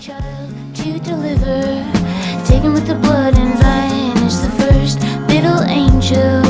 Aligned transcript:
child 0.00 0.50
to 0.74 0.98
deliver. 1.00 1.62
Taken 2.44 2.72
with 2.74 2.86
the 2.86 2.96
blood 2.96 3.36
and 3.38 3.58
vine 3.58 4.26
is 4.26 4.42
the 4.42 4.50
first 4.50 5.00
little 5.28 5.62
angel. 5.62 6.42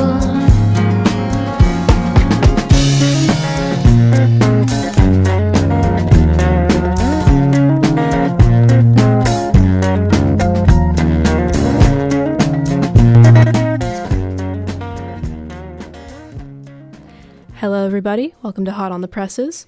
Hello, 17.54 17.86
everybody. 17.86 18.34
Welcome 18.42 18.64
to 18.64 18.72
Hot 18.72 18.90
on 18.90 19.02
the 19.02 19.08
Presses. 19.08 19.66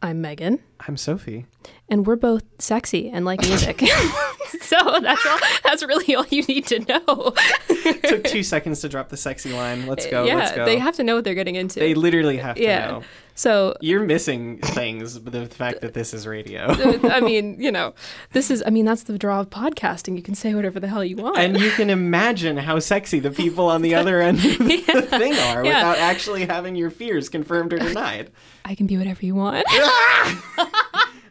I'm 0.00 0.20
Megan, 0.20 0.60
I'm 0.86 0.96
Sophie. 0.96 1.46
and 1.88 2.06
we're 2.06 2.16
both 2.16 2.42
sexy 2.58 3.10
and 3.10 3.24
like 3.24 3.40
music. 3.42 3.80
so 4.60 5.00
that's 5.00 5.24
all. 5.26 5.38
That's 5.62 5.82
really 5.84 6.14
all 6.14 6.26
you 6.30 6.42
need 6.44 6.66
to 6.68 6.78
know. 6.80 7.34
Took 8.04 8.24
two 8.24 8.42
seconds 8.42 8.80
to 8.80 8.88
drop 8.88 9.08
the 9.10 9.16
sexy 9.16 9.52
line. 9.52 9.86
Let's 9.86 10.06
go. 10.06 10.24
yeah, 10.24 10.36
let's 10.36 10.52
go. 10.52 10.64
they 10.64 10.78
have 10.78 10.96
to 10.96 11.04
know 11.04 11.16
what 11.16 11.24
they're 11.24 11.34
getting 11.34 11.54
into. 11.56 11.80
They 11.80 11.94
literally 11.94 12.38
have 12.38 12.56
to 12.56 12.62
yeah. 12.62 12.86
know. 12.90 13.02
So 13.34 13.74
You're 13.80 14.04
missing 14.04 14.58
things, 14.58 15.18
but 15.18 15.32
the 15.32 15.46
fact 15.46 15.80
that 15.80 15.94
this 15.94 16.12
is 16.12 16.26
radio. 16.26 16.66
I 16.68 17.20
mean, 17.20 17.58
you 17.58 17.72
know, 17.72 17.94
this 18.32 18.50
is. 18.50 18.62
I 18.66 18.70
mean, 18.70 18.84
that's 18.84 19.04
the 19.04 19.16
draw 19.18 19.40
of 19.40 19.48
podcasting. 19.50 20.16
You 20.16 20.22
can 20.22 20.34
say 20.34 20.54
whatever 20.54 20.78
the 20.78 20.88
hell 20.88 21.04
you 21.04 21.16
want. 21.16 21.38
and 21.38 21.58
you 21.58 21.70
can 21.70 21.88
imagine 21.90 22.56
how 22.58 22.78
sexy 22.80 23.18
the 23.18 23.30
people 23.30 23.66
on 23.66 23.82
the 23.82 23.94
other 23.94 24.20
end 24.20 24.38
of 24.38 24.58
the 24.58 25.06
thing 25.10 25.32
are 25.34 25.64
Yeah. 25.64 25.88
without 25.88 25.98
actually 25.98 26.46
having 26.46 26.74
your 26.74 26.90
fears 26.90 27.28
confirmed 27.28 27.72
or 27.72 27.78
denied. 27.78 28.30
I 28.64 28.74
can 28.74 28.86
be 28.86 28.98
whatever 28.98 29.24
you 29.24 29.34
want. 29.34 29.64
Ah! 29.70 30.69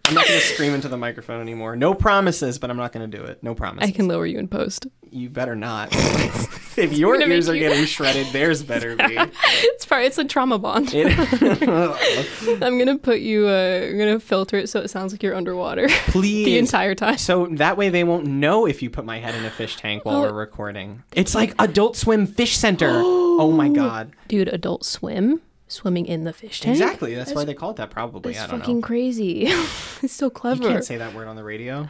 I'm 0.05 0.16
not 0.16 0.27
going 0.27 0.39
to 0.39 0.45
scream 0.45 0.73
into 0.73 0.88
the 0.88 0.98
microphone 0.98 1.39
anymore. 1.39 1.75
No 1.75 1.93
promises, 1.93 2.57
but 2.57 2.71
I'm 2.71 2.77
not 2.77 2.91
going 2.93 3.09
to 3.09 3.17
do 3.17 3.23
it. 3.25 3.43
No 3.43 3.53
promises. 3.53 3.88
I 3.89 3.91
can 3.93 4.07
lower 4.07 4.25
you 4.25 4.39
in 4.39 4.48
post. 4.48 4.88
You 5.12 5.29
better 5.29 5.55
not. 5.55 5.90
if 6.77 6.93
your 6.93 7.21
ears 7.21 7.48
are 7.48 7.54
you- 7.54 7.60
getting 7.62 7.85
shredded, 7.85 8.26
theirs 8.34 8.63
better 8.63 8.95
be. 8.95 9.17
It's 9.62 9.85
part. 9.85 10.05
It's 10.05 10.17
a 10.17 10.26
trauma 10.26 10.57
bond. 10.60 10.90
It- 10.93 11.07
I'm 12.63 12.77
gonna 12.77 12.98
put 12.98 13.20
you. 13.20 13.48
Uh, 13.48 13.87
I'm 13.90 13.98
gonna 13.98 14.20
filter 14.20 14.57
it 14.57 14.67
so 14.70 14.79
it 14.82 14.90
sounds 14.90 15.13
like 15.13 15.23
you're 15.23 15.35
underwater 15.35 15.87
Please. 16.07 16.45
the 16.45 16.57
entire 16.57 16.95
time. 16.95 17.17
So 17.17 17.48
that 17.51 17.77
way 17.77 17.90
they 17.90 18.04
won't 18.04 18.26
know 18.26 18.65
if 18.67 18.82
you 18.82 18.90
put 18.90 19.05
my 19.05 19.20
head 19.20 19.35
in 19.35 19.45
a 19.45 19.49
fish 19.49 19.77
tank 19.77 20.05
while 20.05 20.17
Oh. 20.17 20.21
we're 20.23 20.34
recording. 20.34 21.04
It's 21.15 21.34
like 21.34 21.54
Adult 21.60 21.95
Swim 21.98 22.26
Fish 22.27 22.57
Center. 22.57 22.90
oh 22.93 23.51
my 23.51 23.70
god. 23.70 24.12
Dude, 24.27 24.48
Adult 24.49 24.85
Swim, 24.85 25.41
swimming 25.70 26.05
in 26.05 26.25
the 26.25 26.34
fish 26.34 26.59
tank. 26.59 26.75
Exactly. 26.75 27.15
That's 27.15 27.34
why 27.34 27.45
they 27.45 27.53
call 27.53 27.71
it 27.71 27.77
that 27.77 27.89
probably. 27.91 28.34
That's 28.34 28.45
I 28.45 28.51
don't 28.51 28.59
fucking 28.59 28.79
know. 28.81 28.85
crazy. 28.85 29.45
it's 30.01 30.11
so 30.11 30.29
clever. 30.29 30.63
You 30.63 30.70
can't 30.70 30.84
say 30.84 30.98
that 30.98 31.13
word 31.13 31.27
on 31.29 31.37
the 31.37 31.43
radio. 31.43 31.87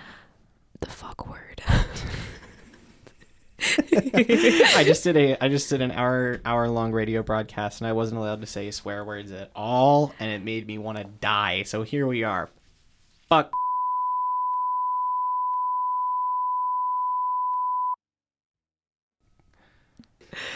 the 0.81 0.89
fuck 0.89 1.27
word. 1.27 1.63
I 3.81 4.83
just 4.85 5.03
did 5.03 5.17
a 5.17 5.43
I 5.43 5.49
just 5.49 5.69
did 5.69 5.81
an 5.81 5.91
hour 5.91 6.39
hour 6.45 6.69
long 6.69 6.91
radio 6.93 7.23
broadcast 7.23 7.81
and 7.81 7.87
I 7.87 7.93
wasn't 7.93 8.19
allowed 8.19 8.41
to 8.41 8.47
say 8.47 8.71
swear 8.71 9.03
words 9.03 9.31
at 9.31 9.51
all 9.55 10.13
and 10.19 10.31
it 10.31 10.43
made 10.43 10.65
me 10.65 10.77
want 10.77 10.97
to 10.97 11.03
die. 11.03 11.63
So 11.63 11.83
here 11.83 12.07
we 12.07 12.23
are. 12.23 12.49
Fuck 13.27 13.51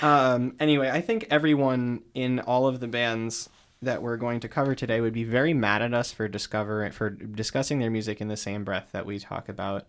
Um 0.02 0.55
anyway, 0.59 0.89
I 0.89 1.02
think 1.02 1.27
everyone 1.29 2.02
in 2.13 2.39
all 2.39 2.67
of 2.67 2.79
the 2.79 2.88
bands 2.88 3.49
that 3.81 4.02
we're 4.02 4.17
going 4.17 4.39
to 4.39 4.47
cover 4.47 4.75
today 4.75 5.02
would 5.02 5.13
be 5.13 5.23
very 5.23 5.53
mad 5.53 5.81
at 5.81 5.93
us 5.93 6.11
for 6.11 6.27
discover 6.27 6.89
for 6.91 7.09
discussing 7.09 7.80
their 7.80 7.91
music 7.91 8.21
in 8.21 8.27
the 8.27 8.38
same 8.38 8.63
breath 8.63 8.89
that 8.91 9.05
we 9.05 9.19
talk 9.19 9.49
about 9.49 9.85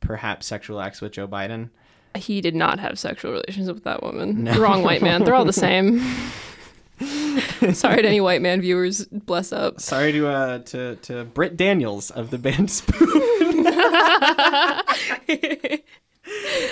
perhaps 0.00 0.46
sexual 0.46 0.80
acts 0.80 1.00
with 1.00 1.12
Joe 1.12 1.28
Biden. 1.28 1.70
he 2.14 2.40
did 2.40 2.54
not 2.54 2.78
have 2.78 2.98
sexual 2.98 3.32
relations 3.32 3.70
with 3.72 3.84
that 3.84 4.02
woman. 4.02 4.44
No. 4.44 4.58
Wrong 4.58 4.82
white 4.82 5.02
man. 5.02 5.24
They're 5.24 5.34
all 5.34 5.44
the 5.44 5.52
same. 5.52 6.00
Sorry 7.72 8.02
to 8.02 8.08
any 8.08 8.20
white 8.20 8.42
man 8.42 8.60
viewers. 8.60 9.04
Bless 9.06 9.52
up. 9.52 9.80
Sorry 9.80 10.12
to 10.12 10.28
uh 10.28 10.58
to 10.60 10.96
to 10.96 11.24
Britt 11.24 11.56
Daniels 11.56 12.10
of 12.10 12.30
the 12.30 12.38
band 12.38 12.70
Spoon. 12.70 13.08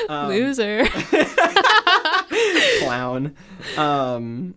Um, 0.08 0.28
Loser. 0.28 0.84
clown. 2.80 3.34
Um, 3.76 4.54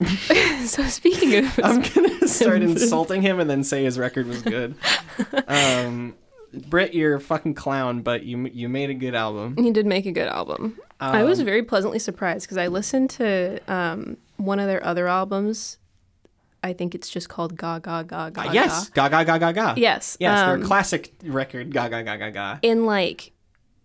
so 0.64 0.82
speaking 0.84 1.44
of, 1.44 1.60
I'm 1.62 1.82
gonna 1.82 2.26
start 2.28 2.62
insulting 2.62 3.22
him 3.22 3.38
and 3.40 3.48
then 3.50 3.64
say 3.64 3.84
his 3.84 3.98
record 3.98 4.26
was 4.26 4.42
good. 4.42 4.74
Um, 5.46 6.14
Britt, 6.68 6.94
you're 6.94 7.16
a 7.16 7.20
fucking 7.20 7.54
clown, 7.54 8.02
but 8.02 8.24
you 8.24 8.46
you 8.52 8.68
made 8.68 8.90
a 8.90 8.94
good 8.94 9.14
album. 9.14 9.56
he 9.56 9.70
did 9.70 9.86
make 9.86 10.06
a 10.06 10.12
good 10.12 10.28
album. 10.28 10.78
I 11.00 11.22
was 11.22 11.38
Um, 11.40 11.44
very 11.46 11.62
pleasantly 11.62 11.98
surprised 11.98 12.46
because 12.46 12.58
I 12.58 12.66
listened 12.66 13.10
to 13.10 13.58
um, 13.72 14.16
one 14.36 14.58
of 14.58 14.66
their 14.66 14.84
other 14.84 15.06
albums. 15.08 15.78
I 16.62 16.74
think 16.74 16.94
it's 16.94 17.08
just 17.08 17.28
called 17.30 17.56
Ga 17.56 17.78
Ga 17.78 18.02
Ga 18.02 18.30
Ga. 18.30 18.42
uh, 18.48 18.52
yes, 18.52 18.88
ga 18.90 19.08
ga 19.08 19.24
ga 19.24 19.38
ga 19.38 19.52
ga. 19.52 19.74
Yes. 19.78 20.16
yes, 20.20 20.38
um, 20.40 20.58
their 20.60 20.66
classic 20.66 21.12
record, 21.24 21.72
ga 21.72 21.88
ga 21.88 22.02
ga 22.02 22.16
ga 22.16 22.30
ga. 22.30 22.58
in 22.62 22.84
like 22.84 23.32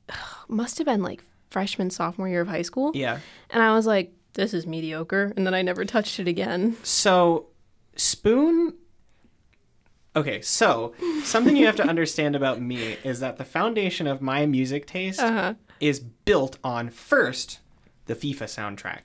must 0.48 0.78
have 0.78 0.86
been 0.86 1.02
like 1.02 1.24
freshman 1.50 1.90
sophomore 1.90 2.28
year 2.28 2.42
of 2.42 2.48
high 2.48 2.62
school 2.62 2.92
Yeah. 2.94 3.20
and 3.50 3.62
i 3.64 3.74
was 3.74 3.86
like 3.88 4.12
this 4.34 4.54
is 4.54 4.68
mediocre 4.68 5.32
and 5.38 5.46
then 5.48 5.54
i 5.54 5.62
never 5.62 5.86
touched 5.86 6.20
it 6.20 6.28
again 6.28 6.76
So, 6.84 7.48
Spoon. 7.96 8.74
Okay, 10.18 10.42
so 10.42 10.94
something 11.24 11.56
you 11.58 11.66
have 11.66 11.76
to 11.78 11.84
understand 11.88 12.36
about 12.36 12.62
me 12.62 12.98
is 13.04 13.20
that 13.20 13.38
the 13.38 13.44
foundation 13.46 14.08
of 14.08 14.22
my 14.22 14.46
music 14.46 14.86
taste 14.86 15.20
uh-huh 15.20 15.54
is 15.82 16.00
built 16.00 16.58
on 16.64 16.90
first 16.90 17.60
the 18.06 18.16
FIFA 18.16 18.44
soundtrack, 18.46 19.00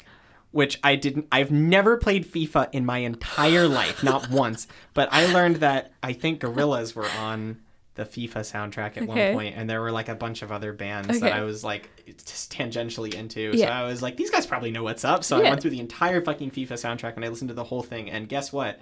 which 0.52 0.78
I 0.84 0.94
didn't. 0.94 1.26
I've 1.32 1.50
never 1.50 1.96
played 1.96 2.30
FIFA 2.30 2.68
in 2.72 2.86
my 2.86 2.98
entire 2.98 3.66
life, 3.66 4.04
not 4.04 4.30
once. 4.44 4.68
But 4.94 5.08
I 5.10 5.26
learned 5.32 5.56
that 5.56 5.90
I 6.00 6.12
think 6.12 6.40
Gorillaz 6.40 6.94
were 6.94 7.08
on 7.18 7.58
the 8.00 8.06
FIFA 8.06 8.40
soundtrack 8.40 8.96
at 8.96 9.02
Okay. 9.02 9.06
one 9.06 9.32
point, 9.34 9.54
and 9.56 9.68
there 9.68 9.80
were 9.80 9.92
like 9.92 10.08
a 10.08 10.14
bunch 10.14 10.40
of 10.42 10.50
other 10.50 10.72
bands 10.72 11.08
Okay. 11.10 11.18
that 11.20 11.32
I 11.34 11.42
was 11.42 11.62
like 11.62 11.90
just 12.24 12.50
tangentially 12.52 13.12
into. 13.14 13.56
So 13.58 13.66
I 13.66 13.84
was 13.84 14.00
like, 14.00 14.16
these 14.16 14.30
guys 14.30 14.46
probably 14.46 14.70
know 14.70 14.82
what's 14.82 15.04
up. 15.04 15.22
So 15.22 15.36
I 15.38 15.42
went 15.42 15.60
through 15.60 15.72
the 15.72 15.80
entire 15.80 16.20
fucking 16.22 16.50
FIFA 16.52 16.72
soundtrack 16.72 17.16
and 17.16 17.24
I 17.24 17.28
listened 17.28 17.48
to 17.48 17.54
the 17.54 17.64
whole 17.64 17.82
thing. 17.82 18.10
And 18.10 18.28
guess 18.28 18.52
what? 18.52 18.80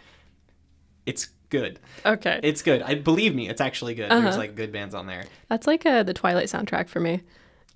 It's 1.05 1.29
good. 1.51 1.81
okay 2.05 2.39
It's 2.43 2.63
good. 2.63 2.83
I 2.83 2.95
believe 2.95 3.35
me. 3.35 3.49
It's 3.49 3.61
actually 3.61 3.95
good. 3.95 4.11
There's 4.11 4.25
Uh-huh. 4.27 4.37
like 4.39 4.55
good 4.55 4.71
bands 4.73 4.95
on 4.95 5.07
there. 5.07 5.25
that's 5.49 5.67
like 5.67 5.85
uh, 5.87 6.03
the 6.03 6.15
twilight 6.15 6.47
soundtrack 6.49 6.89
for 6.89 7.01
me 7.01 7.23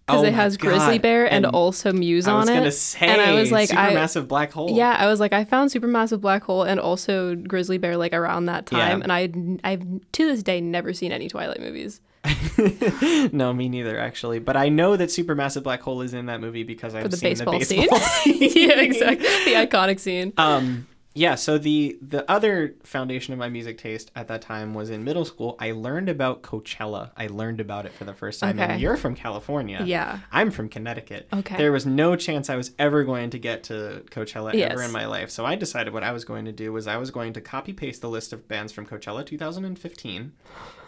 because 0.06 0.22
Oh 0.22 0.26
it 0.26 0.34
has 0.34 0.56
grizzly 0.56 0.98
bear 0.98 1.24
and, 1.26 1.44
And 1.46 1.54
also 1.54 1.92
muse 1.92 2.26
I 2.28 2.32
on 2.32 2.48
it 2.48 2.70
say, 2.72 3.06
and 3.06 3.20
i 3.20 3.32
was 3.34 3.52
like 3.52 3.72
i 3.72 3.92
supermassive 3.92 4.26
black 4.28 4.50
hole. 4.52 4.76
yeah 4.76 4.96
i 4.98 5.06
was 5.06 5.20
like 5.20 5.32
i 5.32 5.44
found 5.44 5.70
supermassive 5.70 6.20
black 6.20 6.42
hole 6.42 6.64
and 6.64 6.80
also 6.80 7.34
grizzly 7.36 7.78
bear 7.78 7.96
like 7.96 8.12
around 8.12 8.46
that 8.46 8.66
time 8.66 8.98
Yeah. 8.98 9.04
and 9.04 9.12
i 9.12 9.70
i've 9.70 9.82
to 10.12 10.26
this 10.26 10.42
day 10.42 10.60
never 10.60 10.92
seen 10.92 11.12
any 11.12 11.28
twilight 11.28 11.60
movies 11.60 12.00
no, 13.32 13.52
me 13.52 13.68
neither, 13.68 13.98
actually. 13.98 14.38
But 14.38 14.56
I 14.56 14.68
know 14.68 14.96
that 14.96 15.08
Supermassive 15.08 15.64
Black 15.64 15.80
Hole 15.80 16.02
is 16.02 16.14
in 16.14 16.26
that 16.26 16.40
movie 16.40 16.62
because 16.62 16.94
I've 16.94 17.10
the 17.10 17.16
seen 17.16 17.30
baseball, 17.30 17.58
the 17.58 17.64
baseball 17.66 17.98
scene 17.98 18.38
scene. 18.38 18.50
yeah 18.68 18.80
exactly 18.80 19.26
the 19.26 19.54
iconic 19.66 19.98
scene 19.98 20.32
Um, 20.38 20.86
yeah. 21.14 21.34
So 21.34 21.58
the 21.58 21.98
the 22.00 22.28
other 22.30 22.74
foundation 22.84 23.32
of 23.32 23.38
my 23.38 23.48
music 23.48 23.78
taste 23.78 24.10
at 24.16 24.28
that 24.28 24.40
time 24.42 24.72
was 24.74 24.88
in 24.90 25.04
middle 25.04 25.24
school. 25.24 25.56
I 25.58 25.72
learned 25.72 26.08
about 26.08 26.42
Coachella. 26.42 27.10
I 27.16 27.26
learned 27.26 27.60
about 27.60 27.84
it 27.86 27.92
for 27.92 28.04
the 28.04 28.14
first 28.14 28.40
time. 28.40 28.58
Okay. 28.58 28.72
And 28.72 28.80
you're 28.80 28.96
from 28.96 29.14
California. 29.14 29.82
yeah 29.84 30.20
I'm 30.32 30.50
from 30.50 30.68
Connecticut. 30.68 31.28
Okay. 31.32 31.56
There 31.56 31.72
was 31.72 31.84
no 31.86 32.16
chance 32.16 32.48
I 32.48 32.56
was 32.56 32.70
ever 32.78 33.04
going 33.04 33.30
to 33.30 33.38
get 33.38 33.64
to 33.64 34.02
Coachella 34.10 34.54
Yes. 34.54 34.72
ever 34.72 34.82
in 34.82 34.90
my 34.92 35.06
life. 35.06 35.30
So 35.30 35.44
I 35.44 35.54
decided 35.54 35.92
what 35.92 36.02
I 36.02 36.12
was 36.12 36.24
going 36.24 36.44
to 36.46 36.52
do 36.52 36.72
was 36.72 36.86
I 36.86 36.96
was 36.96 37.10
going 37.10 37.32
to 37.34 37.40
copy 37.40 37.72
paste 37.72 38.00
the 38.00 38.08
list 38.08 38.32
of 38.32 38.48
bands 38.48 38.72
from 38.72 38.86
Coachella 38.86 39.24
2015 39.26 40.32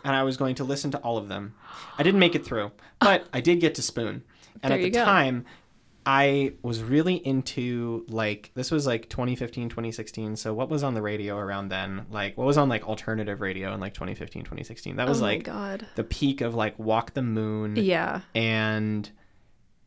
and 0.05 0.15
I 0.17 0.23
was 0.23 0.37
going 0.37 0.55
to 0.57 0.65
listen 0.65 0.91
to 0.93 0.99
all 0.99 1.17
of 1.19 1.29
them. 1.29 1.55
I 1.99 2.03
didn't 2.03 2.21
make 2.21 2.35
it 2.35 2.45
through, 2.45 2.73
but 2.99 3.27
I 3.33 3.41
did 3.41 3.61
get 3.61 3.75
to 3.77 3.83
Spoon. 3.83 4.23
And 4.63 4.71
There 4.71 4.79
at 4.79 4.83
the 4.83 4.91
go. 4.91 5.05
time, 5.05 5.45
I 6.07 6.53
was 6.63 6.83
really 6.83 7.15
into 7.15 8.05
like 8.09 8.51
this 8.55 8.71
was 8.71 8.87
like 8.87 9.09
2015 9.09 9.69
2016 9.71 10.37
so 10.37 10.53
what 10.53 10.69
was 10.69 10.83
on 10.83 10.95
the 10.95 11.01
radio 11.03 11.37
around 11.39 11.69
then 11.69 12.07
like 12.11 12.37
what 12.37 12.47
was 12.47 12.59
on 12.59 12.69
like 12.69 12.87
alternative 12.87 13.41
radio 13.41 13.73
in 13.73 13.81
like 13.81 13.95
2015 13.95 14.43
2016 14.43 14.97
that 14.97 15.09
was 15.09 15.19
oh 15.19 15.23
my 15.23 15.33
like 15.35 15.45
god 15.45 15.87
the 15.95 16.05
peak 16.05 16.41
of 16.43 16.55
like 16.55 16.79
walk 16.79 17.15
the 17.15 17.23
moon 17.23 17.77
yeah 17.77 18.21
and 18.35 19.11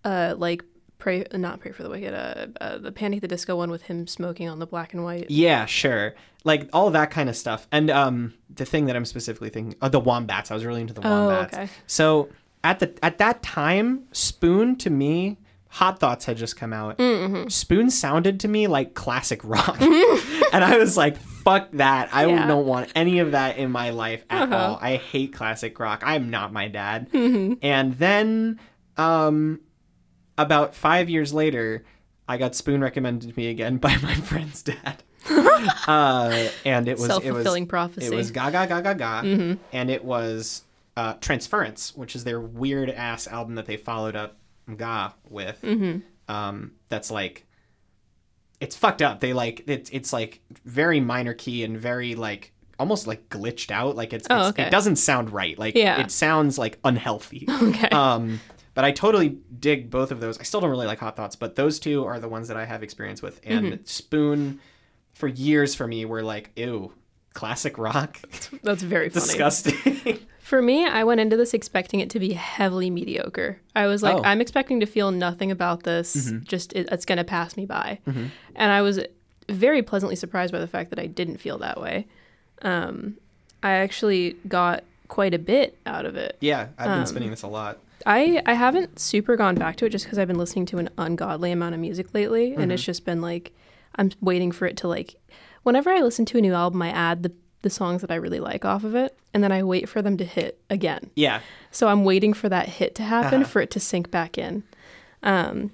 uh 0.03 0.33
like 0.37 0.63
pray 0.97 1.23
not 1.33 1.59
pray 1.59 1.71
for 1.71 1.83
the 1.83 1.89
wicked 1.89 2.13
uh, 2.13 2.47
uh 2.59 2.77
the 2.79 2.91
panic 2.91 3.21
the 3.21 3.27
disco 3.27 3.55
one 3.55 3.69
with 3.69 3.83
him 3.83 4.07
smoking 4.07 4.49
on 4.49 4.57
the 4.59 4.65
black 4.65 4.93
and 4.93 5.03
white 5.03 5.29
Yeah, 5.29 5.65
sure. 5.65 6.15
Like 6.43 6.69
all 6.73 6.89
that 6.91 7.11
kind 7.11 7.29
of 7.29 7.35
stuff. 7.35 7.67
And 7.71 7.91
um 7.91 8.33
the 8.49 8.65
thing 8.65 8.85
that 8.85 8.95
I'm 8.95 9.05
specifically 9.05 9.49
thinking 9.49 9.77
uh, 9.81 9.89
the 9.89 9.99
wombats. 9.99 10.49
I 10.49 10.55
was 10.55 10.65
really 10.65 10.81
into 10.81 10.93
the 10.93 11.05
Oh, 11.05 11.27
wombats. 11.27 11.53
okay. 11.55 11.69
So 11.85 12.29
at 12.63 12.79
the 12.79 12.97
at 13.03 13.19
that 13.19 13.43
time, 13.43 14.07
Spoon 14.11 14.75
to 14.77 14.89
me 14.89 15.37
Hot 15.69 15.99
Thoughts 15.99 16.25
had 16.25 16.37
just 16.37 16.55
come 16.55 16.73
out. 16.73 16.97
Mm-hmm. 16.97 17.49
Spoon 17.49 17.89
sounded 17.89 18.39
to 18.41 18.47
me 18.47 18.67
like 18.67 18.93
classic 18.93 19.41
rock. 19.43 19.79
and 19.81 20.63
I 20.63 20.77
was 20.77 20.95
like, 20.97 21.17
fuck 21.17 21.69
that. 21.73 22.09
I 22.13 22.25
Yeah. 22.27 22.47
don't 22.47 22.65
want 22.65 22.91
any 22.95 23.19
of 23.19 23.31
that 23.33 23.57
in 23.57 23.71
my 23.71 23.89
life 23.91 24.23
at 24.29 24.43
Uh-huh. 24.43 24.55
all. 24.55 24.79
I 24.81 24.95
hate 24.95 25.33
classic 25.33 25.77
rock. 25.79 26.01
I'm 26.05 26.29
not 26.29 26.51
my 26.53 26.67
dad. 26.67 27.09
Mm-hmm. 27.11 27.53
And 27.61 27.93
then 27.97 28.59
um 28.97 29.59
about 30.37 30.75
5 30.75 31.09
years 31.09 31.33
later, 31.33 31.83
I 32.27 32.37
got 32.37 32.55
Spoon 32.55 32.81
recommended 32.81 33.29
to 33.33 33.39
me 33.39 33.47
again 33.49 33.77
by 33.87 33.97
my 33.97 34.13
friend's 34.15 34.61
dad. 34.63 35.03
uh, 35.87 36.47
and 36.65 36.87
it 36.87 36.97
was 36.97 37.07
Self-fulfilling 37.07 37.67
prophecy. 37.67 38.07
it 38.07 38.13
was 38.13 38.31
Gaga 38.31 38.67
Gaga 38.67 38.81
Gaga, 38.95 39.27
Mm-hmm. 39.27 39.53
and 39.73 39.89
it 39.89 40.03
was 40.05 40.63
uh, 40.95 41.13
Transference, 41.15 41.95
which 41.95 42.15
is 42.15 42.23
their 42.23 42.39
weird 42.39 42.89
ass 42.89 43.27
album 43.27 43.55
that 43.55 43.65
they 43.65 43.77
followed 43.77 44.15
up 44.15 44.37
Ga 44.75 45.11
with. 45.29 45.61
Mm-hmm. 45.61 45.99
Um, 46.33 46.71
that's 46.89 47.09
like, 47.11 47.45
it's 48.59 48.75
fucked 48.75 49.01
up. 49.01 49.19
They 49.19 49.33
like 49.33 49.63
it's 49.67 49.89
it's 49.91 50.11
like 50.11 50.41
very 50.65 50.99
minor 50.99 51.33
key 51.33 51.63
and 51.63 51.77
very 51.77 52.15
like 52.15 52.51
almost 52.79 53.07
like 53.07 53.29
glitched 53.29 53.71
out. 53.71 53.95
Like 53.95 54.13
it's, 54.13 54.27
Oh, 54.29 54.39
it's 54.39 54.49
okay. 54.49 54.63
it 54.63 54.71
doesn't 54.71 54.97
sound 54.97 55.31
right. 55.31 55.57
Like 55.57 55.75
Yeah. 55.75 55.99
it 56.01 56.11
sounds 56.11 56.57
like 56.57 56.79
unhealthy. 56.83 57.47
Okay. 57.61 57.89
Um, 57.89 58.39
but 58.73 58.83
I 58.85 58.91
totally 58.91 59.37
dig 59.59 59.89
both 59.89 60.11
of 60.11 60.19
those. 60.19 60.37
I 60.39 60.43
still 60.43 60.61
don't 60.61 60.69
really 60.69 60.85
like 60.85 60.99
Hot 60.99 61.15
Thoughts, 61.15 61.35
but 61.35 61.55
those 61.55 61.79
two 61.79 62.05
are 62.05 62.19
the 62.19 62.29
ones 62.29 62.47
that 62.49 62.57
I 62.57 62.65
have 62.65 62.83
experience 62.83 63.21
with. 63.23 63.39
And 63.43 63.65
Mm-hmm. 63.65 63.83
Spoon, 63.85 64.59
for 65.13 65.27
years 65.27 65.73
for 65.73 65.87
me, 65.87 66.05
were 66.05 66.21
like, 66.21 66.51
ew, 66.55 66.93
classic 67.33 67.79
rock, 67.79 68.19
That's 68.61 68.83
very 68.83 69.09
funny. 69.11 69.25
disgusting. 69.25 70.19
For 70.47 70.61
me, 70.61 70.85
I 70.85 71.03
went 71.03 71.19
into 71.19 71.35
this 71.35 71.53
expecting 71.53 71.99
it 71.99 72.09
to 72.11 72.19
be 72.19 72.31
heavily 72.33 72.89
mediocre. 72.89 73.59
I 73.75 73.87
was 73.87 74.01
like, 74.01 74.15
Oh. 74.15 74.17
Mm-hmm. 74.19 74.27
I'm 74.27 74.41
expecting 74.41 74.79
to 74.79 74.85
feel 74.85 75.11
nothing 75.11 75.51
about 75.51 75.83
this. 75.83 76.31
Just 76.43 76.71
it, 76.73 76.87
it's 76.91 77.03
going 77.05 77.17
to 77.17 77.25
pass 77.25 77.57
me 77.57 77.65
by. 77.65 77.99
And 78.05 78.71
I 78.71 78.81
was 78.81 78.99
very 79.49 79.81
pleasantly 79.81 80.15
surprised 80.15 80.53
by 80.53 80.59
the 80.59 80.67
fact 80.67 80.89
that 80.91 80.99
I 80.99 81.07
didn't 81.07 81.37
feel 81.37 81.57
that 81.57 81.81
way. 81.81 82.07
Um, 82.61 83.17
I 83.61 83.71
actually 83.71 84.37
got 84.47 84.83
quite 85.09 85.33
a 85.33 85.39
bit 85.39 85.77
out 85.85 86.05
of 86.05 86.15
it. 86.15 86.37
yeah, 86.39 86.67
I've 86.77 86.87
Um, 86.91 86.99
been 86.99 87.07
spinning 87.07 87.29
this 87.31 87.43
a 87.43 87.47
lot. 87.47 87.79
I, 88.05 88.41
I 88.45 88.53
haven't 88.53 88.99
super 88.99 89.35
gone 89.35 89.55
back 89.55 89.75
to 89.77 89.85
it 89.85 89.89
just 89.89 90.05
because 90.05 90.17
I've 90.17 90.27
been 90.29 90.37
listening 90.37 90.65
to 90.67 90.77
an 90.77 90.89
ungodly 90.97 91.51
amount 91.51 91.75
of 91.75 91.81
music 91.81 92.13
lately, 92.13 92.51
and 92.53 92.59
Mm-hmm. 92.61 92.71
it's 92.71 92.83
just 92.83 93.03
been 93.05 93.21
like 93.21 93.51
I'm 93.95 94.11
waiting 94.21 94.51
for 94.53 94.65
it 94.65 94.77
to 94.77 94.87
like. 94.87 95.15
Whenever 95.63 95.89
I 95.89 95.99
listen 96.01 96.23
to 96.25 96.37
a 96.37 96.41
new 96.41 96.53
album, 96.53 96.81
I 96.81 96.89
add 96.89 97.23
the 97.23 97.33
the 97.67 97.73
songs 97.73 98.01
that 98.01 98.11
I 98.11 98.15
really 98.15 98.39
like 98.39 98.63
off 98.65 98.83
of 98.85 98.95
it, 98.95 99.17
and 99.33 99.43
then 99.43 99.51
I 99.51 99.61
wait 99.63 99.89
for 99.89 100.01
them 100.01 100.15
to 100.17 100.25
hit 100.25 100.59
again. 100.69 101.09
Yeah, 101.15 101.41
So 101.71 101.87
I'm 101.89 102.03
waiting 102.05 102.33
for 102.33 102.47
that 102.49 102.69
hit 102.69 102.95
to 102.95 103.03
happen 103.03 103.41
Uh-huh. 103.41 103.49
for 103.49 103.61
it 103.61 103.71
to 103.71 103.79
sink 103.79 104.09
back 104.09 104.37
in. 104.37 104.63
Um, 105.23 105.71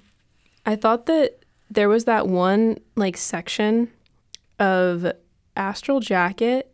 I 0.66 0.74
thought 0.76 1.06
that 1.06 1.38
there 1.70 1.88
was 1.88 2.04
that 2.06 2.26
one 2.26 2.78
like 2.96 3.16
section 3.16 3.88
of 4.58 5.12
Astral 5.56 6.00
Jacket 6.00 6.72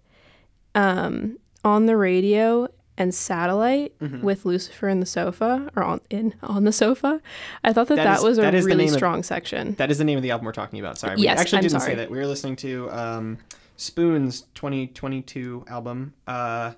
um, 0.75 1.39
on 1.65 1.87
the 1.87 1.97
radio 1.97 2.69
and 2.97 3.15
satellite 3.15 3.93
Mm-hmm. 4.01 4.23
with 4.23 4.45
Lucifer 4.45 4.89
in 4.89 5.01
the 5.01 5.07
sofa 5.07 5.71
or 5.77 5.83
on 5.83 6.01
in 6.11 6.35
on 6.43 6.65
the 6.65 6.73
sofa. 6.73 7.21
I 7.65 7.73
thought 7.73 7.89
that 7.89 7.97
That 7.97 8.05
that, 8.05 8.19
is- 8.19 8.25
was 8.25 8.39
a 8.39 8.43
that 8.43 8.53
really 8.55 8.75
name 8.77 8.89
of- 8.89 8.95
strong 8.95 9.23
section. 9.23 9.75
that 9.77 9.91
is 9.91 9.99
the 9.99 10.05
name 10.05 10.17
of 10.19 10.23
the 10.23 10.31
album 10.31 10.45
we're 10.47 10.53
talking 10.53 10.79
about. 10.81 10.99
Sorry, 10.99 11.17
we 11.17 11.23
Yes, 11.23 11.41
actually 11.41 11.59
I'm 11.59 11.63
didn't 11.65 11.81
sorry. 11.81 11.93
say 11.93 11.97
that. 11.97 12.11
We 12.11 12.19
were 12.19 12.27
listening 12.27 12.57
to 12.57 12.91
um, 12.91 13.39
Spoon's 13.81 14.43
2022 14.55 15.65
album. 15.67 16.13
Uh, 16.27 16.73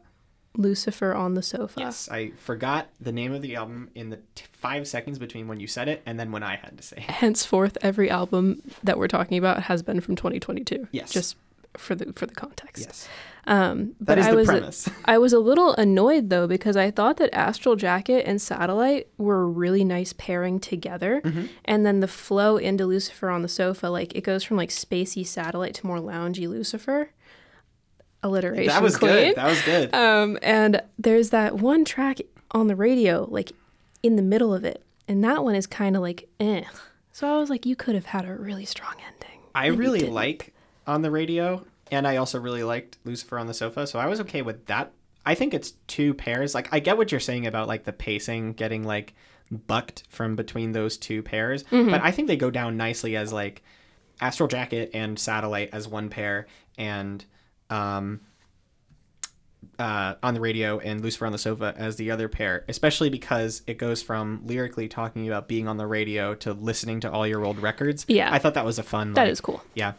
Lucifer 0.56 1.14
on 1.14 1.34
the 1.34 1.42
sofa. 1.42 1.80
yes, 1.80 2.08
I 2.08 2.30
forgot 2.36 2.88
the 3.00 3.10
name 3.10 3.32
of 3.32 3.42
the 3.42 3.56
album 3.56 3.90
in 3.96 4.10
the 4.10 4.18
t- 4.36 4.44
five 4.52 4.86
seconds 4.86 5.18
between 5.18 5.48
when 5.48 5.58
you 5.58 5.66
said 5.66 5.88
it 5.88 6.02
and 6.06 6.20
then 6.20 6.30
when 6.30 6.44
I 6.44 6.54
had 6.56 6.76
to 6.76 6.82
say 6.82 6.98
it. 6.98 7.02
Henceforth, 7.02 7.76
every 7.82 8.08
album 8.08 8.62
that 8.84 8.98
we're 8.98 9.08
talking 9.08 9.36
about 9.36 9.64
has 9.64 9.82
been 9.82 10.00
from 10.00 10.14
2022. 10.14 10.86
Yes. 10.92 11.10
Just 11.10 11.36
for 11.76 11.94
the 11.94 12.12
for 12.12 12.26
the 12.26 12.34
context. 12.34 12.84
Yes, 12.86 13.08
Um, 13.46 13.94
but 14.00 14.18
I 14.18 14.30
the 14.30 14.36
was 14.36 14.46
premise. 14.48 14.88
I 15.04 15.18
was 15.18 15.32
a 15.32 15.38
little 15.38 15.74
annoyed 15.74 16.28
though 16.30 16.46
because 16.46 16.76
I 16.76 16.90
thought 16.90 17.16
that 17.16 17.34
Astral 17.34 17.76
Jacket 17.76 18.24
and 18.26 18.40
Satellite 18.40 19.08
were 19.18 19.42
a 19.42 19.46
really 19.46 19.84
nice 19.84 20.12
pairing 20.12 20.60
together, 20.60 21.20
Mm-hmm. 21.24 21.46
and 21.64 21.84
then 21.86 22.00
the 22.00 22.08
flow 22.08 22.56
into 22.56 22.84
Lucifer 22.86 23.30
on 23.30 23.42
the 23.42 23.48
sofa, 23.48 23.88
like 23.88 24.14
it 24.14 24.22
goes 24.22 24.44
from 24.44 24.56
like 24.56 24.70
spacey 24.70 25.26
Satellite 25.26 25.74
to 25.74 25.86
more 25.86 25.98
loungy 25.98 26.48
Lucifer. 26.48 27.10
Alliteration. 28.24 28.68
that 28.68 28.82
was 28.82 28.96
queen. 28.96 29.10
good. 29.12 29.36
That 29.36 29.46
was 29.48 29.62
good. 29.62 29.92
Um, 29.94 30.38
and 30.42 30.80
there's 30.96 31.30
that 31.30 31.56
one 31.56 31.84
track 31.84 32.18
on 32.52 32.68
the 32.68 32.76
radio, 32.76 33.26
like 33.28 33.50
in 34.02 34.14
the 34.16 34.22
middle 34.22 34.54
of 34.54 34.64
it, 34.64 34.84
and 35.08 35.24
that 35.24 35.42
one 35.42 35.56
is 35.56 35.66
kind 35.66 35.96
of 35.96 36.02
like, 36.02 36.28
eh. 36.38 36.62
So 37.10 37.26
I 37.26 37.38
was 37.40 37.50
like, 37.50 37.66
you 37.66 37.74
could 37.74 37.94
have 37.96 38.06
had 38.06 38.24
a 38.24 38.32
really 38.34 38.64
strong 38.64 38.94
ending. 39.04 39.40
I 39.56 39.66
really 39.66 40.08
like 40.08 40.51
on 40.86 41.02
the 41.02 41.10
radio, 41.10 41.64
and 41.90 42.06
I 42.06 42.16
also 42.16 42.38
really 42.40 42.62
liked 42.64 42.98
Lucifer 43.04 43.38
on 43.38 43.46
the 43.46 43.54
sofa, 43.54 43.86
so 43.86 43.98
I 43.98 44.06
was 44.06 44.20
okay 44.20 44.42
with 44.42 44.66
that. 44.66 44.92
I 45.24 45.34
think 45.34 45.54
it's 45.54 45.72
two 45.86 46.14
pairs. 46.14 46.54
Like 46.54 46.68
I 46.72 46.80
get 46.80 46.96
what 46.96 47.10
you're 47.12 47.20
saying 47.20 47.46
about 47.46 47.68
like 47.68 47.84
the 47.84 47.92
pacing 47.92 48.54
getting 48.54 48.82
like 48.84 49.14
bucked 49.50 50.04
from 50.08 50.34
between 50.34 50.72
those 50.72 50.96
two 50.96 51.22
pairs, 51.22 51.62
Mm-hmm. 51.64 51.90
but 51.90 52.00
I 52.02 52.10
think 52.10 52.28
they 52.28 52.36
go 52.36 52.50
down 52.50 52.76
nicely 52.76 53.16
as 53.16 53.32
like 53.32 53.62
Astral 54.20 54.48
Jacket 54.48 54.90
and 54.94 55.18
Satellite 55.18 55.70
as 55.72 55.86
one 55.86 56.08
pair, 56.08 56.46
and 56.78 57.24
um, 57.70 58.20
uh, 59.78 60.14
on 60.22 60.34
the 60.34 60.40
radio 60.40 60.78
and 60.78 61.00
Lucifer 61.00 61.26
on 61.26 61.32
the 61.32 61.38
sofa 61.38 61.74
as 61.76 61.96
the 61.96 62.10
other 62.10 62.28
pair, 62.28 62.64
especially 62.68 63.10
because 63.10 63.62
it 63.66 63.78
goes 63.78 64.02
from 64.02 64.40
lyrically 64.44 64.88
talking 64.88 65.26
about 65.26 65.48
being 65.48 65.66
on 65.68 65.76
the 65.76 65.86
radio 65.86 66.34
to 66.36 66.52
listening 66.52 67.00
to 67.00 67.10
all 67.10 67.26
your 67.26 67.44
old 67.44 67.58
records. 67.58 68.04
Yeah. 68.08 68.32
I 68.32 68.38
thought 68.38 68.54
that 68.54 68.64
was 68.64 68.78
a 68.78 68.82
fun. 68.82 69.12
That 69.14 69.22
like, 69.22 69.32
is 69.32 69.40
cool. 69.40 69.62
yeah. 69.74 69.92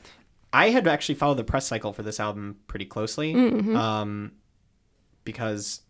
I 0.53 0.69
had 0.69 0.87
actually 0.87 1.15
followed 1.15 1.37
the 1.37 1.43
press 1.43 1.65
cycle 1.67 1.91
for 1.93 2.03
this 2.03 2.19
album 2.19 2.57
pretty 2.67 2.85
closely 2.85 3.33
Mm-hmm. 3.33 3.75
um, 3.75 4.31
because 5.25 5.81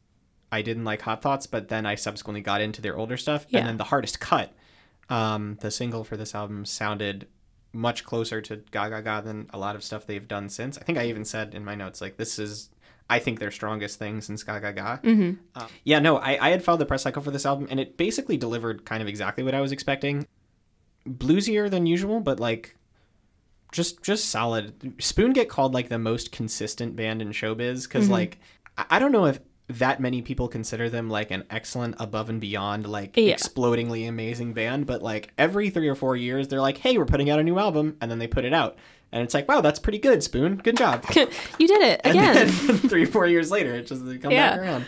I 0.51 0.62
didn't 0.62 0.86
like 0.86 1.01
Hot 1.01 1.21
Thoughts, 1.21 1.48
but 1.48 1.68
then 1.68 1.86
I 1.86 1.95
subsequently 1.95 2.42
got 2.42 2.62
into 2.62 2.81
their 2.81 2.98
older 2.98 3.18
stuff. 3.18 3.45
Yeah. 3.50 3.60
And 3.60 3.68
then 3.68 3.77
the 3.77 3.83
hardest 3.86 4.19
cut, 4.19 4.54
um, 5.10 5.57
the 5.62 5.69
single 5.71 6.04
for 6.04 6.15
this 6.15 6.33
album, 6.33 6.63
sounded 6.65 7.27
much 7.74 8.04
closer 8.04 8.39
to 8.42 8.57
Gaga 8.71 9.01
Ga 9.01 9.21
than 9.21 9.50
a 9.51 9.57
lot 9.57 9.75
of 9.75 9.83
stuff 9.83 10.06
they've 10.06 10.27
done 10.27 10.48
since. 10.50 10.77
I 10.77 10.83
think 10.83 10.98
I 10.98 11.07
even 11.07 11.25
said 11.25 11.56
in 11.56 11.66
my 11.66 11.74
notes, 11.75 12.01
like, 12.01 12.18
this 12.18 12.38
is, 12.38 12.69
I 13.09 13.18
think, 13.18 13.39
their 13.39 13.50
strongest 13.50 13.98
thing 13.98 14.21
since 14.21 14.44
Gaga 14.44 14.74
Ga. 14.74 14.98
Mm-hmm. 15.04 15.31
Uh, 15.56 15.68
yeah, 15.83 15.98
no, 16.00 16.18
I, 16.18 16.38
I 16.39 16.50
had 16.51 16.63
followed 16.63 16.77
the 16.77 16.86
press 16.86 17.01
cycle 17.01 17.24
for 17.24 17.31
this 17.31 17.48
album, 17.48 17.68
and 17.71 17.80
it 17.80 17.98
basically 17.98 18.38
delivered 18.38 18.86
kind 18.86 19.01
of 19.01 19.07
exactly 19.07 19.44
what 19.44 19.56
I 19.56 19.62
was 19.62 19.71
expecting. 19.71 20.27
Bluesier 21.09 21.69
than 21.69 21.88
usual, 21.88 22.19
but 22.19 22.39
like 22.39 22.77
just 23.74 24.02
just 24.02 24.30
solid. 24.30 24.94
Spoon 25.04 25.34
get 25.34 25.50
called 25.50 25.74
like 25.74 25.90
the 25.90 26.00
most 26.00 26.31
consistent 26.31 26.96
band 26.96 27.22
in 27.22 27.31
showbiz 27.34 27.84
because 27.84 28.06
Mm-hmm. 28.06 28.14
like 28.14 28.38
I 28.90 29.00
don't 29.00 29.12
know 29.12 29.25
if 29.25 29.40
that 29.68 30.00
many 30.00 30.22
people 30.22 30.48
consider 30.48 30.90
them 30.90 31.10
like 31.10 31.31
an 31.31 31.44
excellent 31.50 31.96
above 32.00 32.30
and 32.30 32.40
beyond 32.40 32.86
like 32.88 33.16
Yeah. 33.18 33.33
explodingly 33.36 34.07
amazing 34.07 34.54
band 34.54 34.86
but 34.86 35.02
like 35.02 35.31
every 35.38 35.69
3 35.69 35.88
or 35.88 35.95
4 35.95 36.16
years 36.18 36.47
they're 36.47 36.62
like 36.62 36.78
hey 36.78 36.97
we're 36.97 37.06
putting 37.06 37.30
out 37.30 37.40
a 37.40 37.44
new 37.44 37.57
album 37.57 37.95
and 38.02 38.09
then 38.12 38.19
they 38.19 38.28
put 38.28 38.44
it 38.45 38.54
out 38.54 38.78
and 39.14 39.24
it's 39.24 39.33
like 39.33 39.47
wow 39.47 39.62
that's 39.62 39.80
pretty 39.80 40.00
good 40.00 40.21
spoon 40.21 40.57
good 40.57 40.76
job 40.78 41.04
you 41.16 41.68
did 41.68 41.81
it 41.81 42.02
and 42.04 42.18
again. 42.18 42.36
then 42.36 42.78
3 42.90 43.04
or 43.04 43.07
4 43.07 43.28
years 43.28 43.52
later 43.52 43.74
it 43.76 43.88
just 43.88 44.06
they 44.06 44.18
come 44.18 44.31
Yeah. 44.31 44.57
back 44.57 44.59
around 44.66 44.86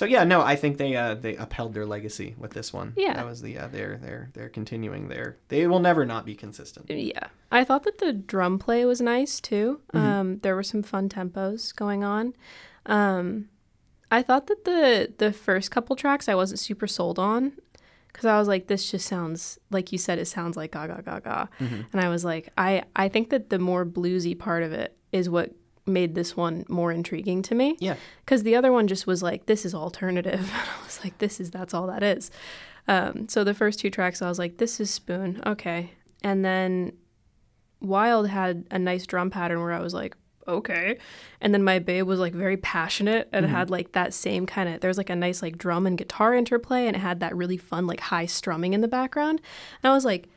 so 0.00 0.04
yeah 0.14 0.24
no 0.34 0.38
I 0.52 0.56
think 0.62 0.72
they 0.82 0.92
uh 1.02 1.14
they 1.24 1.34
upheld 1.46 1.70
their 1.74 1.86
legacy 1.96 2.30
with 2.42 2.52
this 2.58 2.68
one 2.80 2.88
Yeah. 2.96 3.14
that 3.18 3.26
was 3.32 3.40
the 3.46 3.52
uh, 3.62 3.68
they're 3.74 3.96
they're 4.04 4.26
they're 4.34 4.48
continuing 4.60 5.04
there. 5.14 5.30
they 5.52 5.66
will 5.70 5.80
never 5.90 6.02
not 6.14 6.22
be 6.30 6.34
consistent 6.44 6.84
Yeah. 6.90 7.26
I 7.58 7.64
thought 7.64 7.84
that 7.88 7.98
the 7.98 8.12
drum 8.32 8.58
play 8.58 8.80
was 8.92 9.00
nice 9.14 9.34
too. 9.50 9.66
Mm-hmm. 9.92 10.06
Um, 10.06 10.28
there 10.44 10.54
were 10.58 10.68
some 10.72 10.82
fun 10.92 11.08
tempos 11.16 11.62
going 11.82 12.02
on. 12.16 12.24
Um, 12.86 13.48
I 14.10 14.22
thought 14.22 14.46
that 14.48 14.64
the 14.64 15.12
the 15.24 15.32
first 15.32 15.70
couple 15.70 15.94
tracks 15.96 16.28
I 16.28 16.34
wasn't 16.34 16.60
super 16.60 16.86
sold 16.86 17.18
on 17.18 17.52
because 18.08 18.26
I 18.26 18.38
was 18.38 18.48
like, 18.48 18.66
this 18.66 18.90
just 18.90 19.06
sounds 19.14 19.58
like 19.70 19.92
you 19.92 19.98
said. 19.98 20.18
It 20.18 20.26
sounds 20.26 20.56
like 20.56 20.72
Gaga 20.72 21.02
Gaga, 21.04 21.20
ga 21.20 21.20
ga, 21.20 21.46
Mm-hmm. 21.64 21.80
and 21.92 21.98
I 22.04 22.08
was 22.08 22.24
like, 22.24 22.48
I 22.58 22.84
I 22.96 23.08
think 23.08 23.30
that 23.30 23.50
the 23.50 23.58
more 23.58 23.84
bluesy 23.86 24.34
part 24.38 24.62
of 24.62 24.72
it 24.72 24.96
is 25.12 25.28
what 25.28 25.50
made 25.90 26.14
this 26.14 26.36
one 26.36 26.64
more 26.68 26.90
intriguing 26.92 27.42
to 27.42 27.54
me. 27.54 27.76
yeah. 27.80 27.96
Because 28.24 28.42
the 28.44 28.56
other 28.56 28.72
one 28.72 28.86
just 28.88 29.06
was 29.06 29.22
like 29.22 29.46
this 29.46 29.64
is 29.64 29.74
alternative. 29.74 30.40
And 30.54 30.68
i 30.80 30.84
was 30.84 31.00
like 31.04 31.18
this 31.18 31.40
is 31.40 31.50
that's 31.50 31.74
all 31.74 31.86
that 31.88 32.02
is. 32.02 32.30
Um, 32.88 33.28
so 33.28 33.44
the 33.44 33.54
first 33.54 33.78
two 33.80 33.90
tracks 33.90 34.22
i 34.22 34.28
was 34.28 34.38
like 34.38 34.56
this 34.58 34.80
is 34.80 34.90
spoon. 34.90 35.42
Okay. 35.46 35.92
And 36.22 36.44
then 36.44 36.92
wild 37.80 38.28
had 38.28 38.66
a 38.70 38.78
nice 38.78 39.06
drum 39.06 39.30
pattern 39.30 39.60
where 39.62 39.72
i 39.72 39.80
was 39.80 39.94
like 39.94 40.16
okay. 40.48 40.98
And 41.40 41.54
then 41.54 41.62
my 41.62 41.78
babe 41.78 42.06
was 42.06 42.18
like 42.18 42.32
very 42.34 42.56
passionate 42.56 43.28
and 43.32 43.46
Mm-hmm. 43.46 43.54
had 43.54 43.70
like 43.70 43.92
that 43.92 44.12
same 44.12 44.46
kind 44.46 44.68
of 44.68 44.80
there 44.80 44.88
was 44.88 44.98
like 44.98 45.10
a 45.10 45.14
nice 45.14 45.42
like 45.42 45.56
drum 45.58 45.86
and 45.86 45.96
guitar 45.96 46.34
interplay 46.34 46.86
and 46.86 46.96
it 46.96 47.00
had 47.00 47.20
that 47.20 47.36
really 47.36 47.56
fun 47.56 47.86
like 47.86 48.00
high 48.00 48.26
strumming 48.26 48.72
in 48.72 48.80
the 48.80 48.88
background. 48.88 49.40
And 49.82 49.90
i 49.92 49.94
was 49.94 50.04
like 50.04 50.28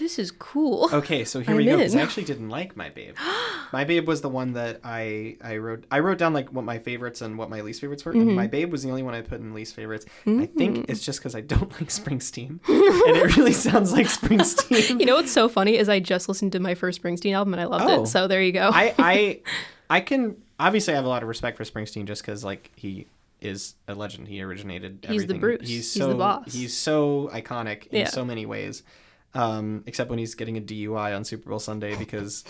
This 0.00 0.18
is 0.18 0.30
cool. 0.32 0.88
Okay, 0.92 1.24
so 1.24 1.38
here 1.40 1.50
I'm 1.50 1.56
we 1.58 1.64
go. 1.66 1.76
'cause 1.76 1.92
in. 1.94 2.00
I 2.00 2.02
actually 2.02 2.24
didn't 2.24 2.48
like 2.48 2.74
my 2.76 2.88
babe. 2.88 3.14
my 3.72 3.84
babe 3.84 4.08
was 4.08 4.22
the 4.22 4.28
one 4.30 4.54
that 4.54 4.80
I 4.82 5.36
I 5.42 5.58
wrote. 5.58 5.84
I 5.90 6.00
wrote 6.00 6.18
down 6.18 6.32
like 6.32 6.48
what 6.50 6.64
my 6.64 6.78
favorites 6.78 7.20
and 7.20 7.36
what 7.38 7.50
my 7.50 7.60
least 7.60 7.80
favorites 7.82 8.04
were. 8.04 8.12
Mm-hmm. 8.12 8.28
And 8.28 8.36
my 8.36 8.46
babe 8.48 8.72
was 8.72 8.82
the 8.82 8.88
only 8.90 9.02
one 9.02 9.14
I 9.14 9.20
put 9.20 9.40
in 9.40 9.54
least 9.54 9.76
favorites. 9.76 10.06
I 10.26 10.46
think 10.46 10.86
it's 10.88 11.04
just 11.04 11.20
because 11.20 11.34
I 11.36 11.42
don't 11.42 11.70
like 11.80 11.90
Springsteen, 11.90 12.60
and 12.66 13.16
it 13.16 13.36
really 13.36 13.52
sounds 13.52 13.92
like 13.92 14.06
Springsteen. 14.06 14.98
You 15.00 15.06
know 15.06 15.16
what's 15.16 15.32
so 15.32 15.48
funny 15.48 15.76
is 15.76 15.88
I 15.88 16.00
just 16.00 16.28
listened 16.28 16.52
to 16.52 16.60
my 16.60 16.74
first 16.74 17.02
Springsteen 17.02 17.34
album 17.34 17.52
and 17.54 17.60
I 17.60 17.66
loved 17.66 17.84
Oh. 17.86 18.02
it. 18.02 18.06
So 18.06 18.26
there 18.26 18.42
you 18.42 18.52
go. 18.52 18.70
I 18.72 18.94
I 18.98 19.40
I 19.90 20.00
can 20.00 20.36
obviously 20.58 20.94
I 20.94 20.96
have 20.96 21.04
a 21.04 21.08
lot 21.08 21.22
of 21.22 21.28
respect 21.28 21.56
for 21.58 21.64
Springsteen 21.64 22.06
just 22.06 22.22
because 22.22 22.42
like 22.42 22.70
he 22.74 23.06
is 23.40 23.74
a 23.88 23.94
legend. 23.94 24.28
He 24.28 24.42
originated. 24.42 25.04
He's 25.08 25.26
the. 25.26 25.34
Bruce. 25.34 25.60
He's 25.60 25.70
He's 25.70 25.92
so 25.92 26.08
the 26.08 26.14
boss. 26.14 26.52
He's 26.52 26.76
so 26.76 27.30
iconic 27.34 27.86
in 27.88 28.00
Yeah. 28.00 28.08
so 28.08 28.24
many 28.24 28.46
ways. 28.46 28.82
Um, 29.32 29.84
except 29.86 30.10
when 30.10 30.18
he's 30.18 30.34
getting 30.34 30.56
a 30.56 30.60
DUI 30.60 31.14
on 31.14 31.24
Super 31.24 31.50
Bowl 31.50 31.60
Sunday 31.60 31.94
because 31.94 32.44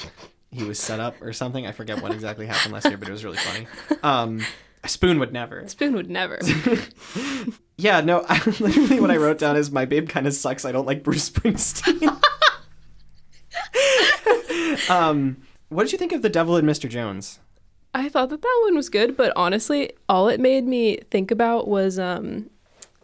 he 0.50 0.64
was 0.64 0.78
set 0.78 0.98
up 0.98 1.20
or 1.20 1.32
something. 1.32 1.66
I 1.66 1.72
forget 1.72 2.02
what 2.02 2.10
exactly 2.12 2.46
happened 2.46 2.72
last 2.72 2.86
year, 2.86 2.96
but 2.96 3.08
it 3.08 3.12
was 3.12 3.24
really 3.24 3.36
funny. 3.36 3.66
Um, 4.02 4.40
a 4.82 4.88
spoon 4.88 5.18
would 5.18 5.32
never. 5.32 5.68
Spoon 5.68 5.94
would 5.94 6.08
never. 6.08 6.38
Yeah, 7.80 8.02
no. 8.02 8.24
I, 8.28 8.38
literally, 8.60 9.00
what 9.00 9.10
I 9.10 9.16
wrote 9.16 9.38
down 9.38 9.56
is 9.56 9.70
my 9.70 9.86
babe 9.86 10.08
kind 10.08 10.26
of 10.26 10.34
sucks. 10.34 10.66
I 10.66 10.72
don't 10.72 10.86
like 10.86 11.02
Bruce 11.02 11.30
Springsteen. 11.30 12.20
um, 14.90 15.38
what 15.70 15.84
did 15.84 15.92
you 15.92 15.98
think 15.98 16.12
of 16.12 16.20
the 16.20 16.28
Devil 16.28 16.56
and 16.56 16.68
Mr. 16.68 16.90
Jones? 16.90 17.38
I 17.94 18.10
thought 18.10 18.28
that 18.28 18.42
that 18.42 18.60
one 18.64 18.76
was 18.76 18.90
good, 18.90 19.16
but 19.16 19.32
honestly, 19.34 19.92
all 20.08 20.28
it 20.28 20.40
made 20.40 20.66
me 20.66 20.98
think 21.10 21.30
about 21.30 21.68
was 21.68 21.98
um, 21.98 22.50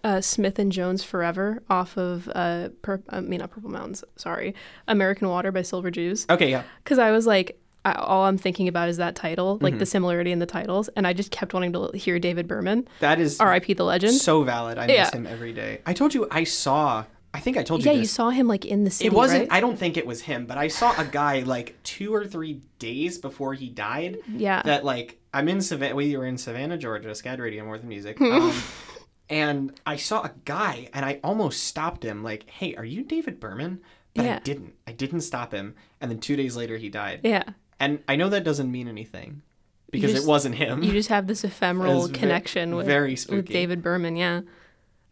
uh, 0.07 0.21
Smith 0.21 0.59
and 0.59 0.71
Jones 0.71 1.03
Forever 1.03 1.63
off 1.69 1.97
of 1.99 2.29
uh, 2.35 2.69
Pur- 2.83 3.03
I 3.11 3.21
mean 3.21 3.41
not 3.41 3.51
Purple 3.51 3.71
Mountains, 3.71 4.05
sorry, 4.17 4.55
American 4.87 5.29
Water 5.29 5.51
by 5.53 5.63
Silver 5.63 5.91
Jews. 5.91 6.27
Okay, 6.31 6.51
yeah. 6.51 6.63
Because 6.85 6.99
I 6.99 7.11
was 7.11 7.27
like, 7.27 7.59
I, 7.85 7.93
all 7.93 8.25
I'm 8.25 8.39
thinking 8.39 8.69
about 8.69 8.89
is 8.89 8.97
that 8.99 9.15
title, 9.17 9.59
like 9.61 9.73
Mm-hmm. 9.75 9.79
the 9.81 9.87
similarity 9.87 10.33
in 10.33 10.39
the 10.39 10.47
titles, 10.59 10.89
and 10.97 11.07
I 11.07 11.13
just 11.13 11.31
kept 11.31 11.55
wanting 11.55 11.73
to 11.73 11.91
hear 11.95 12.19
David 12.19 12.47
Berman, 12.49 12.87
That 13.01 13.19
is 13.21 13.39
R.I.P. 13.41 13.75
the 13.75 13.85
legend. 13.85 14.15
so 14.15 14.43
valid. 14.45 14.79
I 14.79 14.87
Yeah. 14.87 15.03
miss 15.05 15.11
him 15.15 15.27
every 15.27 15.53
day. 15.53 15.81
I 15.87 15.93
told 15.93 16.15
you 16.15 16.27
I 16.31 16.45
saw. 16.45 17.05
I 17.35 17.41
think 17.41 17.57
I 17.59 17.63
told 17.65 17.85
you 17.85 17.91
yeah, 17.91 17.97
this. 17.99 18.03
you 18.03 18.07
saw 18.09 18.31
him 18.31 18.49
like 18.49 18.65
in 18.65 18.85
the 18.85 18.91
city. 18.91 19.09
it 19.09 19.13
wasn't. 19.13 19.43
right? 19.51 19.57
I 19.59 19.61
don't 19.61 19.79
think 19.79 19.97
it 19.99 20.07
was 20.07 20.23
him, 20.23 20.47
but 20.47 20.57
I 20.57 20.69
saw 20.69 20.95
a 20.99 21.05
guy 21.05 21.41
like 21.41 21.77
two 21.83 22.15
or 22.15 22.25
three 22.27 22.63
days 22.79 23.19
before 23.19 23.53
he 23.55 23.69
died. 23.69 24.19
Yeah. 24.27 24.63
That 24.65 24.85
like 24.85 25.19
I'm 25.35 25.47
in 25.49 25.61
Savannah. 25.61 25.95
We 25.95 26.17
were 26.17 26.25
in 26.27 26.39
Savannah, 26.39 26.79
Georgia. 26.79 27.11
Scad 27.11 27.39
Radio 27.39 27.65
more 27.65 27.77
than 27.79 27.89
music. 27.89 28.19
Um, 28.21 28.53
and 29.29 29.73
I 29.85 29.97
saw 29.97 30.23
a 30.23 30.33
guy, 30.45 30.89
and 30.95 31.05
I 31.05 31.21
almost 31.25 31.65
stopped 31.65 32.03
him. 32.05 32.23
Like, 32.23 32.49
hey, 32.51 32.75
are 32.77 32.85
you 32.85 33.03
David 33.03 33.41
Berman? 33.41 33.81
But 34.15 34.25
I 34.27 34.39
didn't. 34.39 34.75
I 34.87 34.93
didn't 34.93 35.21
stop 35.23 35.53
him. 35.53 35.75
And 36.01 36.11
then 36.11 36.19
two 36.21 36.37
days 36.37 36.57
later, 36.57 36.77
he 36.79 36.89
died. 36.89 37.21
yeah. 37.25 37.43
And 37.79 38.03
I 38.09 38.17
know 38.17 38.31
that 38.31 38.43
doesn't 38.45 38.71
mean 38.73 38.89
anything 38.89 39.43
because 39.91 40.13
just- 40.13 40.25
it 40.25 40.29
wasn't 40.29 40.55
him. 40.55 40.83
You 40.83 40.93
just 40.93 41.11
have 41.11 41.27
this 41.27 41.45
ephemeral 41.45 42.07
ve- 42.07 42.15
connection 42.15 42.75
with 42.75 42.87
very 42.87 43.19
with. 43.29 43.47
David 43.49 43.83
Berman. 43.83 44.17
Yeah. 44.17 44.41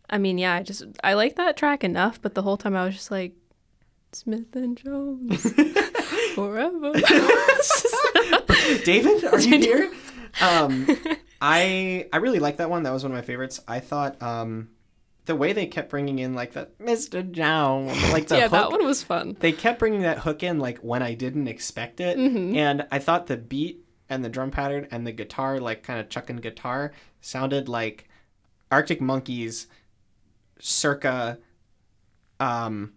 I 0.09 0.17
mean, 0.19 0.39
yeah, 0.39 0.55
I 0.55 0.63
just 0.63 0.85
I 1.03 1.13
like 1.15 1.37
that 1.37 1.57
track 1.59 1.85
enough, 1.85 2.21
but 2.23 2.35
the 2.35 2.43
whole 2.43 2.57
time 2.57 2.75
I 2.77 2.85
was 2.87 2.95
just 2.95 3.11
like 3.11 3.33
Smith 4.13 4.55
and 4.55 4.77
Jones 4.79 5.43
forever. 6.35 6.93
David, 8.85 9.25
are 9.25 9.41
you 9.41 9.59
here? 9.59 9.93
Um, 10.41 10.87
I 11.47 12.09
I 12.13 12.17
really 12.19 12.39
like 12.39 12.57
that 12.57 12.71
one. 12.71 12.85
That 12.85 12.93
was 12.93 13.03
one 13.03 13.13
of 13.13 13.17
my 13.17 13.23
favorites. 13.23 13.61
I 13.69 13.81
thought 13.81 14.21
um, 14.23 14.71
the 15.27 15.37
way 15.37 15.53
they 15.53 15.67
kept 15.67 15.91
bringing 15.91 16.19
in 16.19 16.33
like 16.35 16.53
that 16.53 16.79
Mr. 16.79 17.29
Jones, 17.31 17.93
like 18.13 18.29
the 18.29 18.37
yeah, 18.39 18.43
hook, 18.45 18.53
that 18.53 18.71
one 18.71 18.85
was 18.85 19.03
fun. 19.03 19.37
they 19.41 19.53
kept 19.53 19.79
bringing 19.79 20.03
that 20.03 20.19
hook 20.21 20.43
in 20.43 20.59
like 20.59 20.79
when 20.79 21.03
I 21.03 21.15
didn't 21.15 21.49
expect 21.49 22.01
it, 22.01 22.17
Mm-hmm. 22.17 22.57
and 22.57 22.87
I 22.91 22.99
thought 22.99 23.27
the 23.27 23.37
beat 23.37 23.85
and 24.09 24.25
the 24.25 24.29
drum 24.29 24.51
pattern 24.51 24.87
and 24.91 25.07
the 25.07 25.13
guitar, 25.13 25.61
like 25.61 25.83
kind 25.83 26.01
of 26.01 26.09
chucking 26.09 26.37
guitar, 26.37 26.93
sounded 27.21 27.69
like 27.69 28.09
Arctic 28.71 29.01
Monkeys, 29.01 29.67
circa. 30.59 31.39
Um, 32.41 32.95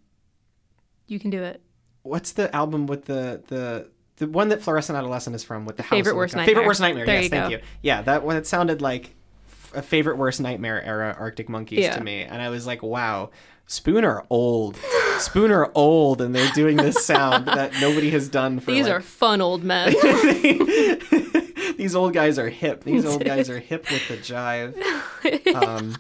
You 1.07 1.19
can 1.19 1.29
do 1.29 1.43
it. 1.43 1.61
what's 2.03 2.31
the 2.31 2.53
album 2.55 2.87
with 2.87 3.05
the 3.05 3.41
the 3.47 3.89
the 4.17 4.27
one 4.27 4.49
that 4.49 4.61
fluorescent 4.61 4.97
adolescent 4.97 5.35
is 5.35 5.43
from 5.43 5.65
with 5.65 5.77
the 5.77 5.83
Favorite 5.83 6.11
house 6.13 6.15
Worst 6.17 6.35
favorite 6.35 6.65
worst 6.65 6.81
nightmare 6.81 7.05
There 7.05 7.15
yes 7.15 7.23
you 7.25 7.29
thank 7.29 7.43
go. 7.45 7.49
you 7.57 7.59
yeah 7.81 8.01
that 8.03 8.23
one 8.23 8.35
it 8.37 8.45
sounded 8.47 8.81
like 8.81 9.15
a 9.75 9.81
favorite 9.81 10.17
worst 10.17 10.39
nightmare 10.41 10.83
era 10.83 11.15
arctic 11.19 11.49
monkeys 11.49 11.79
Yeah. 11.79 11.95
to 11.97 12.03
me 12.03 12.21
and 12.21 12.41
i 12.41 12.49
was 12.49 12.65
like 12.65 12.81
wow 12.81 13.29
spoon 13.67 14.05
are 14.05 14.25
old 14.29 14.77
spoon 15.19 15.51
are 15.51 15.71
old 15.75 16.21
and 16.21 16.33
they're 16.33 16.51
doing 16.53 16.77
this 16.77 17.05
sound 17.05 17.45
that 17.47 17.73
nobody 17.81 18.09
has 18.11 18.29
done 18.29 18.59
for 18.59 18.71
These 18.71 18.85
like, 18.85 18.93
are 18.95 19.01
fun 19.01 19.41
old 19.41 19.63
men. 19.63 19.93
these 21.77 21.95
old 21.95 22.13
guys 22.13 22.39
are 22.39 22.49
hip 22.49 22.83
these 22.83 23.05
old 23.05 23.23
guys 23.25 23.49
are 23.49 23.59
hip 23.59 23.85
with 23.91 24.07
the 24.07 24.17
jive 24.17 24.75
um 25.55 25.95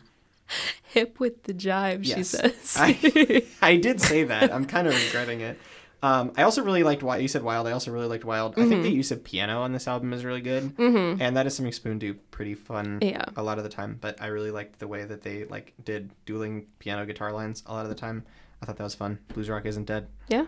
Hip 0.91 1.19
with 1.19 1.43
the 1.43 1.53
jive, 1.53 2.05
she 2.05 2.23
says. 2.23 2.75
I, 2.79 3.43
I 3.61 3.75
did 3.75 3.99
say 3.99 4.23
that. 4.23 4.51
I'm 4.53 4.63
kind 4.65 4.87
of 4.87 4.95
regretting 4.95 5.41
it. 5.41 5.59
Um, 6.03 6.31
I 6.37 6.43
also 6.43 6.63
really 6.63 6.83
liked 6.83 7.01
Wild. 7.01 7.21
You 7.21 7.27
said 7.27 7.41
Wild. 7.41 7.67
I 7.67 7.71
also 7.71 7.91
really 7.91 8.07
liked 8.07 8.23
Wild. 8.23 8.53
I 8.55 8.61
Mm-hmm. 8.61 8.69
think 8.69 8.83
the 8.83 8.91
use 8.91 9.11
of 9.11 9.23
piano 9.23 9.61
on 9.61 9.71
this 9.73 9.87
album 9.87 10.13
is 10.13 10.23
really 10.23 10.41
good, 10.41 10.75
mm-hmm. 10.77 11.21
and 11.21 11.35
that 11.35 11.47
is 11.47 11.55
something 11.55 11.71
Spoon 11.73 11.97
do 11.99 12.13
pretty 12.31 12.53
fun. 12.53 12.99
Yeah. 13.01 13.25
A 13.35 13.41
lot 13.43 13.57
of 13.57 13.63
the 13.63 13.69
time, 13.69 13.97
but 13.99 14.21
I 14.21 14.27
really 14.27 14.51
liked 14.51 14.77
the 14.79 14.87
way 14.87 15.03
that 15.05 15.23
they 15.23 15.45
like 15.45 15.73
did 15.83 16.11
dueling 16.25 16.67
piano 16.79 17.05
guitar 17.05 17.31
lines 17.31 17.63
a 17.65 17.73
lot 17.73 17.83
of 17.83 17.89
the 17.89 17.95
time. 17.95 18.25
I 18.61 18.65
thought 18.65 18.77
that 18.77 18.83
was 18.83 18.95
fun. 18.95 19.19
Blues 19.33 19.49
rock 19.49 19.65
isn't 19.65 19.85
dead. 19.85 20.07
Yeah. 20.27 20.45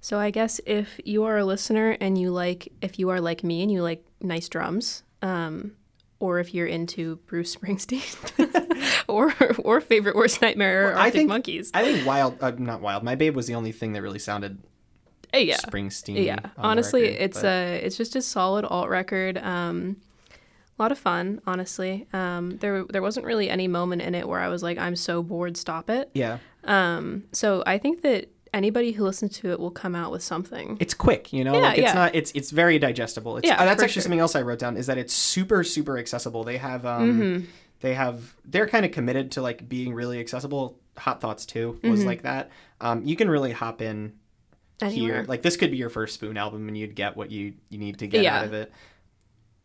So 0.00 0.18
I 0.18 0.30
guess 0.30 0.60
if 0.64 0.98
you 1.04 1.24
are 1.24 1.36
a 1.36 1.44
listener 1.44 1.96
and 2.00 2.16
you 2.16 2.30
like, 2.30 2.72
if 2.80 2.98
you 2.98 3.10
are 3.10 3.20
like 3.20 3.44
me 3.44 3.62
and 3.62 3.70
you 3.70 3.82
like 3.82 4.02
nice 4.22 4.48
drums, 4.48 5.02
um, 5.20 5.72
or 6.20 6.38
if 6.38 6.54
you're 6.54 6.66
into 6.66 7.16
Bruce 7.26 7.54
Springsteen, 8.00 9.04
or 9.08 9.34
or 9.58 9.80
favorite 9.82 10.16
worst 10.16 10.40
nightmare 10.40 10.88
or 10.88 10.94
I 10.94 11.00
Arctic 11.00 11.12
think 11.12 11.28
Monkeys. 11.28 11.70
I 11.74 11.84
think 11.84 12.06
Wild, 12.06 12.38
uh, 12.42 12.52
not 12.56 12.80
Wild. 12.80 13.02
My 13.02 13.14
Babe 13.14 13.36
was 13.36 13.46
the 13.46 13.54
only 13.54 13.72
thing 13.72 13.92
that 13.92 14.00
really 14.02 14.18
sounded 14.18 14.58
yeah, 15.34 15.56
Springsteen. 15.58 16.24
yeah. 16.24 16.38
Honestly, 16.58 17.02
record, 17.02 17.16
it's 17.22 17.42
but- 17.42 17.46
a 17.48 17.74
it's 17.84 17.96
just 17.96 18.16
a 18.16 18.22
solid 18.22 18.64
alt 18.64 18.88
record. 18.88 19.38
Um, 19.38 19.96
a 20.78 20.82
lot 20.82 20.92
of 20.92 20.98
fun, 20.98 21.40
honestly. 21.46 22.06
Um, 22.12 22.56
there 22.58 22.84
there 22.84 23.02
wasn't 23.02 23.26
really 23.26 23.50
any 23.50 23.68
moment 23.68 24.00
in 24.02 24.14
it 24.14 24.26
where 24.26 24.40
I 24.40 24.48
was 24.48 24.62
like, 24.62 24.78
I'm 24.78 24.96
so 24.96 25.22
bored, 25.22 25.56
stop 25.56 25.90
it. 25.90 26.10
yeah. 26.14 26.38
Um, 26.64 27.24
so 27.32 27.62
I 27.66 27.78
think 27.78 28.02
that 28.02 28.28
anybody 28.52 28.92
who 28.92 29.04
listens 29.04 29.36
to 29.38 29.50
it 29.50 29.60
will 29.60 29.70
come 29.70 29.94
out 29.94 30.10
with 30.10 30.22
something. 30.22 30.76
it's 30.80 30.92
quick 30.92 31.32
you 31.32 31.44
know 31.44 31.54
Yeah, 31.54 31.60
like 31.60 31.78
it's 31.78 31.86
yeah. 31.86 31.92
not 31.94 32.14
it's 32.16 32.32
it's 32.34 32.50
very 32.50 32.78
digestible 32.80 33.36
it's, 33.36 33.46
Yeah, 33.46 33.54
uh, 33.62 33.64
that's 33.64 33.80
actually 33.80 33.92
sure. 33.94 34.02
something 34.02 34.18
else 34.18 34.34
i 34.34 34.42
wrote 34.42 34.58
down 34.58 34.76
is 34.76 34.86
that 34.88 34.98
it's 34.98 35.14
super 35.14 35.62
super 35.62 35.96
accessible 35.98 36.42
they 36.42 36.56
have 36.56 36.84
um 36.84 37.20
Mm-hmm. 37.20 37.44
they 37.78 37.94
have 37.94 38.34
they're 38.44 38.66
kind 38.66 38.84
of 38.84 38.90
committed 38.90 39.30
to 39.32 39.40
like 39.42 39.68
being 39.68 39.94
really 39.94 40.18
accessible 40.18 40.76
hot 40.98 41.20
thoughts 41.20 41.46
too 41.46 41.78
was 41.84 42.00
Mm-hmm. 42.00 42.08
like 42.08 42.22
that 42.22 42.50
um 42.80 43.04
you 43.04 43.14
can 43.14 43.30
really 43.30 43.52
hop 43.52 43.80
in 43.80 44.14
Anywhere. 44.82 45.16
here 45.16 45.24
like 45.28 45.42
this 45.42 45.56
could 45.56 45.70
be 45.70 45.76
your 45.76 45.90
first 45.90 46.14
spoon 46.14 46.36
album 46.36 46.68
and 46.68 46.76
you'd 46.76 46.94
get 46.94 47.16
what 47.16 47.30
you 47.30 47.54
you 47.68 47.78
need 47.78 47.98
to 47.98 48.06
get 48.06 48.22
Yeah. 48.22 48.38
out 48.38 48.44
of 48.46 48.52
it 48.54 48.72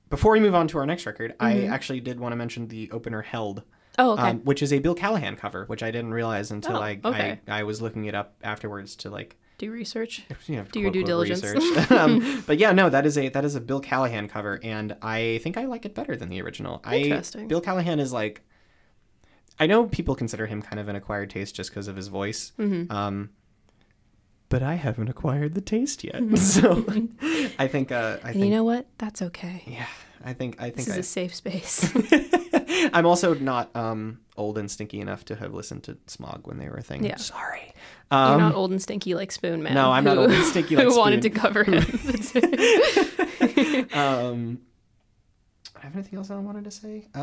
before 0.09 0.31
we 0.33 0.39
move 0.39 0.55
on 0.55 0.67
to 0.69 0.77
our 0.77 0.85
next 0.85 1.05
record 1.05 1.33
i 1.39 1.53
Mm-hmm. 1.53 1.73
actually 1.73 1.99
did 1.99 2.19
want 2.19 2.31
to 2.33 2.35
mention 2.35 2.67
the 2.67 2.91
opener 2.91 3.21
held 3.21 3.63
Oh, 3.97 4.11
okay. 4.11 4.21
um, 4.23 4.39
which 4.39 4.61
is 4.61 4.73
a 4.73 4.79
bill 4.79 4.93
callahan 4.95 5.35
cover 5.35 5.65
which 5.65 5.81
i 5.83 5.89
didn't 5.91 6.13
realize 6.13 6.51
until 6.51 6.77
Oh, 6.77 6.81
I, 6.81 6.99
okay. 7.03 7.39
I 7.47 7.59
i 7.59 7.63
was 7.63 7.81
looking 7.81 8.05
it 8.05 8.15
up 8.15 8.35
afterwards 8.43 8.95
to 8.97 9.09
like 9.09 9.37
Do 9.57 9.71
research. 9.71 10.23
you 10.47 10.57
know, 10.57 10.63
Do 10.71 10.79
your 10.81 10.91
due 10.91 11.03
diligence. 11.05 11.41
research. 11.43 11.91
um, 12.01 12.43
but 12.45 12.57
yeah, 12.57 12.73
no, 12.73 12.89
that 12.89 13.05
is 13.05 13.17
a 13.17 13.29
that 13.29 13.45
is 13.45 13.55
a 13.55 13.61
Bill 13.61 13.79
Callahan 13.79 14.27
cover, 14.27 14.59
and 14.61 14.97
I 15.01 15.39
think 15.43 15.55
I 15.55 15.63
like 15.63 15.85
it 15.85 15.95
better 15.95 16.17
than 16.17 16.27
the 16.27 16.41
original. 16.41 16.83
Interesting. 16.91 17.43
I, 17.45 17.47
Bill 17.47 17.61
Callahan 17.61 18.01
is 18.01 18.11
like, 18.11 18.41
I 19.57 19.65
know 19.65 19.85
people 19.85 20.13
consider 20.13 20.45
him 20.47 20.61
kind 20.61 20.77
of 20.77 20.89
an 20.89 20.97
acquired 20.97 21.29
taste 21.29 21.55
just 21.55 21.69
because 21.69 21.87
of 21.87 21.95
his 21.95 22.09
voice. 22.09 22.51
Mm-hmm. 22.59 22.91
Um, 22.91 23.29
but 24.49 24.61
I 24.63 24.75
haven't 24.75 25.09
acquired 25.09 25.53
the 25.55 25.61
taste 25.61 26.03
yet, 26.03 26.21
so 26.37 26.85
I 27.59 27.67
think 27.67 27.91
uh, 27.91 28.17
I 28.23 28.29
And 28.29 28.33
think 28.33 28.45
you 28.45 28.51
know 28.51 28.63
what? 28.63 28.85
That's 28.97 29.21
okay. 29.21 29.63
yeah, 29.67 29.87
I 30.23 30.33
think 30.33 30.55
I 30.61 30.69
think 30.69 30.87
This 30.87 30.87
is 30.89 30.95
I, 30.95 30.99
a 30.99 31.03
safe 31.03 31.35
space. 31.35 31.91
I'm 32.93 33.05
also 33.05 33.33
not 33.33 33.75
um, 33.75 34.19
old 34.37 34.57
and 34.57 34.69
stinky 34.69 34.99
enough 35.01 35.25
to 35.25 35.35
have 35.35 35.53
listened 35.53 35.83
to 35.83 35.97
Smog 36.07 36.45
when 36.47 36.57
they 36.57 36.67
were 36.69 36.75
a 36.77 36.81
thing. 36.83 37.03
Yeah. 37.03 37.15
Sorry. 37.17 37.73
You're 38.11 38.19
Um, 38.19 38.39
not 38.39 38.53
old 38.55 38.71
and 38.71 38.81
stinky 38.81 39.15
like 39.15 39.31
Spoon 39.31 39.63
Man. 39.63 39.73
no, 39.73 39.91
I'm 39.91 40.03
not 40.03 40.17
old 40.17 40.31
and 40.31 40.43
stinky 40.45 40.75
like 40.75 40.85
Who 40.85 40.95
wanted 40.97 41.21
to 41.23 41.29
cover 41.31 41.63
him. 41.63 41.83
um, 43.93 44.59
have 45.85 45.95
anything 45.95 46.17
else 46.17 46.29
I 46.29 46.35
wanted 46.37 46.63
to 46.65 46.71
say? 46.71 47.05
Uh, 47.15 47.19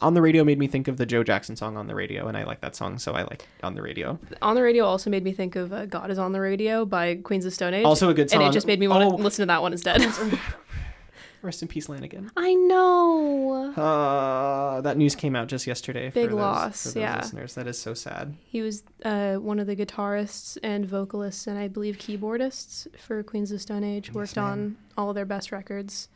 on 0.00 0.14
the 0.14 0.22
radio 0.22 0.44
made 0.44 0.58
me 0.58 0.66
think 0.66 0.88
of 0.88 0.96
the 0.96 1.06
Joe 1.06 1.22
Jackson 1.22 1.56
song 1.56 1.76
on 1.76 1.86
the 1.86 1.94
radio, 1.94 2.26
and 2.28 2.36
I 2.36 2.44
like 2.44 2.60
that 2.60 2.74
song, 2.76 2.98
so 2.98 3.12
I 3.12 3.22
like 3.22 3.46
on 3.62 3.74
the 3.74 3.82
radio. 3.82 4.18
on 4.42 4.54
the 4.54 4.62
radio 4.62 4.84
also 4.84 5.10
made 5.10 5.24
me 5.24 5.32
think 5.32 5.56
of 5.56 5.72
uh, 5.72 5.86
God 5.86 6.10
is 6.10 6.18
on 6.18 6.32
the 6.32 6.40
Radio 6.40 6.84
by 6.84 7.16
Queens 7.16 7.44
of 7.44 7.52
Stone 7.54 7.74
Age. 7.74 7.84
Also 7.84 8.08
a 8.08 8.14
good 8.14 8.30
song, 8.30 8.42
And 8.42 8.50
it 8.50 8.52
just 8.52 8.66
made 8.66 8.80
me 8.80 8.88
want 8.88 9.02
to 9.08 9.14
Oh. 9.14 9.18
listen 9.22 9.42
to 9.42 9.46
that 9.46 9.62
one 9.62 9.72
instead. 9.72 10.02
Rest 11.42 11.62
in 11.62 11.68
peace, 11.68 11.86
Lanegan. 11.86 12.30
I 12.36 12.54
know. 12.54 13.72
Uh, 13.76 14.80
that 14.80 14.96
news 14.96 15.14
came 15.14 15.36
out 15.36 15.46
just 15.46 15.66
yesterday. 15.66 16.10
Big 16.10 16.30
for 16.30 16.36
those, 16.36 16.40
loss, 16.40 16.82
for 16.82 16.88
those 16.88 16.96
yeah. 16.96 17.18
listeners. 17.18 17.54
That 17.54 17.68
is 17.68 17.78
so 17.78 17.94
sad. 17.94 18.34
He 18.46 18.62
was 18.62 18.82
uh, 19.04 19.34
one 19.36 19.60
of 19.60 19.66
the 19.68 19.76
guitarists 19.76 20.58
and 20.64 20.84
vocalists 20.86 21.46
and 21.46 21.56
I 21.56 21.68
believe 21.68 21.98
keyboardists 21.98 22.88
for 22.98 23.22
Queens 23.22 23.52
of 23.52 23.60
Stone 23.60 23.84
Age. 23.84 24.08
Yes, 24.08 24.14
Worked 24.14 24.36
ma'am. 24.36 24.44
on 24.44 24.76
all 24.96 25.10
of 25.10 25.14
their 25.14 25.26
best 25.26 25.52
records. 25.52 26.08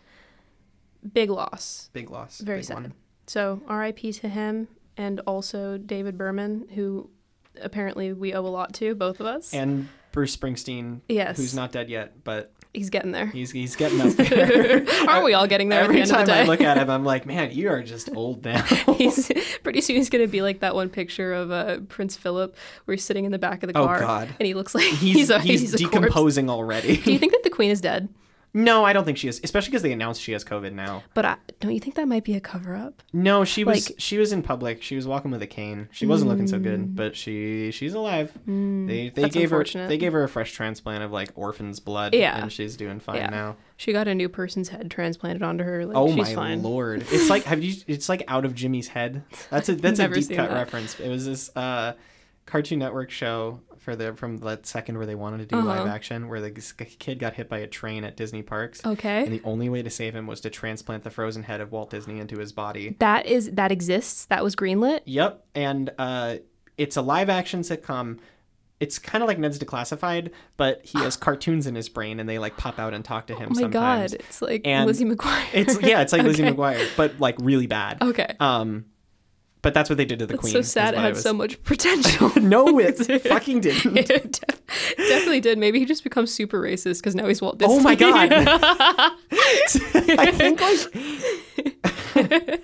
Big 1.12 1.30
loss. 1.30 1.90
Big 1.92 2.10
loss. 2.10 2.40
Very 2.40 2.58
big 2.58 2.66
sad. 2.66 2.74
one. 2.74 2.94
So 3.26 3.62
R.I.P. 3.68 4.12
to 4.14 4.28
him 4.28 4.68
and 4.96 5.20
also 5.20 5.78
David 5.78 6.18
Berman, 6.18 6.68
who 6.74 7.10
apparently 7.60 8.12
we 8.12 8.34
owe 8.34 8.40
a 8.40 8.48
lot 8.48 8.74
to, 8.74 8.94
both 8.94 9.20
of 9.20 9.26
us. 9.26 9.54
And 9.54 9.88
Bruce 10.12 10.36
Springsteen, 10.36 11.00
yes, 11.08 11.36
who's 11.36 11.54
not 11.54 11.72
dead 11.72 11.88
yet, 11.88 12.24
but 12.24 12.52
he's 12.74 12.90
getting 12.90 13.12
there. 13.12 13.26
he's 13.26 13.50
he's 13.50 13.76
getting 13.76 14.00
up 14.00 14.12
there. 14.14 14.84
Aren't 15.08 15.24
we 15.24 15.34
all 15.34 15.46
getting 15.46 15.68
there 15.68 15.84
Every 15.84 16.00
the 16.02 16.06
time 16.06 16.22
of 16.22 16.26
the? 16.26 16.34
I 16.34 16.42
look 16.44 16.60
at 16.60 16.76
him, 16.76 16.90
I'm 16.90 17.04
like, 17.04 17.26
man, 17.26 17.52
you 17.52 17.68
are 17.70 17.82
just 17.82 18.14
old 18.14 18.44
now. 18.44 18.62
he's 18.96 19.30
pretty 19.62 19.80
soon 19.80 19.96
he's 19.96 20.10
gonna 20.10 20.26
be 20.26 20.42
like 20.42 20.60
that 20.60 20.74
one 20.74 20.90
picture 20.90 21.32
of 21.32 21.50
uh, 21.50 21.78
Prince 21.88 22.16
Philip 22.16 22.56
where 22.84 22.94
he's 22.94 23.04
sitting 23.04 23.24
in 23.24 23.32
the 23.32 23.38
back 23.38 23.62
of 23.62 23.72
the 23.72 23.78
Oh, 23.78 23.86
car 23.86 24.00
God. 24.00 24.28
and 24.38 24.46
he 24.46 24.54
looks 24.54 24.74
like 24.74 24.84
he's 24.84 25.00
he's, 25.00 25.30
a, 25.30 25.40
he's, 25.40 25.60
he's, 25.60 25.74
a 25.74 25.78
decomposing 25.78 26.50
already. 26.50 26.96
Do 26.96 27.12
you 27.12 27.18
think 27.18 27.32
that 27.32 27.44
the 27.44 27.50
queen 27.50 27.70
is 27.70 27.80
dead? 27.80 28.08
No, 28.52 28.84
I 28.84 28.92
don't 28.92 29.04
think 29.04 29.16
she 29.18 29.28
is, 29.28 29.40
especially 29.44 29.70
because 29.70 29.82
they 29.82 29.92
announced 29.92 30.20
she 30.20 30.32
has 30.32 30.44
COVID 30.44 30.72
now. 30.72 31.04
But 31.14 31.24
I, 31.24 31.36
don't 31.60 31.72
you 31.72 31.80
think 31.80 31.94
that 31.94 32.08
might 32.08 32.24
be 32.24 32.34
a 32.34 32.40
cover 32.40 32.74
up? 32.74 33.02
No, 33.12 33.44
she 33.44 33.62
was 33.64 33.88
Like- 33.90 33.96
she 34.00 34.18
was 34.18 34.32
in 34.32 34.42
public. 34.42 34.82
She 34.82 34.96
was 34.96 35.06
walking 35.06 35.30
with 35.30 35.42
a 35.42 35.46
cane. 35.46 35.88
She 35.92 36.06
wasn't 36.06 36.30
looking 36.30 36.46
so 36.48 36.58
Mm. 36.58 36.62
good, 36.62 36.96
but 36.96 37.16
she 37.16 37.70
she's 37.72 37.94
alive. 37.94 38.32
they 38.46 39.10
they 39.14 39.22
that's 39.22 39.34
gave 39.34 39.50
her 39.50 39.64
they 39.64 39.96
gave 39.98 40.12
her 40.12 40.24
a 40.24 40.28
fresh 40.28 40.52
transplant 40.52 41.02
of 41.04 41.12
like 41.12 41.30
orphan's 41.36 41.80
blood, 41.80 42.14
Yeah. 42.14 42.42
and 42.42 42.50
she's 42.52 42.76
doing 42.76 42.98
fine 43.00 43.16
Yeah. 43.16 43.30
now. 43.30 43.56
She 43.76 43.92
got 43.92 44.08
a 44.08 44.14
new 44.14 44.28
person's 44.28 44.68
head 44.70 44.90
transplanted 44.90 45.42
onto 45.42 45.64
her. 45.64 45.86
Like, 45.86 45.96
oh 45.96 46.08
my 46.12 46.34
fine. 46.34 46.62
lord! 46.62 47.04
It's 47.10 47.30
like 47.30 47.44
have 47.44 47.62
you? 47.62 47.74
It's 47.86 48.08
like 48.08 48.22
out 48.28 48.44
of 48.44 48.54
Jimmy's 48.54 48.88
head. 48.88 49.22
That's 49.50 49.68
a 49.68 49.74
that's 49.76 49.98
a 50.00 50.08
deep 50.08 50.28
cut 50.36 50.48
that. 50.50 50.54
reference. 50.54 50.98
It 51.00 51.08
was 51.08 51.24
this 51.24 51.54
uh, 51.56 51.94
Cartoon 52.50 52.78
Network 52.80 53.10
show 53.10 53.60
for 53.78 53.94
the 53.96 54.12
from 54.14 54.38
that 54.38 54.66
second 54.66 54.96
where 54.98 55.06
they 55.06 55.14
wanted 55.14 55.38
to 55.38 55.46
do 55.46 55.56
Uh-huh. 55.56 55.66
live 55.68 55.86
action, 55.86 56.28
where 56.28 56.40
the 56.40 56.50
kid 56.50 57.18
got 57.18 57.34
hit 57.34 57.48
by 57.48 57.58
a 57.58 57.66
train 57.66 58.04
at 58.04 58.16
Disney 58.16 58.42
parks. 58.42 58.84
Okay. 58.84 59.22
And 59.24 59.32
the 59.32 59.40
only 59.44 59.68
way 59.68 59.82
to 59.82 59.88
save 59.90 60.14
him 60.14 60.26
was 60.26 60.40
to 60.42 60.50
transplant 60.50 61.04
the 61.04 61.10
frozen 61.10 61.44
head 61.44 61.60
of 61.60 61.72
Walt 61.72 61.90
Disney 61.90 62.18
into 62.18 62.38
his 62.38 62.52
body. 62.52 62.96
That 62.98 63.26
is 63.26 63.50
that 63.52 63.70
exists. 63.72 64.26
That 64.26 64.42
was 64.44 64.56
greenlit. 64.56 65.00
Yep, 65.06 65.44
and 65.54 65.90
uh, 65.98 66.36
it's 66.76 66.96
a 66.96 67.02
live 67.02 67.28
action 67.30 67.60
sitcom. 67.60 68.18
It's 68.80 68.98
kind 68.98 69.22
of 69.22 69.28
like 69.28 69.38
Ned's 69.38 69.58
Declassified, 69.58 70.30
but 70.56 70.84
he 70.84 70.98
has 71.00 71.16
cartoons 71.26 71.66
in 71.66 71.74
his 71.74 71.88
brain, 71.88 72.18
and 72.18 72.28
they 72.28 72.38
like 72.38 72.56
pop 72.56 72.78
out 72.78 72.94
and 72.94 73.04
talk 73.04 73.26
to 73.28 73.34
him 73.34 73.48
Oh 73.50 73.54
my 73.54 73.60
sometimes. 73.62 74.12
god, 74.12 74.20
it's 74.20 74.42
like 74.42 74.62
And 74.66 74.86
Lizzie 74.86 75.04
McGuire. 75.04 75.44
It's 75.52 75.80
yeah, 75.82 76.00
it's 76.02 76.12
like 76.12 76.22
Lizzie 76.22 76.42
McGuire, 76.50 76.88
but 76.96 77.20
like 77.20 77.36
really 77.38 77.66
bad. 77.66 78.02
Okay. 78.02 78.34
Um, 78.40 78.86
but 79.62 79.74
that's 79.74 79.90
what 79.90 79.96
they 79.96 80.04
did 80.04 80.18
to 80.20 80.26
the 80.26 80.34
That's 80.34 80.40
queen. 80.40 80.52
so 80.52 80.62
sad. 80.62 80.94
It 80.94 81.00
had 81.00 81.14
was- 81.14 81.22
so 81.22 81.32
much 81.32 81.62
potential. 81.70 82.30
no, 82.40 82.78
it 82.78 82.96
fucking 83.22 83.60
didn't. 83.60 83.96
it 83.96 84.06
def- 84.46 84.96
definitely 84.96 85.40
did. 85.40 85.58
Maybe 85.58 85.78
he 85.78 85.84
just 85.84 86.04
becomes 86.04 86.32
super 86.32 86.60
racist 86.60 86.98
because 87.00 87.14
now 87.14 87.26
he's 87.26 87.42
Walt 87.42 87.58
Disney. 87.58 87.74
Oh 87.74 87.80
my 87.80 87.94
god! 87.94 88.30
I 88.32 90.30
think 90.32 90.60
like 90.60 92.62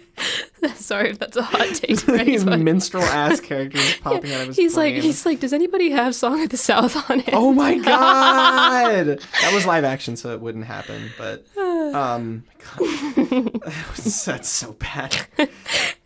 Sorry 0.74 1.10
if 1.10 1.18
that's 1.18 1.36
a 1.36 1.42
hot 1.42 1.74
take 1.74 1.98
for 2.00 2.18
these 2.18 2.44
minstrel 2.44 3.02
ass 3.04 3.40
characters 3.50 3.96
popping 3.98 4.32
out 4.32 4.42
of 4.42 4.46
his 4.48 4.56
He's 4.56 4.76
like, 4.76 4.94
he's 4.94 5.24
like, 5.26 5.40
does 5.40 5.52
anybody 5.52 5.90
have 5.90 6.14
Song 6.14 6.42
of 6.42 6.48
the 6.50 6.56
South 6.56 7.08
on 7.10 7.20
it? 7.20 7.30
Oh 7.32 7.52
my 7.52 7.76
god! 7.78 9.06
that 9.06 9.50
was 9.54 9.66
live 9.66 9.84
action, 9.84 10.16
so 10.16 10.32
it 10.32 10.40
wouldn't 10.40 10.64
happen. 10.66 11.10
But 11.18 11.46
um, 11.58 12.44
That 12.76 13.84
was- 13.96 14.24
that's 14.24 14.48
so 14.48 14.72
bad. 14.72 15.16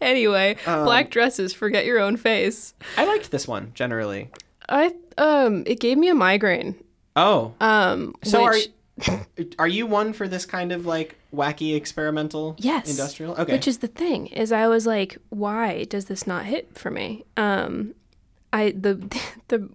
Anyway, 0.00 0.56
Um, 0.66 0.84
black 0.84 1.10
dresses, 1.10 1.52
forget 1.52 1.84
your 1.84 1.98
own 1.98 2.16
face. 2.16 2.74
I 2.96 3.04
liked 3.04 3.30
this 3.30 3.46
one 3.46 3.72
generally. 3.74 4.30
I 4.68 4.94
um, 5.18 5.64
it 5.66 5.80
gave 5.80 5.98
me 5.98 6.08
a 6.08 6.14
migraine. 6.14 6.74
Oh, 7.16 7.54
Um, 7.60 8.14
so 8.22 8.44
which, 8.44 8.68
are 8.68 8.70
are 9.58 9.68
you 9.68 9.86
one 9.86 10.12
for 10.12 10.28
this 10.28 10.46
kind 10.46 10.72
of 10.72 10.86
like 10.86 11.16
wacky 11.34 11.74
experimental? 11.76 12.56
Yes. 12.58 12.90
Industrial. 12.90 13.34
Okay. 13.34 13.52
Which 13.52 13.68
is 13.68 13.78
the 13.78 13.88
thing 13.88 14.26
is 14.28 14.52
I 14.52 14.68
was 14.68 14.86
like, 14.86 15.18
why 15.28 15.84
does 15.84 16.06
this 16.06 16.26
not 16.26 16.44
hit 16.46 16.76
for 16.78 16.90
me? 16.90 17.24
Um, 17.36 17.94
I 18.52 18.72
the 18.72 18.94
the 19.48 19.68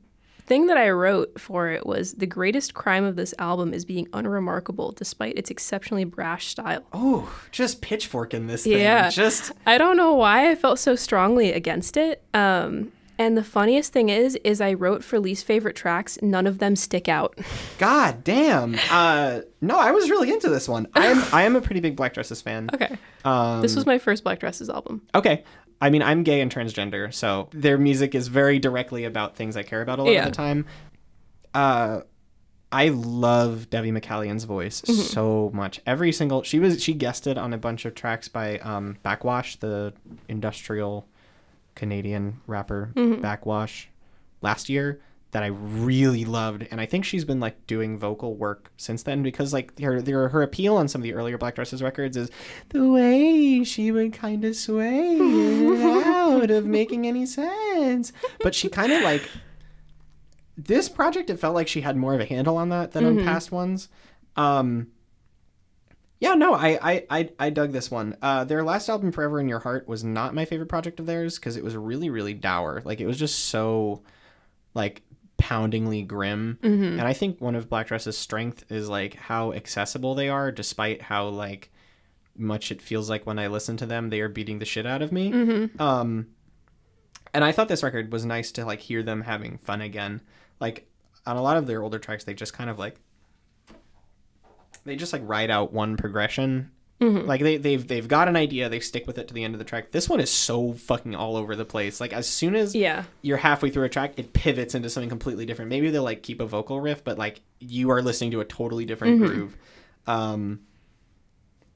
thing 0.46 0.67
that 0.67 0.77
I 0.77 0.91
wrote 0.91 1.39
for 1.39 1.70
it 1.70 1.86
was 1.88 2.13
the 2.13 2.27
greatest 2.27 2.75
crime 2.75 3.03
of 3.03 3.15
this 3.15 3.34
album 3.39 3.74
is 3.74 3.84
being 3.84 4.08
unremarkable 4.13 4.91
despite 4.91 5.36
its 5.38 5.50
exceptionally 5.50 6.03
brash 6.03 6.48
style. 6.48 6.84
oh, 6.94 7.34
just 7.51 7.82
pitchforking 7.82 8.48
this 8.48 8.63
thing. 8.63 8.79
Yeah. 8.79 9.10
Just 9.10 9.51
I 9.65 9.77
don't 9.77 9.98
know 9.98 10.13
why 10.13 10.51
I 10.51 10.55
felt 10.55 10.79
so 10.79 10.96
strongly 10.96 11.51
against 11.51 11.98
it. 11.98 12.24
Um, 12.34 12.91
and 13.17 13.38
the 13.38 13.43
funniest 13.43 13.92
thing 13.94 14.09
is, 14.09 14.35
is 14.44 14.61
I 14.61 14.74
wrote 14.74 15.03
for 15.03 15.20
least 15.20 15.46
favorite 15.46 15.75
tracks. 15.75 16.18
None 16.22 16.46
of 16.48 16.59
them 16.59 16.75
stick 16.75 17.07
out. 17.07 17.37
god 17.77 18.24
damn. 18.24 18.75
Uh, 18.92 19.42
no, 19.61 19.77
I 19.77 19.92
was 19.92 20.09
really 20.09 20.31
into 20.31 20.50
this 20.50 20.68
one. 20.70 20.87
I 20.94 21.07
am 21.07 21.24
I 21.33 21.44
am 21.44 21.55
a 21.55 21.61
pretty 21.61 21.81
big 21.81 21.96
Black 21.96 22.13
Dresses 22.13 22.42
fan. 22.42 22.70
Okay, 22.74 22.96
Um, 23.24 23.61
this 23.61 23.75
was 23.75 23.85
my 23.85 23.98
first 24.00 24.24
Black 24.24 24.39
Dresses 24.39 24.70
album. 24.70 25.01
Okay. 25.16 25.44
I 25.81 25.89
mean, 25.89 26.01
I'm 26.01 26.24
gay 26.24 26.39
and 26.39 26.50
transgender, 26.53 27.13
so 27.13 27.50
their 27.51 27.77
music 27.77 28.16
is 28.16 28.29
very 28.29 28.59
directly 28.59 29.03
about 29.03 29.35
things 29.35 29.57
I 29.57 29.63
care 29.63 29.81
about 29.81 30.00
a 30.00 30.03
lot 30.03 30.13
Yeah. 30.13 30.20
of 30.25 30.31
the 30.31 30.35
time. 30.35 30.66
Uh, 31.53 32.01
I 32.72 32.89
love 32.89 33.70
Devi 33.70 33.92
McCallion's 33.92 34.44
voice 34.46 34.81
Mm-hmm. 34.81 35.01
so 35.01 35.51
much. 35.53 35.81
Every 35.85 36.11
single 36.11 36.44
she 36.44 36.59
was 36.59 36.81
she 36.81 36.94
guested 36.94 37.37
on 37.37 37.53
a 37.53 37.57
bunch 37.57 37.85
of 37.85 37.94
tracks 37.96 38.27
by 38.27 38.57
um, 38.59 38.98
Backxwash, 39.05 39.59
the 39.59 39.94
industrial 40.29 41.07
Canadian 41.75 42.42
rapper 42.48 42.92
Mm-hmm. 42.96 43.24
Backxwash, 43.24 43.85
last 44.42 44.70
year 44.70 45.01
that 45.31 45.44
I 45.44 45.48
really 45.48 46.24
loved, 46.24 46.66
and 46.72 46.79
I 46.79 46.85
think 46.85 47.03
she's 47.03 47.25
been 47.25 47.42
like 47.42 47.68
doing 47.68 47.98
vocal 48.00 48.35
work 48.35 48.72
since 48.77 49.03
then 49.03 49.22
because 49.22 49.51
like 49.51 49.77
her 49.81 50.01
her, 50.01 50.29
her 50.29 50.42
appeal 50.42 50.77
on 50.77 50.88
some 50.88 51.01
of 51.01 51.03
the 51.03 51.14
earlier 51.14 51.38
Black 51.38 51.55
Dresses 51.55 51.83
records 51.83 52.16
is 52.16 52.29
the 52.70 52.88
way 52.90 53.64
she 53.66 53.92
would 53.92 54.14
kind 54.14 54.46
of 54.46 54.55
sway 54.55 55.18
out 56.05 56.50
of 56.50 56.66
making 56.66 57.05
any 57.05 57.25
sense, 57.25 58.14
but 58.40 58.55
she 58.55 58.70
kind 58.70 58.94
of 58.94 59.01
like 59.01 59.29
this 60.57 60.88
project. 60.88 61.29
It 61.29 61.38
felt 61.38 61.53
like 61.53 61.68
she 61.68 61.81
had 61.81 61.98
more 61.98 62.14
of 62.14 62.22
a 62.22 62.25
handle 62.25 62.55
on 62.57 62.70
that 62.70 62.94
than 62.94 63.03
on 63.05 63.22
past 63.25 63.51
ones. 63.51 63.90
Um, 64.38 64.88
yeah, 66.19 66.33
no, 66.33 66.53
I, 66.53 66.79
I, 66.81 67.05
I, 67.09 67.29
I 67.39 67.49
dug 67.49 67.71
this 67.71 67.91
one. 67.91 68.17
Uh, 68.21 68.43
their 68.43 68.63
last 68.63 68.89
album, 68.89 69.11
Forever 69.11 69.39
in 69.39 69.49
Your 69.49 69.59
Heart, 69.59 69.87
was 69.87 70.03
not 70.03 70.33
my 70.33 70.45
favorite 70.45 70.69
project 70.69 70.99
of 70.99 71.05
theirs 71.05 71.37
because 71.37 71.57
it 71.57 71.63
was 71.63 71.75
really, 71.75 72.09
really 72.09 72.33
dour. 72.33 72.81
Like 72.85 72.99
it 72.99 73.07
was 73.07 73.17
just 73.17 73.45
so, 73.45 74.03
like, 74.73 75.01
poundingly 75.37 76.01
grim. 76.01 76.57
And 76.99 77.01
I 77.01 77.11
think 77.13 77.41
one 77.41 77.55
of 77.55 77.69
Black 77.69 77.87
Dress's 77.87 78.17
strength 78.17 78.71
is 78.71 78.87
like 78.87 79.15
how 79.15 79.51
accessible 79.51 80.15
they 80.15 80.29
are, 80.29 80.49
despite 80.51 81.01
how 81.01 81.27
like 81.27 81.71
much 82.37 82.71
it 82.71 82.81
feels 82.81 83.09
like 83.09 83.25
when 83.25 83.37
I 83.37 83.47
listen 83.47 83.75
to 83.77 83.85
them, 83.85 84.09
they 84.09 84.21
are 84.21 84.29
beating 84.29 84.59
the 84.59 84.65
shit 84.65 84.85
out 84.85 85.01
of 85.01 85.11
me. 85.11 85.31
Um, 85.77 86.27
and 87.33 87.43
I 87.43 87.51
thought 87.51 87.67
this 87.67 87.83
record 87.83 88.13
was 88.13 88.25
nice 88.25 88.51
to 88.53 88.65
like 88.65 88.79
hear 88.79 89.03
them 89.03 89.21
having 89.21 89.57
fun 89.57 89.81
again. 89.81 90.21
Like 90.61 90.89
on 91.25 91.35
a 91.35 91.41
lot 91.41 91.57
of 91.57 91.67
their 91.67 91.83
older 91.83 91.99
tracks, 91.99 92.23
they 92.23 92.33
just 92.33 92.53
kind 92.53 92.69
of 92.69 92.79
like 92.79 92.95
they 94.85 94.95
just 94.95 95.11
like 95.13 95.21
write 95.25 95.50
out 95.50 95.74
one 95.74 95.98
progression. 95.98 96.71
Like 97.01 97.41
they 97.41 97.57
they've 97.57 97.85
they've 97.87 98.07
got 98.07 98.27
an 98.29 98.35
idea, 98.35 98.67
they 98.67 98.79
stick 98.79 99.05
with 99.05 99.19
it 99.19 99.27
to 99.27 99.33
the 99.35 99.43
end 99.43 99.53
of 99.53 99.59
the 99.59 99.65
track. 99.65 99.91
This 99.91 100.09
one 100.09 100.19
is 100.19 100.31
so 100.31 100.74
fucking 100.74 101.13
all 101.13 101.35
over 101.35 101.55
the 101.55 101.65
place. 101.65 102.00
Like 102.01 102.13
as 102.13 102.27
soon 102.27 102.55
as 102.55 102.74
Yeah. 102.74 103.03
you're 103.21 103.37
halfway 103.37 103.69
through 103.69 103.83
a 103.83 103.89
track, 103.89 104.13
it 104.17 104.33
pivots 104.33 104.74
into 104.74 104.89
something 104.89 105.09
completely 105.09 105.45
different. 105.45 105.69
Maybe 105.69 105.91
they'll 105.91 106.01
like 106.03 106.24
keep 106.24 106.39
a 106.41 106.48
vocal 106.48 106.81
riff, 106.81 107.03
but 107.03 107.19
like 107.19 107.41
you 107.59 107.91
are 107.91 108.01
listening 108.01 108.31
to 108.31 108.39
a 108.39 108.45
totally 108.45 108.85
different 108.85 109.19
groove. 109.19 109.55
Um, 110.07 110.61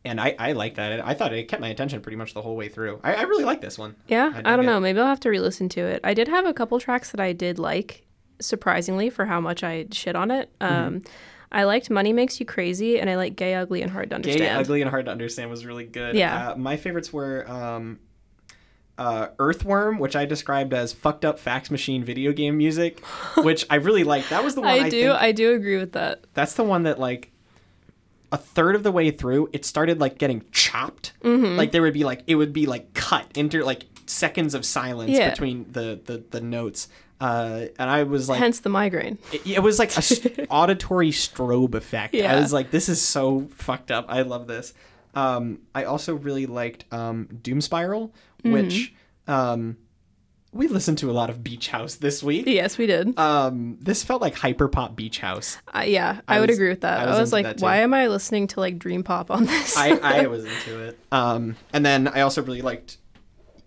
and 0.06 0.20
I, 0.20 0.36
I 0.40 0.52
like 0.54 0.76
that. 0.76 1.06
I 1.06 1.14
thought 1.14 1.34
it 1.34 1.48
kept 1.50 1.62
my 1.62 1.68
attention 1.68 2.02
pretty 2.02 2.16
much 2.16 2.34
the 2.34 2.42
whole 2.42 2.56
way 2.56 2.70
through. 2.70 3.00
I, 3.04 3.14
I 3.16 3.22
really 3.24 3.44
like 3.44 3.60
this 3.62 3.78
one. 3.78 3.98
Yeah, 4.08 4.32
I 4.34 4.40
I, 4.40 4.42
don't 4.56 4.62
it. 4.62 4.68
know. 4.68 4.80
Maybe 4.80 5.00
I'll 5.00 5.06
have 5.08 5.20
to 5.22 5.30
re-listen 5.30 5.68
to 5.70 5.82
it. 5.82 6.00
I 6.04 6.14
did 6.16 6.28
have 6.30 6.46
a 6.46 6.54
couple 6.54 6.80
tracks 6.80 7.12
that 7.12 7.20
I 7.20 7.34
did 7.34 7.60
like, 7.60 8.06
surprisingly, 8.40 9.10
for 9.12 9.26
how 9.26 9.42
much 9.42 9.64
I 9.64 9.88
shit 9.92 10.16
on 10.16 10.32
it. 10.32 10.50
Mm-hmm. 10.60 11.00
I 11.52 11.64
liked 11.64 11.90
"Money 11.90 12.14
Makes 12.14 12.40
You 12.40 12.46
Crazy" 12.46 13.00
and 13.00 13.10
I 13.10 13.16
like 13.16 13.36
"Gay, 13.36 13.56
Ugly, 13.56 13.82
and 13.82 13.92
Hard 13.92 14.10
to 14.12 14.16
Understand." 14.16 14.42
Gay, 14.42 14.50
ugly, 14.50 14.82
and 14.82 14.90
hard 14.90 15.06
to 15.06 15.12
understand 15.12 15.50
was 15.50 15.66
really 15.66 15.86
good. 15.86 16.16
Yeah. 16.16 16.52
Uh, 16.52 16.56
my 16.56 16.78
favorites 16.78 17.12
were 17.12 17.50
um, 17.50 18.00
uh, 18.98 19.30
Earthworm, 19.40 19.98
which 20.00 20.16
I 20.16 20.26
described 20.26 20.74
as 20.74 20.94
fucked 20.94 21.24
up 21.26 21.40
fax 21.40 21.72
machine 21.72 22.04
video 22.04 22.32
game 22.34 22.58
music, 22.58 23.00
which 23.38 23.66
I 23.70 23.76
really 23.76 24.04
liked. 24.04 24.30
That 24.30 24.44
was 24.44 24.56
the 24.56 24.62
one 24.62 24.70
I, 24.70 24.86
I 24.86 24.90
do. 24.90 25.12
I 25.14 25.32
do 25.32 25.54
agree 25.54 25.78
with 25.78 25.94
that. 25.94 26.26
that's 26.34 26.54
the 26.54 26.64
one 26.64 26.84
that 26.84 27.00
like 27.00 27.32
a 28.32 28.38
third 28.38 28.76
of 28.76 28.84
the 28.84 28.92
way 28.92 29.10
through 29.10 29.50
it 29.54 29.66
started 29.66 30.00
like 30.00 30.20
getting 30.20 30.44
chopped 30.52 31.14
Mm-hmm. 31.24 31.58
like 31.58 31.72
there 31.72 31.82
would 31.82 31.96
be 31.96 32.04
like 32.04 32.22
it 32.28 32.36
would 32.36 32.54
be 32.54 32.68
like 32.68 32.94
cut 32.94 33.26
into 33.36 33.64
like 33.66 33.86
seconds 34.06 34.54
of 34.54 34.64
silence 34.64 35.10
Yeah. 35.10 35.32
between 35.32 35.66
the, 35.72 36.00
the 36.06 36.24
the 36.30 36.40
notes 36.40 36.90
uh 37.22 37.66
and 37.78 37.90
i 37.90 38.04
was 38.04 38.30
like 38.30 38.40
Hence 38.40 38.62
the 38.62 38.70
migraine. 38.70 39.18
it, 39.34 39.46
it 39.46 39.60
was 39.64 39.78
like 39.80 39.96
a 39.98 40.02
st- 40.02 40.48
auditory 40.50 41.12
strobe 41.12 41.76
effect 41.76 42.16
i 42.16 42.40
was 42.40 42.54
like 42.54 42.72
this 42.72 42.88
is 42.90 43.02
so 43.02 43.48
fucked 43.54 43.92
up 43.92 44.06
i 44.10 44.22
love 44.22 44.48
this 44.48 44.74
Um, 45.16 45.62
I 45.74 45.86
also 45.86 46.14
really 46.16 46.46
liked 46.46 46.86
um, 46.94 47.28
Doom 47.42 47.62
Spiral, 47.62 48.14
Mm-hmm. 48.44 48.52
which 48.54 48.94
um, 49.28 49.78
we 50.54 50.68
listened 50.68 51.00
to 51.00 51.10
a 51.10 51.14
lot 51.14 51.32
of 51.32 51.44
Beach 51.44 51.70
House 51.70 51.96
this 51.96 52.22
week. 52.24 52.46
Yes, 52.46 52.78
we 52.78 52.86
did. 52.86 53.18
Um, 53.20 53.78
this 53.82 54.04
felt 54.04 54.22
like 54.22 54.36
hyperpop 54.36 54.96
Beach 54.96 55.18
House. 55.20 55.58
Uh, 55.76 55.80
yeah, 55.86 56.22
I 56.28 56.38
I, 56.38 56.40
would 56.40 56.50
was- 56.50 56.58
agree 56.60 56.70
with 56.70 56.82
that. 56.82 57.00
I 57.00 57.04
I 57.04 57.10
was 57.10 57.20
was, 57.20 57.34
like, 57.34 57.46
that 57.46 57.60
why 57.60 57.78
am 57.78 57.92
I 57.94 58.06
listening 58.08 58.46
to 58.54 58.60
like 58.60 58.78
dream 58.78 59.04
pop 59.04 59.32
on 59.32 59.46
this? 59.46 59.76
I, 59.76 59.98
I 59.98 60.28
was 60.34 60.46
into 60.46 60.80
it. 60.88 61.00
Um, 61.12 61.56
and 61.74 61.84
then 61.84 62.08
I 62.08 62.22
also 62.22 62.44
really 62.44 62.62
liked. 62.62 62.98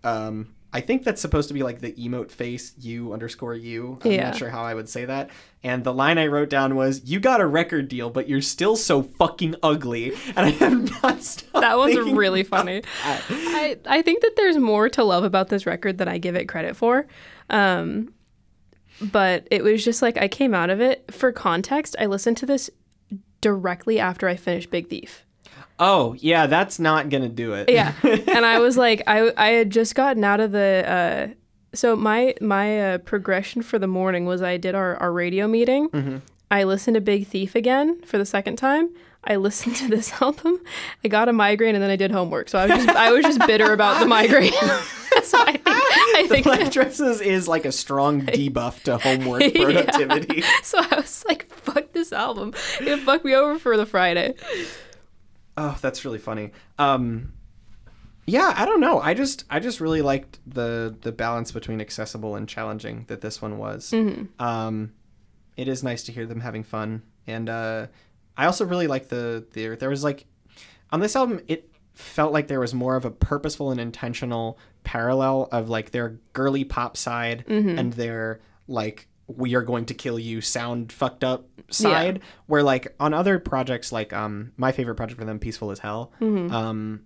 Um, 0.04 0.54
I 0.74 0.80
think 0.80 1.04
that's 1.04 1.20
supposed 1.20 1.48
to 1.48 1.54
be 1.54 1.62
like 1.62 1.80
the 1.80 1.92
emote 1.92 2.30
face 2.30 2.72
you 2.80 3.12
underscore 3.12 3.54
you. 3.54 3.98
I'm 4.04 4.10
Yeah. 4.12 4.24
not 4.30 4.36
sure 4.36 4.48
how 4.48 4.62
I 4.62 4.72
would 4.74 4.88
say 4.88 5.04
that. 5.04 5.28
And 5.62 5.84
the 5.84 5.92
line 5.92 6.16
I 6.18 6.26
wrote 6.28 6.48
down 6.48 6.74
was, 6.76 7.02
"You 7.04 7.20
got 7.20 7.40
a 7.42 7.46
record 7.46 7.88
deal, 7.88 8.08
but 8.10 8.28
you're 8.28 8.40
still 8.40 8.74
so 8.76 9.02
fucking 9.02 9.56
ugly." 9.62 10.12
And 10.36 10.46
I 10.46 10.50
have 10.50 11.02
not 11.02 11.22
stopped. 11.22 11.52
that 11.60 11.76
was 11.76 11.94
really 11.96 12.42
funny. 12.42 12.82
I, 13.04 13.78
I 13.86 14.00
think 14.02 14.22
that 14.22 14.32
there's 14.36 14.56
more 14.56 14.88
to 14.88 15.04
love 15.04 15.24
about 15.24 15.48
this 15.50 15.66
record 15.66 15.98
than 15.98 16.08
I 16.08 16.16
give 16.18 16.34
it 16.36 16.46
credit 16.46 16.74
for. 16.74 17.06
Um, 17.50 18.14
but 19.00 19.46
it 19.50 19.62
was 19.62 19.84
just 19.84 20.00
like 20.00 20.16
I 20.16 20.28
came 20.28 20.54
out 20.54 20.70
of 20.70 20.80
it. 20.80 21.12
For 21.12 21.32
context, 21.32 21.96
I 21.98 22.06
listened 22.06 22.36
to 22.38 22.46
this 22.46 22.70
directly 23.40 23.98
after 24.00 24.26
I 24.28 24.36
finished 24.36 24.70
Big 24.70 24.88
Thief. 24.88 25.26
Oh 25.84 26.14
yeah, 26.18 26.46
that's 26.46 26.78
not 26.78 27.08
gonna 27.08 27.28
do 27.28 27.54
it. 27.54 27.68
Yeah, 27.68 27.92
and 28.02 28.46
I 28.46 28.60
was 28.60 28.76
like, 28.76 29.02
I 29.06 29.32
I 29.36 29.48
had 29.48 29.70
just 29.70 29.94
gotten 29.96 30.22
out 30.22 30.38
of 30.40 30.52
the. 30.52 30.84
Uh, 30.86 31.34
so 31.74 31.96
my 31.96 32.34
my 32.40 32.94
uh, 32.94 32.98
progression 32.98 33.62
for 33.62 33.78
the 33.78 33.86
morning 33.88 34.24
was 34.26 34.42
I 34.42 34.58
did 34.58 34.74
our, 34.74 34.96
our 34.98 35.12
radio 35.12 35.48
meeting. 35.48 36.22
I 36.50 36.64
listened 36.64 36.94
to 36.96 37.00
Big 37.00 37.26
Thief 37.26 37.54
again 37.54 38.00
for 38.02 38.18
the 38.18 38.26
second 38.26 38.56
time. 38.56 38.90
I 39.24 39.36
listened 39.36 39.76
to 39.76 39.88
this 39.88 40.12
album. 40.22 40.60
I 41.04 41.08
got 41.08 41.28
a 41.28 41.32
migraine 41.32 41.74
and 41.74 41.82
then 41.82 41.90
I 41.90 41.96
did 41.96 42.10
homework. 42.10 42.48
So 42.48 42.58
I 42.58 42.66
was 42.66 42.84
just 42.84 42.88
I 42.96 43.10
was 43.12 43.24
just 43.24 43.40
bitter 43.46 43.72
about 43.72 44.00
the 44.00 44.06
migraine. 44.06 44.52
so 45.22 45.38
I 45.40 45.52
think 45.52 45.62
I 45.66 46.22
the 46.24 46.28
think 46.28 46.44
black 46.44 46.70
dresses 46.70 47.20
is 47.22 47.48
like 47.48 47.64
a 47.64 47.72
strong 47.72 48.22
debuff 48.22 48.82
to 48.82 48.98
homework 48.98 49.42
Yeah. 49.42 49.64
productivity. 49.64 50.42
so 50.62 50.78
I 50.78 50.96
was 50.96 51.24
like, 51.26 51.48
fuck 51.54 51.92
this 51.92 52.12
album. 52.12 52.52
It 52.80 52.98
fucked 52.98 53.24
me 53.24 53.34
over 53.34 53.58
for 53.58 53.76
the 53.76 53.86
Friday. 53.86 54.34
Oh, 55.56 55.76
that's 55.80 56.04
really 56.04 56.18
funny. 56.18 56.52
Um, 56.78 57.32
yeah, 58.26 58.54
I 58.56 58.64
don't 58.64 58.80
know. 58.80 59.00
I 59.00 59.14
just 59.14 59.44
I 59.50 59.58
just 59.60 59.80
really 59.80 60.00
liked 60.02 60.38
the 60.46 60.96
the 61.02 61.12
balance 61.12 61.52
between 61.52 61.80
accessible 61.80 62.36
and 62.36 62.48
challenging 62.48 63.04
that 63.08 63.20
this 63.20 63.42
one 63.42 63.58
was. 63.58 63.90
Um, 64.38 64.92
it 65.56 65.68
is 65.68 65.82
nice 65.82 66.02
to 66.04 66.12
hear 66.12 66.24
them 66.26 66.40
having 66.40 66.62
fun, 66.62 67.02
and 67.26 67.48
uh, 67.50 67.86
I 68.36 68.46
also 68.46 68.64
really 68.64 68.86
like 68.86 69.08
the 69.08 69.44
there 69.52 69.76
there 69.76 69.90
was 69.90 70.04
like 70.04 70.26
on 70.90 71.00
this 71.00 71.16
album 71.16 71.40
it 71.48 71.68
felt 71.92 72.32
like 72.32 72.48
there 72.48 72.60
was 72.60 72.72
more 72.72 72.96
of 72.96 73.04
a 73.04 73.10
purposeful 73.10 73.70
and 73.70 73.78
intentional 73.80 74.58
parallel 74.84 75.48
of 75.52 75.68
like 75.68 75.90
their 75.90 76.18
girly 76.32 76.64
pop 76.64 76.96
side 76.96 77.44
and 77.78 77.92
their 77.94 78.40
like 78.66 79.08
we 79.36 79.54
are 79.54 79.62
going 79.62 79.84
to 79.86 79.94
kill 79.94 80.18
you 80.18 80.40
sound 80.40 80.92
fucked 80.92 81.24
up 81.24 81.46
side 81.70 82.20
where 82.46 82.62
like 82.62 82.94
on 83.00 83.14
other 83.14 83.38
projects 83.38 83.92
like 83.92 84.12
um 84.12 84.52
my 84.56 84.72
favorite 84.72 84.94
project 84.96 85.18
for 85.18 85.24
them 85.26 85.38
peaceful 85.38 85.70
as 85.70 85.78
hell 85.78 86.12
um 86.20 87.02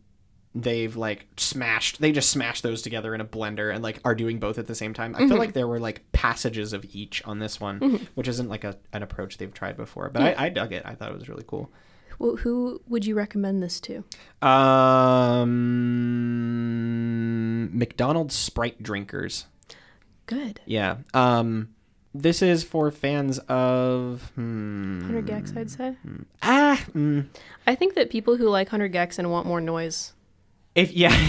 they've 0.54 0.96
like 0.96 1.26
smashed 1.36 2.00
they 2.00 2.10
just 2.12 2.30
smashed 2.30 2.62
those 2.62 2.80
together 2.80 3.14
in 3.14 3.20
a 3.20 3.24
blender 3.26 3.72
and 3.74 3.82
like 3.84 4.00
are 4.06 4.14
doing 4.14 4.38
both 4.38 4.58
at 4.58 4.66
the 4.66 4.74
same 4.74 4.94
time. 4.94 5.14
I 5.14 5.28
feel 5.28 5.36
like 5.36 5.52
there 5.52 5.68
were 5.68 5.78
like 5.78 6.10
passages 6.12 6.72
of 6.72 6.84
each 6.94 7.22
on 7.26 7.38
this 7.40 7.60
one 7.60 8.08
which 8.14 8.26
isn't 8.26 8.48
like 8.48 8.64
a, 8.64 8.76
an 8.92 9.02
approach 9.02 9.36
they've 9.36 9.52
tried 9.52 9.76
before 9.76 10.08
but 10.08 10.22
I, 10.22 10.46
I 10.46 10.48
dug 10.48 10.72
it. 10.72 10.82
I 10.86 10.94
thought 10.94 11.10
it 11.10 11.14
was 11.18 11.28
really 11.28 11.44
cool. 11.46 11.70
Well, 12.18 12.36
who 12.36 12.80
would 12.88 13.04
you 13.04 13.14
recommend 13.14 13.62
this 13.62 13.78
to? 13.82 14.02
um 16.66 17.78
mcdonald's 17.78 18.34
sprite 18.34 18.82
drinkers. 18.82 19.46
Good. 20.26 20.60
yeah 20.64 20.96
um 21.14 21.68
this 22.20 22.42
is 22.42 22.64
for 22.64 22.90
fans 22.90 23.38
of 23.48 24.30
hmm, 24.34 25.00
100 25.02 25.26
gecs, 25.26 25.56
I'd 25.56 25.70
say. 25.70 25.96
ah 26.42 26.82
mm, 26.94 27.26
I 27.66 27.74
think 27.74 27.94
that 27.94 28.10
people 28.10 28.36
who 28.36 28.48
like 28.48 28.68
100 28.68 28.92
gecs 28.92 29.18
and 29.18 29.30
want 29.30 29.46
more 29.46 29.60
noise, 29.60 30.12
if 30.74 30.92
yeah 30.92 31.10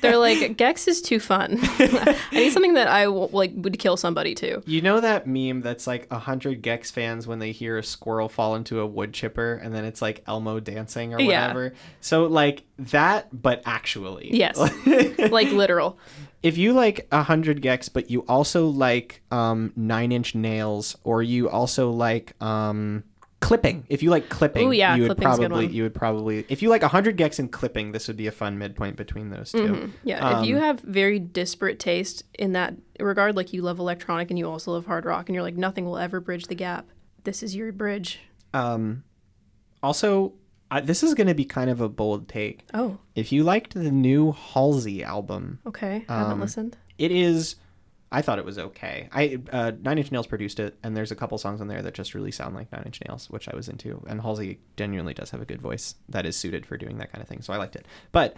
they're 0.00 0.16
like, 0.18 0.38
gecs 0.56 0.86
is 0.86 1.00
too 1.02 1.18
fun. 1.18 1.58
I 1.62 2.16
need 2.32 2.52
something 2.52 2.74
that 2.74 2.88
I 2.88 3.06
like 3.06 3.52
would 3.56 3.78
kill 3.78 3.96
somebody 3.96 4.34
to. 4.36 4.62
You 4.66 4.80
know 4.82 5.00
that 5.00 5.26
meme 5.26 5.62
that's 5.62 5.86
like 5.86 6.06
a 6.10 6.18
hundred 6.18 6.62
gecs 6.62 6.92
fans 6.92 7.26
when 7.26 7.38
they 7.38 7.52
hear 7.52 7.78
a 7.78 7.82
squirrel 7.82 8.28
fall 8.28 8.54
into 8.54 8.80
a 8.80 8.86
wood 8.86 9.12
chipper 9.12 9.54
and 9.54 9.74
then 9.74 9.84
it's 9.84 10.00
like 10.02 10.22
Elmo 10.26 10.60
dancing 10.60 11.14
or 11.14 11.20
Yeah. 11.20 11.48
whatever. 11.48 11.74
So 12.00 12.26
like 12.26 12.64
that, 12.78 13.28
but 13.32 13.62
actually. 13.66 14.30
Yes. 14.32 14.58
like 15.30 15.50
literal. 15.50 15.98
If 16.44 16.58
you 16.58 16.74
like 16.74 17.08
a 17.10 17.22
hundred 17.24 17.60
gecs, 17.62 17.90
but 17.92 18.10
you 18.10 18.20
also 18.28 18.68
like 18.68 19.22
um 19.32 19.72
nine 19.74 20.12
inch 20.12 20.34
nails, 20.34 20.96
or 21.02 21.22
you 21.22 21.48
also 21.48 21.90
like 21.90 22.40
um 22.42 23.02
clipping. 23.40 23.84
If 23.88 24.02
you 24.02 24.10
like 24.10 24.28
clipping, 24.28 24.68
Ooh, 24.68 24.72
yeah, 24.72 24.94
you 24.94 25.02
would 25.02 25.08
clipping's 25.16 25.36
a 25.36 25.40
good 25.40 25.48
probably 25.48 25.66
one. 25.66 25.74
you 25.74 25.82
would 25.82 25.94
probably 25.94 26.46
if 26.48 26.62
you 26.62 26.68
like 26.68 26.82
a 26.82 26.88
hundred 26.88 27.16
gecs 27.16 27.38
and 27.38 27.50
clipping, 27.50 27.92
this 27.92 28.08
would 28.08 28.16
be 28.16 28.26
a 28.26 28.32
fun 28.32 28.58
midpoint 28.58 28.96
between 28.96 29.30
those 29.30 29.52
2 29.52 29.58
Mm-hmm. 29.58 29.90
Yeah, 30.04 30.40
if 30.40 30.46
you 30.46 30.56
Um, 30.56 30.62
have 30.62 30.80
very 30.80 31.18
disparate 31.18 31.78
taste 31.78 32.24
in 32.38 32.52
that 32.52 32.74
regard, 33.00 33.36
like 33.36 33.52
you 33.54 33.62
love 33.62 33.78
electronic 33.78 34.30
and 34.30 34.38
you 34.38 34.48
also 34.48 34.72
love 34.72 34.86
hard 34.86 35.04
rock, 35.06 35.28
and 35.28 35.34
you're 35.34 35.42
like, 35.42 35.56
nothing 35.56 35.84
will 35.84 35.98
ever 35.98 36.20
bridge 36.20 36.46
the 36.46 36.54
gap. 36.54 36.86
This 37.24 37.42
is 37.42 37.54
your 37.56 37.72
bridge. 37.72 38.20
Um, 38.52 39.02
also, 39.82 40.34
I, 40.74 40.80
this 40.80 41.02
is 41.02 41.14
going 41.14 41.26
to 41.28 41.34
be 41.34 41.44
kind 41.44 41.70
of 41.70 41.80
a 41.80 41.88
bold 41.88 42.28
take. 42.28 42.66
Oh, 42.74 42.98
If 43.14 43.30
you 43.32 43.44
liked 43.44 43.74
the 43.74 43.90
new 43.90 44.32
Halsey 44.32 45.04
album, 45.04 45.58
okay. 45.66 46.04
I 46.08 46.18
haven't 46.18 46.32
Um, 46.32 46.40
listened. 46.40 46.76
it 46.98 47.10
is. 47.10 47.56
I 48.12 48.22
thought 48.22 48.38
it 48.38 48.44
was 48.44 48.58
okay. 48.58 49.08
I 49.12 49.40
uh, 49.50 49.72
Nine 49.82 49.98
Inch 49.98 50.12
Nails 50.12 50.26
produced 50.28 50.60
it, 50.60 50.76
and 50.84 50.96
there's 50.96 51.10
a 51.10 51.16
couple 51.16 51.36
songs 51.38 51.60
on 51.60 51.66
there 51.68 51.82
that 51.82 51.94
just 51.94 52.14
really 52.14 52.30
sound 52.30 52.54
like 52.54 52.70
Nine 52.70 52.84
Inch 52.86 53.00
Nails, 53.06 53.28
which 53.30 53.48
I 53.48 53.56
was 53.56 53.68
into. 53.68 54.04
And 54.06 54.20
Halsey 54.20 54.60
genuinely 54.76 55.14
does 55.14 55.30
have 55.30 55.40
a 55.42 55.44
good 55.44 55.60
voice 55.60 55.96
that 56.08 56.24
is 56.26 56.36
suited 56.36 56.64
for 56.66 56.76
doing 56.76 56.98
that 56.98 57.10
kind 57.10 57.22
of 57.22 57.28
thing, 57.28 57.42
so 57.42 57.52
I 57.52 57.56
liked 57.56 57.74
it. 57.76 57.86
But 58.12 58.36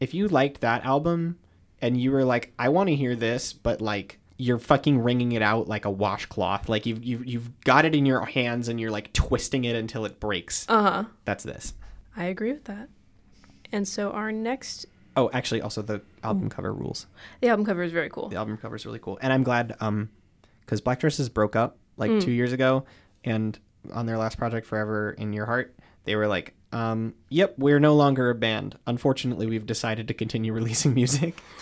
if 0.00 0.14
you 0.14 0.26
liked 0.28 0.60
that 0.62 0.84
album, 0.84 1.38
and 1.80 2.00
you 2.00 2.10
were 2.10 2.24
like, 2.24 2.52
I 2.58 2.68
want 2.70 2.88
to 2.88 2.96
hear 2.96 3.14
this, 3.14 3.52
but 3.52 3.80
like 3.80 4.18
you're 4.38 4.58
fucking 4.58 5.00
wringing 5.00 5.32
it 5.32 5.42
out 5.42 5.66
like 5.68 5.84
a 5.84 5.90
washcloth, 5.90 6.68
like 6.68 6.86
you've 6.86 7.02
you've 7.04 7.26
you've 7.26 7.60
got 7.62 7.84
it 7.84 7.94
in 7.94 8.06
your 8.06 8.24
hands 8.24 8.68
and 8.68 8.80
you're 8.80 8.90
like 8.90 9.12
twisting 9.12 9.64
it 9.64 9.74
until 9.76 10.04
it 10.04 10.20
breaks. 10.20 10.64
Uh 10.68 10.82
huh. 10.82 11.04
That's 11.24 11.44
this. 11.44 11.74
I 12.16 12.24
agree 12.24 12.52
with 12.52 12.64
that. 12.64 12.88
And 13.72 13.86
so 13.86 14.12
our 14.12 14.32
next, 14.32 14.86
Oh, 15.16 15.28
actually, 15.32 15.60
also 15.60 15.82
the 15.82 16.00
album 16.22 16.48
cover 16.48 16.72
rules. 16.72 17.06
the 17.40 17.48
album 17.48 17.66
cover 17.66 17.82
is 17.82 17.92
very 17.92 18.08
cool. 18.08 18.28
The 18.28 18.36
album 18.36 18.56
cover 18.56 18.76
is 18.76 18.86
really 18.86 19.00
cool, 19.00 19.18
and 19.20 19.32
I'm 19.32 19.42
glad 19.42 19.76
um, 19.80 20.08
because 20.60 20.80
Black 20.80 21.00
Dresses 21.00 21.28
broke 21.28 21.56
up 21.56 21.76
like 21.96 22.20
two 22.20 22.30
years 22.30 22.52
ago, 22.52 22.84
and 23.24 23.58
on 23.92 24.06
their 24.06 24.16
last 24.16 24.38
project, 24.38 24.66
Forever 24.66 25.10
in 25.18 25.32
Your 25.32 25.46
Heart, 25.46 25.74
they 26.04 26.14
were 26.14 26.28
like, 26.28 26.54
um, 26.72 27.14
"Yep, 27.30 27.54
we're 27.58 27.80
no 27.80 27.94
longer 27.96 28.30
a 28.30 28.34
band. 28.36 28.78
Unfortunately, 28.86 29.46
we've 29.46 29.66
decided 29.66 30.06
to 30.08 30.14
continue 30.14 30.52
releasing 30.60 30.94
music." 30.94 31.40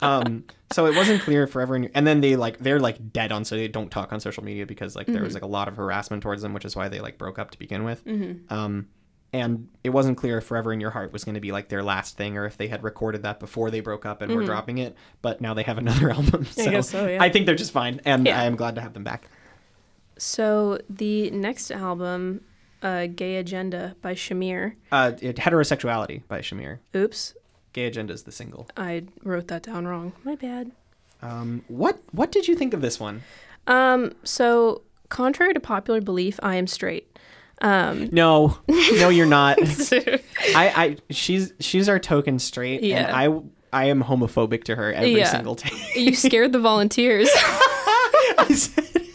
um, 0.00 0.44
so 0.70 0.86
it 0.86 0.94
wasn't 0.94 1.22
clear 1.22 1.46
forever, 1.46 1.74
in 1.76 1.84
your, 1.84 1.92
and 1.94 2.06
then 2.06 2.20
they 2.20 2.36
like 2.36 2.58
they're 2.58 2.80
like 2.80 3.12
dead 3.12 3.32
on, 3.32 3.44
so 3.44 3.56
they 3.56 3.68
don't 3.68 3.90
talk 3.90 4.12
on 4.12 4.20
social 4.20 4.44
media 4.44 4.66
because 4.66 4.94
like 4.96 5.06
there 5.06 5.22
was 5.22 5.34
like 5.34 5.42
a 5.42 5.46
lot 5.48 5.68
of 5.68 5.76
harassment 5.76 6.22
towards 6.22 6.42
them, 6.42 6.52
which 6.54 6.64
is 6.64 6.76
why 6.76 6.88
they 6.88 7.00
like 7.00 7.18
broke 7.18 7.38
up 7.38 7.50
to 7.52 7.58
begin 7.58 7.84
with. 7.84 8.02
Um, 8.50 8.88
and 9.32 9.68
it 9.84 9.90
wasn't 9.90 10.16
clear 10.16 10.38
if 10.38 10.44
Forever 10.44 10.72
in 10.72 10.80
Your 10.80 10.90
Heart 10.90 11.12
was 11.12 11.22
going 11.22 11.34
to 11.34 11.40
be 11.40 11.52
like 11.52 11.68
their 11.68 11.82
last 11.82 12.16
thing 12.16 12.38
or 12.38 12.46
if 12.46 12.56
they 12.56 12.66
had 12.68 12.82
recorded 12.82 13.24
that 13.24 13.38
before 13.40 13.70
they 13.70 13.80
broke 13.80 14.06
up 14.06 14.22
and 14.22 14.34
were 14.34 14.44
dropping 14.44 14.78
it. 14.78 14.96
But 15.20 15.40
now 15.42 15.52
they 15.52 15.64
have 15.64 15.76
another 15.76 16.10
album. 16.18 16.46
So 16.46 16.70
guess 16.70 16.88
so, 16.90 17.06
yeah. 17.06 17.22
I 17.22 17.28
think 17.28 17.44
they're 17.44 17.54
just 17.54 17.72
fine. 17.72 18.00
And 18.06 18.24
Yeah. 18.26 18.40
I 18.40 18.44
am 18.46 18.56
glad 18.56 18.74
to 18.76 18.80
have 18.80 18.94
them 18.94 19.04
back. 19.04 19.28
So 20.16 20.78
the 20.88 21.30
next 21.30 21.70
album, 21.70 22.40
uh, 22.82 23.06
Gay 23.06 23.36
Agenda 23.36 23.96
by 24.00 24.14
Shamir. 24.14 24.74
Uh, 24.90 25.12
it, 25.20 25.36
Heterosexuality 25.36 26.22
by 26.28 26.40
Shamir. 26.40 26.78
Oops, 26.96 27.34
Gay 27.78 27.86
Agenda 27.86 28.12
is 28.12 28.24
the 28.24 28.32
single. 28.32 28.68
I 28.76 29.04
wrote 29.22 29.46
that 29.46 29.62
down 29.62 29.86
wrong. 29.86 30.12
My 30.24 30.34
bad. 30.34 30.72
Um, 31.22 31.62
what 31.68 32.00
what 32.10 32.32
did 32.32 32.48
you 32.48 32.56
think 32.56 32.74
of 32.74 32.80
this 32.80 32.98
one? 32.98 33.22
Um, 33.68 34.14
so 34.24 34.82
contrary 35.10 35.54
to 35.54 35.60
popular 35.60 36.00
belief, 36.00 36.40
I 36.42 36.56
am 36.56 36.66
straight. 36.66 37.16
Um, 37.60 38.08
No, 38.10 38.58
no, 38.68 39.10
you're 39.10 39.26
not. 39.26 39.58
I, 39.62 40.18
I, 40.56 40.96
she's 41.10 41.52
she's 41.60 41.88
our 41.88 42.00
token 42.00 42.40
straight, 42.40 42.82
Yeah. 42.82 42.96
and 43.22 43.42
I, 43.72 43.82
I 43.84 43.84
am 43.86 44.02
homophobic 44.02 44.64
to 44.64 44.74
her 44.74 44.92
every 44.92 45.16
Yeah. 45.16 45.28
single 45.30 45.54
day. 45.54 45.70
you 45.94 46.16
scared 46.16 46.50
the 46.52 46.58
volunteers. 46.58 47.28
I 47.36 48.46
said 48.50 49.06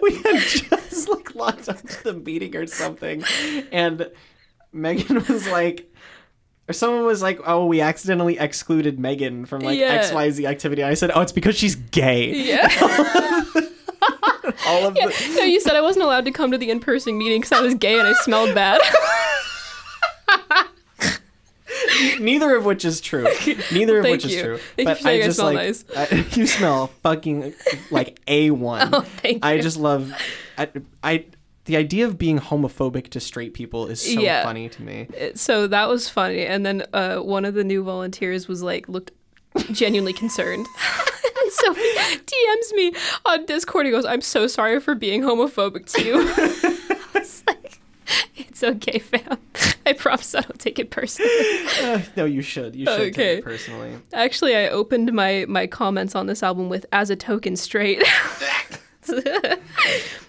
we 0.00 0.14
had 0.22 0.40
just 0.42 1.08
like 1.08 1.34
locked 1.34 1.68
up 1.68 1.80
to 1.82 2.04
the 2.04 2.12
meeting 2.12 2.54
or 2.54 2.68
something, 2.68 3.24
and 3.72 4.10
Megan 4.72 5.24
was 5.26 5.48
like, 5.48 5.92
or 6.68 6.72
someone 6.72 7.04
was 7.04 7.22
like, 7.22 7.40
"Oh, 7.46 7.66
we 7.66 7.80
accidentally 7.80 8.38
excluded 8.38 8.98
Megan 8.98 9.46
from 9.46 9.60
like 9.60 9.78
Yeah. 9.78 9.86
X 9.92 10.12
Y 10.12 10.30
Z 10.30 10.46
activity." 10.46 10.82
And 10.82 10.90
I 10.90 10.94
said, 10.94 11.10
"Oh, 11.14 11.20
it's 11.20 11.32
because 11.32 11.56
she's 11.56 11.76
gay." 11.76 12.32
yeah. 12.34 12.68
All 14.66 14.86
of 14.86 14.94
the 14.94 15.34
No, 15.36 15.44
you 15.44 15.60
said 15.60 15.74
I 15.76 15.80
wasn't 15.80 16.04
allowed 16.04 16.24
to 16.26 16.30
come 16.30 16.50
to 16.50 16.58
the 16.58 16.70
in-person 16.70 17.16
meeting 17.16 17.40
because 17.40 17.58
I 17.58 17.62
was 17.62 17.74
gay 17.74 17.98
and 17.98 18.06
I 18.08 18.12
smelled 18.14 18.54
bad. 18.54 18.80
neither 22.20 22.56
of 22.56 22.64
which 22.64 22.84
is 22.84 23.00
true. 23.00 23.26
Neither 23.72 23.98
of 23.98 24.04
which 24.04 24.24
is 24.24 24.40
true. 24.40 24.58
Thank 24.76 24.88
you 24.88 24.94
but 24.94 25.06
I 25.06 25.20
just 25.22 25.36
smell 25.38 25.46
like 25.52 25.56
nice. 25.56 25.84
I, 25.96 26.26
you 26.32 26.46
smell 26.46 26.88
fucking 27.02 27.54
like 27.90 28.20
a 28.26 28.50
one. 28.50 28.88
Oh, 28.94 29.00
thank 29.00 29.44
I 29.44 29.54
you. 29.54 29.62
just 29.62 29.78
love. 29.78 30.12
I, 30.58 30.68
I 31.02 31.24
the 31.66 31.76
idea 31.76 32.04
of 32.06 32.18
being 32.18 32.38
homophobic 32.38 33.08
to 33.10 33.20
straight 33.20 33.54
people 33.54 33.86
is 33.86 34.00
so 34.02 34.20
Yeah. 34.20 34.42
funny 34.42 34.68
to 34.68 34.82
me. 34.82 35.08
It- 35.16 35.38
so 35.38 35.66
that 35.66 35.88
was 35.88 36.08
funny. 36.08 36.44
And 36.46 36.64
then 36.66 36.84
uh, 36.92 37.18
one 37.18 37.44
of 37.44 37.54
the 37.54 37.64
new 37.64 37.82
volunteers 37.82 38.46
was 38.48 38.62
like, 38.62 38.88
looked 38.88 39.12
genuinely 39.72 40.12
concerned. 40.12 40.66
and 40.66 41.52
so 41.52 41.72
he 41.74 41.98
DMs 42.16 42.72
me 42.74 42.92
on 43.24 43.46
Discord. 43.46 43.86
He 43.86 43.92
goes, 43.92 44.04
I'm 44.04 44.20
so 44.20 44.46
sorry 44.46 44.80
for 44.80 44.94
being 44.94 45.22
homophobic 45.22 45.90
to 45.92 46.04
you. 46.04 46.14
I 46.18 47.18
was 47.18 47.42
like, 47.46 47.78
it's 48.36 48.62
okay, 48.62 48.98
fam. 48.98 49.38
I 49.86 49.92
promise 49.94 50.34
I 50.34 50.40
don't 50.40 50.58
take 50.60 50.78
it 50.78 50.90
personally. 50.90 51.30
Uh, 51.82 52.00
no, 52.16 52.24
you 52.24 52.40
should. 52.40 52.74
You 52.76 52.86
should 52.86 53.14
take 53.14 53.38
it 53.38 53.44
personally. 53.44 53.92
Actually, 54.12 54.54
I 54.56 54.68
opened 54.68 55.12
my, 55.12 55.44
my 55.48 55.66
comments 55.66 56.14
on 56.14 56.26
this 56.28 56.42
album 56.42 56.68
with 56.68 56.86
as 56.92 57.10
a 57.10 57.16
token 57.16 57.56
straight. 57.56 58.02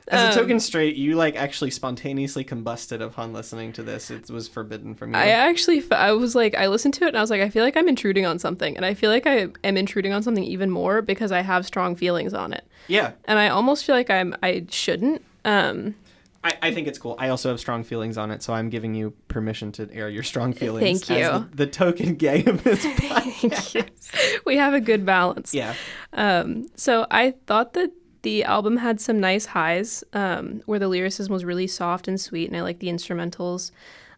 As 0.07 0.21
Um, 0.21 0.29
a 0.29 0.33
token 0.33 0.59
straight, 0.59 0.95
you 0.95 1.15
like 1.15 1.35
actually 1.35 1.71
spontaneously 1.71 2.43
combusted 2.43 3.01
upon 3.01 3.33
listening 3.33 3.73
to 3.73 3.83
this. 3.83 4.11
It 4.11 4.29
was 4.29 4.47
forbidden 4.47 4.93
from 4.93 5.13
you. 5.13 5.19
I 5.19 5.27
actually, 5.29 5.83
I 5.91 6.11
was 6.11 6.35
like, 6.35 6.53
I 6.55 6.67
listened 6.67 6.93
to 6.95 7.05
it 7.05 7.09
and 7.09 7.17
I 7.17 7.21
was 7.21 7.31
like, 7.31 7.41
I 7.41 7.49
feel 7.49 7.63
like 7.63 7.75
I'm 7.75 7.88
intruding 7.88 8.25
on 8.25 8.38
something. 8.38 8.75
And 8.77 8.85
I 8.85 8.93
feel 8.93 9.09
like 9.09 9.25
I 9.25 9.47
am 9.63 9.77
intruding 9.77 10.13
on 10.13 10.21
something 10.21 10.43
even 10.43 10.69
more 10.69 11.01
because 11.01 11.31
I 11.31 11.41
have 11.41 11.65
strong 11.65 11.95
feelings 11.95 12.33
on 12.35 12.53
it. 12.53 12.65
yeah, 12.88 13.13
And 13.25 13.39
I 13.39 13.49
almost 13.49 13.83
feel 13.85 13.95
like 13.95 14.11
I'm, 14.11 14.35
I 14.43 14.65
shouldn't. 14.69 15.23
Um, 15.43 15.95
I, 16.43 16.53
I 16.61 16.71
think 16.71 16.88
it's 16.88 16.99
cool. 16.99 17.15
I 17.17 17.29
also 17.29 17.49
have 17.49 17.59
strong 17.59 17.83
feelings 17.83 18.19
on 18.19 18.29
it, 18.29 18.43
so 18.43 18.53
I'm 18.53 18.69
giving 18.69 18.93
you 18.93 19.13
permission 19.27 19.71
to 19.73 19.89
air 19.91 20.07
your 20.09 20.21
strong 20.21 20.53
feelings. 20.53 21.03
Thank 21.03 21.19
you. 21.19 21.25
the, 21.25 21.49
the 21.55 21.65
token 21.67 22.13
gay 22.13 22.45
of 22.45 22.63
this 22.63 22.85
podcast. 22.85 24.45
we 24.45 24.57
have 24.57 24.75
a 24.75 24.79
good 24.79 25.03
balance. 25.03 25.55
yeah. 25.55 25.73
Um, 26.13 26.67
so 26.75 27.07
I 27.09 27.33
thought 27.47 27.73
that 27.73 27.91
the 28.25 28.43
album 28.43 28.77
had 28.77 28.99
some 28.99 29.19
nice 29.19 29.45
highs 29.47 30.03
um, 30.13 30.61
where 30.65 30.79
the 30.79 30.88
lyricism 30.88 31.31
was 31.31 31.45
really 31.45 31.67
soft 31.67 32.07
and 32.07 32.19
sweet, 32.19 32.47
and 32.49 32.57
I 32.57 32.61
like 32.61 32.79
the 32.79 32.88
instrumentals. 32.88 33.69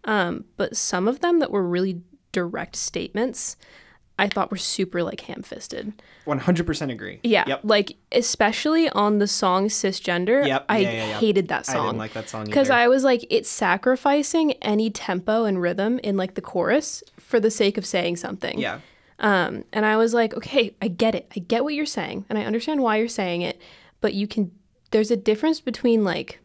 Um, 0.06 0.46
but 0.56 0.78
some 0.78 1.08
of 1.08 1.20
them 1.20 1.40
that 1.40 1.52
were 1.52 1.64
really 1.68 2.02
direct 2.32 2.76
statements, 2.78 3.58
I 4.18 4.28
thought 4.30 4.50
were 4.50 4.58
super 4.58 5.04
like 5.04 5.22
ham 5.22 5.44
fisted. 5.44 5.92
100% 6.26 6.92
agree. 6.92 7.20
Yeah, 7.24 7.44
Yep. 7.48 7.60
like 7.64 7.98
especially 8.14 8.90
on 8.90 9.20
the 9.20 9.28
song 9.28 9.68
"Cisgender." 9.68 10.48
Yep. 10.48 10.66
I 10.70 10.78
Yeah, 10.78 10.92
yeah, 10.92 11.08
yeah. 11.10 11.20
hated 11.20 11.50
that 11.50 11.66
song. 11.66 11.76
I 11.76 11.86
didn't 11.88 11.98
like 12.00 12.14
that 12.14 12.30
song 12.30 12.46
because. 12.46 12.70
I 12.70 12.88
was 12.88 13.04
like, 13.04 13.26
it's 13.30 13.50
sacrificing 13.50 14.54
any 14.62 14.90
tempo 14.90 15.44
and 15.44 15.62
rhythm 15.62 16.00
in 16.00 16.16
like 16.16 16.34
the 16.36 16.42
chorus 16.42 17.04
for 17.20 17.40
the 17.42 17.52
sake 17.52 17.78
of 17.78 17.86
saying 17.86 18.16
something. 18.16 18.58
Yeah. 18.58 18.80
Um, 19.20 19.64
and 19.74 19.86
I 19.86 19.98
was 19.98 20.14
like, 20.14 20.34
okay, 20.36 20.76
I 20.82 20.88
get 20.88 21.14
it. 21.16 21.26
I 21.36 21.40
get 21.40 21.64
what 21.66 21.74
you're 21.74 21.86
saying, 22.00 22.26
and 22.30 22.38
I 22.40 22.44
understand 22.44 22.82
why 22.82 22.98
you're 22.98 23.08
saying 23.08 23.42
it. 23.42 23.60
But 24.02 24.14
you 24.14 24.28
can. 24.28 24.52
There's 24.92 25.12
a 25.12 25.18
difference 25.18 25.60
between 25.60 26.04
like, 26.04 26.40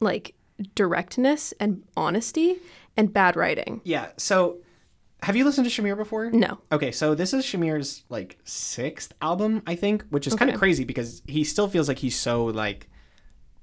like 0.00 0.34
directness 0.74 1.52
and 1.60 1.84
honesty 1.96 2.56
and 2.96 3.12
bad 3.12 3.36
writing. 3.36 3.80
Yeah. 3.84 4.08
So, 4.16 4.58
have 5.22 5.36
you 5.36 5.44
listened 5.44 5.68
to 5.68 5.82
Shamir 5.82 5.96
before? 5.96 6.30
No. 6.30 6.58
Okay, 6.72 6.90
so 6.92 7.14
this 7.14 7.32
is 7.32 7.44
Shamir's 7.44 8.04
like 8.08 8.38
sixth 8.44 9.12
album, 9.22 9.62
I 9.66 9.74
think, 9.74 10.04
which 10.10 10.26
is 10.26 10.34
kind 10.34 10.50
of 10.50 10.58
crazy 10.58 10.84
because 10.84 11.22
he 11.26 11.44
still 11.44 11.68
feels 11.68 11.88
like 11.88 11.98
he's 11.98 12.16
so 12.16 12.44
like 12.46 12.88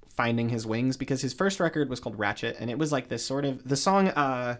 finding 0.08 0.50
his 0.50 0.65
wings 0.65 0.97
because 0.97 1.21
his 1.21 1.34
first 1.34 1.60
record 1.60 1.89
was 1.89 2.00
called 2.00 2.19
Ratchet 2.19 2.58
and 2.60 2.69
it 2.69 2.78
was 2.78 2.91
like 2.91 3.08
this 3.08 3.26
sort 3.26 3.45
of 3.45 3.67
the 3.67 3.76
song 3.78 4.10
uh 4.10 4.58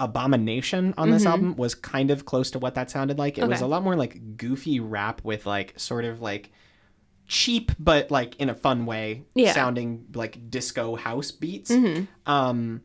Abomination 0.00 0.94
on 0.96 1.10
this 1.10 1.26
album 1.26 1.56
was 1.56 1.74
kind 1.74 2.10
of 2.10 2.24
close 2.24 2.50
to 2.52 2.58
what 2.58 2.74
that 2.74 2.90
sounded 2.90 3.18
like. 3.18 3.36
It 3.36 3.46
was 3.46 3.58
Mm-hmm. 3.58 3.64
A 3.64 3.68
lot 3.68 3.82
more 3.82 3.96
like 3.96 4.38
goofy 4.38 4.80
rap 4.80 5.20
with 5.22 5.44
like 5.44 5.78
sort 5.78 6.06
of 6.06 6.22
like 6.22 6.50
cheap 7.30 7.70
but 7.78 8.10
like 8.10 8.34
in 8.40 8.50
a 8.50 8.54
fun 8.54 8.86
way 8.86 9.22
Yeah. 9.36 9.52
sounding 9.52 10.06
like 10.14 10.50
disco 10.50 10.96
house 10.96 11.30
beats. 11.30 11.70
Mm-hmm. 11.70 12.04
Um 12.30 12.82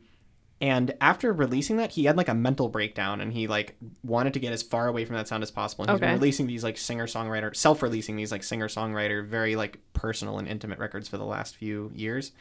and 0.62 0.96
after 1.02 1.34
releasing 1.34 1.78
that, 1.78 1.92
he 1.92 2.06
had 2.06 2.16
like 2.16 2.30
a 2.30 2.34
mental 2.34 2.70
breakdown 2.70 3.20
and 3.22 3.34
he 3.34 3.46
like 3.48 3.76
wanted 4.04 4.34
to 4.36 4.40
get 4.40 4.54
as 4.54 4.64
far 4.64 4.88
away 4.88 5.04
from 5.04 5.16
that 5.18 5.28
sound 5.28 5.44
as 5.44 5.52
possible. 5.52 5.84
And 5.84 5.92
he's 5.92 6.00
been 6.00 6.14
releasing 6.14 6.48
these 6.48 6.64
like 6.64 6.78
singer 6.78 7.08
songwriter, 7.08 7.54
self 7.56 7.84
releasing 7.84 8.16
these 8.16 8.32
like 8.32 8.42
singer 8.44 8.70
songwriter, 8.70 9.26
very 9.28 9.56
like 9.58 9.80
personal 9.94 10.38
and 10.40 10.48
intimate 10.48 10.80
records 10.80 11.10
for 11.10 11.18
the 11.18 11.26
last 11.26 11.56
few 11.58 11.92
years. 11.94 12.32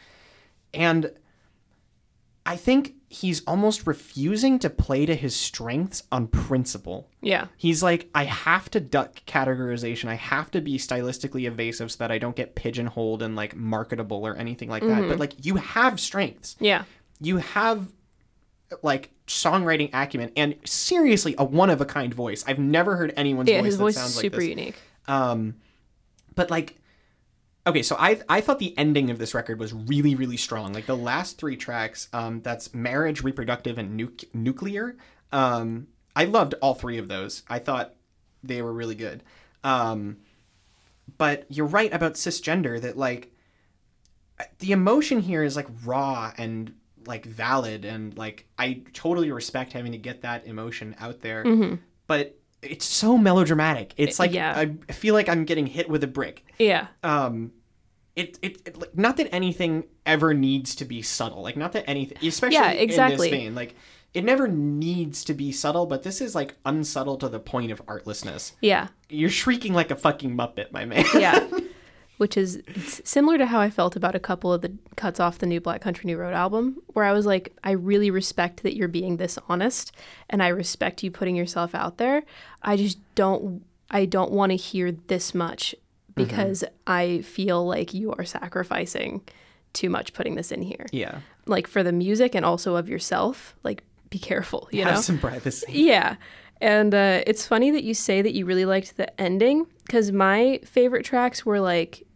And 0.72 1.10
I 2.46 2.56
think 2.56 2.94
he's 3.14 3.42
almost 3.46 3.86
refusing 3.86 4.58
to 4.58 4.68
play 4.68 5.06
to 5.06 5.14
his 5.14 5.36
strengths 5.36 6.02
on 6.10 6.26
principle. 6.26 7.08
Yeah. 7.20 7.46
He's 7.56 7.80
like, 7.82 8.08
I 8.14 8.24
have 8.24 8.68
to 8.70 8.80
duck 8.80 9.24
categorization. 9.26 10.08
I 10.08 10.14
have 10.14 10.50
to 10.50 10.60
be 10.60 10.78
stylistically 10.78 11.46
evasive 11.46 11.92
so 11.92 11.98
that 11.98 12.10
I 12.10 12.18
don't 12.18 12.34
get 12.34 12.56
pigeonholed 12.56 13.22
and 13.22 13.36
like 13.36 13.54
marketable 13.54 14.26
or 14.26 14.34
anything 14.36 14.68
like 14.68 14.82
that. 14.82 15.08
But 15.08 15.18
like, 15.20 15.46
you 15.46 15.56
have 15.56 16.00
strengths 16.00 16.56
Yeah. 16.58 16.84
you 17.20 17.36
have 17.36 17.92
like 18.82 19.10
songwriting 19.28 19.90
acumen 19.92 20.32
and 20.36 20.56
seriously 20.64 21.36
a 21.38 21.44
one 21.44 21.70
of 21.70 21.80
a 21.80 21.84
kind 21.86 22.12
voice. 22.12 22.44
I've 22.48 22.58
never 22.58 22.96
heard 22.96 23.12
anyone's 23.16 23.48
Yeah. 23.48 23.58
voice 23.60 23.66
His 23.66 23.78
that 23.78 23.84
His 23.84 23.94
voice 23.94 23.94
sounds 23.96 24.10
is 24.10 24.16
like 24.16 24.24
super 24.32 24.42
unique. 24.42 24.76
Um, 25.06 25.54
but 26.34 26.50
like, 26.50 26.76
okay, 27.66 27.82
so 27.82 27.96
I 27.98 28.20
I 28.28 28.40
thought 28.40 28.58
the 28.58 28.76
ending 28.78 29.10
of 29.10 29.18
this 29.18 29.34
record 29.34 29.58
was 29.58 29.72
really 29.72 30.14
really 30.14 30.36
strong. 30.36 30.72
Like 30.72 30.86
the 30.86 30.96
last 30.96 31.38
three 31.38 31.56
tracks, 31.56 32.08
um, 32.12 32.40
that's 32.42 32.74
marriage, 32.74 33.22
reproductive, 33.22 33.78
and 33.78 33.98
nuc- 33.98 34.32
nuclear. 34.34 34.96
Um, 35.32 35.88
I 36.16 36.24
loved 36.24 36.54
all 36.62 36.74
three 36.74 36.98
of 36.98 37.08
those. 37.08 37.42
I 37.48 37.58
thought 37.58 37.94
they 38.42 38.62
were 38.62 38.72
really 38.72 38.94
good. 38.94 39.22
Um, 39.64 40.18
but 41.18 41.46
you're 41.48 41.66
right 41.66 41.92
about 41.92 42.14
cisgender 42.14 42.80
that 42.80 42.96
like 42.96 43.32
the 44.58 44.72
emotion 44.72 45.20
here 45.20 45.42
is 45.42 45.56
like 45.56 45.68
raw 45.84 46.32
and 46.36 46.74
like 47.06 47.24
valid 47.26 47.84
and 47.84 48.16
like 48.16 48.46
I 48.58 48.82
totally 48.92 49.30
respect 49.30 49.72
having 49.72 49.92
to 49.92 49.98
get 49.98 50.22
that 50.22 50.46
emotion 50.46 50.94
out 50.98 51.20
there. 51.20 51.42
But 52.06 52.38
it's 52.64 52.84
so 52.84 53.16
melodramatic. 53.18 53.94
It's 53.96 54.18
like 54.18 54.32
Yeah. 54.32 54.56
I 54.88 54.92
feel 54.92 55.14
like 55.14 55.28
I'm 55.28 55.44
getting 55.44 55.66
hit 55.66 55.88
with 55.88 56.02
a 56.04 56.08
brick. 56.08 56.44
Yeah. 56.58 56.88
Um 57.02 57.52
it, 58.16 58.38
it, 58.42 58.62
it 58.64 58.78
like, 58.78 58.96
not 58.96 59.16
that 59.16 59.34
anything 59.34 59.84
ever 60.06 60.34
needs 60.34 60.76
to 60.76 60.84
be 60.84 61.02
subtle. 61.02 61.42
Like 61.42 61.56
not 61.56 61.72
that 61.72 61.84
anything 61.88 62.18
especially 62.26 62.56
Yeah, 62.56 62.70
in 62.72 62.88
this 62.88 63.20
vein. 63.28 63.54
Like 63.54 63.74
it 64.14 64.24
never 64.24 64.46
needs 64.46 65.24
to 65.24 65.34
be 65.34 65.50
subtle, 65.50 65.86
but 65.86 66.04
this 66.04 66.20
is 66.20 66.34
like 66.34 66.54
unsubtle 66.64 67.16
to 67.18 67.28
the 67.28 67.40
point 67.40 67.72
of 67.72 67.82
artlessness. 67.88 68.52
Yeah. 68.60 68.88
You're 69.08 69.30
shrieking 69.30 69.74
like 69.74 69.90
a 69.90 69.96
fucking 69.96 70.36
muppet, 70.36 70.70
my 70.70 70.84
man. 70.84 71.04
Yeah. 71.14 71.46
Which 72.16 72.36
is 72.36 72.62
similar 73.04 73.38
to 73.38 73.46
how 73.46 73.58
I 73.60 73.70
felt 73.70 73.96
about 73.96 74.14
a 74.14 74.20
couple 74.20 74.52
of 74.52 74.60
the 74.60 74.72
cuts 74.96 75.18
off 75.18 75.38
the 75.38 75.46
new 75.46 75.60
Black 75.60 75.80
Country 75.80 76.06
New 76.06 76.16
Road 76.16 76.32
album, 76.32 76.80
where 76.88 77.04
I 77.04 77.12
was 77.12 77.26
like, 77.26 77.52
I 77.64 77.72
really 77.72 78.10
respect 78.10 78.62
that 78.62 78.76
you're 78.76 78.86
being 78.88 79.16
this 79.16 79.36
honest 79.48 79.90
and 80.30 80.42
I 80.42 80.48
respect 80.48 81.02
you 81.02 81.10
putting 81.10 81.34
yourself 81.34 81.74
out 81.74 81.98
there. 81.98 82.22
I 82.62 82.76
just 82.76 82.98
don't 83.16 83.64
I 83.90 84.04
don't 84.06 84.30
want 84.32 84.50
to 84.50 84.56
hear 84.56 84.92
this 84.92 85.34
much 85.34 85.74
because 86.14 86.62
I 86.86 87.22
feel 87.22 87.66
like 87.66 87.92
you 87.92 88.12
are 88.12 88.24
sacrificing 88.24 89.22
too 89.72 89.90
much 89.90 90.12
putting 90.12 90.36
this 90.36 90.52
in 90.52 90.62
here. 90.62 90.86
yeah. 90.92 91.18
Like 91.46 91.66
for 91.66 91.82
the 91.82 91.92
music 91.92 92.34
and 92.36 92.44
also 92.44 92.76
of 92.76 92.88
yourself. 92.88 93.56
Like 93.64 93.82
be 94.10 94.18
careful, 94.20 94.68
you 94.70 94.84
Have 94.84 94.94
know? 94.94 95.00
some 95.00 95.18
privacy. 95.18 95.66
Yeah. 95.72 96.14
And 96.60 96.94
uh, 96.94 97.22
it's 97.26 97.46
funny 97.46 97.72
that 97.72 97.82
you 97.82 97.92
say 97.94 98.22
that 98.22 98.32
you 98.34 98.46
really 98.46 98.64
liked 98.64 98.96
the 98.96 99.20
ending 99.20 99.66
because 99.86 100.12
my 100.12 100.60
favorite 100.64 101.04
tracks 101.04 101.44
were 101.44 101.60
like 101.60 102.06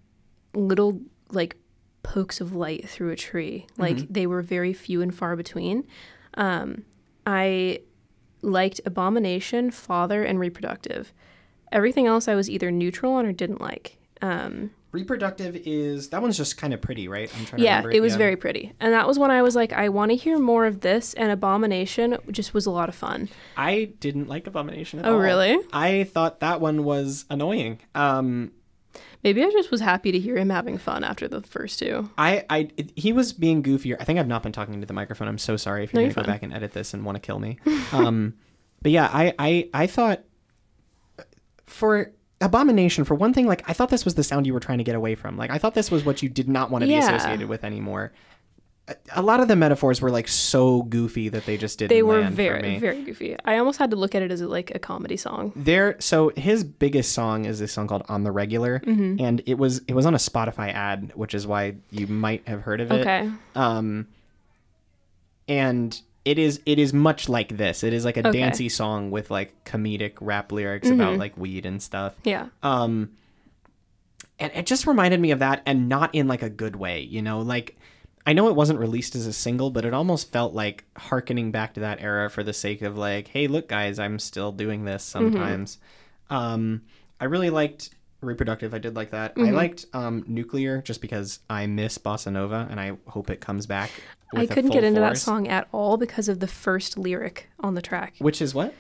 little 0.55 1.01
like 1.31 1.57
pokes 2.03 2.41
of 2.41 2.55
light 2.55 2.89
through 2.89 3.11
a 3.11 3.17
tree. 3.17 3.67
Like 3.77 4.09
they 4.09 4.27
were 4.27 4.43
very 4.43 4.73
few 4.73 5.03
and 5.03 5.15
far 5.15 5.37
between. 5.37 5.87
Um, 6.35 6.85
I 7.27 7.81
liked 8.43 8.81
Abomination, 8.87 9.71
Father, 9.71 10.23
and 10.25 10.39
Reproductive. 10.41 11.13
Everything 11.71 12.07
else 12.07 12.29
I 12.29 12.35
was 12.35 12.49
either 12.49 12.71
neutral 12.71 13.13
on 13.13 13.27
or 13.27 13.33
didn't 13.33 13.61
like. 13.61 13.99
Um, 14.23 14.71
Reproductive 14.91 15.55
is 15.67 16.09
that 16.11 16.23
one's 16.23 16.37
just 16.39 16.57
kind 16.57 16.73
of 16.73 16.81
pretty, 16.81 17.09
right? 17.09 17.31
I'm 17.39 17.45
trying 17.45 17.59
to 17.59 17.65
yeah, 17.65 17.77
remember. 17.77 17.93
it 17.93 18.01
was 18.01 18.17
very 18.17 18.37
pretty. 18.37 18.73
And 18.81 18.93
that 18.95 19.07
was 19.07 19.19
when 19.19 19.31
I 19.31 19.43
was 19.43 19.55
like, 19.55 19.73
I 19.73 19.91
want 19.91 20.11
to 20.13 20.17
hear 20.17 20.39
more 20.39 20.65
of 20.65 20.81
this. 20.81 21.13
And 21.15 21.31
Abomination 21.31 22.17
just 22.31 22.55
was 22.55 22.65
a 22.65 22.71
lot 22.71 22.89
of 22.89 22.95
fun. 22.95 23.29
I 23.57 23.93
didn't 24.01 24.29
like 24.29 24.47
Abomination 24.47 24.99
at 25.01 25.05
all. 25.05 25.13
Oh, 25.13 25.15
all. 25.17 25.21
really? 25.21 25.59
I 25.75 26.05
thought 26.05 26.41
that 26.41 26.61
one 26.63 26.85
was 26.85 27.27
annoying. 27.29 27.81
Um, 27.95 28.53
Maybe 29.25 29.43
I 29.45 29.51
just 29.51 29.71
was 29.71 29.81
happy 29.81 30.13
to 30.13 30.19
hear 30.19 30.37
him 30.37 30.49
having 30.49 30.79
fun 30.79 31.03
after 31.05 31.27
the 31.29 31.43
first 31.43 31.81
two. 31.81 32.09
I, 32.17 32.45
I, 32.49 32.71
he 32.95 33.13
was 33.13 33.33
being 33.33 33.63
goofier. 33.63 33.97
I 34.01 34.05
think 34.05 34.19
I've 34.19 34.29
not 34.29 34.43
been 34.45 34.53
talking 34.53 34.81
to 34.81 34.87
the 34.87 34.95
microphone. 34.95 35.27
I'm 35.29 35.39
so 35.39 35.57
sorry 35.57 35.85
if 35.85 35.93
you're 35.93 36.01
No, 36.01 36.05
gonna 36.05 36.09
you're 36.11 36.15
go 36.15 36.23
fine. 36.23 36.35
back 36.35 36.43
and 36.45 36.55
edit 36.55 36.73
this 36.73 36.95
and 36.95 37.05
want 37.05 37.17
to 37.17 37.21
kill 37.21 37.39
me. 37.41 37.59
Um, 37.93 38.35
but 38.81 38.93
yeah, 38.93 39.11
I, 39.13 39.35
I, 39.39 39.69
I 39.75 39.87
thought 39.89 40.23
for 41.67 42.13
Abomination, 42.41 43.05
for 43.05 43.15
one 43.15 43.33
thing, 43.33 43.47
like 43.47 43.69
I 43.69 43.73
thought 43.73 43.91
this 43.91 44.05
was 44.05 44.15
the 44.15 44.23
sound 44.23 44.47
you 44.47 44.55
were 44.55 44.61
trying 44.61 44.79
to 44.79 44.85
get 44.85 44.95
away 44.95 45.15
from. 45.17 45.37
Like 45.37 45.51
I 45.51 45.59
thought 45.59 45.75
this 45.75 45.91
was 45.91 46.05
what 46.05 46.23
you 46.23 46.29
did 46.29 46.49
not 46.49 46.71
want 46.71 46.85
to 46.85 46.91
Yeah. 46.91 47.01
be 47.11 47.17
associated 47.17 47.49
with 47.49 47.65
anymore. 47.65 48.13
a 49.15 49.21
lot 49.21 49.39
of 49.39 49.49
the 49.49 49.57
metaphors 49.57 50.01
were 50.01 50.11
like 50.11 50.27
so 50.27 50.81
goofy 50.85 51.29
that 51.29 51.45
they 51.45 51.59
just 51.59 51.79
didn't 51.79 51.91
They 51.91 52.03
were 52.03 52.21
land 52.23 52.33
for 52.33 52.37
very, 52.37 52.79
very 52.79 53.03
goofy. 53.03 53.37
I 53.45 53.59
almost 53.59 53.79
had 53.79 53.91
to 53.91 53.97
look 53.97 54.15
at 54.15 54.23
it 54.23 54.31
as 54.33 54.41
like 54.41 54.73
a 54.75 54.79
comedy 54.79 55.19
song. 55.19 55.53
there 55.55 55.97
so 55.99 56.33
his 56.37 56.65
biggest 56.65 57.13
song 57.13 57.45
is 57.45 57.59
this 57.59 57.71
song 57.71 57.87
called 57.87 58.05
on 58.09 58.25
the 58.25 58.33
regular 58.33 58.79
Mm-hmm. 58.81 59.23
and 59.23 59.43
it 59.45 59.59
was 59.59 59.83
it 59.89 59.95
was 59.95 60.07
on 60.07 60.15
a 60.15 60.19
spotify 60.19 60.73
ad 60.73 61.13
which 61.15 61.35
is 61.35 61.47
why 61.47 61.75
you 61.91 62.07
might 62.07 62.49
have 62.49 62.63
heard 62.63 62.81
of 62.81 62.91
it 62.91 63.01
Okay. 63.03 63.31
um 63.55 64.07
and 65.47 66.01
it 66.25 66.39
is 66.39 66.61
it 66.67 66.79
is 66.79 66.93
much 66.93 67.29
like 67.29 67.57
this. 67.57 67.83
It 67.85 67.93
is 67.93 68.05
like 68.05 68.17
a 68.17 68.29
Okay. 68.29 68.39
dancey 68.41 68.69
song 68.69 69.11
with 69.11 69.31
like 69.31 69.65
comedic 69.65 70.15
rap 70.21 70.53
lyrics 70.53 70.91
about 70.91 71.17
like 71.19 71.37
weed 71.37 71.65
and 71.67 71.83
stuff. 71.83 72.15
Yeah. 72.25 72.49
um 72.63 73.11
and 74.41 74.53
it 74.55 74.67
just 74.67 74.87
reminded 74.87 75.21
me 75.21 75.31
of 75.33 75.41
that 75.41 75.63
and 75.67 75.89
not 75.89 76.15
in 76.15 76.29
like 76.29 76.43
a 76.43 76.51
good 76.51 76.77
way 76.77 77.01
you 77.01 77.23
know? 77.23 77.41
Like 77.41 77.77
i 78.27 78.33
know 78.35 78.49
it 78.49 78.55
wasn't 78.55 78.79
released 78.79 79.15
as 79.15 79.27
a 79.27 79.33
single 79.33 79.71
but 79.71 79.85
it 79.87 79.95
almost 79.95 80.31
felt 80.31 80.53
like 80.53 80.85
harkening 80.97 81.51
back 81.51 81.73
to 81.75 81.81
that 81.81 82.01
era 82.03 82.29
for 82.29 82.43
the 82.45 82.53
sake 82.53 82.83
of 82.83 82.99
like 82.99 83.29
hey 83.29 83.47
look 83.47 83.69
guys 83.69 83.99
i'm 83.99 84.19
still 84.19 84.53
doing 84.53 84.85
this 84.85 85.03
sometimes. 85.03 85.79
Um 86.29 86.83
i 87.21 87.25
really 87.25 87.49
liked 87.51 87.91
reproductive 88.21 88.75
i 88.75 88.79
did 88.79 88.97
like 88.97 89.11
that 89.11 89.33
i 89.37 89.51
liked 89.51 89.87
um 89.93 90.25
nuclear 90.27 90.83
just 90.83 91.01
because 91.01 91.39
i 91.49 91.67
miss 91.67 91.99
bossa 91.99 92.33
nova 92.33 92.67
and 92.71 92.81
i 92.81 92.93
hope 93.07 93.31
it 93.31 93.41
comes 93.41 93.67
back 93.67 93.91
I 94.35 94.45
couldn't 94.47 94.73
get 94.73 94.85
into 94.85 95.01
that 95.01 95.17
song 95.17 95.49
at 95.49 95.69
all 95.73 95.97
because 95.97 96.29
of 96.29 96.41
the 96.41 96.47
first 96.49 96.99
lyric 96.99 97.49
on 97.61 97.75
the 97.75 97.81
track. 97.81 98.15
which 98.19 98.43
is 98.43 98.55
what 98.55 98.75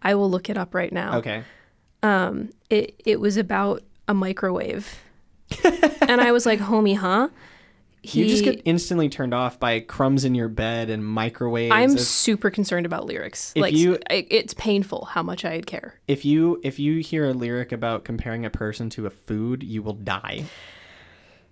I 0.00 0.14
will 0.14 0.30
look 0.30 0.48
it 0.48 0.56
up 0.56 0.74
right 0.74 0.90
now. 0.92 1.18
okay 1.18 1.44
Um, 2.02 2.50
it 2.70 2.94
it 3.04 3.20
was 3.20 3.36
about 3.36 3.82
a 4.08 4.14
microwave, 4.14 4.98
and 6.00 6.20
I 6.20 6.32
was 6.32 6.46
like, 6.46 6.58
"Homie, 6.60 6.96
huh?" 6.96 7.28
He, 8.04 8.20
you 8.22 8.28
just 8.28 8.44
get 8.44 8.60
instantly 8.66 9.08
turned 9.08 9.32
off 9.32 9.58
by 9.58 9.80
crumbs 9.80 10.24
in 10.26 10.34
your 10.34 10.48
bed 10.48 10.90
and 10.90 11.02
microwaves 11.04 11.72
I'm 11.72 11.92
It's- 11.92 12.06
super 12.06 12.50
concerned 12.50 12.84
about 12.86 13.06
lyrics. 13.06 13.52
If 13.56 13.62
like, 13.62 13.74
you- 13.74 13.98
I, 14.10 14.26
it's 14.30 14.52
painful 14.54 15.06
how 15.06 15.22
much 15.22 15.44
I 15.44 15.60
care. 15.62 15.98
if 16.06 16.24
you 16.24 16.60
if 16.62 16.78
you 16.78 16.98
hear 17.00 17.24
a 17.28 17.32
lyric 17.32 17.72
about 17.72 18.04
comparing 18.04 18.44
a 18.44 18.50
person 18.50 18.90
to 18.90 19.06
a 19.06 19.10
food, 19.10 19.62
you 19.62 19.82
will 19.82 19.94
die. 19.94 20.44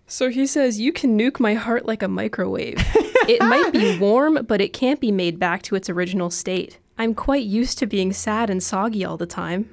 So 0.07 0.29
he 0.29 0.47
says, 0.47 0.79
"You 0.79 0.93
can 0.93 1.19
nuke 1.19 1.41
my 1.41 1.55
heart 1.55 1.87
like 1.87 2.03
a 2.03 2.09
microwave. 2.09 2.75
it 3.29 3.41
might 3.43 3.73
be 3.73 3.99
warm, 4.07 4.45
but 4.47 4.61
it 4.61 4.75
can't 4.75 5.01
be 5.01 5.11
made 5.11 5.39
back 5.39 5.63
to 5.63 5.75
its 5.75 5.89
original 5.89 6.29
state. 6.29 6.79
I'm 6.99 7.15
quite 7.15 7.45
used 7.45 7.79
to 7.79 7.87
being 7.87 8.13
sad 8.13 8.51
and 8.51 8.63
soggy 8.63 9.05
all 9.07 9.17
the 9.17 9.25
time." 9.27 9.71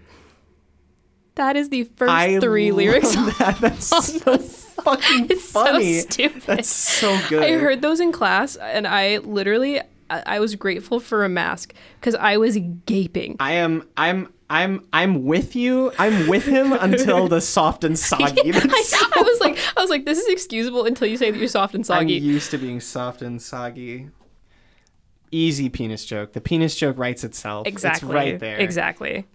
That 1.35 1.55
is 1.55 1.69
the 1.69 1.83
first 1.83 2.11
I 2.11 2.39
three 2.39 2.71
lyrics. 2.71 3.15
That. 3.39 3.57
That's 3.61 3.87
so 3.87 4.37
fucking 4.81 5.27
It's 5.29 5.51
funny. 5.51 5.99
so 5.99 6.09
stupid. 6.09 6.41
That's 6.43 6.67
so 6.69 7.19
good. 7.29 7.43
I 7.43 7.53
heard 7.53 7.81
those 7.81 7.99
in 7.99 8.11
class, 8.11 8.55
and 8.55 8.87
I 8.87 9.17
literally, 9.17 9.81
I, 10.09 10.39
was 10.39 10.55
grateful 10.55 10.99
for 10.99 11.23
a 11.23 11.29
mask 11.29 11.73
because 11.99 12.15
I 12.15 12.37
was 12.37 12.57
gaping. 12.85 13.35
I 13.39 13.53
am. 13.53 13.87
I'm. 13.97 14.31
I'm. 14.49 14.87
I'm 14.91 15.25
with 15.25 15.55
you. 15.55 15.91
I'm 15.99 16.27
with 16.27 16.45
him 16.45 16.73
until 16.73 17.27
the 17.27 17.41
soft 17.41 17.83
and 17.83 17.97
soggy. 18.11 18.51
I, 18.53 18.57
I 18.57 19.21
was 19.21 19.39
like, 19.39 19.57
I 19.77 19.81
was 19.81 19.89
like, 19.89 20.05
this 20.05 20.17
is 20.17 20.27
excusable 20.27 20.85
until 20.85 21.07
you 21.07 21.17
say 21.17 21.29
that 21.29 21.37
you're 21.37 21.47
soft 21.47 21.75
and 21.75 21.85
soggy. 21.85 22.17
I'm 22.17 22.23
used 22.23 22.49
to 22.51 22.57
being 22.57 22.79
soft 22.79 23.21
and 23.21 23.41
soggy. 23.41 24.09
Easy 25.31 25.69
penis 25.69 26.05
joke. 26.05 26.33
The 26.33 26.41
penis 26.41 26.75
joke 26.75 26.97
writes 26.97 27.23
itself. 27.23 27.67
exactly. 27.67 28.07
It's 28.07 28.13
right 28.13 28.39
there. 28.39 28.57
Exactly. 28.57 29.27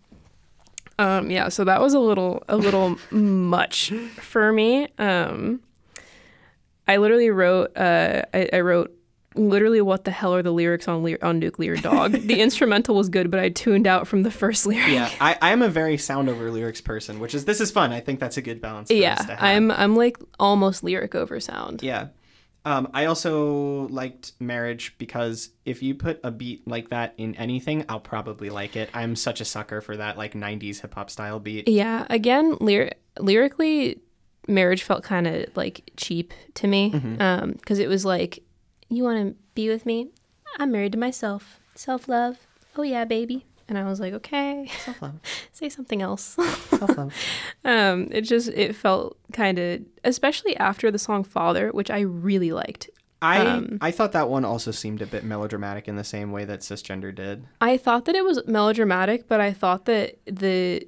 Um, 0.99 1.31
yeah, 1.31 1.49
so 1.49 1.65
that 1.65 1.81
was 1.81 1.95
a 1.95 1.99
little 1.99 2.43
a 2.49 2.57
little 2.57 2.97
much 3.11 3.93
for 4.17 4.53
me. 4.53 4.89
Um, 4.99 5.61
I 6.87 6.99
literally 6.99 7.31
wrote 7.31 7.77
uh, 7.77 8.23
I, 8.33 8.49
I 8.53 8.61
wrote 8.61 8.97
literally 9.35 9.81
what 9.81 10.05
the 10.05 10.11
hell 10.11 10.35
are 10.35 10.43
the 10.43 10.53
lyrics 10.53 10.87
on 10.87 11.17
on 11.23 11.39
Nuclear 11.39 11.77
Dog. 11.77 12.13
the 12.13 12.41
instrumental 12.41 12.95
was 12.95 13.09
good, 13.09 13.31
but 13.31 13.41
I 13.41 13.49
tuned 13.49 13.87
out 13.87 14.07
from 14.07 14.23
the 14.23 14.31
first 14.31 14.67
lyric. 14.67 14.93
Yeah, 14.93 15.11
I, 15.21 15.37
I'm 15.43 15.63
a 15.63 15.69
very 15.69 15.99
sound 15.99 16.29
over 16.29 16.51
lyrics 16.51 16.81
person, 16.81 17.21
which 17.21 17.35
is 17.35 17.45
this 17.45 17.61
is 17.61 17.71
fun. 17.71 17.93
I 17.93 18.01
think 18.01 18.21
that's 18.21 18.37
a 18.37 18.43
good 18.43 18.61
balance. 18.61 18.91
Yeah, 18.91 19.17
to 19.17 19.35
have. 19.35 19.43
I'm 19.43 19.71
I'm 19.71 19.97
like 19.97 20.19
almost 20.39 20.85
lyric 20.85 21.15
over 21.15 21.41
sound. 21.41 21.83
Yeah. 21.83 22.09
Um, 22.67 22.89
I 22.95 23.05
also 23.05 23.89
liked 23.89 24.33
Marriage 24.41 24.95
because 24.99 25.51
if 25.67 25.83
you 25.83 25.95
put 25.95 26.19
a 26.25 26.31
beat 26.31 26.67
like 26.67 26.89
that 26.91 27.15
in 27.19 27.35
anything, 27.35 27.85
I'll 27.89 28.01
probably 28.01 28.49
like 28.51 28.75
it. 28.75 28.89
I'm 28.95 29.17
such 29.17 29.41
a 29.41 29.45
sucker 29.45 29.81
for 29.83 29.97
that 29.99 30.17
like 30.17 30.33
90s 30.35 30.81
hip 30.81 30.95
hop 30.95 31.11
style 31.11 31.39
beat. 31.41 31.69
Yeah, 31.69 32.07
again, 32.09 32.57
lyr- 32.61 32.93
lyrically, 33.19 34.01
marriage 34.49 34.83
felt 34.83 35.05
kind 35.05 35.27
of 35.27 35.55
like 35.57 35.91
cheap 35.97 36.33
to 36.55 36.67
me 36.67 36.91
Mm-hmm. 36.93 37.53
because 37.53 37.79
it 37.79 37.89
was 37.89 38.05
like, 38.05 38.43
you 38.89 39.03
want 39.03 39.29
to 39.29 39.37
be 39.55 39.69
with 39.69 39.85
me? 39.85 40.09
I'm 40.59 40.71
married 40.73 40.93
to 40.93 40.99
myself. 40.99 41.61
Self 41.75 42.09
love. 42.09 42.39
Oh 42.77 42.83
yeah, 42.83 43.05
baby. 43.05 43.45
And 43.69 43.79
I 43.79 43.85
was 43.85 43.99
like, 43.99 44.13
okay, 44.15 44.71
Self-love. 44.85 45.21
say 45.53 45.69
something 45.69 46.03
else. 46.03 46.37
Self-love. 46.69 47.15
um, 47.65 48.09
it 48.11 48.23
just 48.23 48.49
it 48.49 48.77
felt 48.77 49.17
kind 49.33 49.59
of, 49.59 49.83
especially 50.05 50.57
after 50.57 50.91
the 50.91 50.99
song 50.99 51.25
"Father," 51.25 51.71
which 51.71 51.91
I 51.91 52.01
really 52.01 52.53
liked. 52.53 52.91
I 53.23 53.39
Um, 53.39 53.79
I 53.81 53.91
thought 53.91 54.13
that 54.13 54.29
one 54.29 54.45
also 54.45 54.71
seemed 54.71 55.01
a 55.01 55.07
bit 55.07 55.25
melodramatic 55.25 55.89
in 55.89 55.97
the 55.97 56.05
same 56.05 56.31
way 56.31 56.45
that 56.45 56.61
cisgender 56.61 57.15
did. 57.15 57.47
I 57.61 57.79
thought 57.79 58.05
that 58.05 58.15
it 58.15 58.25
was 58.25 58.47
melodramatic, 58.47 59.29
but 59.29 59.41
I 59.41 59.53
thought 59.53 59.87
that 59.87 60.19
the 60.27 60.87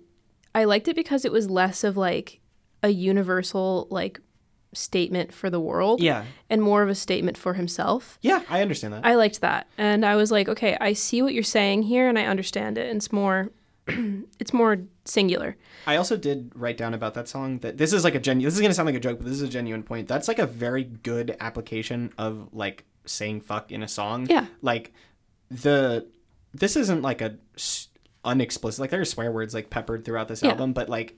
I 0.55 0.65
liked 0.65 0.89
it 0.89 0.97
because 0.97 1.25
it 1.25 1.33
was 1.33 1.49
less 1.49 1.83
of 1.83 1.97
like 1.97 2.41
a 2.83 2.91
universal 2.91 3.89
like 3.91 4.21
statement 4.73 5.33
for 5.33 5.49
the 5.51 5.61
world 5.61 6.01
Yeah. 6.03 6.25
and 6.51 6.61
more 6.63 6.83
of 6.83 6.89
a 6.89 6.95
statement 6.95 7.39
for 7.39 7.55
himself. 7.55 8.19
Yeah, 8.23 8.43
I 8.51 8.61
understand 8.63 8.93
that. 8.95 9.07
I 9.07 9.15
liked 9.15 9.41
that. 9.41 9.67
And 9.79 10.05
I 10.05 10.17
was 10.17 10.31
like, 10.31 10.49
okay, 10.49 10.77
I 10.81 10.93
see 10.93 11.23
what 11.23 11.33
you're 11.35 11.43
saying 11.43 11.83
here 11.85 12.09
and 12.09 12.19
I 12.19 12.27
understand 12.27 12.77
it. 12.79 12.89
And 12.91 12.97
it's 12.99 13.11
more 13.13 13.51
it's 14.41 14.53
more 14.53 14.79
singular. 15.05 15.57
I 15.87 15.95
also 15.97 16.17
did 16.17 16.51
write 16.55 16.77
down 16.77 16.93
about 16.93 17.15
that 17.15 17.29
song 17.29 17.59
that 17.61 17.79
this 17.79 17.93
is 17.93 18.03
like 18.05 18.17
a 18.17 18.19
genuine. 18.19 18.47
This 18.49 18.55
is 18.57 18.61
gonna 18.61 18.75
sound 18.75 18.87
like 18.87 18.97
a 18.97 19.01
joke, 19.01 19.19
but 19.19 19.27
this 19.27 19.37
is 19.37 19.43
a 19.43 19.49
genuine 19.49 19.83
point. 19.85 20.09
That's 20.09 20.27
like 20.29 20.41
a 20.41 20.47
very 20.47 20.83
good 20.85 21.37
application 21.41 22.13
of 22.19 22.49
like 22.53 22.85
saying 23.07 23.43
fuck 23.43 23.71
in 23.71 23.83
a 23.85 23.89
song. 23.89 24.27
Yeah. 24.29 24.47
Like 24.61 24.93
the 25.51 26.07
this 26.53 26.77
isn't 26.77 27.03
like 27.03 27.21
a 27.21 27.37
s- 27.55 27.89
unexplicit 28.25 28.81
like 28.81 28.91
there 28.91 29.01
are 29.01 29.05
swear 29.05 29.31
words 29.31 29.55
like 29.55 29.71
peppered 29.71 30.05
throughout 30.05 30.29
this 30.29 30.43
Yeah. 30.43 30.51
album, 30.51 30.73
but 30.73 30.89
like. 30.89 31.17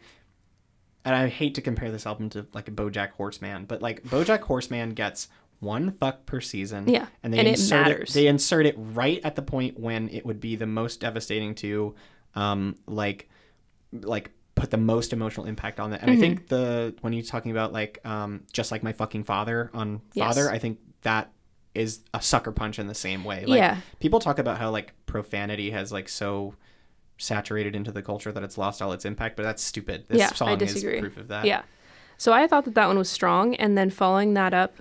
And 1.09 1.17
I 1.17 1.29
hate 1.29 1.55
to 1.55 1.63
compare 1.63 1.91
this 1.91 2.05
album 2.07 2.29
to 2.31 2.47
like 2.53 2.69
a 2.69 2.71
BoJack 2.71 3.13
Horseman, 3.13 3.65
but 3.65 3.81
like 3.81 4.03
BoJack 4.05 4.41
Horseman 4.43 4.91
gets 4.91 5.29
one 5.61 5.93
fuck 5.93 6.27
per 6.27 6.41
season. 6.41 6.87
Yeah, 6.89 7.07
and 7.23 7.33
they 7.33 7.39
and 7.39 7.49
it 7.49 7.53
insert 7.53 7.87
it, 7.87 7.91
matters. 7.91 8.13
They 8.15 8.27
insert 8.27 8.67
it 8.67 8.75
right 8.79 9.21
at 9.25 9.35
the 9.35 9.43
point 9.43 9.81
when 9.81 10.09
it 10.11 10.27
would 10.27 10.39
be 10.41 10.55
the 10.57 10.67
most 10.67 11.01
devastating 11.01 11.55
to, 11.57 11.95
um, 12.35 12.77
like 12.87 13.29
like 13.93 14.31
put 14.55 14.71
the 14.71 14.77
most 14.77 15.13
emotional 15.13 15.47
impact 15.47 15.81
on 15.81 15.91
that. 15.93 16.03
And 16.03 16.11
I 16.11 16.15
Mm-hmm. 16.15 16.21
think 16.21 16.49
the 16.49 16.95
when 17.01 17.13
you're 17.13 17.23
talking 17.25 17.53
about 17.53 17.73
like 17.73 18.01
um 18.05 18.43
just 18.53 18.71
like 18.71 18.83
my 18.83 18.93
fucking 18.93 19.25
father 19.25 19.71
on 19.73 20.03
Yes. 20.13 20.27
father, 20.27 20.51
I 20.51 20.59
think 20.59 20.79
that 21.03 21.31
is 21.75 22.01
a 22.13 22.21
sucker 22.21 22.53
punch 22.53 22.79
in 22.79 22.87
the 22.87 22.95
same 22.95 23.25
way. 23.25 23.45
Like 23.47 23.59
Yeah. 23.59 23.79
people 24.01 24.21
talk 24.21 24.39
about 24.39 24.59
how 24.59 24.71
like 24.71 24.93
profanity 25.07 25.71
has 25.71 25.91
like 25.93 26.09
so 26.09 26.55
saturated 27.19 27.75
into 27.77 27.93
the 27.93 28.03
culture 28.03 28.33
that 28.33 28.43
it's 28.43 28.57
lost 28.57 28.81
all 28.81 28.93
its 28.93 29.05
impact, 29.05 29.37
but 29.37 29.43
that's 29.43 29.63
stupid. 29.63 30.05
This 30.09 30.19
Yeah, 30.19 30.29
I 30.33 30.35
song 30.35 30.61
is 30.63 30.83
proof 30.83 31.17
of 31.17 31.29
that. 31.29 31.45
Yeah. 31.45 31.63
So 32.17 32.33
I 32.33 32.47
thought 32.47 32.65
that 32.65 32.75
that 32.75 32.87
one 32.87 32.99
was 32.99 33.09
strong. 33.11 33.55
And 33.57 33.77
then 33.77 33.91
following 33.91 34.35
that 34.35 34.55
up, 34.55 34.75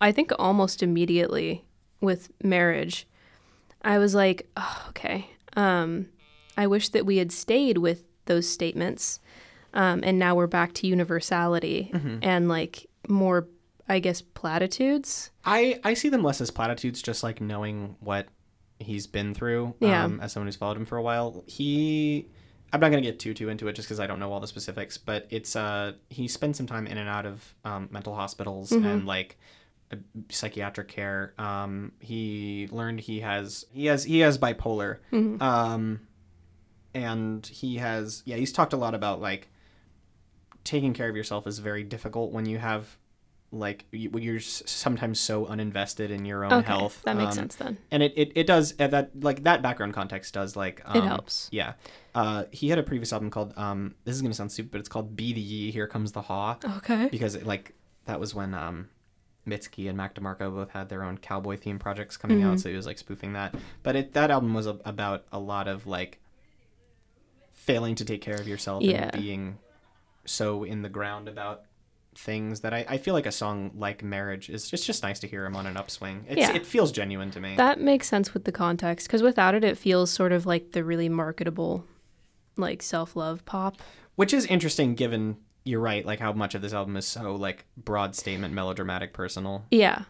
I 0.00 0.12
think 0.12 0.30
almost 0.38 0.82
immediately 0.82 1.64
with 2.00 2.30
marriage, 2.42 3.06
I 3.82 3.98
was 3.98 4.14
like, 4.14 4.48
oh, 4.56 4.86
okay. 4.90 5.30
Um, 5.56 6.08
I 6.56 6.66
wish 6.66 6.90
that 6.90 7.06
we 7.06 7.16
had 7.16 7.32
stayed 7.32 7.78
with 7.78 8.04
those 8.26 8.48
statements. 8.48 9.20
Um, 9.74 10.00
and 10.04 10.18
now 10.18 10.34
we're 10.34 10.46
back 10.46 10.72
to 10.74 10.86
universality 10.86 11.90
Mm-hmm. 11.92 12.18
and 12.22 12.48
like 12.48 12.86
more, 13.08 13.46
I 13.88 13.98
guess, 14.00 14.22
platitudes. 14.22 15.30
I 15.44 15.78
I 15.84 15.94
see 15.94 16.08
them 16.08 16.22
less 16.22 16.40
as 16.40 16.50
platitudes, 16.50 17.02
just 17.02 17.22
like 17.22 17.40
knowing 17.40 17.96
what 18.00 18.26
he's 18.78 19.06
been 19.06 19.34
through. 19.34 19.74
Yeah. 19.80 20.04
Um, 20.04 20.20
as 20.20 20.32
someone 20.32 20.46
who's 20.46 20.56
followed 20.56 20.76
him 20.76 20.84
for 20.86 20.96
a 20.96 21.02
while, 21.02 21.44
he. 21.46 22.28
I'm 22.72 22.80
not 22.80 22.90
gonna 22.90 23.02
get 23.02 23.18
too 23.20 23.32
too 23.32 23.48
into 23.48 23.68
it 23.68 23.74
just 23.74 23.88
because 23.88 24.00
I 24.00 24.06
don't 24.06 24.18
know 24.18 24.32
all 24.32 24.40
the 24.40 24.46
specifics, 24.48 24.98
but 24.98 25.26
it's 25.30 25.54
uh 25.56 25.92
he 26.10 26.26
spent 26.28 26.56
some 26.56 26.66
time 26.66 26.86
in 26.86 26.98
and 26.98 27.08
out 27.08 27.24
of 27.24 27.54
um, 27.64 27.88
mental 27.92 28.14
hospitals 28.14 28.72
and 28.84 29.06
like 29.06 29.38
uh, 29.92 29.96
psychiatric 30.30 30.88
care. 30.88 31.32
Um, 31.38 31.92
he 32.00 32.68
learned 32.72 33.00
he 33.00 33.20
has 33.20 33.64
he 33.72 33.86
has 33.86 34.04
he 34.04 34.18
has 34.18 34.36
bipolar. 34.36 34.98
Um, 35.40 36.00
and 36.92 37.46
he 37.46 37.76
has 37.76 38.22
yeah 38.26 38.36
he's 38.36 38.52
talked 38.52 38.72
a 38.72 38.76
lot 38.76 38.94
about 38.94 39.20
like 39.20 39.48
taking 40.64 40.92
care 40.92 41.08
of 41.08 41.14
yourself 41.16 41.46
is 41.46 41.60
very 41.60 41.84
difficult 41.84 42.32
when 42.32 42.46
you 42.46 42.58
have 42.58 42.96
like 43.58 43.84
you're 43.92 44.40
sometimes 44.40 45.18
so 45.20 45.46
uninvested 45.46 46.10
in 46.10 46.24
your 46.24 46.44
own 46.44 46.52
Okay, 46.52 46.66
health 46.66 47.00
that 47.04 47.16
makes 47.16 47.32
Um, 47.32 47.42
sense 47.44 47.56
then. 47.56 47.78
and 47.90 48.02
it, 48.02 48.12
it, 48.16 48.32
it 48.34 48.46
does 48.46 48.74
uh, 48.78 48.86
that 48.88 49.10
like 49.22 49.44
that 49.44 49.62
background 49.62 49.94
context 49.94 50.34
does 50.34 50.56
like 50.56 50.82
um, 50.84 50.96
It 50.96 51.04
helps. 51.04 51.48
yeah 51.52 51.72
uh, 52.14 52.44
he 52.52 52.68
had 52.68 52.78
a 52.78 52.82
previous 52.82 53.12
album 53.12 53.30
called 53.30 53.52
um 53.56 53.94
this 54.04 54.14
is 54.16 54.22
gonna 54.22 54.34
sound 54.34 54.52
stupid 54.52 54.70
but 54.72 54.80
it's 54.80 54.88
called 54.88 55.16
be 55.16 55.32
the 55.32 55.40
ye 55.40 55.70
here 55.70 55.86
comes 55.86 56.12
the 56.12 56.22
haw 56.22 56.56
Okay. 56.78 57.08
because 57.10 57.34
it, 57.34 57.46
like 57.46 57.72
that 58.04 58.20
was 58.20 58.34
when 58.34 58.54
um 58.54 58.88
Mitski 59.46 59.88
and 59.88 59.96
Mac 59.96 60.14
DeMarco 60.16 60.52
both 60.52 60.70
had 60.70 60.88
their 60.88 61.04
own 61.04 61.18
cowboy 61.18 61.56
theme 61.56 61.78
projects 61.78 62.16
coming 62.16 62.38
Mm-hmm. 62.40 62.48
out, 62.50 62.58
so 62.60 62.68
he 62.68 62.74
was 62.74 62.84
like 62.84 62.98
spoofing 62.98 63.34
that. 63.34 63.54
But 63.84 63.94
it 63.94 64.12
that 64.14 64.32
album 64.32 64.54
was 64.54 64.66
a, 64.66 64.76
about 64.84 65.24
a 65.30 65.38
lot 65.38 65.68
of 65.68 65.86
like 65.86 66.18
failing 67.52 67.94
to 67.96 68.04
take 68.04 68.20
care 68.20 68.34
of 68.40 68.48
yourself 68.48 68.82
Yeah. 68.82 69.04
and 69.04 69.12
being 69.12 69.58
so 70.24 70.64
in 70.64 70.82
the 70.82 70.88
ground 70.88 71.28
about 71.28 71.62
things 72.16 72.60
that 72.60 72.72
I, 72.72 72.84
I 72.88 72.98
feel 72.98 73.14
like 73.14 73.26
a 73.26 73.32
song 73.32 73.72
like 73.74 74.02
marriage 74.02 74.48
is 74.48 74.72
it's 74.72 74.84
just 74.84 75.02
nice 75.02 75.18
to 75.20 75.26
hear 75.26 75.44
him 75.44 75.54
on 75.56 75.66
an 75.66 75.76
upswing. 75.76 76.24
It's, 76.28 76.38
Yeah. 76.38 76.52
It 76.52 76.66
feels 76.66 76.92
genuine 76.92 77.30
to 77.32 77.40
me. 77.40 77.56
That 77.56 77.80
makes 77.80 78.08
sense 78.08 78.32
with 78.34 78.44
the 78.44 78.52
context 78.52 79.06
because 79.06 79.22
without 79.22 79.54
it, 79.54 79.64
it 79.64 79.78
feels 79.78 80.10
sort 80.10 80.32
of 80.32 80.46
like 80.46 80.72
the 80.72 80.82
really 80.84 81.08
marketable, 81.08 81.84
like 82.56 82.82
self 82.82 83.16
love 83.16 83.44
pop. 83.44 83.76
Which 84.14 84.32
is 84.32 84.46
interesting 84.46 84.94
given 84.94 85.36
you're 85.64 85.80
right, 85.80 86.06
like 86.06 86.20
how 86.20 86.32
much 86.32 86.54
of 86.54 86.62
this 86.62 86.72
album 86.72 86.96
is 86.96 87.06
so 87.06 87.34
like 87.34 87.64
broad 87.76 88.14
statement, 88.14 88.54
melodramatic, 88.54 89.12
personal. 89.12 89.64
Yeah. 89.70 90.04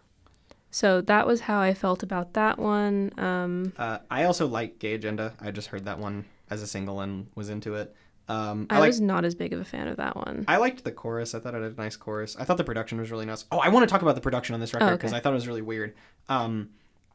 So 0.71 1.01
that 1.01 1.27
was 1.27 1.41
how 1.43 1.61
I 1.61 1.73
felt 1.73 2.03
about 2.03 2.35
that 2.35 2.59
one. 2.59 3.11
Um, 3.19 3.73
Uh, 3.79 3.99
I 4.11 4.25
also 4.25 4.47
like 4.47 4.79
Gay 4.79 4.95
Agenda. 4.95 5.33
I 5.41 5.51
just 5.51 5.69
heard 5.69 5.87
that 5.87 5.99
one 5.99 6.27
as 6.51 6.61
a 6.63 6.67
single 6.67 7.01
and 7.01 7.29
was 7.35 7.49
into 7.49 7.75
it. 7.75 7.95
Um, 8.29 8.67
I, 8.71 8.79
I 8.79 8.87
was 8.87 9.01
not 9.01 9.25
as 9.25 9.35
big 9.35 9.53
of 9.53 9.61
a 9.61 9.65
fan 9.65 9.87
of 9.89 9.99
that 9.99 10.17
one. 10.17 10.45
I 10.49 10.57
liked 10.57 10.83
the 10.83 10.91
chorus. 10.93 11.35
I 11.35 11.39
thought 11.39 11.55
it 11.55 11.63
had 11.63 11.73
a 11.73 11.77
nice 11.77 11.97
chorus. 11.97 12.37
I 12.39 12.45
thought 12.45 12.57
the 12.57 12.65
production 12.65 12.99
was 12.99 13.11
really 13.11 13.25
nice. 13.27 13.45
Oh, 13.53 13.59
I 13.59 13.69
want 13.69 13.89
to 13.89 13.93
talk 13.93 14.03
about 14.03 14.15
the 14.17 14.21
production 14.21 14.55
on 14.55 14.61
this 14.61 14.75
record 14.75 14.87
Oh, 14.89 14.97
because 14.97 15.13
okay. 15.13 15.19
I 15.19 15.21
thought 15.21 15.31
it 15.31 15.35
was 15.37 15.47
really 15.47 15.63
weird. 15.63 15.95
Um, 16.29 16.71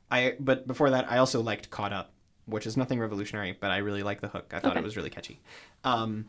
I 0.09 0.35
but 0.39 0.67
before 0.67 0.89
that, 0.91 1.11
I 1.11 1.17
also 1.17 1.41
liked 1.41 1.69
Caught 1.69 1.91
Up, 1.93 2.11
which 2.45 2.65
is 2.65 2.77
nothing 2.77 2.99
revolutionary, 2.99 3.57
but 3.59 3.71
I 3.71 3.77
really 3.77 4.03
like 4.03 4.21
the 4.21 4.29
hook. 4.29 4.53
I 4.55 4.59
thought 4.59 4.71
Okay. 4.71 4.79
it 4.79 4.83
was 4.83 4.95
really 4.95 5.09
catchy. 5.09 5.41
Um, 5.83 6.27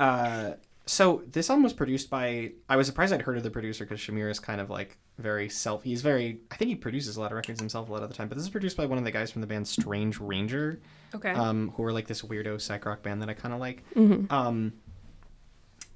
uh, 0.00 0.52
so 0.92 1.22
this 1.26 1.48
album 1.48 1.62
was 1.62 1.72
produced 1.72 2.10
by. 2.10 2.52
I 2.68 2.76
was 2.76 2.86
surprised 2.86 3.14
I'd 3.14 3.22
heard 3.22 3.38
of 3.38 3.42
the 3.42 3.50
producer 3.50 3.84
because 3.84 3.98
Shamir 3.98 4.30
is 4.30 4.38
kind 4.38 4.60
of 4.60 4.68
like 4.68 4.98
very 5.18 5.48
self. 5.48 5.82
He's 5.82 6.02
very. 6.02 6.40
I 6.50 6.56
think 6.56 6.68
he 6.68 6.74
produces 6.74 7.16
a 7.16 7.20
lot 7.20 7.32
of 7.32 7.36
records 7.36 7.60
himself 7.60 7.88
a 7.88 7.92
lot 7.92 8.02
of 8.02 8.10
the 8.10 8.14
time. 8.14 8.28
But 8.28 8.36
this 8.36 8.44
is 8.44 8.50
produced 8.50 8.76
by 8.76 8.84
one 8.84 8.98
of 8.98 9.04
the 9.04 9.10
guys 9.10 9.30
from 9.30 9.40
the 9.40 9.46
band 9.46 9.66
Strange 9.66 10.20
Ranger 10.20 10.80
okay. 11.14 11.30
um, 11.30 11.72
who 11.76 11.84
are 11.84 11.92
like 11.92 12.06
this 12.08 12.20
weirdo 12.20 12.60
psych 12.60 12.84
rock 12.84 13.02
band 13.02 13.22
that 13.22 13.30
I 13.30 13.34
kind 13.34 13.54
of 13.54 13.60
like. 13.60 13.82
Mm-hmm. 13.94 14.32
Um, 14.32 14.74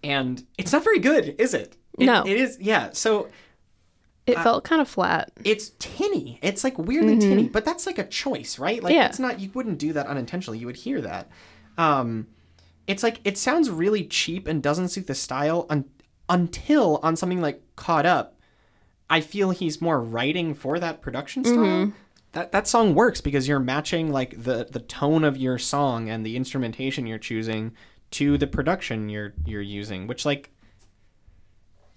and 0.03 0.43
it's 0.57 0.73
not 0.73 0.83
very 0.85 0.99
good, 0.99 1.35
is 1.39 1.53
it? 1.53 1.77
It- 1.99 2.07
No. 2.07 2.27
it 2.27 2.37
is. 2.39 2.59
Yeah. 2.61 2.91
So 2.93 3.29
it 4.27 4.37
felt 4.39 4.65
kind 4.65 4.81
of 4.81 4.89
flat. 4.89 5.31
it's 5.45 5.73
tinny. 5.79 6.39
It's 6.43 6.65
like 6.65 6.79
weirdly 6.79 7.19
tinny, 7.19 7.49
but 7.49 7.65
that's 7.65 7.87
like 7.87 7.99
a 7.99 8.07
choice, 8.07 8.59
right? 8.59 8.83
Like 8.83 8.93
Mm-hmm. 8.93 9.01
Yeah. 9.01 9.07
it's 9.09 9.19
not. 9.19 9.41
You 9.41 9.51
wouldn't 9.53 9.79
do 9.79 9.93
that 9.93 10.07
unintentionally. 10.07 10.59
You 10.59 10.67
would 10.67 10.77
hear 10.77 11.01
that. 11.03 11.29
Um, 11.79 12.29
it's 12.87 13.03
like 13.03 13.20
it 13.24 13.37
sounds 13.37 13.70
really 13.70 14.05
cheap 14.05 14.47
and 14.47 14.62
doesn't 14.62 14.89
suit 14.89 15.07
the 15.07 15.14
style 15.14 15.66
un- 15.70 15.91
until 16.28 17.01
on 17.03 17.16
something 17.16 17.41
like 17.41 17.62
Caught 17.76 18.07
Up. 18.07 18.41
I 19.09 19.20
feel 19.20 19.51
he's 19.51 19.80
more 19.80 20.01
writing 20.01 20.55
for 20.55 20.78
that 20.78 21.01
production 21.01 21.45
style. 21.45 21.57
Mm-hmm. 21.57 21.91
That 22.32 22.53
that 22.53 22.68
song 22.68 22.95
works 22.95 23.20
because 23.20 23.49
you're 23.49 23.61
matching 23.61 24.11
like 24.11 24.43
the 24.43 24.68
the 24.70 24.80
tone 24.80 25.24
of 25.24 25.37
your 25.37 25.59
song 25.59 26.09
and 26.09 26.24
the 26.24 26.37
instrumentation 26.37 27.07
you're 27.07 27.18
choosing 27.18 27.72
to 28.12 28.37
the 28.39 28.47
production 28.47 29.09
you're 29.09 29.34
you're 29.45 29.62
using, 29.62 30.07
which 30.07 30.24
like 30.24 30.51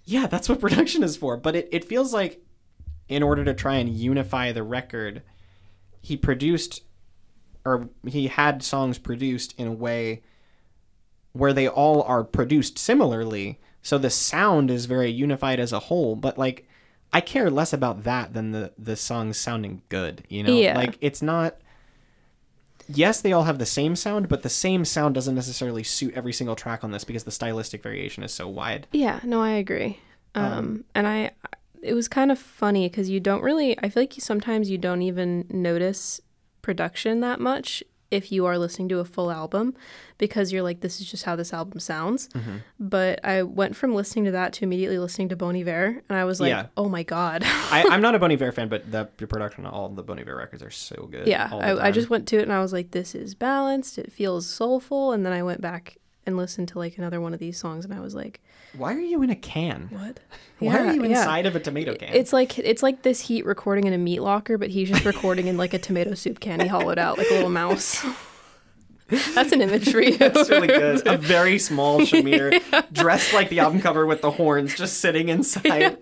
yeah, 0.06 0.28
that's 0.28 0.50
what 0.50 0.60
production 0.62 1.04
is 1.04 1.18
for. 1.18 1.38
But 1.38 1.56
it, 1.56 1.70
it 1.72 1.86
feels 1.86 2.14
like 2.14 2.44
in 3.08 3.24
order 3.24 3.44
to 3.44 3.54
try 3.54 3.76
and 3.76 3.90
unify 3.90 4.52
the 4.52 4.64
record, 4.64 5.24
he 6.02 6.16
produced 6.16 6.84
or 7.66 7.90
he 8.08 8.28
had 8.28 8.64
songs 8.64 8.98
produced 8.98 9.54
in 9.58 9.68
a 9.68 9.72
way 9.72 10.22
where 11.40 11.54
they 11.54 11.68
all 11.68 12.04
are 12.04 12.24
produced 12.24 12.78
similarly. 12.78 13.60
So 13.82 13.98
the 13.98 14.10
sound 14.10 14.70
is 14.70 14.86
very 14.86 15.10
unified 15.10 15.60
as 15.60 15.74
a 15.74 15.80
whole, 15.80 16.16
but 16.16 16.38
like 16.38 16.68
I 17.12 17.22
care 17.22 17.50
less 17.50 17.74
about 17.74 18.04
that 18.04 18.34
than 18.34 18.52
the 18.52 18.74
the 18.78 18.96
songs 18.96 19.38
sounding 19.38 19.82
good, 19.90 20.24
you 20.30 20.44
know? 20.44 20.54
Yeah. 20.54 20.78
Like 20.78 20.98
it's 21.02 21.22
not 21.22 21.56
Yes, 22.92 23.22
they 23.22 23.34
all 23.34 23.44
have 23.44 23.60
the 23.60 23.68
same 23.68 23.96
sound, 23.96 24.30
but 24.30 24.42
the 24.42 24.50
same 24.50 24.84
sound 24.84 25.14
doesn't 25.14 25.36
necessarily 25.36 25.84
suit 25.84 26.14
every 26.16 26.34
single 26.34 26.56
track 26.56 26.84
on 26.84 26.92
this 26.92 27.04
because 27.04 27.24
the 27.24 27.32
stylistic 27.32 27.84
variation 27.84 28.24
is 28.24 28.34
so 28.34 28.48
wide. 28.48 28.88
Yeah, 28.92 29.20
no, 29.24 29.42
I 29.44 29.52
agree. 29.52 30.00
Um, 30.34 30.86
and 30.96 31.06
I, 31.06 31.32
it 31.84 31.94
was 31.94 32.08
kind 32.08 32.32
of 32.32 32.40
funny 32.40 32.90
because 32.90 33.08
you 33.08 33.20
don't 33.20 33.44
really. 33.44 33.78
I 33.78 33.90
feel 33.90 34.02
like 34.02 34.18
you, 34.18 34.22
sometimes 34.22 34.72
you 34.72 34.80
don't 34.80 35.04
even 35.04 35.46
notice 35.52 36.20
production 36.64 37.20
that 37.20 37.40
much 37.40 37.84
if 38.12 38.32
you 38.32 38.46
are 38.46 38.58
listening 38.58 38.90
to 38.90 39.00
a 39.00 39.06
full 39.06 39.30
album 39.32 39.76
because 40.18 40.52
you're 40.52 40.64
like, 40.64 40.82
this 40.82 41.00
is 41.00 41.10
just 41.10 41.24
how 41.26 41.36
this 41.36 41.54
album 41.54 41.80
sounds. 41.80 42.28
Mm-hmm. 42.30 42.58
But 42.80 43.20
I 43.24 43.44
went 43.44 43.76
from 43.76 43.94
listening 43.94 44.26
to 44.26 44.32
that 44.32 44.54
to 44.54 44.64
immediately 44.66 44.98
listening 44.98 45.30
to 45.30 45.36
Bon 45.36 45.56
Iver, 45.56 46.02
and 46.10 46.18
I 46.18 46.26
was 46.26 46.40
like, 46.42 46.50
Yeah. 46.50 46.68
oh 46.76 46.90
my 46.90 47.04
god. 47.04 47.44
I, 47.46 47.86
I'm 47.90 48.02
not 48.02 48.16
a 48.16 48.20
Bon 48.20 48.32
Iver 48.32 48.52
fan, 48.52 48.68
but 48.68 48.92
the, 48.92 49.10
the 49.18 49.28
production 49.28 49.66
on 49.66 49.72
all 49.74 49.90
the 49.90 50.04
Bon 50.04 50.20
Iver 50.20 50.36
records 50.36 50.64
are 50.64 50.72
so 50.72 51.08
good. 51.12 51.28
yeah, 51.28 51.50
I, 51.52 51.88
I 51.88 51.92
just 51.92 52.10
went 52.10 52.28
to 52.30 52.38
it 52.38 52.44
and 52.44 52.54
I 52.54 52.62
was 52.62 52.74
like, 52.74 52.92
this 52.92 53.14
is 53.14 53.36
balanced. 53.36 53.98
It 53.98 54.12
feels 54.12 54.48
soulful. 54.48 55.12
And 55.12 55.26
then 55.26 55.34
I 55.34 55.44
went 55.44 55.62
back 55.62 55.98
and 56.30 56.38
listened 56.38 56.70
to 56.70 56.80
like 56.80 56.98
another 56.98 57.20
one 57.20 57.34
of 57.34 57.40
these 57.40 57.58
songs, 57.58 57.84
and 57.86 57.94
I 57.94 58.00
was 58.00 58.16
like, 58.16 58.40
Why 58.78 58.94
are 58.94 59.00
you 59.02 59.22
in 59.22 59.30
a 59.30 59.36
can? 59.36 59.90
what? 59.92 60.20
Why 60.60 60.78
are 60.78 60.86
Yeah, 60.86 60.94
you 60.94 61.04
yeah. 61.04 61.20
inside 61.20 61.46
of 61.46 61.56
a 61.56 61.60
tomato 61.60 61.96
can? 61.96 62.14
It's 62.14 62.32
like 62.32 62.58
it's 62.58 62.82
like 62.84 63.02
this 63.04 63.22
heat 63.22 63.46
recording 63.46 63.86
in 63.86 63.94
a 63.94 63.98
meat 63.98 64.22
locker, 64.22 64.58
but 64.58 64.70
he's 64.70 64.90
just 64.90 65.06
recording 65.06 65.48
in 65.48 65.58
like 65.58 65.74
a 65.74 65.80
tomato 65.80 66.14
soup 66.14 66.40
can 66.40 66.60
he 66.62 66.68
hollowed 66.68 66.98
out 67.00 67.18
like 67.18 67.30
a 67.30 67.34
little 67.34 67.50
mouse. 67.50 68.06
That's 69.34 69.52
an 69.52 69.62
image 69.62 69.92
for 69.92 70.02
you. 70.02 70.18
That's 70.20 70.50
really 70.50 70.68
good. 70.68 71.08
A 71.08 71.18
very 71.18 71.58
small 71.58 72.00
Shamir, 72.02 72.62
dressed 72.94 73.34
like 73.34 73.50
the 73.50 73.60
album 73.60 73.82
cover 73.82 74.06
with 74.06 74.22
the 74.22 74.30
horns, 74.32 74.76
just 74.76 74.98
sitting 75.00 75.30
inside. 75.30 75.98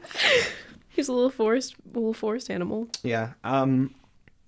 He's 0.90 1.08
a 1.08 1.14
little 1.14 1.30
forest, 1.30 1.76
a 1.86 1.98
little 1.98 2.14
forest 2.14 2.50
animal. 2.52 2.90
Yeah. 3.04 3.34
Um, 3.46 3.96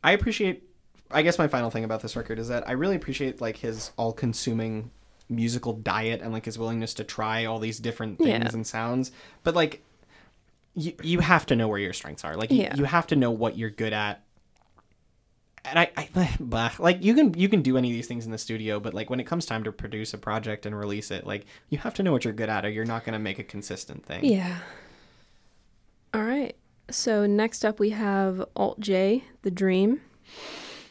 I 0.03 0.11
appreciate. 0.11 0.63
I 1.11 1.21
guess 1.21 1.39
my 1.39 1.47
final 1.47 1.69
thing 1.71 1.84
about 1.86 2.01
this 2.01 2.15
record 2.15 2.38
is 2.38 2.49
that 2.49 2.67
I 2.67 2.73
really 2.73 2.95
appreciate 2.95 3.39
like 3.41 3.57
his 3.57 3.91
all-consuming 3.97 4.91
musical 5.30 5.73
diet 5.73 6.21
and 6.21 6.34
like 6.34 6.45
his 6.45 6.57
willingness 6.57 6.93
to 6.95 7.03
try 7.03 7.45
all 7.45 7.59
these 7.59 7.80
different 7.80 8.17
things 8.17 8.27
Yeah. 8.30 8.49
and 8.53 8.65
sounds. 8.65 9.11
But 9.43 9.55
like, 9.55 9.84
you 10.75 10.93
you 11.03 11.19
have 11.19 11.45
to 11.47 11.55
know 11.55 11.67
where 11.67 11.80
your 11.80 11.93
strengths 11.93 12.23
are. 12.25 12.36
Like, 12.36 12.51
you, 12.51 12.61
Yeah. 12.63 12.75
you 12.75 12.86
have 12.86 13.07
to 13.07 13.15
know 13.15 13.32
what 13.32 13.57
you're 13.57 13.69
good 13.69 13.93
at. 13.93 14.23
And 15.65 15.77
I, 15.77 15.91
I 15.97 16.09
blah, 16.39 16.71
like 16.80 17.03
you 17.03 17.13
can 17.13 17.34
you 17.34 17.49
can 17.49 17.61
do 17.61 17.77
any 17.77 17.89
of 17.89 17.93
these 17.93 18.07
things 18.07 18.25
in 18.25 18.32
the 18.32 18.38
studio, 18.38 18.80
but 18.80 18.93
like 18.93 19.09
when 19.09 19.19
it 19.19 19.25
comes 19.25 19.45
time 19.45 19.63
to 19.65 19.71
produce 19.71 20.13
a 20.13 20.17
project 20.17 20.65
and 20.65 20.77
release 20.77 21.11
it, 21.11 21.27
like 21.27 21.45
you 21.69 21.77
have 21.80 21.93
to 21.95 22.03
know 22.03 22.11
what 22.11 22.23
you're 22.23 22.34
good 22.34 22.49
at, 22.49 22.65
or 22.65 22.69
you're 22.69 22.86
not 22.86 23.03
going 23.03 23.13
to 23.13 23.19
make 23.19 23.39
a 23.39 23.43
consistent 23.43 24.05
thing. 24.05 24.23
Yeah. 24.25 24.59
All 26.13 26.23
right. 26.23 26.55
So 26.89 27.25
next 27.27 27.63
up 27.65 27.80
we 27.80 27.91
have 27.91 28.43
Alt 28.55 28.80
J, 28.80 29.23
The 29.43 29.51
Dream. 29.51 30.01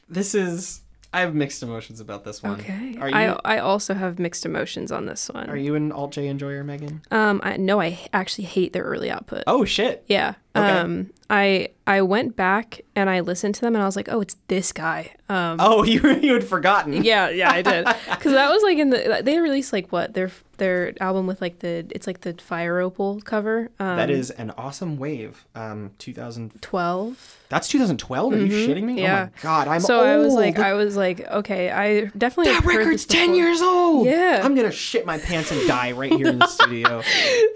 This 0.08 0.34
is 0.34 0.82
I 1.12 1.20
have 1.20 1.34
mixed 1.34 1.62
emotions 1.62 2.00
about 2.00 2.24
this 2.24 2.42
one. 2.42 2.60
Okay. 2.60 2.96
Are 3.00 3.08
you 3.08 3.14
I 3.14 3.56
I 3.56 3.58
also 3.58 3.94
have 3.94 4.18
mixed 4.18 4.44
emotions 4.44 4.92
on 4.92 5.06
this 5.06 5.28
one. 5.28 5.48
are 5.48 5.56
you 5.56 5.74
an 5.74 5.90
Alt 5.90 6.12
J 6.12 6.28
enjoyer, 6.28 6.62
Megan? 6.64 7.02
Um, 7.10 7.40
I 7.42 7.56
no, 7.56 7.80
I 7.80 7.98
actually 8.12 8.44
hate 8.44 8.72
their 8.72 8.84
early 8.84 9.10
output. 9.10 9.44
Oh 9.46 9.64
shit. 9.64 10.04
Yeah. 10.06 10.34
Okay. 10.56 10.66
Um, 10.78 11.10
I 11.30 11.68
I 11.86 12.00
went 12.02 12.34
back 12.36 12.80
and 12.96 13.08
I 13.10 13.20
listened 13.20 13.54
to 13.56 13.60
them 13.60 13.74
and 13.74 13.82
I 13.82 13.86
was 13.86 13.96
like, 13.96 14.08
oh, 14.10 14.20
it's 14.22 14.36
this 14.48 14.72
guy. 14.72 15.12
Um, 15.28 15.58
Oh, 15.60 15.84
you 15.84 16.00
you 16.16 16.32
had 16.32 16.44
forgotten. 16.44 17.04
yeah, 17.04 17.28
yeah, 17.28 17.50
I 17.52 17.62
did. 17.62 17.86
Because 18.10 18.32
that 18.32 18.50
was 18.50 18.62
like 18.62 18.78
in 18.78 18.90
the 18.90 19.20
they 19.22 19.38
released 19.38 19.72
like 19.72 19.92
what 19.92 20.14
their 20.14 20.30
their 20.56 20.92
album 21.00 21.26
with 21.26 21.40
like 21.40 21.60
the 21.60 21.86
it's 21.90 22.06
like 22.06 22.22
the 22.22 22.32
fire 22.34 22.78
opal 22.80 23.20
cover. 23.20 23.70
Um, 23.78 23.96
That 23.96 24.10
is 24.10 24.30
an 24.30 24.50
awesome 24.56 24.96
wave. 24.98 25.44
Um, 25.54 25.90
2012. 25.98 27.44
That's 27.50 27.68
2012. 27.68 28.32
Are 28.32 28.36
you 28.38 28.46
shitting 28.68 28.82
me? 28.84 29.00
Oh 29.00 29.02
yeah. 29.02 29.24
my 29.34 29.42
god, 29.42 29.68
I'm 29.68 29.80
So 29.80 30.00
I 30.04 30.16
was 30.16 30.34
like, 30.34 30.58
I 30.58 30.74
was 30.74 30.96
like, 30.96 31.20
okay, 31.28 31.70
I 31.70 32.06
definitely 32.16 32.52
that 32.52 32.64
record's 32.64 33.06
10 33.06 33.34
years 33.34 33.60
old. 33.62 34.06
Yeah. 34.06 34.40
I'm 34.42 34.54
gonna 34.54 34.70
shit 34.72 35.06
my 35.06 35.18
pants 35.18 35.50
and 35.50 35.66
die 35.66 35.92
right 35.92 36.12
here 36.12 36.28
in 36.28 36.38
the 36.38 36.46
studio. 36.58 37.02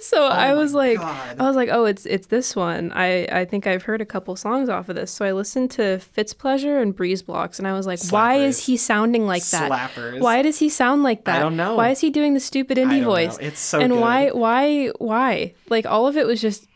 So 0.00 0.26
I 0.26 0.50
Oh 0.50 0.54
my 0.56 0.60
was 0.62 0.74
like, 0.74 0.98
God. 0.98 1.36
I 1.40 1.42
was 1.44 1.56
like, 1.56 1.68
oh, 1.70 1.84
it's 1.84 2.06
it's 2.06 2.26
this 2.28 2.54
one. 2.56 2.81
I 2.92 3.26
I 3.30 3.44
think 3.44 3.66
I've 3.66 3.82
heard 3.82 4.00
a 4.00 4.06
couple 4.06 4.34
songs 4.34 4.70
off 4.70 4.88
of 4.88 4.96
this. 4.96 5.10
So 5.10 5.24
I 5.24 5.32
listened 5.32 5.70
to 5.72 5.98
Fitzpleasure 6.16 6.80
and 6.80 6.96
Breeze 6.96 7.22
Blocks, 7.22 7.58
and 7.58 7.68
I 7.68 7.74
was 7.74 7.86
like, 7.86 8.00
why 8.10 8.36
is 8.36 8.64
he 8.64 8.78
sounding 8.78 9.26
like 9.26 9.44
that? 9.46 9.70
Slappers. 9.70 10.20
Why 10.20 10.40
does 10.40 10.58
he 10.58 10.68
sound 10.70 11.02
like 11.02 11.24
that? 11.26 11.36
I 11.36 11.40
don't 11.40 11.56
know. 11.56 11.76
Why 11.76 11.90
is 11.90 12.00
he 12.00 12.08
doing 12.10 12.32
the 12.34 12.40
stupid 12.40 12.78
indie 12.78 12.90
don't 12.90 13.00
know. 13.00 13.04
voice? 13.10 13.38
It's 13.38 13.60
so 13.60 13.78
and 13.78 13.92
good. 13.92 14.00
why 14.00 14.28
why 14.30 14.88
why? 14.98 15.54
Like 15.68 15.84
all 15.86 16.06
of 16.06 16.16
it 16.16 16.26
was 16.26 16.40
just 16.40 16.66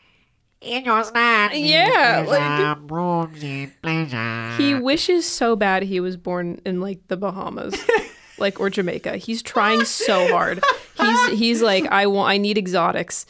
In 0.61 0.85
your 0.85 1.03
snap. 1.03 1.53
Yeah, 1.55 2.25
like- 2.29 3.83
pleasure. 3.83 4.51
he 4.57 4.75
wishes 4.75 5.27
so 5.27 5.57
bad 5.57 5.83
he 5.83 6.01
was 6.01 6.17
born 6.17 6.61
in 6.65 6.81
like 6.81 7.01
the 7.09 7.17
Bahamas. 7.17 7.75
like 8.39 8.61
or 8.61 8.71
Jamaica. 8.71 9.17
He's 9.17 9.43
trying 9.43 9.85
so 9.85 10.29
hard. 10.29 10.63
He's 10.99 11.39
he's 11.39 11.63
like 11.63 11.87
I 11.87 12.07
want 12.07 12.31
I 12.31 12.39
need 12.39 12.59
exotics. 12.59 13.27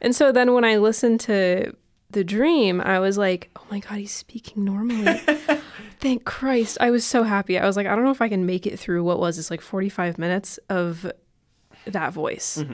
And 0.00 0.14
so 0.14 0.30
then 0.32 0.52
when 0.54 0.64
I 0.64 0.76
listened 0.76 1.20
to 1.20 1.74
The 2.10 2.24
Dream, 2.24 2.80
I 2.80 2.98
was 3.00 3.18
like, 3.18 3.50
"Oh 3.56 3.64
my 3.70 3.80
god, 3.80 3.98
he's 3.98 4.12
speaking 4.12 4.64
normally." 4.64 5.18
Thank 6.00 6.24
Christ. 6.24 6.78
I 6.80 6.90
was 6.90 7.04
so 7.04 7.22
happy. 7.22 7.58
I 7.58 7.66
was 7.66 7.76
like, 7.76 7.86
I 7.86 7.94
don't 7.94 8.04
know 8.04 8.10
if 8.10 8.22
I 8.22 8.28
can 8.28 8.46
make 8.46 8.66
it 8.66 8.78
through 8.78 9.04
what 9.04 9.18
was 9.18 9.36
this 9.36 9.50
like 9.50 9.60
45 9.60 10.16
minutes 10.16 10.58
of 10.68 11.10
that 11.86 12.12
voice. 12.12 12.64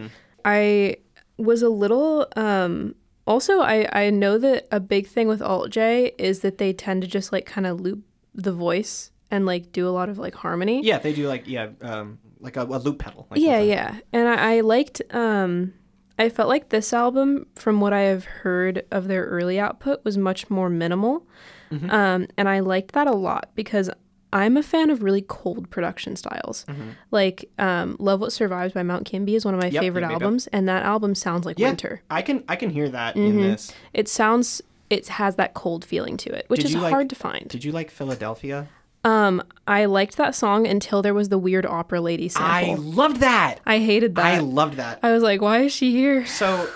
I 0.45 0.97
was 1.37 1.63
a 1.63 1.69
little 1.69 2.29
um 2.37 2.95
also, 3.27 3.61
I 3.61 3.89
I 3.93 4.11
know 4.11 4.39
that 4.39 4.69
a 4.71 4.79
big 4.79 5.07
thing 5.07 5.27
with 5.27 5.41
Alt 5.41 5.71
J 5.71 6.13
is 6.19 6.41
that 6.41 6.59
they 6.59 6.73
tend 6.73 7.03
to 7.03 7.09
just 7.09 7.33
like 7.33 7.47
kind 7.47 7.67
of 7.67 7.81
loop 7.81 8.05
the 8.35 8.53
voice 8.53 9.11
and 9.31 9.47
like 9.47 9.73
do 9.73 9.89
a 9.89 9.91
lot 9.91 10.09
of 10.09 10.19
like 10.19 10.35
harmony. 10.35 10.83
Yeah, 10.85 10.99
they 10.99 11.13
do 11.13 11.27
like 11.27 11.49
yeah, 11.49 11.71
um, 11.81 12.19
like 12.41 12.57
a, 12.57 12.63
a 12.63 12.79
loop 12.79 12.99
pedal. 12.99 13.27
Like 13.31 13.41
yeah, 13.41 13.59
yeah. 13.61 13.99
And 14.13 14.29
I, 14.29 14.57
I 14.57 14.61
liked 14.61 15.01
um 15.11 15.73
I 16.19 16.29
felt 16.29 16.49
like 16.49 16.69
this 16.69 16.93
album, 16.93 17.47
from 17.57 17.81
what 17.81 17.93
I 17.93 18.03
have 18.03 18.25
heard 18.25 18.85
of 18.91 19.09
their 19.09 19.25
early 19.25 19.59
output, 19.59 20.05
was 20.05 20.17
much 20.17 20.49
more 20.51 20.71
minimal. 20.71 21.27
Mm-hmm. 21.73 21.91
Um, 21.91 22.27
and 22.37 22.49
I 22.49 22.61
liked 22.61 22.93
that 22.93 23.07
a 23.09 23.13
lot 23.13 23.51
because 23.55 23.91
I'm 24.33 24.57
a 24.57 24.63
fan 24.63 24.91
of 24.91 25.03
really 25.03 25.23
cold 25.23 25.71
production 25.71 26.15
styles. 26.17 26.67
Like 27.11 27.51
um, 27.59 27.97
Love 27.99 28.21
What 28.21 28.33
Survives 28.33 28.73
by 28.75 28.83
Mount 28.83 29.07
Kimbie 29.07 29.35
is 29.35 29.45
one 29.45 29.55
of 29.55 29.61
my 29.61 29.67
Mm-hmm. 29.67 29.75
Yep, 29.75 29.83
favorite 29.83 30.05
albums, 30.05 30.47
and 30.49 30.69
that 30.69 30.85
album 30.85 31.15
sounds 31.15 31.47
like 31.47 31.59
Yeah, 31.59 31.69
winter. 31.69 32.03
I 32.11 32.23
can 32.23 32.45
I 32.49 32.57
can 32.57 32.71
hear 32.71 32.89
that 32.89 33.17
in 33.17 33.41
this. 33.41 33.73
It 33.93 34.09
sounds 34.09 34.61
it 34.91 35.09
has 35.09 35.37
that 35.37 35.55
cold 35.55 35.85
feeling 35.85 36.17
to 36.19 36.31
it, 36.33 36.45
which 36.49 36.61
Did 36.61 36.67
is 36.67 36.75
you 36.75 36.81
like- 36.81 36.93
hard 36.93 37.09
to 37.11 37.17
find. 37.17 37.49
Did 37.49 37.65
you 37.65 37.73
like 37.73 37.91
Philadelphia? 37.91 38.69
Um, 39.05 39.43
I 39.67 39.85
liked 39.85 40.17
that 40.17 40.35
song 40.35 40.67
until 40.67 41.03
there 41.03 41.15
was 41.15 41.29
the 41.29 41.39
weird 41.39 41.67
opera 41.67 42.01
lady 42.01 42.29
song. 42.29 42.43
I 42.45 42.75
loved 42.75 43.19
that. 43.21 43.61
I, 43.67 43.79
hated 43.79 44.15
that. 44.15 44.25
I 44.25 44.39
loved 44.39 44.79
that. 44.79 45.01
I 45.03 45.13
was 45.13 45.23
like, 45.23 45.43
why 45.43 45.59
is 45.61 45.73
she 45.73 45.91
here? 45.93 46.25
So, 46.25 46.69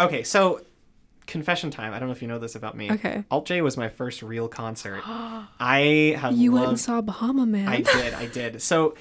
okay, 0.00 0.24
so 0.24 0.62
confession 1.26 1.70
time. 1.70 1.92
I 1.94 1.98
don't 1.98 2.08
know 2.08 2.12
if 2.12 2.22
you 2.22 2.28
know 2.28 2.38
this 2.40 2.54
about 2.56 2.76
me. 2.76 2.90
Okay. 2.90 3.24
Alt 3.30 3.46
J 3.46 3.60
was 3.62 3.76
my 3.76 3.88
first 3.88 4.22
real 4.22 4.48
concert. 4.48 5.02
I 5.06 6.16
have 6.18 6.34
You 6.36 6.50
loved. 6.50 6.60
went 6.60 6.68
and 6.70 6.80
saw 6.80 7.00
Bahama 7.00 7.46
Man. 7.46 7.68
I 7.68 7.80
did. 7.82 8.14
I 8.14 8.26
did. 8.26 8.60
So. 8.60 8.94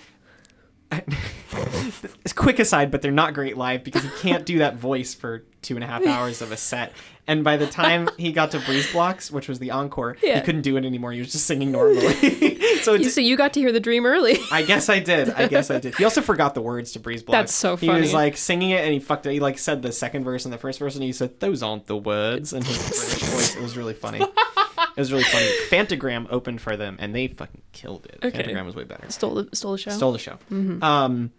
It's 2.24 2.34
quick 2.36 2.60
aside, 2.60 2.92
but 2.92 3.02
they're 3.02 3.12
not 3.12 3.34
great 3.34 3.58
live 3.58 3.84
because 3.84 4.04
you 4.04 4.12
can't 4.20 4.46
do 4.46 4.60
that 4.60 4.76
voice 4.76 5.16
for 5.16 5.40
two 5.64 5.74
and 5.74 5.84
a 5.84 5.88
half 5.88 6.06
hours 6.08 6.42
of 6.42 6.52
a 6.52 6.58
set. 6.58 6.94
And 7.26 7.44
by 7.44 7.56
the 7.56 7.68
time 7.68 8.10
he 8.18 8.34
got 8.34 8.52
to 8.52 8.60
Breeze 8.60 8.92
Blocks, 8.92 9.32
which 9.32 9.48
was 9.48 9.60
the 9.60 9.72
encore, 9.72 10.18
Yeah. 10.22 10.36
he 10.36 10.42
couldn't 10.42 10.62
do 10.64 10.76
it 10.76 10.84
anymore. 10.86 11.14
He 11.14 11.20
was 11.20 11.32
just 11.32 11.46
singing 11.46 11.72
normally. 11.72 12.14
so 12.82 12.94
You- 12.96 13.10
so 13.10 13.22
you 13.22 13.38
got 13.38 13.54
to 13.54 13.62
hear 13.62 13.72
the 13.72 13.80
dream 13.80 14.06
early. 14.06 14.38
I 14.52 14.62
guess 14.64 14.90
I 14.90 15.00
did. 15.00 15.30
I 15.30 15.48
guess 15.48 15.72
I 15.72 15.80
did. 15.80 15.96
He 15.96 16.04
also 16.04 16.22
forgot 16.22 16.54
the 16.54 16.62
words 16.62 16.92
to 16.94 17.00
Breeze 17.00 17.24
Blocks. 17.24 17.38
That's 17.38 17.54
so 17.56 17.78
funny. 17.78 17.94
He 17.94 18.02
was 18.02 18.14
like 18.14 18.36
singing 18.36 18.72
it 18.72 18.84
and 18.84 18.94
he 18.94 19.00
fucked 19.00 19.26
it. 19.26 19.32
He 19.32 19.40
like 19.40 19.58
said 19.58 19.82
the 19.82 19.92
second 19.94 20.26
verse 20.26 20.44
and 20.44 20.54
the 20.54 20.58
first 20.58 20.80
verse 20.80 20.96
and 20.96 21.04
he 21.04 21.14
said, 21.14 21.40
Those 21.40 21.64
aren't 21.64 21.86
the 21.86 21.96
words 21.98 22.52
And 22.52 22.66
his 22.66 22.78
British 22.78 23.24
voice. 23.30 23.56
It 23.56 23.62
was 23.62 23.78
really 23.78 23.94
funny. 23.94 24.20
It 24.22 25.00
was 25.00 25.12
really 25.12 25.24
funny. 25.24 25.50
Phantogram 25.70 26.28
opened 26.30 26.60
for 26.62 26.76
them 26.76 26.98
and 27.00 27.16
they 27.16 27.28
fucking 27.30 27.62
killed 27.72 28.06
it. 28.06 28.20
Okay. 28.24 28.44
Phantogram 28.44 28.66
was 28.66 28.76
way 28.76 28.84
better. 28.84 29.10
stole 29.10 29.36
the 29.36 29.56
stole 29.56 29.72
the 29.72 29.78
show. 29.78 29.92
Stole 29.92 30.12
the 30.12 30.20
show. 30.20 30.38
Um 30.52 31.32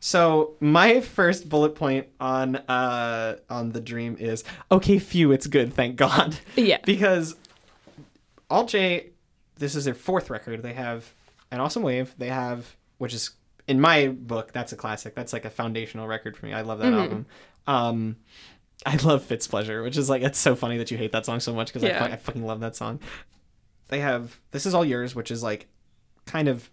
so 0.00 0.54
my 0.60 1.00
first 1.00 1.48
bullet 1.48 1.74
point 1.74 2.06
on 2.20 2.56
uh 2.56 3.36
on 3.50 3.72
the 3.72 3.80
dream 3.80 4.16
is 4.18 4.44
okay, 4.70 4.98
phew, 4.98 5.32
it's 5.32 5.46
good, 5.46 5.74
thank 5.74 5.96
God. 5.96 6.36
Yeah. 6.56 6.78
because 6.84 7.34
Alt 8.50 8.68
J, 8.68 9.10
this 9.56 9.74
is 9.74 9.84
their 9.84 9.94
fourth 9.94 10.30
record. 10.30 10.62
They 10.62 10.72
have 10.74 11.12
an 11.50 11.60
awesome 11.60 11.82
wave. 11.82 12.14
They 12.18 12.28
have, 12.28 12.76
which 12.98 13.12
is 13.12 13.30
in 13.66 13.80
my 13.80 14.08
book, 14.08 14.52
that's 14.52 14.72
a 14.72 14.76
classic. 14.76 15.14
That's 15.14 15.32
like 15.32 15.44
a 15.44 15.50
foundational 15.50 16.06
record 16.06 16.36
for 16.36 16.46
me. 16.46 16.52
I 16.54 16.62
love 16.62 16.78
that 16.78 16.86
Mm-hmm. 16.92 16.98
album. 17.00 17.26
Um, 17.66 18.16
I 18.86 18.96
love 18.96 19.24
Fitz 19.24 19.46
Pleasure, 19.46 19.82
which 19.82 19.96
is 19.98 20.08
like 20.08 20.22
it's 20.22 20.38
so 20.38 20.54
funny 20.56 20.78
that 20.78 20.90
you 20.90 20.96
hate 20.96 21.12
that 21.12 21.26
song 21.26 21.40
so 21.40 21.52
much 21.52 21.66
because 21.68 21.82
Yeah. 21.82 22.02
I, 22.04 22.12
I 22.12 22.16
fucking 22.16 22.46
love 22.46 22.60
that 22.60 22.76
song. 22.76 23.00
They 23.88 24.00
have 24.00 24.40
this 24.52 24.64
is 24.64 24.72
all 24.74 24.84
yours, 24.84 25.14
which 25.14 25.30
is 25.30 25.42
like 25.42 25.66
kind 26.24 26.48
of 26.48 26.70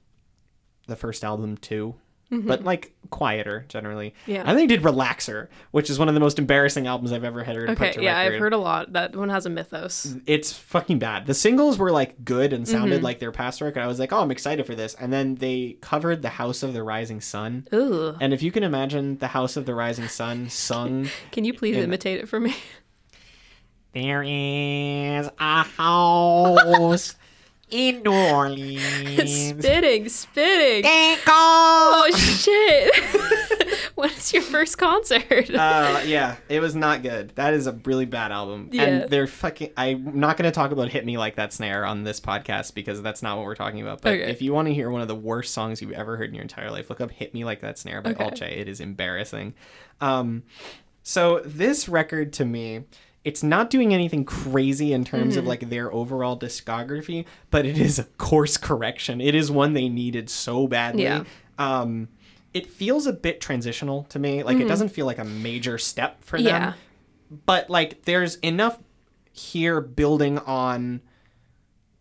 the 0.87 0.95
first 0.95 1.23
album 1.23 1.57
too. 1.57 1.95
But 2.41 2.63
like 2.63 2.93
quieter 3.11 3.65
generally. 3.69 4.09
Mm-hmm. 4.23 4.31
Yeah. 4.31 4.43
And 4.45 4.57
they 4.57 4.65
did 4.65 4.81
Relaxer, 4.81 5.47
which 5.71 5.89
is 5.89 5.99
one 5.99 6.07
of 6.07 6.13
the 6.15 6.19
most 6.19 6.39
embarrassing 6.39 6.87
albums 6.87 7.11
I've 7.11 7.23
ever 7.23 7.43
heard. 7.43 7.69
Okay, 7.69 7.87
put 7.89 7.93
to 7.95 8.03
yeah, 8.03 8.17
I've 8.17 8.33
heard 8.39 8.53
a 8.53 8.57
lot. 8.57 8.93
That 8.93 9.15
one 9.15 9.29
has 9.29 9.45
a 9.45 9.49
mythos. 9.49 10.15
it's 10.25 10.51
fucking 10.51 10.99
bad. 10.99 11.25
The 11.27 11.33
singles 11.35 11.77
were 11.77 11.91
like 11.91 12.25
good 12.25 12.51
and 12.53 12.67
sounded 12.67 12.95
Mm-hmm. 12.97 13.03
like 13.05 13.19
their 13.19 13.31
past 13.31 13.61
work, 13.61 13.75
and 13.75 13.83
I 13.83 13.87
was 13.87 13.99
like, 13.99 14.11
oh, 14.11 14.19
I'm 14.21 14.31
excited 14.31 14.65
for 14.65 14.75
this. 14.75 14.95
And 14.95 15.13
then 15.13 15.35
they 15.35 15.77
covered 15.81 16.21
the 16.23 16.29
House 16.29 16.63
of 16.63 16.73
the 16.73 16.81
Rising 16.83 17.21
Sun, 17.21 17.67
Ooh. 17.73 18.15
and 18.19 18.33
if 18.33 18.41
you 18.41 18.51
can 18.51 18.63
imagine 18.63 19.17
the 19.19 19.27
House 19.27 19.55
of 19.57 19.65
the 19.65 19.75
Rising 19.75 20.07
Sun 20.07 20.49
sung, 20.49 21.07
Can 21.31 21.45
you 21.45 21.53
please 21.53 21.77
in- 21.77 21.83
imitate 21.83 22.19
it 22.19 22.27
for 22.27 22.39
me? 22.39 22.55
There 23.93 24.23
is 24.23 25.29
a 25.39 25.63
house 25.63 27.15
in 27.69 28.03
New 28.03 28.11
Orleans. 28.13 29.49
spitting, 29.49 30.07
spitting. 30.09 30.83
They 30.83 31.15
go. 31.25 31.31
Oh 31.31 32.11
shit. 32.15 32.93
when 33.95 34.09
is 34.11 34.33
your 34.33 34.41
first 34.43 34.77
concert? 34.77 35.49
uh, 35.49 36.01
yeah, 36.05 36.35
it 36.49 36.59
was 36.59 36.75
not 36.75 37.01
good. 37.01 37.29
That 37.35 37.53
is 37.53 37.67
a 37.67 37.71
really 37.85 38.05
bad 38.05 38.31
album, 38.31 38.69
Yeah. 38.71 38.83
and 38.83 39.09
they're 39.09 39.27
fucking. 39.27 39.71
I'm 39.77 40.19
not 40.19 40.37
going 40.37 40.49
to 40.49 40.55
talk 40.55 40.71
about 40.71 40.89
"Hit 40.89 41.05
Me 41.05 41.17
Like 41.17 41.35
That 41.35 41.53
Snare" 41.53 41.85
on 41.85 42.03
this 42.03 42.19
podcast 42.19 42.73
because 42.75 43.01
that's 43.01 43.23
not 43.23 43.37
what 43.37 43.45
we're 43.45 43.55
talking 43.55 43.81
about. 43.81 44.01
But 44.01 44.13
Okay. 44.13 44.31
if 44.31 44.41
you 44.41 44.53
want 44.53 44.67
to 44.67 44.73
hear 44.73 44.89
one 44.89 45.01
of 45.01 45.07
the 45.07 45.15
worst 45.15 45.53
songs 45.53 45.81
you've 45.81 45.91
ever 45.91 46.17
heard 46.17 46.29
in 46.29 46.35
your 46.35 46.43
entire 46.43 46.69
life, 46.71 46.89
look 46.89 47.01
up 47.01 47.11
"Hit 47.11 47.33
Me 47.33 47.43
Like 47.45 47.61
That 47.61 47.77
Snare" 47.77 48.01
by 48.01 48.11
Okay. 48.11 48.29
J. 48.35 48.45
It 48.57 48.67
is 48.69 48.79
embarrassing. 48.79 49.53
Um, 50.01 50.43
so 51.03 51.41
this 51.45 51.89
record 51.89 52.31
to 52.33 52.45
me. 52.45 52.83
It's 53.25 53.43
not 53.43 53.69
doing 53.69 53.93
anything 53.93 54.23
crazy 54.23 54.93
in 54.93 55.03
terms 55.03 55.31
Mm-hmm. 55.33 55.39
of 55.39 55.45
like 55.47 55.69
their 55.69 55.91
overall 55.91 56.39
discography, 56.39 57.25
but 57.51 57.65
it 57.65 57.77
is 57.77 57.99
a 57.99 58.03
course 58.05 58.55
correction. 58.55 59.19
It 59.19 59.35
is 59.35 59.51
one 59.51 59.73
they 59.73 59.89
needed 59.89 60.29
so 60.29 60.67
badly. 60.67 61.03
Yeah. 61.03 61.23
Um, 61.57 62.07
it 62.53 62.67
feels 62.67 63.05
a 63.07 63.11
bit 63.13 63.41
transitional 63.41 64.03
to 64.05 64.19
me. 64.19 64.43
Like 64.43 64.57
it 64.57 64.67
doesn't 64.67 64.89
feel 64.89 65.05
like 65.05 65.17
a 65.17 65.25
major 65.25 65.77
step 65.77 66.23
for 66.23 66.39
them 66.41 66.45
Mm-hmm. 66.61 66.63
yeah. 66.69 66.73
but 67.45 67.69
like 67.69 68.03
there's 68.03 68.35
enough 68.37 68.77
here 69.33 69.81
building 69.81 70.37
on 70.39 71.01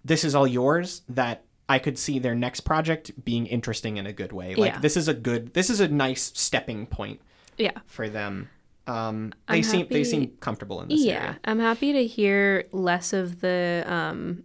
this 0.04 0.22
is 0.24 0.34
all 0.34 0.46
yours 0.46 1.02
that 1.08 1.42
I 1.68 1.78
could 1.78 1.98
see 1.98 2.18
their 2.18 2.34
next 2.34 2.60
project 2.60 3.10
being 3.24 3.46
interesting 3.46 3.96
in 3.96 4.06
a 4.06 4.12
good 4.12 4.32
way. 4.32 4.54
Like 4.54 4.72
Yeah. 4.74 4.78
this 4.80 4.96
is 4.96 5.08
a 5.08 5.14
good 5.14 5.54
this 5.54 5.70
is 5.70 5.80
a 5.80 5.88
nice 5.88 6.30
stepping 6.34 6.86
point 6.86 7.20
Yeah. 7.56 7.78
for 7.86 8.08
them. 8.08 8.50
Um 8.86 9.32
they 9.48 9.56
I'm 9.58 9.62
seem 9.62 9.86
they 9.90 10.04
seem 10.04 10.32
comfortable 10.40 10.80
in 10.82 10.88
this 10.88 11.00
Yeah. 11.04 11.14
area. 11.14 11.38
I'm 11.44 11.58
happy 11.60 11.92
to 11.94 12.06
hear 12.06 12.64
less 12.72 13.12
of 13.12 13.40
the 13.40 13.84
um 13.86 14.44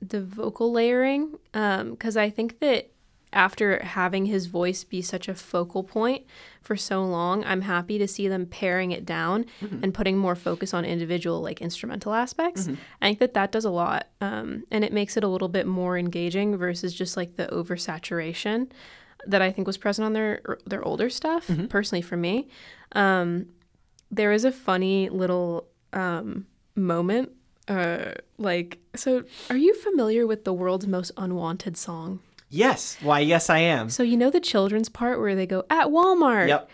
the 0.00 0.20
vocal 0.20 0.72
layering 0.72 1.38
um 1.54 1.96
cuz 1.96 2.16
I 2.16 2.30
think 2.30 2.58
that 2.60 2.88
after 3.34 3.82
having 3.82 4.26
his 4.26 4.44
voice 4.46 4.84
be 4.84 5.00
such 5.00 5.26
a 5.26 5.34
focal 5.34 5.82
point 5.82 6.26
for 6.60 6.76
so 6.76 7.02
long, 7.02 7.42
I'm 7.44 7.62
happy 7.62 7.96
to 7.96 8.06
see 8.06 8.28
them 8.28 8.44
paring 8.44 8.90
it 8.90 9.06
down 9.06 9.46
and 9.82 9.94
putting 9.94 10.18
more 10.18 10.34
focus 10.34 10.74
on 10.74 10.84
individual 10.84 11.40
like 11.40 11.62
instrumental 11.62 12.12
aspects. 12.12 12.68
I 13.00 13.06
think 13.08 13.20
that 13.20 13.32
that 13.32 13.50
does 13.50 13.64
a 13.64 13.70
lot, 13.70 14.08
um, 14.20 14.64
and 14.70 14.84
it 14.84 14.92
makes 14.92 15.16
it 15.16 15.24
a 15.24 15.28
little 15.28 15.48
bit 15.48 15.66
more 15.66 15.96
engaging 15.96 16.58
versus 16.58 16.92
just 16.92 17.16
like 17.16 17.36
the 17.36 17.46
oversaturation 17.46 18.70
that 19.26 19.40
I 19.40 19.50
think 19.50 19.66
was 19.66 19.78
present 19.78 20.04
on 20.04 20.12
their 20.12 20.42
their 20.66 20.84
older 20.84 21.08
stuff. 21.08 21.50
Personally, 21.70 22.02
for 22.02 22.18
me, 22.18 22.48
um, 22.92 23.46
there 24.10 24.32
is 24.32 24.44
a 24.44 24.52
funny 24.52 25.08
little 25.08 25.66
um, 25.92 26.46
moment. 26.74 27.32
Uh, 27.68 28.12
like, 28.38 28.78
so 28.94 29.24
are 29.50 29.56
you 29.56 29.74
familiar 29.74 30.26
with 30.26 30.44
the 30.44 30.52
world's 30.52 30.86
most 30.86 31.12
unwanted 31.16 31.76
song? 31.76 32.20
Yes. 32.50 32.98
Why 33.00 33.20
yes 33.20 33.48
I 33.48 33.58
am. 33.58 33.88
So 33.88 34.02
you 34.02 34.16
know 34.16 34.30
the 34.30 34.40
children's 34.40 34.88
part 34.88 35.18
where 35.18 35.34
they 35.34 35.46
go 35.46 35.64
at 35.70 35.86
Walmart. 35.86 36.48
Yep. 36.48 36.70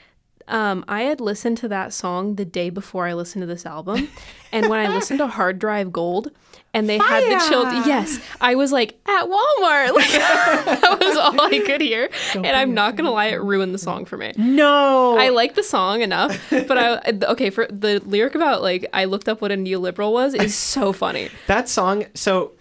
Um, 0.49 0.85
I 0.89 1.03
had 1.03 1.21
listened 1.21 1.59
to 1.59 1.69
that 1.69 1.93
song 1.93 2.37
the 2.37 2.45
day 2.45 2.71
before 2.71 3.07
I 3.07 3.13
listened 3.13 3.43
to 3.43 3.47
this 3.47 3.67
album, 3.67 4.09
and 4.53 4.69
when 4.69 4.81
I 4.81 4.89
listened 4.89 5.19
to 5.19 5.27
Hard 5.27 5.59
Drive 5.59 5.93
Gold, 5.93 6.31
and 6.79 6.89
they 6.89 6.99
had 6.99 7.25
the 7.25 7.45
children, 7.49 7.83
yes, 7.87 8.19
I 8.41 8.55
was 8.55 8.73
like 8.73 8.99
at 9.07 9.25
Walmart. 9.25 9.91
Like 9.99 10.11
that 10.13 10.99
was 11.01 11.17
all 11.17 11.41
I 11.41 11.59
could 11.61 11.81
hear, 11.81 12.09
and 12.35 12.47
I'm 12.47 12.75
not 12.75 12.97
gonna 12.97 13.11
lie, 13.11 13.27
it 13.27 13.43
ruined 13.43 13.75
the 13.75 13.79
song 13.79 14.05
for 14.05 14.17
me. 14.17 14.33
No. 14.37 15.17
I 15.19 15.31
like 15.31 15.55
the 15.55 15.63
song 15.63 16.01
enough, 16.03 16.39
but 16.51 16.79
I 16.79 17.01
okay 17.33 17.51
for 17.51 17.67
the 17.69 18.01
lyric 18.05 18.35
about 18.35 18.63
like 18.63 18.87
I 18.93 19.05
looked 19.07 19.29
up 19.29 19.41
what 19.41 19.51
a 19.53 19.57
neoliberal 19.57 20.13
was 20.13 20.35
is 20.35 20.55
so 20.55 20.93
funny. 20.93 21.31
that 21.49 21.69
song 21.69 22.07
so 22.15 22.53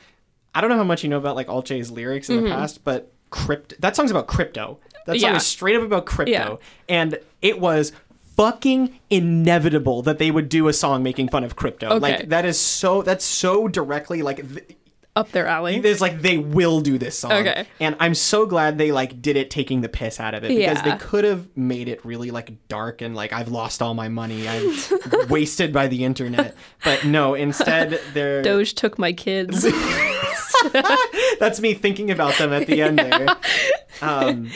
I 0.56 0.62
don't 0.62 0.70
know 0.70 0.78
how 0.78 0.84
much 0.84 1.04
you 1.04 1.10
know 1.10 1.18
about 1.20 1.36
like 1.36 1.50
Alt 1.50 1.66
J's 1.68 1.92
lyrics 1.92 2.30
in 2.30 2.44
the 2.44 2.50
past, 2.50 2.84
but 2.84 3.12
crypt 3.30 3.80
that 3.82 3.96
song's 3.96 4.10
about 4.12 4.28
crypto. 4.28 4.80
That 5.06 5.20
song 5.20 5.28
Mm-hmm. 5.30 5.34
Yeah. 5.34 5.36
is 5.38 5.46
straight 5.46 5.76
up 5.76 5.84
about 5.84 6.06
crypto. 6.06 6.32
Yeah. 6.32 6.56
And 6.90 7.20
it 7.42 7.60
was 7.60 7.92
fucking 8.38 8.98
inevitable 9.10 10.02
that 10.04 10.20
they 10.20 10.32
would 10.32 10.48
do 10.48 10.68
a 10.68 10.74
song 10.74 11.04
making 11.04 11.28
fun 11.30 11.44
of 11.44 11.56
crypto. 11.56 11.88
Okay. 11.90 12.00
Like 12.00 12.30
that 12.30 12.46
is 12.46 12.60
so 12.60 13.02
that's 13.02 13.26
so 13.26 13.68
directly 13.68 14.22
like 14.22 14.38
th- 14.54 14.78
Up 15.16 15.32
their 15.32 15.48
alley. 15.48 15.80
there's 15.80 16.00
like 16.02 16.22
they 16.22 16.38
will 16.38 16.80
do 16.80 17.00
this 17.00 17.18
song. 17.18 17.32
Okay. 17.32 17.66
And 17.80 17.96
I'm 18.00 18.14
so 18.14 18.46
glad 18.46 18.78
they 18.78 18.92
like 18.92 19.20
did 19.22 19.36
it 19.36 19.50
taking 19.50 19.82
the 19.82 19.90
piss 19.90 20.20
out 20.20 20.36
of 20.36 20.44
it 20.44 20.50
because 20.50 20.82
they 20.84 20.96
could 20.98 21.24
have 21.24 21.50
made 21.58 21.88
it 21.88 22.06
really 22.06 22.30
like 22.30 22.68
dark 22.68 23.02
and 23.02 23.16
like 23.16 23.34
I've 23.34 23.50
lost 23.50 23.82
all 23.82 23.96
my 23.96 24.08
money. 24.08 24.48
I'm 24.48 24.70
wasted 25.30 25.74
by 25.74 25.88
the 25.88 26.04
internet. 26.06 26.56
But 26.84 27.06
no, 27.06 27.34
instead 27.34 28.00
they're 28.14 28.44
Doge 28.44 28.76
took 28.76 29.00
my 29.00 29.12
kids. 29.14 29.66
that's 31.40 31.60
me 31.60 31.74
thinking 31.74 32.12
about 32.12 32.36
them 32.38 32.54
at 32.54 32.68
the 32.68 32.82
end 32.82 33.00
there. 33.00 33.28
Um, 34.02 34.52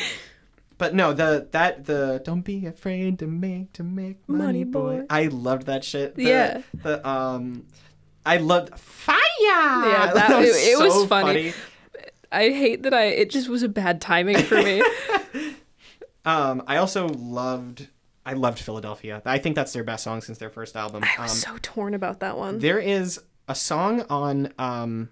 but 0.81 0.93
no, 0.95 1.13
the 1.13 1.47
that 1.51 1.85
the 1.85 2.21
don't 2.25 2.41
be 2.41 2.65
afraid 2.65 3.19
to 3.19 3.27
make 3.27 3.71
to 3.73 3.83
make 3.83 4.17
money, 4.27 4.43
Money 4.45 4.63
boy. 4.65 4.97
boy. 5.01 5.05
I 5.09 5.27
loved 5.27 5.67
that 5.67 5.83
shit. 5.85 6.15
The, 6.15 6.23
Yeah. 6.23 6.61
The 6.73 7.07
um, 7.07 7.65
I 8.25 8.37
loved 8.37 8.77
fire. 8.77 9.15
Yeah, 9.39 10.11
that- 10.15 10.41
it- 10.43 10.47
it 10.73 10.79
was 10.79 10.93
so 10.93 11.07
funny. 11.07 11.53
I 12.31 12.49
hate 12.49 12.83
that 12.83 12.93
I 12.93 13.05
it 13.05 13.29
just 13.29 13.47
was 13.49 13.61
a 13.63 13.69
bad 13.69 14.01
timing 14.01 14.37
for 14.39 14.55
me. 14.61 14.81
Um, 16.23 16.63
I 16.67 16.77
also 16.77 17.07
loved. 17.07 17.87
I 18.25 18.33
loved 18.33 18.59
Philadelphia. 18.59 19.21
I 19.25 19.39
think 19.39 19.55
that's 19.55 19.73
their 19.73 19.83
best 19.83 20.03
song 20.03 20.21
since 20.21 20.37
their 20.37 20.51
first 20.51 20.75
album. 20.75 21.03
I 21.03 21.15
Um, 21.17 21.23
was 21.23 21.41
so 21.41 21.57
torn 21.63 21.95
about 21.95 22.19
that 22.19 22.37
one. 22.37 22.59
There 22.59 22.77
is 22.79 23.19
a 23.47 23.55
song 23.55 24.01
on 24.09 24.53
um, 24.59 25.09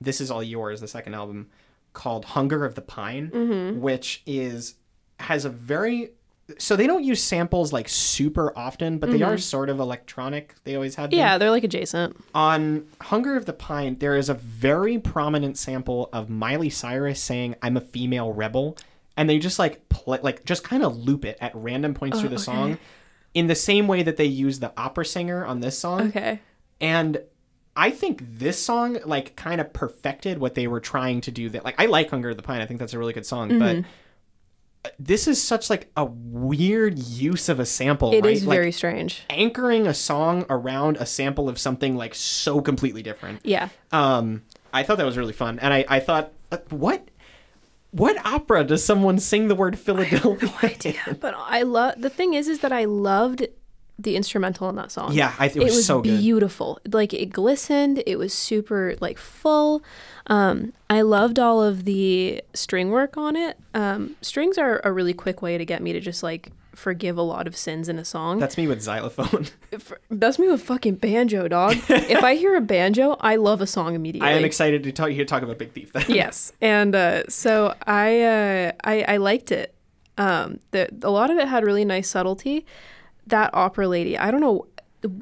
This 0.00 0.20
Is 0.20 0.30
All 0.30 0.42
Yours, 0.44 0.80
the 0.80 0.86
second 0.86 1.14
album, 1.14 1.48
called 1.92 2.24
Hunger 2.26 2.64
of 2.64 2.76
the 2.76 2.80
Pine, 2.82 3.30
Mm-hmm. 3.34 3.80
which 3.80 4.22
is 4.26 4.76
has 5.20 5.44
a 5.44 5.50
very 5.50 6.10
so 6.58 6.76
they 6.76 6.86
don't 6.86 7.04
use 7.04 7.22
samples 7.22 7.72
like 7.72 7.88
super 7.88 8.52
often, 8.56 8.98
but 8.98 9.10
they 9.10 9.22
are 9.22 9.38
sort 9.38 9.70
of 9.70 9.80
electronic. 9.80 10.54
They 10.64 10.74
always 10.74 10.94
have 10.96 11.08
been. 11.08 11.18
Mm-hmm. 11.18 11.26
yeah, 11.26 11.38
they're 11.38 11.50
like 11.50 11.64
adjacent. 11.64 12.22
On 12.34 12.86
Hunger 13.00 13.36
of 13.36 13.46
the 13.46 13.54
Pine, 13.54 13.96
there 13.98 14.14
is 14.14 14.28
a 14.28 14.34
very 14.34 14.98
prominent 14.98 15.56
sample 15.56 16.10
of 16.12 16.28
Miley 16.28 16.68
Cyrus 16.68 17.20
saying 17.20 17.54
"I'm 17.62 17.76
a 17.78 17.80
female 17.80 18.32
rebel," 18.32 18.76
and 19.16 19.28
they 19.28 19.38
just 19.38 19.58
like 19.58 19.88
play, 19.88 20.18
like 20.22 20.44
just 20.44 20.64
kind 20.64 20.82
of 20.82 20.96
loop 20.96 21.24
it 21.24 21.38
at 21.40 21.54
random 21.54 21.94
points 21.94 22.20
through 22.20 22.28
the 22.28 22.38
song, 22.38 22.78
in 23.32 23.46
the 23.46 23.54
same 23.54 23.88
way 23.88 24.02
that 24.02 24.18
they 24.18 24.26
use 24.26 24.60
the 24.60 24.72
opera 24.76 25.06
singer 25.06 25.46
on 25.46 25.60
this 25.60 25.78
song. 25.78 26.08
Okay. 26.08 26.40
And 26.78 27.22
I 27.74 27.90
think 27.90 28.20
this 28.22 28.62
song 28.62 28.98
like 29.06 29.34
kind 29.34 29.62
of 29.62 29.72
perfected 29.72 30.38
what 30.38 30.54
they 30.54 30.66
were 30.66 30.80
trying 30.80 31.22
to 31.22 31.30
do. 31.30 31.48
That 31.48 31.64
like 31.64 31.80
I 31.80 31.86
like 31.86 32.10
Hunger 32.10 32.30
of 32.30 32.36
the 32.36 32.42
Pine. 32.42 32.60
I 32.60 32.66
think 32.66 32.80
that's 32.80 32.92
a 32.92 32.98
really 32.98 33.14
good 33.14 33.24
song, 33.26 33.58
but 33.58 33.84
this 34.98 35.26
is 35.26 35.42
such 35.42 35.70
like 35.70 35.90
a 35.96 36.04
weird 36.04 36.98
use 36.98 37.48
of 37.48 37.58
a 37.60 37.66
sample. 37.66 38.12
It 38.12 38.24
right? 38.24 38.34
is 38.36 38.46
Like, 38.46 38.56
very 38.56 38.72
strange. 38.72 39.22
anchoring 39.30 39.86
a 39.86 39.94
song 39.94 40.44
around 40.50 40.96
a 40.98 41.06
sample 41.06 41.48
of 41.48 41.58
something 41.58 41.96
like 41.96 42.14
so 42.14 42.60
completely 42.60 43.02
different. 43.02 43.40
Yeah. 43.44 43.68
Um, 43.92 44.42
I 44.72 44.82
thought 44.82 44.98
that 44.98 45.06
was 45.06 45.16
really 45.16 45.32
fun, 45.32 45.58
and 45.60 45.72
I 45.72 45.84
I 45.88 46.00
thought 46.00 46.32
uh, 46.52 46.58
what. 46.70 47.08
What 47.90 48.16
opera 48.26 48.64
does 48.64 48.84
someone 48.84 49.20
sing 49.20 49.46
the 49.46 49.54
word 49.54 49.78
Philadelphia? 49.78 50.96
in? 51.06 51.14
But 51.20 51.34
I 51.38 51.62
love 51.62 51.94
the 51.96 52.10
thing 52.10 52.34
is 52.34 52.48
is 52.48 52.58
that 52.58 52.72
I 52.72 52.86
loved 52.86 53.46
the 53.98 54.16
instrumental 54.16 54.68
in 54.68 54.76
that 54.76 54.90
song. 54.90 55.12
Yeah, 55.12 55.32
I, 55.38 55.46
it 55.46 55.56
was, 55.56 55.86
so 55.86 56.00
good. 56.00 56.18
beautiful. 56.18 56.80
Like 56.90 57.14
it 57.14 57.26
glistened. 57.26 58.02
It 58.06 58.18
was 58.18 58.34
super 58.34 58.96
like 59.00 59.18
full. 59.18 59.82
Um, 60.26 60.72
I 60.90 61.02
loved 61.02 61.38
all 61.38 61.62
of 61.62 61.84
the 61.84 62.42
string 62.54 62.90
work 62.90 63.16
on 63.16 63.36
it. 63.36 63.56
Um, 63.72 64.16
strings 64.20 64.58
are 64.58 64.80
a 64.84 64.92
really 64.92 65.14
quick 65.14 65.42
way 65.42 65.58
to 65.58 65.64
get 65.64 65.82
me 65.82 65.92
to 65.92 66.00
just 66.00 66.22
like 66.22 66.50
forgive 66.74 67.16
a 67.16 67.22
lot 67.22 67.46
of 67.46 67.56
sins 67.56 67.88
in 67.88 67.98
a 67.98 68.04
song. 68.04 68.40
That's 68.40 68.58
me 68.58 68.66
with 68.66 68.82
xylophone. 68.82 69.46
That's 70.10 70.38
me 70.40 70.48
with 70.48 70.62
fucking 70.62 70.96
banjo, 70.96 71.46
dog. 71.46 71.76
if 71.88 72.24
I 72.24 72.34
hear 72.34 72.56
a 72.56 72.60
banjo, 72.60 73.16
I 73.20 73.36
love 73.36 73.60
a 73.60 73.66
song 73.66 73.94
immediately. 73.94 74.28
I 74.28 74.32
am 74.32 74.44
excited 74.44 74.82
to 74.82 74.92
talk. 74.92 75.10
You 75.10 75.18
to 75.18 75.24
talk 75.24 75.42
about 75.42 75.58
Big 75.58 75.72
Thief. 75.72 75.92
Then. 75.92 76.04
yes 76.08 76.52
and 76.60 76.94
uh, 76.94 77.28
so 77.28 77.74
I, 77.86 78.22
uh, 78.22 78.72
I 78.82 79.02
i 79.02 79.16
liked 79.18 79.52
it 79.52 79.74
um 80.18 80.58
the, 80.70 80.88
a 81.02 81.10
lot 81.10 81.30
of 81.30 81.38
it 81.38 81.48
had 81.48 81.64
really 81.64 81.84
nice 81.84 82.08
subtlety 82.08 82.64
that 83.26 83.50
opera 83.54 83.88
lady 83.88 84.16
i 84.18 84.30
don't 84.30 84.40
know 84.40 84.66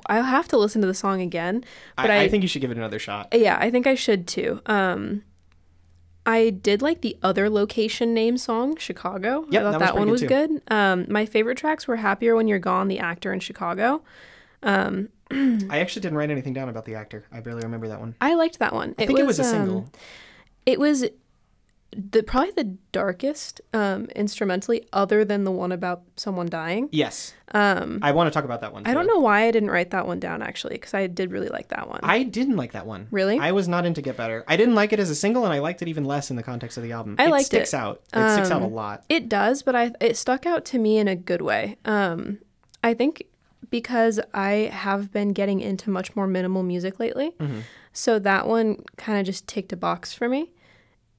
i'll 0.07 0.23
have 0.23 0.49
to 0.49 0.57
listen 0.57 0.81
to 0.81 0.87
the 0.87 0.95
song 0.95 1.21
again 1.21 1.65
but 1.97 2.11
I, 2.11 2.19
i, 2.19 2.21
I 2.23 2.29
think 2.29 2.43
you 2.43 2.49
should 2.49 2.63
give 2.63 2.71
it 2.71 2.77
another 2.77 2.99
shot. 2.99 3.29
yeah 3.33 3.59
i 3.61 3.71
think 3.71 3.87
i 3.87 3.95
should 3.95 4.27
too 4.27 4.61
um 4.67 5.23
I 6.25 6.51
did 6.51 6.83
like 6.83 7.01
the 7.01 7.17
other 7.25 7.51
location 7.51 8.15
name 8.15 8.39
song, 8.39 8.77
Chicago. 8.77 9.45
Yep, 9.51 9.61
I 9.61 9.65
thought 9.65 9.73
that 9.73 9.79
that, 9.81 9.91
pretty 9.91 9.99
one 9.99 10.11
was 10.11 10.21
too. 10.21 10.29
good. 10.29 10.63
Um, 10.69 11.07
my 11.09 11.27
favorite 11.27 11.59
tracks 11.59 11.89
were 11.89 11.97
"Happier 11.97 12.37
When 12.37 12.47
You're 12.47 12.61
Gone," 12.61 12.87
the 12.87 13.01
actor 13.01 13.33
in 13.33 13.41
Chicago. 13.41 14.03
I 15.33 15.79
actually 15.79 16.03
didn't 16.03 16.19
write 16.19 16.31
anything 16.31 16.53
down 16.53 16.69
about 16.69 16.85
the 16.85 16.95
actor. 16.95 17.25
I 17.33 17.41
barely 17.41 17.63
remember 17.63 17.89
that 17.89 18.01
one. 18.01 18.15
I 18.21 18.35
liked 18.35 18.59
that 18.59 18.75
one. 18.75 18.95
I 18.99 19.07
think 19.07 19.19
it 19.19 19.27
was 19.27 19.39
a 19.39 19.45
um, 19.45 19.51
single. 19.51 19.93
It 20.67 20.79
was 20.79 21.07
the 21.95 22.23
probably 22.23 22.53
the 22.53 22.77
darkest 22.93 23.61
um, 23.75 24.07
instrumentally, 24.17 24.87
other 24.93 25.25
than 25.25 25.45
the 25.45 25.51
one 25.51 25.73
about 25.73 26.03
someone 26.17 26.47
dying. 26.49 26.89
Yes. 26.91 27.35
Um, 27.55 27.99
I 28.01 28.13
want 28.13 28.29
to 28.29 28.31
talk 28.31 28.45
about 28.45 28.63
that 28.63 28.73
one. 28.73 28.87
I 28.87 28.95
don't 28.95 29.07
know 29.07 29.19
why 29.19 29.43
I 29.47 29.51
didn't 29.51 29.71
write 29.71 29.91
that 29.91 30.07
one 30.07 30.19
down 30.19 30.41
actually, 30.41 30.75
because 30.77 30.95
I 30.95 31.07
did 31.07 31.31
really 31.31 31.49
like 31.51 31.69
that 31.69 31.89
one. 31.89 32.01
I 32.03 32.23
didn't 32.23 32.57
like 32.57 32.73
that 32.73 32.87
one. 32.87 33.09
Really? 33.11 33.39
I 33.39 33.53
was 33.53 33.69
not 33.69 33.85
into 33.85 34.01
Get 34.01 34.17
Better. 34.17 34.43
I 34.49 34.57
didn't 34.57 34.75
like 34.75 34.93
it 34.95 35.01
as 35.01 35.11
a 35.11 35.15
single, 35.15 35.45
and 35.45 35.53
I 35.53 35.59
liked 35.59 35.83
it 35.83 35.89
even 35.89 36.05
less 36.05 36.31
in 36.31 36.37
the 36.37 36.43
context 36.43 36.79
of 36.79 36.83
the 36.83 36.93
album. 36.93 37.17
I 37.19 37.27
it 37.27 37.31
liked 37.31 37.47
sticks 37.47 37.75
it. 37.75 37.77
out. 37.77 38.01
It 38.15 38.31
sticks 38.33 38.51
out 38.51 38.63
a 38.63 38.65
Um, 38.67 38.73
lot. 38.73 39.05
It 39.11 39.29
does, 39.29 39.63
but 39.63 39.77
I 39.77 39.93
it 40.01 40.17
stuck 40.17 40.47
out 40.47 40.65
to 40.67 40.79
me 40.79 40.97
in 40.99 41.09
a 41.09 41.17
good 41.17 41.43
way. 41.43 41.77
Um, 41.85 42.39
I 42.83 42.95
think 42.95 43.25
because 43.71 44.19
I 44.35 44.71
have 44.73 45.13
been 45.13 45.33
getting 45.33 45.61
into 45.61 45.91
much 45.91 46.17
more 46.17 46.27
minimal 46.27 46.63
music 46.63 46.99
lately, 46.99 47.33
Mm-hmm. 47.39 47.61
so 47.93 48.19
that 48.19 48.47
one 48.49 48.83
kind 48.97 49.19
of 49.21 49.27
just 49.27 49.47
ticked 49.47 49.73
a 49.73 49.77
box 49.77 50.15
for 50.15 50.29
me. 50.29 50.51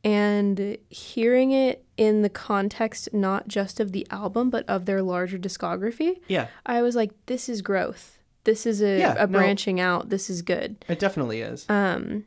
And 0.04 0.78
hearing 0.90 1.52
it 1.52 1.86
in 1.96 2.24
the 2.24 2.30
context 2.30 3.14
not 3.14 3.48
just 3.48 3.80
of 3.80 3.92
the 3.94 4.06
album 4.12 4.50
but 4.50 4.68
of 4.68 4.86
their 4.86 5.02
larger 5.02 5.38
discography, 5.38 6.20
Yeah, 6.28 6.48
I 6.66 6.82
was 6.82 6.96
like, 6.96 7.12
"This 7.28 7.48
is 7.48 7.62
growth. 7.62 8.18
This 8.44 8.66
is 8.66 8.82
a, 8.82 9.00
Yeah, 9.00 9.14
a 9.18 9.28
no. 9.28 9.38
branching 9.40 9.80
out. 9.80 10.10
This 10.10 10.30
is 10.30 10.42
good." 10.42 10.84
it 10.90 11.00
definitely 11.00 11.40
is. 11.42 11.66
Um, 11.70 12.26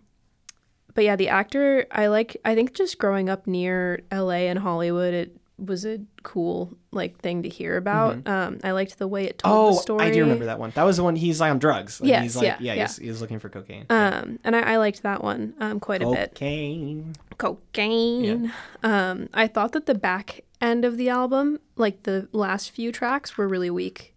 but 0.95 1.05
yeah, 1.05 1.16
the 1.16 1.29
actor 1.29 1.87
I 1.91 2.07
like. 2.07 2.39
I 2.45 2.55
think 2.55 2.72
just 2.72 2.99
growing 2.99 3.29
up 3.29 3.47
near 3.47 4.01
L.A. 4.11 4.49
and 4.49 4.59
Hollywood, 4.61 5.12
it 5.12 5.37
was 5.59 5.86
a 5.86 6.00
cool 6.22 6.76
like 6.90 7.18
thing 7.20 7.42
to 7.42 7.48
hear 7.48 7.76
about. 7.76 8.26
Um, 8.26 8.61
I 8.62 8.72
liked 8.72 8.98
the 8.98 9.09
way 9.09 9.24
it 9.24 9.38
told 9.38 9.54
oh, 9.54 9.74
the 9.74 9.82
story. 9.82 10.04
I 10.04 10.11
do 10.11 10.20
remember 10.20 10.46
that 10.46 10.59
one. 10.59 10.70
That 10.74 10.82
was 10.82 10.98
the 10.98 11.04
one 11.04 11.16
he's 11.16 11.40
like 11.40 11.50
on 11.50 11.59
drugs. 11.59 12.00
Yes, 12.02 12.22
he's 12.22 12.36
like, 12.36 12.44
yeah, 12.44 12.57
yeah, 12.61 12.74
yeah. 12.74 12.82
He's, 12.82 12.96
he's 12.96 13.20
looking 13.20 13.38
for 13.38 13.48
cocaine. 13.48 13.86
Um, 13.88 14.38
and 14.44 14.54
I, 14.54 14.74
I 14.74 14.76
liked 14.76 15.02
that 15.02 15.22
one 15.22 15.54
um 15.61 15.80
quite 15.80 16.02
a 16.02 16.11
bit. 16.11 16.30
cocaine. 16.30 17.14
Cocaine. 17.38 18.52
Um, 18.82 19.28
I 19.34 19.46
thought 19.46 19.72
that 19.72 19.86
the 19.86 19.94
back 19.94 20.42
end 20.61 20.84
of 20.84 20.96
the 20.96 21.09
album, 21.09 21.61
like 21.76 22.02
the 22.02 22.28
last 22.32 22.70
few 22.70 22.92
tracks, 22.92 23.36
were 23.36 23.48
really 23.48 23.70
weak. 23.70 24.14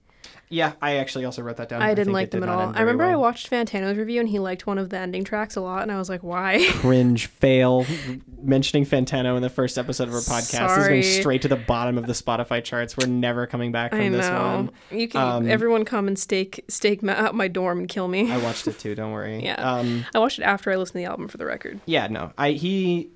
Yeah, 0.52 0.74
I 0.82 0.96
actually 0.96 1.26
also 1.26 1.44
wrote 1.44 1.58
that 1.58 1.70
down. 1.70 1.82
I 1.84 1.90
didn't 1.90 2.06
think 2.08 2.14
like 2.14 2.32
them 2.32 2.42
did 2.42 2.50
at 2.50 2.56
all. 2.56 2.74
I 2.76 2.80
remember 2.82 3.04
I 3.04 3.16
watched 3.16 3.50
Fantano's 3.52 3.98
review 3.98 4.20
and 4.20 4.28
he 4.28 4.40
liked 4.40 4.66
one 4.66 4.80
of 4.80 4.90
the 4.90 4.98
ending 4.98 5.24
tracks 5.24 5.56
a 5.56 5.62
lot, 5.62 5.84
and 5.84 5.92
I 5.92 5.98
was 6.00 6.10
like, 6.10 6.24
why? 6.24 6.66
cringe 6.72 7.28
fail 7.28 7.86
mentioning 8.42 8.86
Fantano 8.86 9.36
in 9.36 9.42
the 9.44 9.50
first 9.50 9.78
episode 9.78 10.08
of 10.08 10.14
our 10.16 10.22
podcast 10.22 10.78
is 10.80 10.88
going 10.88 11.04
straight 11.04 11.42
to 11.44 11.48
the 11.48 11.56
bottom 11.56 11.98
of 11.98 12.08
the 12.08 12.14
Spotify 12.14 12.64
charts. 12.64 12.98
We're 12.98 13.08
never 13.08 13.46
coming 13.46 13.72
back 13.72 13.92
from 13.92 14.02
I 14.02 14.10
this 14.10 14.28
one. 14.30 14.72
You 14.92 15.08
can 15.08 15.22
Um, 15.22 15.48
everyone 15.50 15.86
come 15.86 16.08
and 16.08 16.18
stake 16.18 16.64
stake 16.68 17.04
ma- 17.04 17.12
out 17.14 17.36
my 17.36 17.48
dorm 17.48 17.80
and 17.80 17.88
kill 17.88 18.08
me. 18.08 18.32
I 18.32 18.38
watched 18.38 18.68
it 18.68 18.80
too. 18.80 18.96
Don't 18.96 19.12
worry. 19.12 19.44
Yeah. 19.50 19.56
Um, 19.56 20.06
I 20.16 20.20
watched 20.20 20.40
it 20.40 20.44
after 20.44 20.72
I 20.72 20.76
listened 20.76 20.94
to 20.94 20.98
the 21.00 21.06
album 21.06 21.28
for 21.28 21.38
the 21.38 21.46
record. 21.46 21.80
yeah. 21.86 22.08
No. 22.08 22.34
I 22.38 22.52
he 22.52 23.10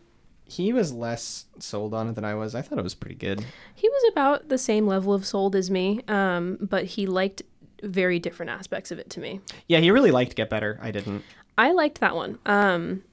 he 0.58 0.72
was 0.74 0.92
less 0.94 1.46
sold 1.60 1.94
on 1.94 2.10
it 2.10 2.16
than 2.16 2.26
I 2.26 2.36
was. 2.36 2.54
I 2.56 2.62
thought 2.62 2.78
it 2.78 2.84
was 2.84 2.96
pretty 2.96 3.16
good. 3.16 3.46
He 3.76 3.88
was 3.90 4.12
about 4.12 4.50
the 4.50 4.58
same 4.58 4.86
level 4.88 5.14
of 5.14 5.26
sold 5.26 5.56
as 5.56 5.70
me, 5.72 6.02
um, 6.08 6.58
but 6.62 6.86
he 6.86 7.06
liked 7.06 7.42
very 7.82 8.20
different 8.20 8.50
aspects 8.50 8.92
of 8.92 9.00
it 9.00 9.10
to 9.12 9.20
me. 9.20 9.40
Yeah. 9.68 9.80
He 9.80 9.92
really 9.92 10.12
liked 10.12 10.36
Get 10.36 10.50
Better. 10.50 10.80
I 10.82 10.92
didn't. 10.92 11.24
I 11.58 11.72
liked 11.72 12.00
that 12.00 12.16
one. 12.16 12.40
Um, 12.46 13.04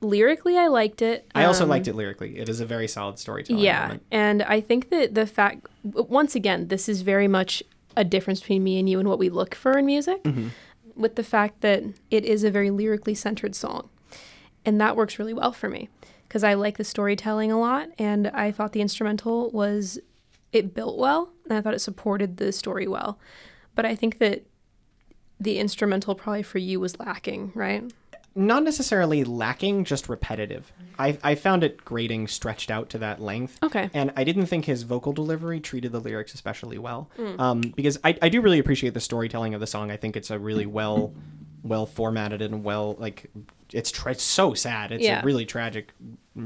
lyrically, 0.00 0.58
I 0.58 0.66
liked 0.68 1.02
it. 1.02 1.26
I 1.34 1.44
also 1.44 1.64
Um, 1.64 1.70
liked 1.70 1.88
it 1.88 1.94
lyrically. 1.94 2.38
It 2.38 2.48
is 2.48 2.60
a 2.60 2.66
very 2.66 2.88
solid 2.88 3.18
storytelling. 3.18 3.62
Yeah, 3.62 3.80
element. 3.84 4.02
and 4.10 4.42
I 4.42 4.60
think 4.60 4.90
that 4.90 5.14
the 5.14 5.26
fact, 5.26 5.66
once 5.84 6.34
again, 6.34 6.68
this 6.68 6.88
is 6.88 7.02
very 7.02 7.28
much 7.28 7.62
a 7.96 8.04
difference 8.04 8.40
between 8.40 8.64
me 8.64 8.78
and 8.78 8.88
you 8.88 8.98
and 8.98 9.08
what 9.08 9.18
we 9.18 9.28
look 9.28 9.54
for 9.54 9.78
in 9.78 9.86
music, 9.86 10.26
with 10.96 11.14
the 11.16 11.22
fact 11.22 11.60
that 11.60 11.82
it 12.10 12.24
is 12.24 12.42
a 12.42 12.50
very 12.50 12.70
lyrically 12.70 13.14
centered 13.14 13.54
song, 13.54 13.88
and 14.64 14.80
that 14.80 14.96
works 14.96 15.18
really 15.18 15.34
well 15.34 15.52
for 15.52 15.68
me 15.68 15.88
because 16.32 16.44
I 16.44 16.54
like 16.54 16.78
the 16.78 16.84
storytelling 16.84 17.52
a 17.52 17.60
lot, 17.60 17.90
and 17.98 18.28
I 18.28 18.52
thought 18.52 18.72
the 18.72 18.80
instrumental 18.80 19.50
was 19.50 19.98
it 20.50 20.72
built 20.72 20.96
well, 20.96 21.30
and 21.44 21.58
I 21.58 21.60
thought 21.60 21.74
it 21.74 21.80
supported 21.80 22.38
the 22.38 22.52
story 22.52 22.88
well, 22.88 23.18
but 23.74 23.84
I 23.84 23.94
think 23.94 24.16
that 24.16 24.46
the 25.38 25.58
instrumental 25.58 26.14
probably 26.14 26.42
for 26.42 26.56
you 26.56 26.80
was 26.80 26.98
lacking, 26.98 27.52
right? 27.54 27.84
Not 28.34 28.62
necessarily 28.62 29.24
lacking, 29.24 29.84
just 29.84 30.08
repetitive. 30.08 30.72
I 30.98 31.18
I 31.22 31.34
found 31.34 31.64
it 31.64 31.84
grating, 31.84 32.26
stretched 32.28 32.70
out 32.70 32.88
to 32.90 32.98
that 32.98 33.20
length. 33.20 33.58
Okay. 33.62 33.90
and 33.92 34.10
I 34.16 34.24
didn't 34.24 34.46
think 34.46 34.64
his 34.64 34.84
vocal 34.84 35.12
delivery 35.12 35.60
treated 35.60 35.92
the 35.92 36.00
lyrics 36.00 36.32
especially 36.32 36.78
well. 36.78 37.10
Hmm. 37.16 37.38
Um, 37.38 37.60
because 37.60 37.98
I, 38.04 38.16
I 38.22 38.30
do 38.30 38.40
really 38.40 38.58
appreciate 38.58 38.94
the 38.94 39.00
storytelling 39.00 39.52
of 39.52 39.60
the 39.60 39.66
song. 39.66 39.90
I 39.90 39.98
think 39.98 40.16
it's 40.16 40.30
a 40.30 40.38
really 40.38 40.64
well 40.64 41.12
well 41.62 41.86
formatted 41.86 42.42
and 42.42 42.64
well 42.64 42.96
like 42.98 43.30
it's 43.72 43.90
tra- 43.90 44.12
it's 44.12 44.22
so 44.22 44.54
sad. 44.54 44.92
It's 44.92 45.02
Yeah. 45.04 45.22
a 45.22 45.24
really 45.24 45.46
tragic 45.46 45.92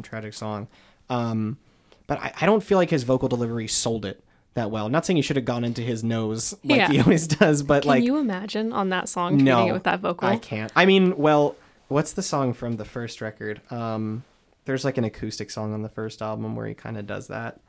tragic 0.03 0.35
song. 0.35 0.69
Um, 1.11 1.59
but 2.07 2.19
I, 2.21 2.33
I 2.41 2.47
don't 2.47 2.63
feel 2.63 2.79
like 2.79 2.91
his 2.91 3.03
vocal 3.03 3.29
delivery 3.29 3.67
sold 3.69 4.05
it 4.05 4.23
that 4.55 4.71
well. 4.71 4.89
not 4.89 5.05
saying 5.05 5.17
he 5.17 5.23
should 5.23 5.37
have 5.37 5.45
gone 5.45 5.65
into 5.65 5.83
his 5.83 6.03
nose 6.05 6.55
like 6.65 6.79
Yeah. 6.79 6.89
he 6.89 7.01
always 7.01 7.27
does, 7.27 7.63
but 7.63 7.83
Can 7.83 7.89
like 7.91 8.05
you 8.05 8.17
imagine 8.19 8.73
on 8.73 8.91
that 8.91 9.09
song 9.09 9.39
no, 9.39 9.67
it 9.69 9.73
with 9.73 9.85
that 9.85 10.01
vocal? 10.01 10.29
I 10.29 10.37
can't. 10.39 10.71
I 10.77 10.87
mean, 10.87 11.17
well, 11.17 11.57
what's 11.89 12.13
the 12.13 12.23
song 12.23 12.53
from 12.53 12.77
the 12.77 12.85
first 12.85 13.21
record? 13.21 13.61
Um, 13.71 14.25
there's 14.65 14.85
like 14.85 14.99
an 14.99 15.05
acoustic 15.05 15.51
song 15.51 15.73
on 15.75 15.83
the 15.83 15.89
first 15.89 16.23
album 16.23 16.57
where 16.57 16.67
he 16.67 16.75
kind 16.75 16.97
of 16.97 17.07
does 17.07 17.29
that. 17.29 17.61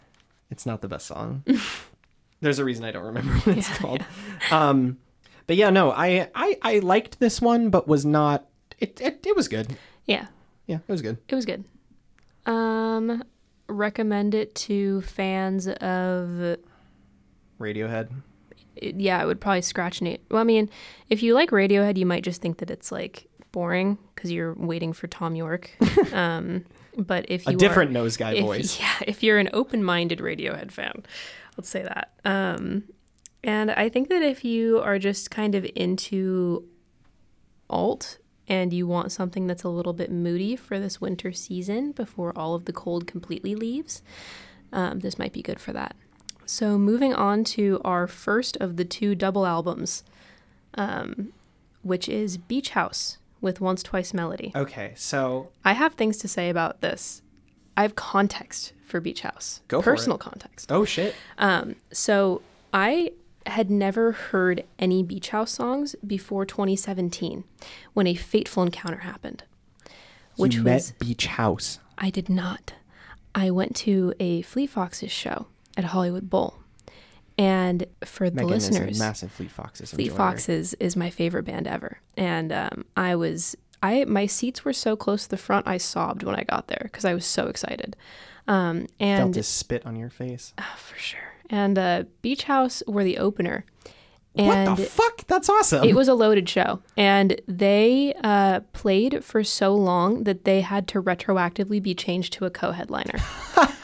It's 0.50 0.66
not 0.66 0.82
the 0.82 0.88
best 0.88 1.06
song. 1.08 1.44
There's 2.40 2.60
a 2.60 2.64
reason 2.64 2.86
I 2.86 2.92
don't 2.92 3.04
remember 3.04 3.34
what 3.40 3.58
it's 3.58 3.78
called. 3.80 4.04
Um, 4.52 4.98
but 5.48 5.56
yeah, 5.56 5.70
no, 5.70 5.92
I, 5.92 6.30
I 6.36 6.58
I 6.62 6.80
liked 6.80 7.20
this 7.20 7.42
one, 7.42 7.70
but 7.70 7.88
was 7.88 8.06
not. 8.06 8.46
It 8.80 9.02
it, 9.02 9.26
it 9.26 9.36
was 9.36 9.48
good. 9.48 9.76
Yeah, 10.06 10.28
Yeah, 10.68 10.78
it 10.88 10.92
was 10.92 11.02
good. 11.02 11.18
it 11.28 11.36
was 11.36 11.46
good. 11.46 11.64
Um, 12.46 13.24
recommend 13.68 14.34
it 14.36 14.54
to 14.56 15.02
fans 15.02 15.68
of. 15.68 16.58
Radiohead. 17.60 18.10
Yeah, 18.82 19.20
I 19.20 19.26
would 19.26 19.42
probably 19.42 19.64
scratch 19.64 20.02
Nate. 20.02 20.22
Well, 20.30 20.40
I 20.40 20.44
mean, 20.44 20.70
if 21.10 21.24
you 21.24 21.34
like 21.34 21.50
Radiohead, 21.50 21.98
you 21.98 22.06
might 22.06 22.24
just 22.24 22.42
think 22.42 22.60
that 22.60 22.70
it's 22.70 22.92
like 22.92 23.28
boring 23.52 23.98
because 24.14 24.32
you're 24.32 24.54
waiting 24.54 24.94
for 24.94 25.08
Thom 25.08 25.36
Yorke. 25.36 25.72
um, 26.14 26.64
but 26.96 27.26
if 27.30 27.48
A 27.48 27.52
you 27.52 27.56
are- 27.56 27.60
different 27.60 27.92
nose 27.92 28.16
guy 28.18 28.34
if, 28.36 28.46
voice. 28.46 28.80
Yeah, 28.80 28.94
if 29.08 29.24
you're 29.24 29.40
an 29.40 29.50
open-minded 29.54 30.20
Radiohead 30.20 30.72
fan, 30.72 31.04
let's 31.58 31.70
say 31.70 31.82
that. 31.84 32.12
Um, 32.24 32.84
and 33.44 33.72
I 33.72 33.90
think 33.90 34.10
that 34.10 34.22
if 34.22 34.44
you 34.44 34.80
are 34.80 35.00
just 35.00 35.32
kind 35.32 35.56
of 35.56 35.66
into 35.76 36.68
alt 37.70 38.18
and 38.48 38.74
you 38.74 38.88
want 38.88 39.12
something 39.12 39.48
that's 39.48 39.64
a 39.64 39.70
little 39.70 39.94
bit 39.94 40.12
moody 40.12 40.56
for 40.56 40.80
this 40.80 41.02
winter 41.02 41.32
season 41.32 41.92
before 41.92 42.32
all 42.38 42.56
of 42.56 42.66
the 42.66 42.74
cold 42.74 43.08
completely 43.08 43.56
leaves, 43.56 44.02
um, 44.72 45.00
this 45.00 45.20
might 45.20 45.34
be 45.34 45.42
good 45.42 45.60
for 45.60 45.74
that. 45.74 45.96
So 46.46 46.78
moving 46.78 47.14
on 47.14 47.44
to 47.46 47.82
our 47.84 48.08
first 48.08 48.56
of 48.58 48.78
the 48.78 48.86
two 48.86 49.16
double 49.16 49.46
albums, 49.46 50.04
um, 50.76 51.34
which 51.82 52.08
is 52.08 52.38
Beach 52.38 52.70
House 52.70 53.18
with 53.42 53.60
Once 53.60 53.84
Twice 53.84 54.14
Melody. 54.14 54.54
Okay, 54.56 54.94
so 54.96 55.50
I 55.66 55.74
have 55.74 55.96
things 55.96 56.18
to 56.20 56.28
say 56.28 56.50
about 56.50 56.80
this. 56.82 57.22
I 57.76 57.82
have 57.82 57.96
context 57.96 58.74
for 58.86 59.02
Beach 59.02 59.22
House. 59.22 59.62
Go 59.68 59.82
for 59.82 59.92
it. 59.92 59.96
Personal 59.96 60.18
context. 60.18 60.72
oh 60.72 60.86
shit. 60.86 61.14
Um, 61.38 61.76
so 61.92 62.42
I 62.74 63.12
had 63.50 63.70
never 63.70 64.12
heard 64.12 64.64
any 64.80 65.04
Beach 65.04 65.30
House 65.30 65.52
songs 65.52 65.96
before 66.06 66.46
2017 66.46 67.44
when 67.94 68.08
a 68.08 68.16
fateful 68.16 68.64
encounter 68.64 69.00
happened. 69.00 69.44
Which 70.36 70.56
you 70.56 70.64
was 70.64 70.92
met 70.92 71.00
Beach 71.00 71.26
House. 71.28 71.80
I 71.98 72.10
did 72.10 72.30
not. 72.30 72.74
I 73.34 73.52
went 73.52 73.76
to 73.78 74.14
a 74.20 74.42
Fleet 74.44 74.70
Foxes 74.70 75.12
show 75.12 75.48
at 75.76 75.86
Hollywood 75.86 76.30
Bowl. 76.30 76.56
And 77.38 77.86
for 78.04 78.30
the 78.30 78.36
Megan 78.38 78.50
listeners, 78.50 78.98
massive 78.98 79.32
Fleet 79.32 79.52
Foxes. 79.52 79.92
Fleet 79.92 80.06
enjoyer. 80.10 80.18
Foxes 80.18 80.74
is 80.76 80.96
my 80.96 81.12
favorite 81.12 81.44
band 81.44 81.68
ever, 81.68 82.00
and 82.16 82.52
um, 82.52 82.86
I 82.96 83.16
was 83.16 83.56
I 83.84 84.06
my 84.06 84.26
seats 84.26 84.66
were 84.66 84.74
so 84.74 84.96
close 84.96 85.24
to 85.24 85.30
the 85.30 85.38
front 85.38 85.68
I 85.68 85.78
sobbed 85.78 86.24
when 86.24 86.34
I 86.36 86.44
got 86.44 86.68
there 86.68 86.82
because 86.84 87.06
I 87.06 87.14
was 87.14 87.26
so 87.26 87.46
excited. 87.46 87.96
Um, 88.48 88.88
and 89.00 89.20
Felt 89.22 89.36
his 89.36 89.48
spit 89.48 89.86
on 89.86 89.96
your 89.96 90.10
face. 90.10 90.54
Oh, 90.58 90.76
for 90.78 90.98
sure. 90.98 91.20
And 91.50 91.78
uh, 91.78 92.04
Beach 92.22 92.44
House 92.44 92.84
were 92.88 93.04
the 93.04 93.18
opener, 93.18 93.66
and 94.36 94.70
what 94.70 94.78
the 94.78 94.84
fuck? 94.84 95.26
That's 95.28 95.50
awesome. 95.50 95.84
it 95.88 95.96
was 95.96 96.08
a 96.08 96.14
loaded 96.14 96.48
show, 96.50 96.82
and 96.96 97.40
they 97.48 98.14
uh, 98.24 98.60
played 98.74 99.24
for 99.24 99.44
so 99.44 99.74
long 99.74 100.24
that 100.26 100.44
they 100.46 100.62
had 100.62 100.88
to 100.90 101.02
retroactively 101.02 101.82
be 101.82 101.96
changed 101.96 102.34
to 102.34 102.46
a 102.46 102.50
co-headliner, 102.50 103.20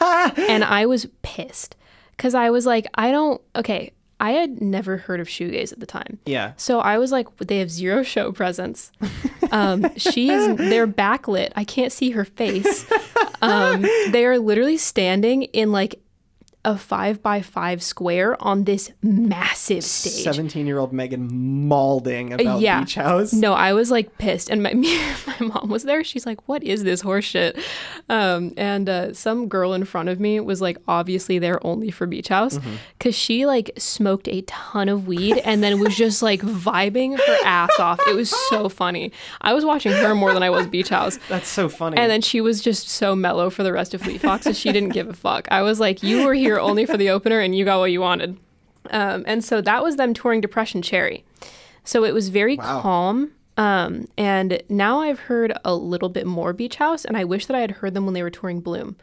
and 0.48 0.62
I 0.64 0.86
was 0.86 1.06
pissed 1.22 1.76
because 2.16 2.34
I 2.34 2.50
was 2.50 2.66
like, 2.66 2.86
I 2.94 3.10
don't. 3.10 3.40
Okay, 3.56 3.92
I 4.20 4.32
had 4.32 4.60
never 4.60 4.98
heard 4.98 5.20
of 5.20 5.26
shoegaze 5.26 5.72
at 5.72 5.80
the 5.80 5.86
time. 5.86 6.18
yeah. 6.26 6.52
So 6.56 6.80
I 6.80 6.98
was 6.98 7.10
like, 7.12 7.34
they 7.38 7.58
have 7.58 7.70
zero 7.70 8.02
show 8.02 8.30
presence. 8.32 8.92
Um, 9.50 9.86
she 9.96 10.30
is, 10.30 10.56
they're 10.56 10.86
backlit. 10.86 11.52
I 11.56 11.64
can't 11.64 11.92
see 11.92 12.10
her 12.10 12.24
face. 12.24 12.86
Um, 13.42 13.82
they 14.10 14.24
are 14.24 14.38
literally 14.38 14.78
standing 14.78 15.42
in 15.42 15.70
like 15.70 16.00
a 16.64 16.78
five 16.78 17.22
by 17.22 17.42
five 17.42 17.82
square 17.82 18.40
on 18.42 18.64
this 18.64 18.90
massive 19.02 19.84
stage. 19.84 20.24
Seventeen-year-old 20.24 20.92
Megan 20.92 21.68
maulding 21.68 22.32
about 22.32 22.60
yeah. 22.60 22.80
Beach 22.80 22.94
House. 22.94 23.32
No, 23.32 23.52
I 23.52 23.72
was 23.72 23.90
like 23.90 24.18
pissed, 24.18 24.50
and 24.50 24.62
my 24.62 24.72
my 25.40 25.46
mom 25.46 25.68
was 25.68 25.84
there. 25.84 26.02
She's 26.04 26.26
like, 26.26 26.48
"What 26.48 26.62
is 26.62 26.84
this 26.84 27.00
horse 27.00 27.24
shit?" 27.24 27.58
Um, 28.08 28.52
and 28.56 28.88
uh, 28.88 29.12
some 29.12 29.48
girl 29.48 29.72
in 29.72 29.84
front 29.84 30.08
of 30.08 30.20
me 30.20 30.40
was 30.40 30.60
like, 30.60 30.78
obviously 30.88 31.38
there 31.38 31.64
only 31.66 31.90
for 31.90 32.06
Beach 32.06 32.28
House, 32.28 32.58
because 32.98 33.14
she 33.14 33.46
like 33.46 33.70
smoked 33.78 34.28
a 34.28 34.42
ton 34.42 34.88
of 34.88 35.06
weed 35.06 35.38
and 35.38 35.62
then 35.62 35.78
was 35.80 35.96
just 35.96 36.22
like 36.22 36.40
vibing 36.42 37.18
her 37.18 37.38
ass 37.44 37.78
off. 37.78 38.00
It 38.06 38.14
was 38.14 38.30
so 38.48 38.68
funny. 38.68 39.12
I 39.40 39.54
was 39.54 39.64
watching 39.64 39.92
her 39.92 40.14
more 40.14 40.34
than 40.34 40.42
I 40.42 40.50
was 40.50 40.66
Beach 40.66 40.88
House. 40.88 41.18
That's 41.28 41.48
so 41.48 41.68
funny. 41.68 41.96
And 41.96 42.10
then 42.10 42.20
she 42.20 42.40
was 42.40 42.60
just 42.60 42.88
so 42.88 43.14
mellow 43.14 43.50
for 43.50 43.62
the 43.62 43.72
rest 43.72 43.94
of 43.94 44.02
Fleet 44.02 44.20
Foxes. 44.20 44.58
She 44.58 44.72
didn't 44.72 44.90
give 44.90 45.08
a 45.08 45.12
fuck. 45.12 45.48
I 45.50 45.62
was 45.62 45.80
like, 45.80 46.02
you 46.02 46.24
were 46.24 46.34
here 46.34 46.53
only 46.60 46.86
for 46.86 46.96
the 46.96 47.10
opener 47.10 47.40
and 47.40 47.54
you 47.56 47.64
got 47.64 47.78
what 47.78 47.90
you 47.92 48.00
wanted. 48.00 48.38
Um, 48.90 49.24
and 49.26 49.42
so 49.44 49.60
that 49.60 49.82
was 49.82 49.96
them 49.96 50.12
touring 50.14 50.40
Depression 50.40 50.82
Cherry. 50.82 51.24
So 51.84 52.04
it 52.04 52.12
was 52.14 52.28
very 52.28 52.56
Wow. 52.56 52.80
calm. 52.80 53.32
Um, 53.56 54.08
and 54.18 54.60
now 54.68 55.00
I've 55.00 55.20
heard 55.20 55.56
a 55.64 55.74
little 55.74 56.08
bit 56.08 56.26
more 56.26 56.52
Beach 56.52 56.76
House, 56.76 57.04
and 57.04 57.16
I 57.16 57.24
wish 57.24 57.46
that 57.46 57.56
I 57.56 57.60
had 57.60 57.70
heard 57.70 57.94
them 57.94 58.04
when 58.04 58.12
they 58.14 58.22
were 58.22 58.30
touring 58.30 58.60
Bloom, 58.60 58.96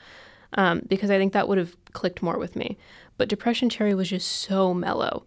um, 0.56 0.82
because 0.90 1.10
I 1.10 1.18
think 1.18 1.32
that 1.34 1.48
would 1.48 1.58
have 1.58 1.76
clicked 1.94 2.22
more 2.22 2.38
with 2.38 2.56
me. 2.58 2.78
But 3.18 3.30
Depression 3.30 3.70
Cherry 3.70 3.94
was 3.96 4.10
just 4.10 4.28
so 4.30 4.74
mellow. 4.74 5.24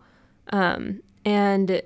Um, 0.53 1.01
and 1.25 1.81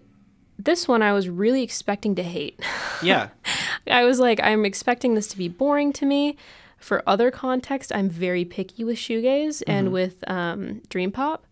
this 0.58 0.88
one 0.88 1.00
I 1.00 1.12
was 1.12 1.28
really 1.28 1.62
expecting 1.62 2.16
to 2.16 2.22
hate. 2.24 2.58
yeah. 3.02 3.28
I 3.88 4.04
was 4.04 4.18
like, 4.18 4.40
I'm 4.42 4.64
expecting 4.64 5.14
this 5.14 5.28
to 5.28 5.38
be 5.38 5.48
boring 5.48 5.92
to 5.94 6.06
me. 6.06 6.36
For 6.78 7.02
other 7.06 7.30
context, 7.30 7.92
I'm 7.94 8.08
very 8.08 8.44
picky 8.44 8.84
with 8.84 8.96
shoegaze 8.96 9.58
Mm-hmm. 9.62 9.70
and 9.70 9.92
with 9.92 10.28
um, 10.30 10.82
dream 10.88 11.10
pop, 11.12 11.46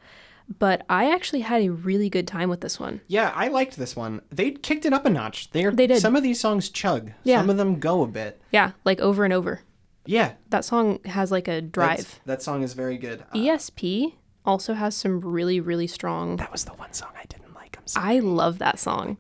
but 0.58 0.86
I 0.88 1.12
actually 1.12 1.40
had 1.40 1.62
a 1.62 1.70
really 1.70 2.08
good 2.08 2.28
time 2.28 2.48
with 2.48 2.60
this 2.60 2.78
one. 2.78 3.00
Yeah, 3.08 3.32
I 3.34 3.48
liked 3.48 3.76
this 3.76 3.96
one. 3.96 4.22
They 4.30 4.52
kicked 4.52 4.86
it 4.86 4.92
up 4.92 5.04
a 5.04 5.10
notch. 5.10 5.50
They 5.50 5.64
are, 5.64 5.72
They 5.72 5.88
did. 5.88 6.00
Some 6.00 6.14
of 6.16 6.22
these 6.22 6.38
songs 6.40 6.68
chug. 6.70 7.10
Yeah. 7.24 7.38
Some 7.40 7.50
of 7.50 7.56
them 7.56 7.80
go 7.80 8.02
a 8.02 8.06
bit. 8.06 8.40
Yeah, 8.52 8.72
like 8.84 9.00
over 9.00 9.24
and 9.24 9.32
over. 9.32 9.60
Yeah. 10.04 10.34
That 10.50 10.64
song 10.64 11.00
has 11.04 11.32
like 11.32 11.48
a 11.48 11.60
that's- 11.60 11.72
drive. 11.72 12.20
That 12.26 12.42
song 12.42 12.62
is 12.62 12.74
very 12.74 12.96
good. 12.96 13.22
Uh, 13.32 13.36
ESP 13.36 14.14
also 14.44 14.74
has 14.74 14.94
some 14.94 15.20
really, 15.20 15.58
really 15.58 15.88
strong. 15.88 16.36
that 16.36 16.52
was 16.52 16.64
the 16.64 16.74
one 16.74 16.92
song 16.92 17.10
I 17.20 17.24
didn't 17.26 17.52
like. 17.54 17.76
I'm 17.80 17.86
sorry. 17.88 18.16
I 18.16 18.18
love 18.20 18.58
that 18.58 18.78
song. 18.78 19.16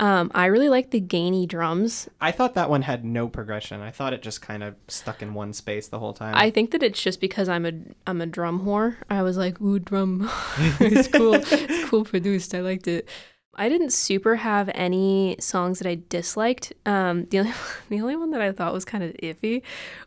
Um, 0.00 0.30
I 0.34 0.46
really 0.46 0.68
like 0.68 0.90
the 0.90 1.00
gainy 1.00 1.46
drums. 1.46 2.08
I 2.20 2.32
thought 2.32 2.54
that 2.54 2.68
one 2.68 2.82
had 2.82 3.04
no 3.04 3.28
progression. 3.28 3.80
I 3.80 3.90
thought 3.90 4.12
it 4.12 4.22
just 4.22 4.42
kind 4.42 4.62
of 4.62 4.74
stuck 4.88 5.22
in 5.22 5.34
one 5.34 5.52
space 5.52 5.88
the 5.88 5.98
whole 5.98 6.12
time. 6.12 6.34
I 6.34 6.50
think 6.50 6.72
that 6.72 6.82
it's 6.82 7.00
just 7.00 7.20
because 7.20 7.48
I'm 7.48 7.64
a 7.64 7.72
I'm 8.06 8.20
a 8.20 8.26
drum 8.26 8.64
whore. 8.64 8.96
I 9.08 9.22
was 9.22 9.36
like, 9.36 9.60
ooh, 9.60 9.78
drum, 9.78 10.28
it's 10.80 11.08
cool, 11.08 11.34
it's 11.38 11.88
cool 11.88 12.04
produced. 12.04 12.54
I 12.54 12.60
liked 12.60 12.88
it. 12.88 13.08
I 13.56 13.68
didn't 13.68 13.90
super 13.90 14.36
have 14.36 14.70
any 14.74 15.36
songs 15.40 15.78
that 15.78 15.88
I 15.88 15.98
disliked. 16.08 16.72
Um, 16.86 17.26
the 17.26 17.40
only 17.40 17.52
the 17.88 18.00
only 18.00 18.16
one 18.16 18.30
that 18.30 18.40
I 18.40 18.52
thought 18.52 18.72
was 18.72 18.84
kind 18.84 19.04
of 19.04 19.12
iffy 19.22 19.62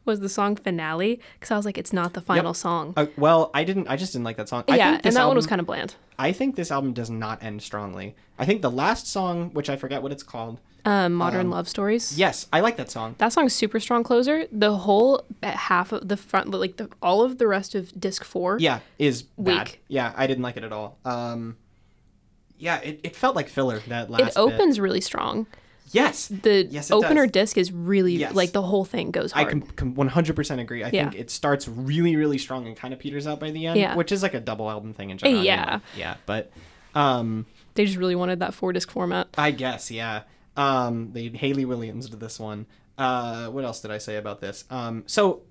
was 0.05 0.19
the 0.19 0.29
song 0.29 0.55
finale 0.55 1.19
because 1.35 1.51
I 1.51 1.57
was 1.57 1.65
like, 1.65 1.77
it's 1.77 1.93
not 1.93 2.13
the 2.13 2.21
final 2.21 2.53
song. 2.53 2.93
Uh, 2.97 3.07
well, 3.17 3.51
I 3.53 3.63
didn't. 3.63 3.87
I 3.87 3.95
just 3.95 4.13
didn't 4.13 4.25
like 4.25 4.37
that 4.37 4.49
song. 4.49 4.63
I 4.67 4.77
yeah, 4.77 4.99
and 5.03 5.15
that 5.15 5.27
one 5.27 5.35
was 5.35 5.47
kind 5.47 5.61
of 5.61 5.67
bland. 5.67 5.95
I 6.19 6.31
think 6.31 6.55
this 6.55 6.71
album 6.71 6.93
does 6.93 7.09
not 7.09 7.43
end 7.43 7.61
strongly. 7.61 8.15
I 8.39 8.45
think 8.45 8.61
the 8.61 8.71
last 8.71 9.07
song, 9.07 9.51
which 9.51 9.69
I 9.69 9.75
forget 9.75 10.01
what 10.01 10.11
it's 10.11 10.23
called. 10.23 10.59
Um, 10.85 11.15
Modern 11.15 11.49
Love 11.49 11.67
Stories. 11.67 12.17
Yes, 12.17 12.47
I 12.53 12.61
like 12.61 12.77
that 12.77 12.89
song. 12.89 13.15
That 13.17 13.33
song's 13.33 13.51
super 13.51 13.77
strong 13.77 14.03
closer. 14.03 14.45
The 14.53 14.73
whole 14.77 15.25
uh, 15.43 15.51
half 15.51 15.91
of 15.91 16.07
the 16.07 16.15
front, 16.15 16.49
like 16.51 16.77
the 16.77 16.89
all 17.01 17.23
of 17.23 17.39
the 17.39 17.47
rest 17.47 17.75
of 17.75 17.99
disc 17.99 18.23
four. 18.23 18.57
Yeah, 18.57 18.79
is 18.97 19.23
bad. 19.23 19.67
Weak. 19.67 19.83
Yeah, 19.89 20.13
I 20.15 20.27
didn't 20.27 20.43
like 20.43 20.55
it 20.55 20.63
at 20.63 20.71
all. 20.71 20.97
Um, 21.03 21.57
yeah, 22.57 22.79
it, 22.79 22.99
it 23.03 23.15
felt 23.15 23.35
like 23.35 23.49
filler 23.49 23.79
that 23.87 24.09
last. 24.09 24.21
It 24.21 24.25
bit. 24.27 24.37
opens 24.37 24.79
really 24.79 25.01
strong. 25.01 25.47
Yes, 25.91 26.27
The 26.27 26.65
Yes, 26.69 26.91
opener 26.91 27.25
does. 27.27 27.31
disc 27.31 27.57
is 27.57 27.71
really 27.71 28.15
Yes. 28.17 28.33
like 28.35 28.51
the 28.51 28.61
whole 28.61 28.83
thing 28.83 29.11
goes 29.11 29.31
I 29.33 29.45
can, 29.45 29.61
can 29.61 29.95
100% 29.95 30.59
agree. 30.59 30.83
I 30.83 30.89
Yeah. 30.91 31.09
think 31.09 31.21
it 31.21 31.31
starts 31.31 31.65
really, 31.67 32.17
really 32.17 32.37
strong 32.37 32.67
and 32.67 32.75
kind 32.75 32.93
of 32.93 32.99
peters 32.99 33.25
out 33.25 33.39
by 33.39 33.51
the 33.51 33.67
end, 33.67 33.79
Yeah. 33.79 33.95
which 33.95 34.11
is 34.11 34.21
like 34.21 34.33
a 34.33 34.41
double 34.41 34.69
album 34.69 34.93
thing 34.93 35.11
in 35.11 35.17
general. 35.17 35.41
Yeah. 35.43 35.63
anyway. 35.63 35.81
yeah, 35.95 36.15
but 36.25 36.51
um, 36.93 37.45
They 37.75 37.85
just 37.85 37.97
really 37.97 38.15
wanted 38.15 38.39
that 38.39 38.53
four 38.53 38.73
disc 38.73 38.91
format. 38.91 39.27
I 39.37 39.51
guess, 39.51 39.89
yeah. 39.89 40.23
Um, 40.57 41.11
they 41.13 41.29
Haley 41.29 41.63
Williams 41.65 42.09
did 42.09 42.19
this 42.19 42.37
one. 42.39 42.65
Uh, 42.97 43.47
what 43.47 43.63
else 43.63 43.79
did 43.79 43.91
I 43.91 43.99
say 43.99 44.15
about 44.17 44.41
this? 44.41 44.65
Um, 44.71 45.03
so 45.05 45.43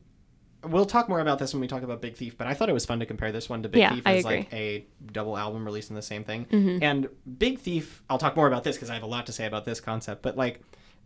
we'll 0.67 0.87
talk 0.87 1.09
more 1.09 1.21
about 1.21 1.39
this 1.39 1.53
when 1.55 1.61
we 1.61 1.67
talk 1.67 1.83
about 1.83 2.01
Big 2.01 2.17
Thief, 2.17 2.37
but 2.37 2.47
I 2.47 2.55
thought 2.55 2.69
it 2.69 2.73
was 2.73 2.85
fun 2.85 3.01
to 3.01 3.07
compare 3.07 3.33
this 3.33 3.49
one 3.49 3.62
to 3.62 3.69
Big 3.69 3.81
Yeah, 3.81 3.95
Thief 3.95 4.07
as 4.07 4.25
like 4.25 4.53
a 4.53 4.85
double 5.12 5.37
album 5.37 5.64
releasing 5.64 5.97
the 5.97 6.03
same 6.03 6.25
thing. 6.25 6.47
Mm-hmm. 6.47 6.83
And 6.83 7.09
Big 7.39 7.59
Thief, 7.59 8.03
I'll 8.11 8.19
talk 8.19 8.37
more 8.37 8.47
about 8.47 8.64
this 8.64 8.77
because 8.77 8.91
I 8.91 8.95
have 8.95 9.03
a 9.03 9.07
lot 9.07 9.27
to 9.27 9.33
say 9.33 9.47
about 9.47 9.64
this 9.64 9.81
concept, 9.81 10.23
but 10.23 10.37
like 10.37 10.61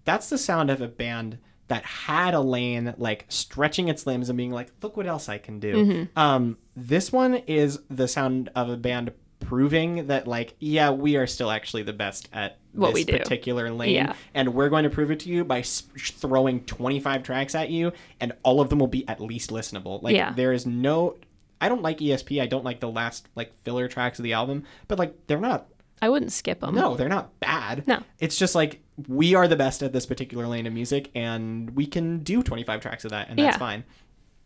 that's 0.05 0.29
the 0.29 0.39
sound 0.39 0.71
of 0.71 0.81
a 0.81 0.89
band 0.89 1.39
that 1.69 1.85
had 1.85 2.35
a 2.35 2.41
lane 2.41 2.95
like 2.99 3.27
stretching 3.29 3.89
its 3.89 4.07
limbs 4.07 4.29
and 4.29 4.37
being 4.37 4.51
like, 4.51 4.73
look 4.83 4.97
what 4.97 5.07
else 5.07 5.29
I 5.29 5.39
can 5.39 5.61
do. 5.61 5.75
Mm-hmm. 5.75 6.19
Um, 6.19 6.59
this 6.75 7.13
one 7.13 7.35
is 7.35 7.79
the 7.89 8.09
sound 8.09 8.51
of 8.57 8.69
a 8.69 8.77
band 8.77 9.13
proving 9.41 10.07
that 10.09 10.27
like, 10.29 10.55
yeah, 10.59 10.91
we 10.91 11.17
are 11.17 11.27
still 11.27 11.51
actually 11.51 11.83
the 11.83 11.93
best 11.93 12.29
at 12.33 12.59
What 12.73 12.95
this 12.95 13.05
particular 13.05 13.71
lane, 13.71 13.95
Yeah. 13.95 14.13
and 14.35 14.55
we're 14.55 14.69
going 14.69 14.85
to 14.85 14.91
prove 14.91 15.11
it 15.11 15.21
to 15.21 15.29
you 15.29 15.45
by 15.45 15.63
throwing 15.63 16.61
25 16.65 17.23
tracks 17.23 17.55
at 17.55 17.71
you, 17.71 17.93
and 18.21 18.33
all 18.43 18.61
of 18.61 18.69
them 18.71 18.79
will 18.79 18.87
be 18.87 19.07
at 19.09 19.21
least 19.21 19.51
listenable. 19.51 20.03
Like 20.03 20.15
Yeah. 20.15 20.33
there 20.33 20.53
is 20.53 20.67
no. 20.67 21.17
I 21.61 21.69
don't 21.69 21.83
like 21.83 21.99
ESP. 21.99 22.41
I 22.41 22.47
don't 22.47 22.65
like 22.65 22.81
the 22.81 22.89
last 22.91 23.29
like 23.35 23.53
filler 23.65 23.89
tracks 23.89 24.19
of 24.19 24.23
the 24.23 24.33
album, 24.33 24.65
but 24.89 24.99
like 24.99 25.15
they're 25.27 25.41
not 25.41 25.67
I 26.03 26.09
wouldn't 26.09 26.33
skip 26.33 26.61
them. 26.61 26.75
no, 26.75 26.97
they're 26.97 27.09
not 27.11 27.39
bad. 27.41 27.87
No. 27.87 28.03
It's 28.19 28.39
just 28.39 28.55
like 28.55 28.81
we 29.09 29.35
are 29.35 29.47
the 29.47 29.57
best 29.57 29.83
at 29.83 29.93
this 29.93 30.07
particular 30.07 30.47
lane 30.47 30.67
of 30.67 30.73
music 30.73 31.11
and 31.15 31.71
we 31.77 31.87
can 31.87 32.21
do 32.21 32.43
25 32.43 32.81
tracks 32.81 33.05
of 33.05 33.11
that 33.11 33.29
and 33.29 33.39
that's 33.39 33.55
Yeah. 33.57 33.59
fine. 33.59 33.85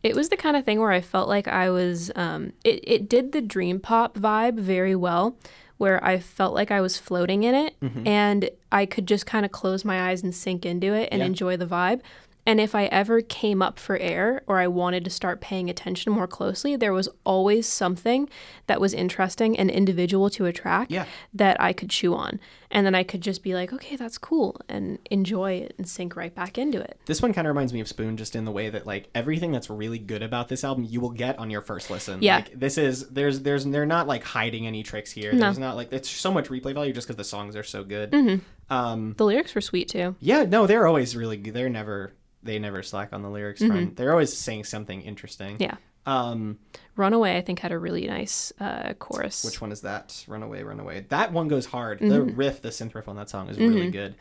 It 0.05 0.15
was 0.15 0.29
the 0.29 0.37
kind 0.37 0.57
of 0.57 0.65
thing 0.65 0.79
where 0.81 0.93
I 0.93 1.01
felt 1.01 1.29
like 1.29 1.49
I 1.49 1.71
was. 1.71 2.11
Um, 2.15 2.53
it 2.63 2.79
it 2.83 3.09
did 3.09 3.33
the 3.33 3.41
dream 3.41 3.81
pop 3.81 4.17
vibe 4.17 4.59
very 4.61 4.95
well, 4.95 5.37
where 5.79 6.03
I 6.05 6.19
felt 6.21 6.55
like 6.55 6.71
I 6.71 6.81
was 6.81 6.97
floating 6.99 7.43
in 7.43 7.55
it, 7.55 7.75
Mm-hmm. 7.81 8.07
and 8.07 8.51
I 8.71 8.87
could 8.87 9.07
just 9.09 9.27
kind 9.27 9.45
of 9.45 9.51
close 9.53 9.85
my 9.85 10.11
eyes 10.11 10.23
and 10.23 10.35
sink 10.35 10.65
into 10.67 10.93
it 10.95 11.09
and 11.11 11.21
Yeah. 11.21 11.27
enjoy 11.27 11.57
the 11.57 11.67
vibe. 11.67 12.01
And 12.47 12.61
if 12.61 12.75
I 12.75 12.85
ever 12.87 13.23
came 13.23 13.63
up 13.63 13.79
for 13.79 13.97
air 13.97 14.43
or 14.47 14.59
I 14.59 14.67
wanted 14.67 15.03
to 15.05 15.11
start 15.11 15.41
paying 15.41 15.71
attention 15.71 16.13
more 16.13 16.27
closely, 16.27 16.77
there 16.77 16.93
was 16.93 17.09
always 17.25 17.67
something 17.67 18.29
that 18.67 18.83
was 18.83 18.93
interesting 18.93 19.59
and 19.59 19.71
individual 19.71 20.29
to 20.29 20.45
a 20.45 20.53
track 20.53 20.89
Yeah. 20.91 21.07
that 21.33 21.59
I 21.59 21.73
could 21.73 21.89
chew 21.89 22.15
on. 22.15 22.39
And 22.75 22.85
then 22.85 22.95
I 22.95 23.05
could 23.05 23.21
just 23.21 23.43
be 23.43 23.55
like, 23.55 23.73
okay, 23.73 23.95
that's 23.97 24.19
cool, 24.19 24.61
and 24.69 24.99
enjoy 25.11 25.53
it 25.53 25.75
and 25.79 25.89
sink 25.89 26.17
right 26.17 26.35
back 26.35 26.59
into 26.59 26.81
it. 26.81 26.99
This 27.07 27.23
one 27.23 27.33
kind 27.33 27.47
of 27.47 27.51
reminds 27.55 27.73
me 27.73 27.81
of 27.81 27.89
Spoon 27.89 28.17
just 28.17 28.35
in 28.35 28.45
the 28.45 28.51
way 28.51 28.69
that 28.69 28.85
like 28.87 29.09
everything 29.15 29.53
that's 29.53 29.71
really 29.71 29.99
good 29.99 30.23
about 30.23 30.49
this 30.49 30.65
album 30.65 30.85
you 30.89 31.01
will 31.01 31.11
get 31.11 31.39
on 31.39 31.51
your 31.51 31.61
first 31.63 31.89
listen. 31.91 32.21
Yeah. 32.21 32.37
Like 32.37 32.59
this 32.59 32.77
is 32.77 33.09
there's 33.11 33.41
there's 33.41 33.65
they're 33.65 33.87
not 33.87 34.07
like 34.09 34.25
hiding 34.25 34.67
any 34.67 34.83
tricks 34.83 35.11
here. 35.13 35.33
No. 35.33 35.39
There's 35.39 35.59
not 35.59 35.77
like 35.77 35.93
it's 35.93 36.11
so 36.11 36.33
much 36.33 36.49
replay 36.49 36.75
value 36.75 36.93
just 36.93 37.07
because 37.07 37.17
the 37.17 37.25
songs 37.25 37.55
are 37.57 37.63
so 37.63 37.85
good. 37.85 38.11
Mm-hmm. 38.11 38.73
Um 38.75 39.15
The 39.17 39.25
lyrics 39.25 39.55
were 39.55 39.61
sweet 39.61 39.89
too. 39.89 40.17
yeah, 40.21 40.43
no, 40.45 40.67
they're 40.67 40.87
always 40.87 41.15
really 41.17 41.37
good. 41.37 41.55
They're 41.55 41.69
never 41.69 42.13
they 42.43 42.59
never 42.59 42.83
slack 42.83 43.13
on 43.13 43.23
the 43.23 43.31
lyrics 43.31 43.65
front. 43.65 43.97
They're 43.97 44.11
always 44.13 44.37
saying 44.37 44.65
something 44.65 45.01
interesting. 45.01 45.55
Mm-hmm. 45.55 45.63
Yeah. 45.63 45.77
Um 46.07 46.59
Runaway, 46.97 47.37
I 47.37 47.41
think, 47.41 47.59
had 47.59 47.73
a 47.73 47.79
really 47.79 48.07
nice 48.07 48.53
uh, 48.61 48.93
chorus. 48.95 49.45
which 49.45 49.61
one 49.61 49.73
is 49.73 49.81
that? 49.81 50.25
Runaway, 50.29 50.63
Runaway. 50.63 51.07
That 51.09 51.33
one 51.33 51.49
goes 51.49 51.67
hard. 51.67 51.99
The 51.99 52.05
Mm-hmm. 52.07 52.37
riff, 52.37 52.63
the 52.63 52.69
synth 52.69 52.95
riff 52.95 53.09
on 53.09 53.17
that 53.17 53.29
song 53.29 53.49
is 53.49 53.59
really 53.59 53.91
good. 53.91 54.15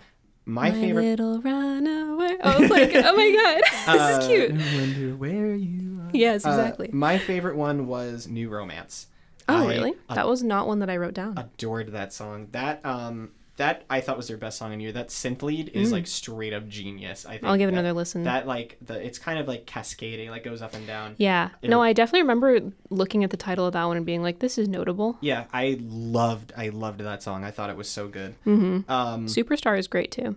My, 0.46 0.72
My 0.72 0.72
favorite 0.72 1.04
little 1.04 1.40
runaway. 1.42 2.36
I 2.44 2.58
was 2.60 2.70
like, 2.72 2.92
oh 2.96 3.16
my 3.16 3.32
god, 3.32 3.62
this 3.96 4.12
is 4.12 4.18
Uh, 4.18 4.28
cute. 4.28 4.52
Wonder 4.52 5.16
where 5.16 5.54
you 5.56 6.02
are. 6.02 6.10
Yes, 6.14 6.46
Uh, 6.46 6.50
exactly. 6.50 6.90
my 6.92 7.18
favorite 7.20 7.56
one 7.58 7.86
was 7.88 8.28
New 8.28 8.50
Romance. 8.50 9.08
oh, 9.48 9.68
I 9.70 9.74
really? 9.76 9.94
that 10.10 10.28
was 10.28 10.42
not 10.44 10.68
one 10.68 10.80
that 10.80 10.90
I 10.90 10.98
wrote 10.98 11.14
down. 11.14 11.38
adored 11.38 11.92
that 11.92 12.12
song. 12.12 12.48
That 12.54 12.84
um 12.86 13.32
that 13.58 13.84
I 13.89 14.01
thought 14.01 14.18
was 14.18 14.28
their 14.28 14.38
best 14.38 14.58
song 14.58 14.74
in 14.74 14.80
year. 14.80 14.91
That 14.91 15.10
synth 15.10 15.43
lead 15.43 15.70
is 15.76 15.91
like 15.91 16.08
straight 16.08 16.54
up 16.54 16.68
genius. 16.68 17.26
I 17.26 17.32
think 17.34 17.43
Mm. 17.43 17.47
I'll 17.49 17.58
give 17.58 17.68
that- 17.70 17.74
another 17.78 17.93
listen. 17.93 18.24
That 18.24 18.47
like 18.47 18.78
the 18.82 18.95
it's 19.06 19.20
kind 19.20 19.38
of 19.38 19.47
like 19.47 19.66
cascading, 19.68 20.30
like 20.32 20.43
goes 20.43 20.62
up 20.62 20.74
and 20.74 20.88
down. 20.88 21.16
yeah. 21.18 21.49
it- 21.62 21.70
No, 21.70 21.82
I 21.82 21.93
definitely 21.93 22.22
remember 22.24 22.72
looking 22.89 23.24
at 23.24 23.30
the 23.30 23.38
title 23.38 23.66
of 23.68 23.74
that 23.74 23.84
one 23.86 23.97
and 23.97 24.06
being 24.06 24.24
like, 24.24 24.39
this 24.39 24.58
is 24.58 24.68
notable. 24.68 25.18
Yeah, 25.22 25.45
I 25.54 25.78
loved 25.82 26.51
I 26.58 26.70
loved 26.70 26.99
that 27.01 27.22
song. 27.22 27.43
I 27.43 27.51
thought 27.51 27.70
it 27.70 27.78
was 27.78 27.89
so 27.89 28.08
good. 28.08 28.36
Mm-hmm. 28.45 28.89
Um, 28.91 29.28
Superstar 29.28 29.78
is 29.78 29.88
great 29.88 30.12
too. 30.12 30.36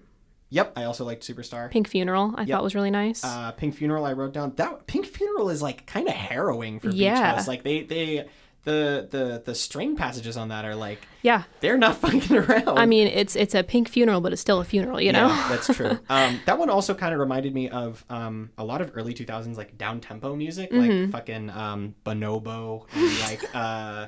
yep, 0.51 0.73
I 0.77 0.85
also 0.85 1.05
liked 1.05 1.27
Superstar. 1.27 1.71
Pink 1.71 1.89
Funeral, 1.89 2.35
I 2.37 2.45
thought 2.45 2.63
was 2.63 2.75
really 2.75 2.91
nice. 2.91 3.25
Uh, 3.25 3.51
Pink 3.53 3.75
Funeral, 3.77 4.05
I 4.05 4.13
wrote 4.13 4.33
down. 4.35 4.53
That 4.57 4.87
Pink 4.87 5.07
Funeral 5.07 5.49
is 5.51 5.63
like 5.63 5.87
kind 5.87 6.07
of 6.07 6.15
harrowing 6.15 6.81
for 6.81 6.89
Beach 6.89 6.97
Yeah. 7.01 7.35
House. 7.35 7.49
Like 7.49 7.63
they 7.65 7.83
they 7.83 8.27
the 8.67 9.07
the 9.11 9.43
the 9.45 9.55
string 9.55 9.97
passages 9.97 10.37
on 10.37 10.49
that 10.49 10.65
are 10.65 10.75
like 10.75 10.99
yeah. 11.23 11.45
they're 11.61 11.79
not 11.79 11.97
fucking 12.03 12.37
around. 12.37 12.79
I 12.79 12.85
mean, 12.87 13.07
it's 13.09 13.35
it's 13.37 13.55
a 13.55 13.63
pink 13.63 13.89
funeral, 13.89 14.21
but 14.21 14.33
it's 14.33 14.41
still 14.41 14.61
a 14.61 14.65
funeral, 14.65 15.01
you 15.01 15.13
know? 15.13 15.29
Yeah, 15.29 15.47
that's 15.49 15.75
true. 15.75 15.99
Um, 16.09 16.41
that 16.47 16.59
one 16.59 16.69
also 16.71 16.95
kind 16.95 17.13
of 17.15 17.19
reminded 17.21 17.53
me 17.55 17.69
of 17.69 18.05
um, 18.11 18.51
a 18.59 18.65
lot 18.65 18.81
of 18.81 18.93
early 18.95 19.13
2000s 19.15 19.57
like 19.57 19.77
down 19.79 20.01
tempo 20.01 20.37
music, 20.37 20.71
Mm-hmm. 20.71 21.03
like 21.05 21.11
fucking 21.13 21.51
um, 21.51 21.95
Bonobo 22.05 22.87
and 22.93 23.21
like 23.21 23.45
uh, 23.55 24.07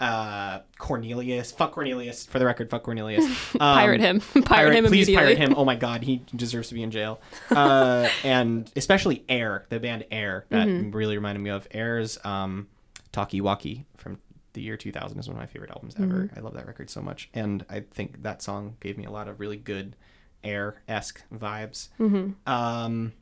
uh, 0.00 0.60
Cornelius. 0.78 1.52
Fuck 1.52 1.72
Cornelius. 1.72 2.26
For 2.26 2.38
the 2.38 2.46
record, 2.46 2.70
fuck 2.70 2.82
Cornelius. 2.84 3.24
Um, 3.54 3.58
pirate 3.60 4.00
him. 4.00 4.20
pirate, 4.44 4.74
him 4.76 4.84
please 4.86 5.08
pirate 5.10 5.38
him. 5.38 5.54
Oh 5.56 5.64
my 5.64 5.76
god, 5.76 6.02
he 6.02 6.22
deserves 6.34 6.68
to 6.68 6.74
be 6.74 6.82
in 6.82 6.90
jail. 6.90 7.20
Uh, 7.50 8.08
and 8.24 8.70
especially 8.76 9.24
Air, 9.28 9.66
the 9.68 9.80
band 9.80 10.04
Air, 10.10 10.44
that 10.50 10.66
Mm-hmm. 10.68 10.90
really 10.90 11.16
reminded 11.16 11.40
me 11.42 11.50
of 11.50 11.66
Air's 11.70 12.18
um, 12.24 12.66
Talkie 13.16 13.40
Walkie 13.40 13.86
from 13.96 14.18
the 14.52 14.60
year 14.60 14.76
2000 14.76 15.18
is 15.18 15.26
one 15.26 15.36
of 15.38 15.40
my 15.40 15.46
favorite 15.46 15.70
albums 15.70 15.94
ever. 15.98 16.24
Mm-hmm. 16.24 16.38
I 16.38 16.42
love 16.42 16.52
that 16.52 16.66
record 16.66 16.90
so 16.90 17.00
much, 17.00 17.30
and 17.32 17.64
I 17.70 17.80
think 17.80 18.22
that 18.24 18.42
song 18.42 18.76
gave 18.78 18.98
me 18.98 19.06
a 19.06 19.10
lot 19.10 19.26
of 19.26 19.40
really 19.40 19.56
good 19.56 19.96
Air 20.44 20.82
esque 20.86 21.22
vibes. 21.34 21.88
Mm-hmm. 21.98 22.32
Um, 22.46 23.14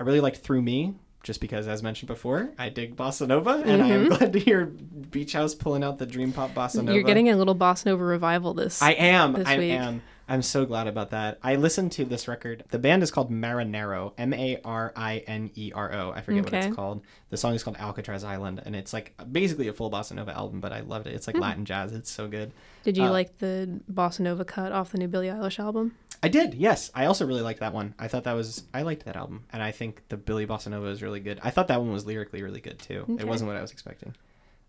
I 0.00 0.02
really 0.02 0.20
liked 0.20 0.38
Through 0.38 0.62
Me. 0.62 0.96
Just 1.22 1.40
because, 1.40 1.68
as 1.68 1.82
mentioned 1.84 2.08
before, 2.08 2.50
I 2.58 2.68
dig 2.68 2.96
bossa 2.96 3.28
nova, 3.28 3.62
and 3.64 3.80
I 3.82 3.88
am 3.88 4.08
glad 4.08 4.32
to 4.32 4.40
hear 4.40 4.66
Beach 4.66 5.34
House 5.34 5.54
pulling 5.54 5.84
out 5.84 5.98
the 5.98 6.06
dream 6.06 6.32
pop 6.32 6.50
bossa 6.50 6.76
nova. 6.76 6.86
Mm-hmm. 6.86 6.94
You're 6.94 7.04
getting 7.04 7.28
a 7.28 7.36
little 7.36 7.54
bossa 7.54 7.86
nova 7.86 8.02
revival 8.02 8.54
this. 8.54 8.82
I 8.82 8.92
am. 8.92 9.34
this 9.34 9.46
I 9.46 9.58
week. 9.58 9.72
am. 9.72 10.02
I'm 10.28 10.42
so 10.42 10.66
glad 10.66 10.86
about 10.86 11.10
that. 11.10 11.38
I 11.42 11.56
listened 11.56 11.92
to 11.92 12.04
this 12.04 12.28
record. 12.28 12.64
The 12.70 12.78
band 12.78 13.02
is 13.02 13.10
called 13.10 13.30
Marinero. 13.30 14.12
M 14.18 14.34
A 14.34 14.60
R 14.62 14.92
I 14.94 15.18
N 15.26 15.50
E 15.54 15.72
R 15.74 15.92
O. 15.92 16.12
I 16.12 16.20
forget 16.20 16.44
what 16.44 16.52
it's 16.52 16.74
called. 16.74 17.02
The 17.30 17.38
song 17.38 17.54
is 17.54 17.62
called 17.62 17.78
Alcatraz 17.78 18.24
Island, 18.24 18.62
and 18.64 18.76
it's 18.76 18.92
like 18.92 19.14
basically 19.32 19.68
a 19.68 19.72
full 19.72 19.90
bossa 19.90 20.12
nova 20.12 20.36
album. 20.36 20.60
But 20.60 20.72
I 20.72 20.80
loved 20.80 21.06
it. 21.06 21.14
It's 21.14 21.26
like 21.26 21.38
Latin 21.38 21.64
jazz. 21.64 21.92
It's 21.92 22.10
so 22.10 22.28
good. 22.28 22.52
Did 22.84 22.98
you 22.98 23.04
uh, 23.04 23.10
like 23.10 23.38
the 23.38 23.80
bossa 23.90 24.20
nova 24.20 24.44
cut 24.44 24.70
off 24.72 24.92
the 24.92 24.98
new 24.98 25.08
Billie 25.08 25.28
Eilish 25.28 25.58
album? 25.58 25.94
I 26.22 26.28
did. 26.28 26.54
Yes, 26.54 26.90
I 26.94 27.06
also 27.06 27.26
really 27.26 27.42
liked 27.42 27.60
that 27.60 27.72
one. 27.72 27.94
I 27.98 28.08
thought 28.08 28.24
that 28.24 28.34
was. 28.34 28.64
I 28.74 28.82
liked 28.82 29.04
that 29.04 29.16
album, 29.16 29.44
and 29.52 29.62
I 29.62 29.70
think 29.70 30.02
the 30.08 30.16
Billie 30.16 30.46
Bossa 30.46 30.68
Nova 30.68 30.88
is 30.88 31.02
really 31.02 31.20
good. 31.20 31.38
I 31.42 31.50
thought 31.50 31.68
that 31.68 31.80
one 31.80 31.92
was 31.92 32.06
lyrically 32.06 32.42
really 32.42 32.60
good 32.60 32.78
too. 32.78 33.06
Okay. 33.08 33.22
It 33.22 33.26
wasn't 33.26 33.48
what 33.48 33.56
I 33.56 33.62
was 33.62 33.72
expecting. 33.72 34.14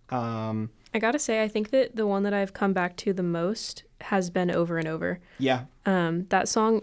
Um. 0.09 0.69
I 0.93 0.99
gotta 0.99 1.19
say, 1.19 1.43
I 1.43 1.47
think 1.47 1.71
that 1.71 1.95
the 1.95 2.07
one 2.07 2.23
that 2.23 2.33
I've 2.33 2.53
come 2.53 2.73
back 2.73 2.95
to 2.97 3.13
the 3.13 3.23
most 3.23 3.83
has 4.01 4.29
been 4.29 4.51
over 4.51 4.77
and 4.77 4.87
over. 4.87 5.19
Yeah. 5.37 5.65
Um, 5.85 6.25
that 6.29 6.47
song, 6.47 6.81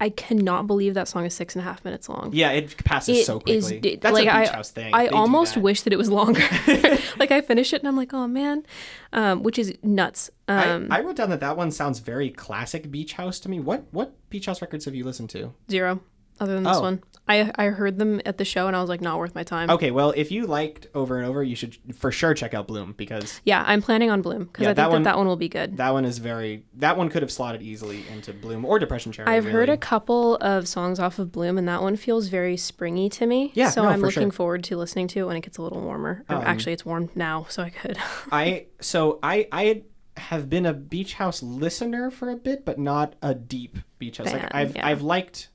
I 0.00 0.08
cannot 0.10 0.66
believe 0.66 0.94
that 0.94 1.08
song 1.08 1.24
is 1.24 1.34
six 1.34 1.54
and 1.54 1.60
a 1.60 1.64
half 1.64 1.84
minutes 1.84 2.08
long. 2.08 2.30
Yeah. 2.32 2.50
It 2.50 2.76
passes 2.84 3.18
It 3.18 3.24
so 3.26 3.40
is 3.46 3.68
quickly. 3.68 3.96
That's 3.96 4.12
like 4.12 4.22
a 4.26 4.40
beach 4.40 4.48
I, 4.50 4.56
house 4.56 4.70
thing. 4.70 4.92
I 4.92 5.04
They 5.04 5.10
almost 5.10 5.54
that. 5.54 5.60
wish 5.60 5.82
that 5.82 5.92
it 5.92 5.96
was 5.96 6.10
longer. 6.10 6.42
like 7.18 7.30
I 7.30 7.40
finish 7.40 7.72
it 7.72 7.80
and 7.80 7.88
I'm 7.88 7.96
like, 7.96 8.12
oh 8.12 8.26
man, 8.26 8.64
um, 9.12 9.42
which 9.42 9.58
is 9.58 9.74
nuts. 9.82 10.30
Um, 10.48 10.88
I, 10.90 10.98
I 10.98 11.00
wrote 11.00 11.16
down 11.16 11.30
that 11.30 11.40
that 11.40 11.56
one 11.56 11.70
sounds 11.70 12.00
very 12.00 12.28
classic 12.30 12.90
beach 12.90 13.14
house 13.14 13.38
to 13.40 13.48
me. 13.48 13.60
What 13.60 13.84
what 13.92 14.14
beach 14.30 14.46
house 14.46 14.60
records 14.60 14.84
have 14.84 14.94
you 14.94 15.04
listened 15.04 15.30
to? 15.30 15.52
zero. 15.70 16.00
Other 16.40 16.54
than 16.54 16.64
this 16.64 16.76
Oh. 16.76 16.80
one, 16.82 17.02
I 17.26 17.50
I 17.56 17.66
heard 17.66 17.98
them 17.98 18.20
at 18.26 18.36
the 18.38 18.44
show 18.44 18.66
and 18.66 18.76
I 18.76 18.80
was 18.80 18.90
like, 18.90 19.00
not 19.00 19.18
worth 19.18 19.34
my 19.34 19.42
time. 19.44 19.70
Okay, 19.70 19.90
well, 19.90 20.12
if 20.14 20.30
you 20.30 20.46
liked 20.46 20.88
Over 20.94 21.16
and 21.16 21.26
Over, 21.26 21.42
you 21.42 21.56
should 21.56 21.76
for 21.94 22.12
sure 22.12 22.34
check 22.34 22.52
out 22.52 22.66
Bloom 22.66 22.92
because 22.96 23.40
Yeah, 23.44 23.64
I'm 23.66 23.80
planning 23.80 24.10
on 24.10 24.20
Bloom 24.20 24.44
because 24.44 24.64
Yeah, 24.64 24.70
I 24.70 24.72
that 24.74 24.82
think 24.84 24.92
one- 24.92 25.02
that 25.04 25.10
that 25.12 25.16
one 25.18 25.26
will 25.26 25.36
be 25.36 25.48
good. 25.48 25.76
that 25.78 25.92
one 25.94 26.04
is 26.04 26.18
very 26.18 26.64
that 26.74 26.96
one 26.98 27.08
could 27.08 27.22
have 27.22 27.32
slotted 27.32 27.62
easily 27.62 28.04
into 28.12 28.32
Bloom 28.34 28.64
or 28.64 28.78
Depression 28.78 29.10
Cherry. 29.12 29.28
I've 29.28 29.46
heard 29.46 29.70
a 29.70 29.76
couple 29.78 30.36
of 30.36 30.68
songs 30.68 30.98
off 31.00 31.18
of 31.18 31.32
Bloom, 31.32 31.56
and 31.56 31.66
that 31.66 31.80
one 31.82 31.96
feels 31.96 32.28
very 32.28 32.56
springy 32.58 33.08
to 33.10 33.26
me. 33.26 33.52
Yeah, 33.54 33.70
so 33.70 33.82
no, 33.84 33.88
I'm 33.88 34.00
looking 34.02 34.24
sure. 34.24 34.32
forward 34.32 34.62
to 34.64 34.76
listening 34.76 35.08
to 35.08 35.20
it 35.20 35.24
when 35.24 35.36
it 35.36 35.42
gets 35.42 35.56
a 35.56 35.62
little 35.62 35.80
warmer. 35.80 36.24
Or 36.28 36.36
Um, 36.36 36.42
actually, 36.44 36.74
it's 36.74 36.84
warm 36.84 37.08
now, 37.14 37.46
so 37.48 37.62
I 37.62 37.70
could. 37.70 37.96
I 38.32 38.66
so 38.80 39.18
I 39.22 39.48
I 39.50 39.82
have 40.16 40.48
been 40.50 40.64
a 40.66 40.72
beach 40.74 41.14
house 41.14 41.42
listener 41.42 42.10
for 42.10 42.30
a 42.30 42.36
bit, 42.36 42.64
but 42.64 42.78
not 42.78 43.14
a 43.22 43.34
deep 43.34 43.78
beach 43.98 44.18
house. 44.18 44.30
Fan, 44.30 44.42
like 44.42 44.54
I've 44.54 44.76
yeah. 44.76 44.86
I've 44.86 45.00
liked 45.02 45.48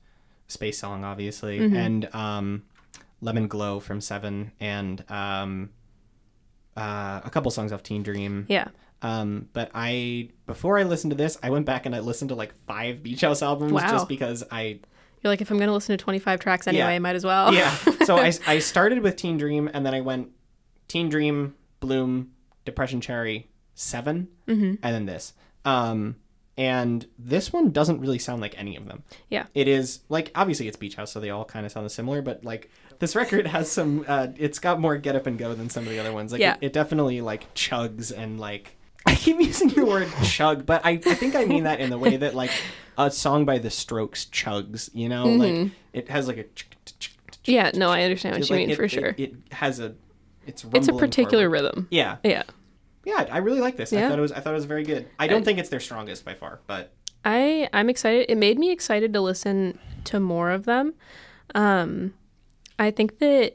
Space 0.50 0.78
Song 0.78 1.04
obviously 1.04 1.58
and 1.58 2.12
um, 2.14 2.64
Lemon 3.20 3.46
Glow 3.48 3.80
from 3.80 4.00
Seven 4.00 4.52
and 4.60 5.04
um, 5.10 5.70
uh, 6.76 7.20
a 7.24 7.30
couple 7.30 7.50
songs 7.50 7.72
off 7.72 7.82
Teen 7.82 8.02
Dream. 8.02 8.46
yeah, 8.48 8.68
Um, 9.02 9.48
but 9.52 9.70
I 9.74 10.30
before 10.46 10.78
I 10.78 10.84
listened 10.84 11.10
to 11.12 11.16
this, 11.16 11.38
I 11.42 11.50
went 11.50 11.66
back 11.66 11.86
and 11.86 11.94
I 11.94 12.00
listened 12.00 12.28
to 12.30 12.34
like 12.34 12.54
five 12.66 13.02
Beach 13.02 13.20
House 13.22 13.42
albums 13.42 13.72
Wow. 13.72 13.90
just 13.90 14.08
because 14.08 14.44
I 14.50 14.80
you're 15.22 15.30
like, 15.30 15.42
if 15.42 15.50
I'm 15.50 15.58
gonna 15.58 15.74
listen 15.74 15.96
to 15.96 16.02
25 16.02 16.40
tracks 16.40 16.66
anyway, 16.66 16.80
Yeah. 16.84 16.88
I 16.88 16.98
might 16.98 17.16
as 17.16 17.24
well. 17.24 17.52
yeah. 17.52 17.74
So 18.04 18.16
I 18.18 18.32
I 18.46 18.58
started 18.58 19.00
with 19.00 19.16
Teen 19.16 19.36
Dream 19.36 19.70
and 19.72 19.84
then 19.84 19.94
I 19.94 20.00
went 20.00 20.30
Teen 20.88 21.08
Dream, 21.08 21.54
Bloom, 21.80 22.30
Depression 22.64 23.00
Cherry, 23.00 23.48
7 23.74 24.28
Mm-hmm. 24.48 24.74
and 24.82 24.94
then 24.94 25.06
this. 25.06 25.34
Um, 25.64 26.16
and 26.60 27.06
this 27.18 27.54
one 27.54 27.70
doesn't 27.70 28.00
really 28.00 28.18
sound 28.18 28.42
like 28.42 28.54
any 28.58 28.76
of 28.76 28.84
them. 28.84 29.02
Yeah. 29.30 29.46
It 29.54 29.66
is 29.66 30.00
like 30.10 30.30
obviously 30.34 30.68
it's 30.68 30.76
Beach 30.76 30.94
House, 30.94 31.10
so 31.10 31.18
they 31.18 31.30
all 31.30 31.46
kind 31.46 31.64
of 31.64 31.72
sound 31.72 31.90
similar, 31.90 32.20
but 32.20 32.44
like 32.44 32.70
this 32.98 33.16
record 33.16 33.46
has 33.46 33.72
some. 33.72 34.04
Uh, 34.06 34.26
it's 34.36 34.58
got 34.58 34.78
more 34.78 34.98
get 34.98 35.16
up 35.16 35.26
and 35.26 35.38
go 35.38 35.54
than 35.54 35.70
some 35.70 35.84
of 35.84 35.90
the 35.90 35.98
other 35.98 36.12
ones. 36.12 36.32
Like 36.32 36.42
Yeah. 36.42 36.56
it, 36.60 36.66
it 36.66 36.72
definitely 36.74 37.22
like 37.22 37.52
chugs 37.54 38.12
and 38.16 38.38
like. 38.38 38.76
I 39.06 39.14
keep 39.14 39.40
using 39.40 39.68
the 39.68 39.86
word 39.86 40.08
chug, 40.22 40.66
but 40.66 40.84
I, 40.84 40.90
I 40.90 41.14
think 41.14 41.34
I 41.34 41.46
mean 41.46 41.64
that 41.64 41.80
in 41.80 41.88
the 41.88 41.96
way 41.96 42.18
that 42.18 42.34
like 42.34 42.50
a 42.98 43.10
song 43.10 43.46
by 43.46 43.56
The 43.58 43.70
Strokes 43.70 44.26
chugs. 44.26 44.90
You 44.92 45.08
know, 45.08 45.24
like 45.28 45.70
it 45.94 46.10
has 46.10 46.28
like 46.28 46.36
a. 46.36 46.42
ch- 46.44 46.68
ch- 46.84 46.98
ch- 46.98 47.16
ch- 47.30 47.38
Yeah, 47.48 47.70
no, 47.72 47.88
I 47.88 48.02
understand 48.02 48.36
what 48.36 48.50
you 48.50 48.56
mean 48.56 48.76
for 48.76 48.86
sure. 48.86 49.14
It, 49.16 49.32
has 49.52 49.80
a. 49.80 49.94
It's 50.46 50.66
it's 50.74 50.88
a 50.88 50.92
particular 50.92 51.48
rhythm. 51.48 51.88
Yeah, 51.90 52.16
Yeah, 52.22 52.42
yeah. 53.04 53.26
I 53.30 53.38
really 53.38 53.60
like 53.60 53.76
this. 53.76 53.92
I 53.92 54.08
thought 54.08 54.18
it 54.18 54.22
was. 54.22 54.32
I 54.32 54.40
thought 54.40 54.50
it 54.52 54.54
was 54.56 54.64
very 54.66 54.84
good. 54.84 55.08
I 55.18 55.26
don't 55.26 55.44
think 55.44 55.58
it's 55.58 55.68
their 55.68 55.80
strongest 55.80 56.24
by 56.24 56.34
far, 56.34 56.60
but 56.66 56.92
I 57.24 57.68
I'm 57.72 57.88
excited. 57.90 58.26
It 58.28 58.36
made 58.38 58.58
me 58.58 58.70
excited 58.70 59.12
to 59.14 59.20
listen 59.20 59.78
to 60.04 60.20
more 60.20 60.50
of 60.50 60.64
them. 60.64 60.94
Um, 61.54 62.14
I 62.78 62.90
think 62.90 63.18
that 63.18 63.54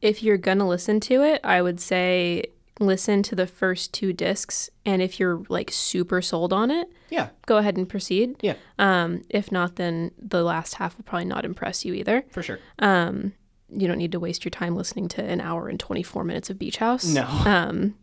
if 0.00 0.22
you're 0.22 0.36
gonna 0.38 0.66
listen 0.68 0.98
to 1.00 1.22
it, 1.22 1.40
I 1.44 1.62
would 1.62 1.80
say 1.80 2.44
listen 2.80 3.22
to 3.22 3.36
the 3.36 3.46
first 3.46 3.92
two 3.94 4.12
discs, 4.12 4.68
and 4.84 5.00
if 5.02 5.20
you're 5.20 5.42
like 5.48 5.70
super 5.70 6.20
sold 6.22 6.52
on 6.52 6.70
it, 6.70 6.88
Yeah. 7.10 7.28
go 7.46 7.58
ahead 7.58 7.76
and 7.76 7.88
proceed. 7.88 8.34
Yeah. 8.40 8.54
Um, 8.78 9.22
if 9.28 9.52
not, 9.52 9.76
then 9.76 10.10
the 10.18 10.42
last 10.42 10.74
half 10.74 10.96
will 10.96 11.04
probably 11.04 11.26
not 11.26 11.44
impress 11.44 11.84
you 11.84 11.94
either. 11.94 12.24
For 12.30 12.42
sure. 12.42 12.58
Um, 12.80 13.34
you 13.72 13.86
don't 13.86 13.98
need 13.98 14.12
to 14.12 14.18
waste 14.20 14.44
your 14.44 14.50
time 14.50 14.74
listening 14.74 15.06
to 15.08 15.22
an 15.24 15.40
hour 15.40 15.68
and 15.68 15.78
24 15.78 16.24
minutes 16.24 16.50
of 16.50 16.58
Beach 16.58 16.78
House. 16.78 17.04
No. 17.04 17.22
Um, 17.44 17.94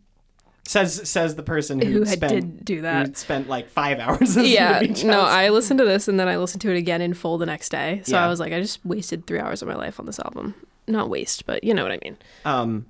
Says 0.70 1.08
says 1.10 1.34
the 1.34 1.42
person 1.42 1.80
who, 1.80 1.90
who 1.90 1.98
had, 2.04 2.08
spent 2.18 2.32
did 2.32 2.64
do 2.64 2.82
that. 2.82 3.16
spent 3.16 3.48
like 3.48 3.68
five 3.68 3.98
hours. 4.04 4.36
Yeah, 4.36 4.80
no, 5.02 5.22
I 5.22 5.48
listened 5.48 5.78
to 5.80 5.84
this 5.84 6.06
and 6.06 6.20
then 6.20 6.28
I 6.28 6.36
listened 6.36 6.60
to 6.60 6.70
it 6.70 6.76
again 6.76 7.00
in 7.02 7.12
full 7.12 7.38
the 7.38 7.46
next 7.46 7.70
day. 7.70 8.02
So 8.04 8.12
Yeah. 8.12 8.24
I 8.24 8.28
was 8.28 8.38
like, 8.38 8.52
I 8.52 8.60
just 8.60 8.78
wasted 8.86 9.26
three 9.26 9.40
hours 9.40 9.62
of 9.62 9.68
my 9.68 9.74
life 9.74 9.98
on 9.98 10.06
this 10.06 10.20
album. 10.20 10.54
Not 10.86 11.10
waste, 11.10 11.44
but 11.44 11.64
you 11.64 11.74
know 11.74 11.82
what 11.82 11.90
I 11.90 11.98
mean. 12.04 12.16
um 12.44 12.86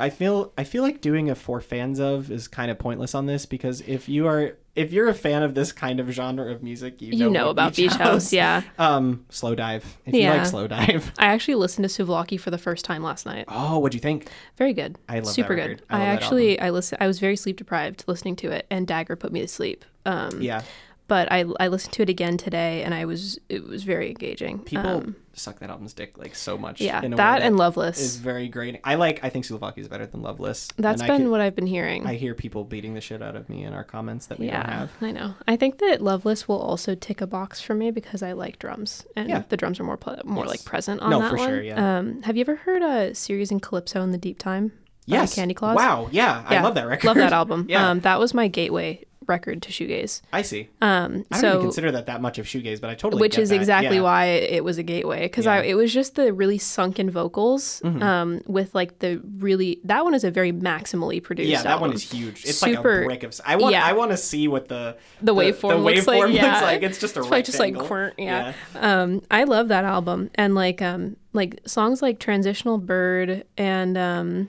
I 0.00 0.10
feel 0.10 0.52
I 0.56 0.64
feel 0.64 0.82
like 0.82 1.00
doing 1.00 1.28
a 1.28 1.34
for 1.34 1.60
fans 1.60 1.98
of 1.98 2.30
is 2.30 2.48
kind 2.48 2.70
of 2.70 2.78
pointless 2.78 3.14
on 3.14 3.26
this 3.26 3.46
because 3.46 3.80
if 3.82 4.08
you 4.08 4.26
are 4.26 4.56
if 4.76 4.92
you're 4.92 5.08
a 5.08 5.14
fan 5.14 5.42
of 5.42 5.54
this 5.54 5.72
kind 5.72 5.98
of 5.98 6.08
genre 6.10 6.52
of 6.52 6.62
music, 6.62 7.02
you 7.02 7.10
know, 7.10 7.24
You 7.24 7.30
know 7.30 7.50
about 7.50 7.74
Beach 7.74 7.94
House, 7.94 8.32
yeah. 8.32 8.62
Um, 8.78 9.26
Slowdive. 9.28 9.82
If 10.06 10.14
you 10.14 10.28
like 10.28 10.42
Slowdive. 10.42 11.10
I 11.18 11.26
actually 11.26 11.56
listened 11.56 11.88
to 11.88 12.04
Souvlaki 12.04 12.38
for 12.38 12.52
the 12.52 12.58
first 12.58 12.84
time 12.84 13.02
last 13.02 13.26
night. 13.26 13.46
Oh, 13.48 13.80
what'd 13.80 13.94
you 13.94 14.00
think? 14.00 14.28
Very 14.56 14.72
good. 14.72 14.96
I 15.08 15.18
love 15.18 15.34
Super 15.34 15.56
good. 15.56 15.82
I 15.90 16.02
I, 16.02 16.04
actually 16.04 16.60
I 16.60 16.70
listen 16.70 16.96
I 17.00 17.08
was 17.08 17.18
very 17.18 17.34
sleep 17.34 17.56
deprived 17.56 18.04
listening 18.06 18.36
to 18.36 18.52
it 18.52 18.66
and 18.70 18.86
Dagger 18.86 19.16
put 19.16 19.32
me 19.32 19.40
to 19.40 19.48
sleep. 19.48 19.84
Um 20.06 20.40
Yeah, 20.40 20.62
but 21.08 21.30
I 21.32 21.44
I 21.58 21.66
listened 21.68 21.92
to 21.94 22.02
it 22.02 22.08
again 22.08 22.36
today 22.36 22.82
and 22.84 22.94
I 22.94 23.04
was 23.06 23.38
it 23.48 23.66
was 23.66 23.82
very 23.84 24.08
engaging. 24.10 24.60
people 24.60 24.86
Um, 24.88 25.16
suck 25.32 25.58
that 25.60 25.70
album's 25.70 25.92
dick 25.92 26.18
like 26.18 26.34
so 26.34 26.58
much. 26.58 26.80
yeah, 26.80 27.00
in 27.02 27.12
a 27.12 27.16
that 27.16 27.40
way 27.40 27.46
and 27.46 27.54
is 27.54 27.58
Loveless. 27.58 28.16
very 28.16 28.48
great. 28.48 28.80
I 28.84 28.96
like. 28.96 29.22
I 29.24 29.28
think 29.30 29.44
Souvlaki 29.44 29.78
is 29.78 29.88
better 29.88 30.04
than 30.06 30.20
Loveless. 30.22 30.68
That's 30.76 31.00
been 31.02 31.22
could- 31.22 31.30
what 31.30 31.40
I've 31.40 31.54
been 31.56 31.66
hearing. 31.66 32.06
I 32.06 32.14
hear 32.14 32.34
people 32.34 32.64
beating 32.64 32.94
the 32.94 33.00
shit 33.00 33.22
out 33.22 33.36
of 33.36 33.48
me 33.48 33.64
in 33.64 33.72
our 33.72 33.84
comments 33.84 34.26
that 34.26 34.38
we 34.38 34.46
yeah, 34.46 34.62
don't 34.62 34.72
have. 34.72 34.90
I 35.00 35.10
know. 35.12 35.34
I 35.46 35.56
think 35.56 35.78
that 35.78 36.00
Loveless 36.00 36.46
will 36.48 36.58
also 36.60 36.94
tick 36.94 37.20
a 37.20 37.26
box 37.26 37.60
for 37.60 37.74
me 37.74 37.90
because 37.90 38.22
I 38.22 38.32
like 38.32 38.58
drums, 38.58 39.04
and 39.16 39.28
Yeah. 39.28 39.42
the 39.48 39.56
drums 39.56 39.78
are 39.80 39.84
more 39.84 39.98
more 40.24 40.44
Yes. 40.44 40.50
like 40.50 40.64
present 40.64 41.00
on 41.00 41.10
No, 41.10 41.20
that 41.20 41.30
for 41.30 41.36
one. 41.36 41.48
sure, 41.48 41.62
yeah. 41.62 41.98
Um, 41.98 42.22
have 42.22 42.36
you 42.36 42.40
ever 42.42 42.56
heard 42.56 42.82
a 42.82 43.14
Ceres 43.14 43.50
and 43.50 43.62
Calypso 43.62 44.02
in 44.02 44.10
the 44.12 44.18
Deep 44.18 44.38
Time? 44.38 44.72
Yes, 45.06 45.36
Candy 45.36 45.54
Claws. 45.54 45.74
Wow, 45.76 46.08
yeah, 46.10 46.44
I 46.46 46.60
love 46.60 46.74
that 46.74 46.86
record. 46.86 47.06
Love 47.06 47.16
that 47.16 47.32
album. 47.32 47.64
Yeah. 47.70 47.88
Um, 47.88 48.00
that 48.00 48.18
was 48.20 48.34
my 48.34 48.46
gateway 48.48 49.04
record 49.28 49.62
to 49.62 49.70
shoegaze. 49.70 50.22
I 50.32 50.42
see. 50.42 50.68
Um, 50.80 51.24
I 51.30 51.34
don't 51.36 51.40
so 51.40 51.48
even 51.50 51.60
consider 51.62 51.92
that 51.92 52.06
that 52.06 52.20
much 52.20 52.38
of 52.38 52.46
shoegaze, 52.46 52.80
but 52.80 52.90
I 52.90 52.94
totally 52.94 53.20
which 53.20 53.38
is 53.38 53.50
that. 53.50 53.56
exactly 53.56 53.96
Yeah. 53.96 54.02
why 54.02 54.24
it 54.26 54.64
was 54.64 54.78
a 54.78 54.82
gateway 54.82 55.22
because 55.22 55.46
I 55.46 55.56
Yeah. 55.56 55.62
Mm-hmm. 55.62 55.70
it 55.70 55.74
was 55.74 55.92
just 55.94 56.14
the 56.16 56.32
really 56.32 56.58
sunken 56.58 57.10
vocals 57.10 57.82
um, 57.84 58.40
with 58.46 58.74
like 58.74 58.98
the 59.00 59.20
really 59.38 59.80
that 59.84 60.04
one 60.04 60.14
is 60.14 60.24
a 60.24 60.30
very 60.30 60.52
maximally 60.52 61.22
produced 61.22 61.50
Yeah, 61.50 61.62
that 61.62 61.80
one 61.80 61.92
is 61.92 62.10
huge. 62.10 62.44
It's 62.44 62.62
like 62.62 62.74
Super- 62.76 63.02
a 63.02 63.04
brick 63.04 63.22
of. 63.22 63.38
I 63.46 63.56
want. 63.56 63.72
yeah. 63.72 63.84
I 63.84 63.92
want 63.92 64.10
to 64.10 64.16
see 64.16 64.48
what 64.48 64.68
the 64.68 64.96
The 65.22 65.34
waveform 65.34 65.68
the 65.70 65.76
looks 65.76 66.06
like, 66.06 66.20
waveform 66.22 66.34
yeah. 66.34 66.46
looks 66.50 66.62
like. 66.62 66.82
It's 66.82 66.98
just 66.98 67.16
a 67.16 67.20
It's 67.34 67.46
just 67.46 67.58
like 67.58 67.76
quirk, 67.76 68.14
yeah. 68.18 68.54
Um, 68.74 69.22
I 69.30 69.44
love 69.44 69.68
that 69.68 69.84
album 69.84 70.30
and 70.34 70.54
like 70.54 70.80
um 70.82 71.16
like 71.34 71.60
songs 71.66 72.00
like 72.02 72.18
Transitional 72.18 72.78
Bird 72.78 73.44
and 73.58 73.96
um 73.98 74.48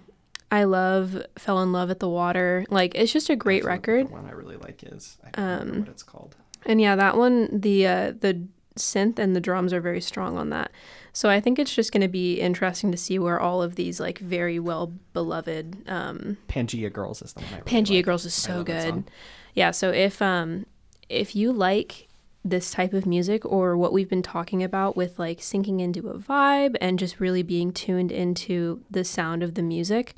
I 0.52 0.64
love 0.64 1.24
Fell 1.38 1.62
in 1.62 1.72
Love 1.72 1.92
at 1.92 2.00
the 2.00 2.10
Water. 2.10 2.66
Like 2.70 2.96
it's 2.96 3.14
just 3.14 3.30
a 3.30 3.36
great 3.36 3.64
record. 3.64 4.08
The 4.08 4.12
one 4.12 4.26
I 4.26 4.32
really 4.32 4.58
like 4.58 4.84
is 4.84 5.18
I 5.24 5.30
don't 5.32 5.46
remember 5.60 5.80
what 5.82 5.90
it's 5.90 6.04
called. 6.04 6.36
And 6.66 6.82
yeah, 6.82 6.96
that 6.96 7.18
one 7.18 7.60
the 7.62 7.88
uh 7.88 8.14
the 8.20 8.48
synth 8.78 9.20
and 9.20 9.36
the 9.36 9.42
drums 9.42 9.74
are 9.74 9.82
very 9.82 10.02
strong 10.02 10.38
on 10.38 10.50
that. 10.50 10.72
So 11.14 11.30
I 11.30 11.40
think 11.40 11.60
it's 11.60 11.74
just 11.74 11.92
going 11.92 12.02
to 12.02 12.08
be 12.08 12.40
interesting 12.40 12.92
to 12.92 12.98
see 12.98 13.20
where 13.20 13.40
all 13.40 13.62
of 13.62 13.76
these 13.76 14.00
like 14.00 14.20
very 14.20 14.60
well 14.60 14.94
beloved 15.14 15.88
um 15.90 16.38
Pangea 16.48 16.92
Girls 16.92 17.22
is 17.22 17.34
the 17.34 17.42
one 17.42 17.50
I 17.54 17.58
really 17.58 17.64
Pangea 17.72 17.96
like. 17.98 18.06
Girls 18.06 18.26
is 18.26 18.34
so 18.34 18.58
love 18.58 18.66
that 18.68 18.84
song. 18.84 19.02
good. 19.02 19.12
Yeah, 19.56 19.72
so 19.72 19.92
if 19.92 20.22
um 20.22 20.66
if 21.10 21.36
you 21.36 21.52
like 21.52 22.08
this 22.46 22.72
type 22.72 22.94
of 22.94 23.06
music 23.06 23.44
or 23.46 23.76
what 23.78 23.92
we've 23.92 24.10
been 24.10 24.22
talking 24.22 24.64
about 24.64 24.96
with 24.96 25.20
like 25.20 25.42
sinking 25.42 25.80
into 25.82 26.08
a 26.10 26.18
vibe 26.18 26.76
and 26.80 26.98
just 26.98 27.20
really 27.20 27.44
being 27.44 27.72
tuned 27.74 28.12
into 28.12 28.82
the 28.90 29.04
sound 29.04 29.44
of 29.44 29.56
the 29.56 29.62
music, 29.62 30.16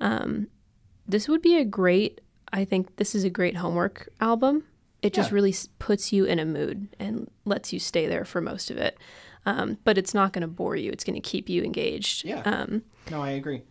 um 0.00 0.48
this 1.06 1.28
would 1.28 1.42
be 1.42 1.56
a 1.58 1.64
great 1.64 2.20
I 2.52 2.64
think 2.64 2.96
this 2.96 3.14
is 3.14 3.22
a 3.24 3.30
great 3.30 3.56
homework 3.56 4.08
album. 4.20 4.64
It 5.02 5.12
just 5.14 5.30
Yeah. 5.30 5.34
really 5.36 5.54
puts 5.78 6.12
you 6.12 6.24
in 6.24 6.38
a 6.40 6.44
mood 6.44 6.88
and 6.98 7.30
lets 7.44 7.72
you 7.72 7.78
stay 7.78 8.06
there 8.08 8.24
for 8.24 8.40
most 8.40 8.70
of 8.72 8.76
it. 8.76 8.98
Um, 9.46 9.78
but 9.84 9.96
it's 9.96 10.12
not 10.12 10.32
going 10.34 10.42
to 10.42 10.48
bore 10.48 10.76
you. 10.76 10.90
It's 10.90 11.04
going 11.04 11.14
to 11.14 11.20
keep 11.26 11.48
you 11.48 11.62
engaged. 11.62 12.24
Yeah. 12.26 12.42
Um, 12.44 12.82
No, 13.10 13.22
I 13.22 13.30
agree. 13.30 13.62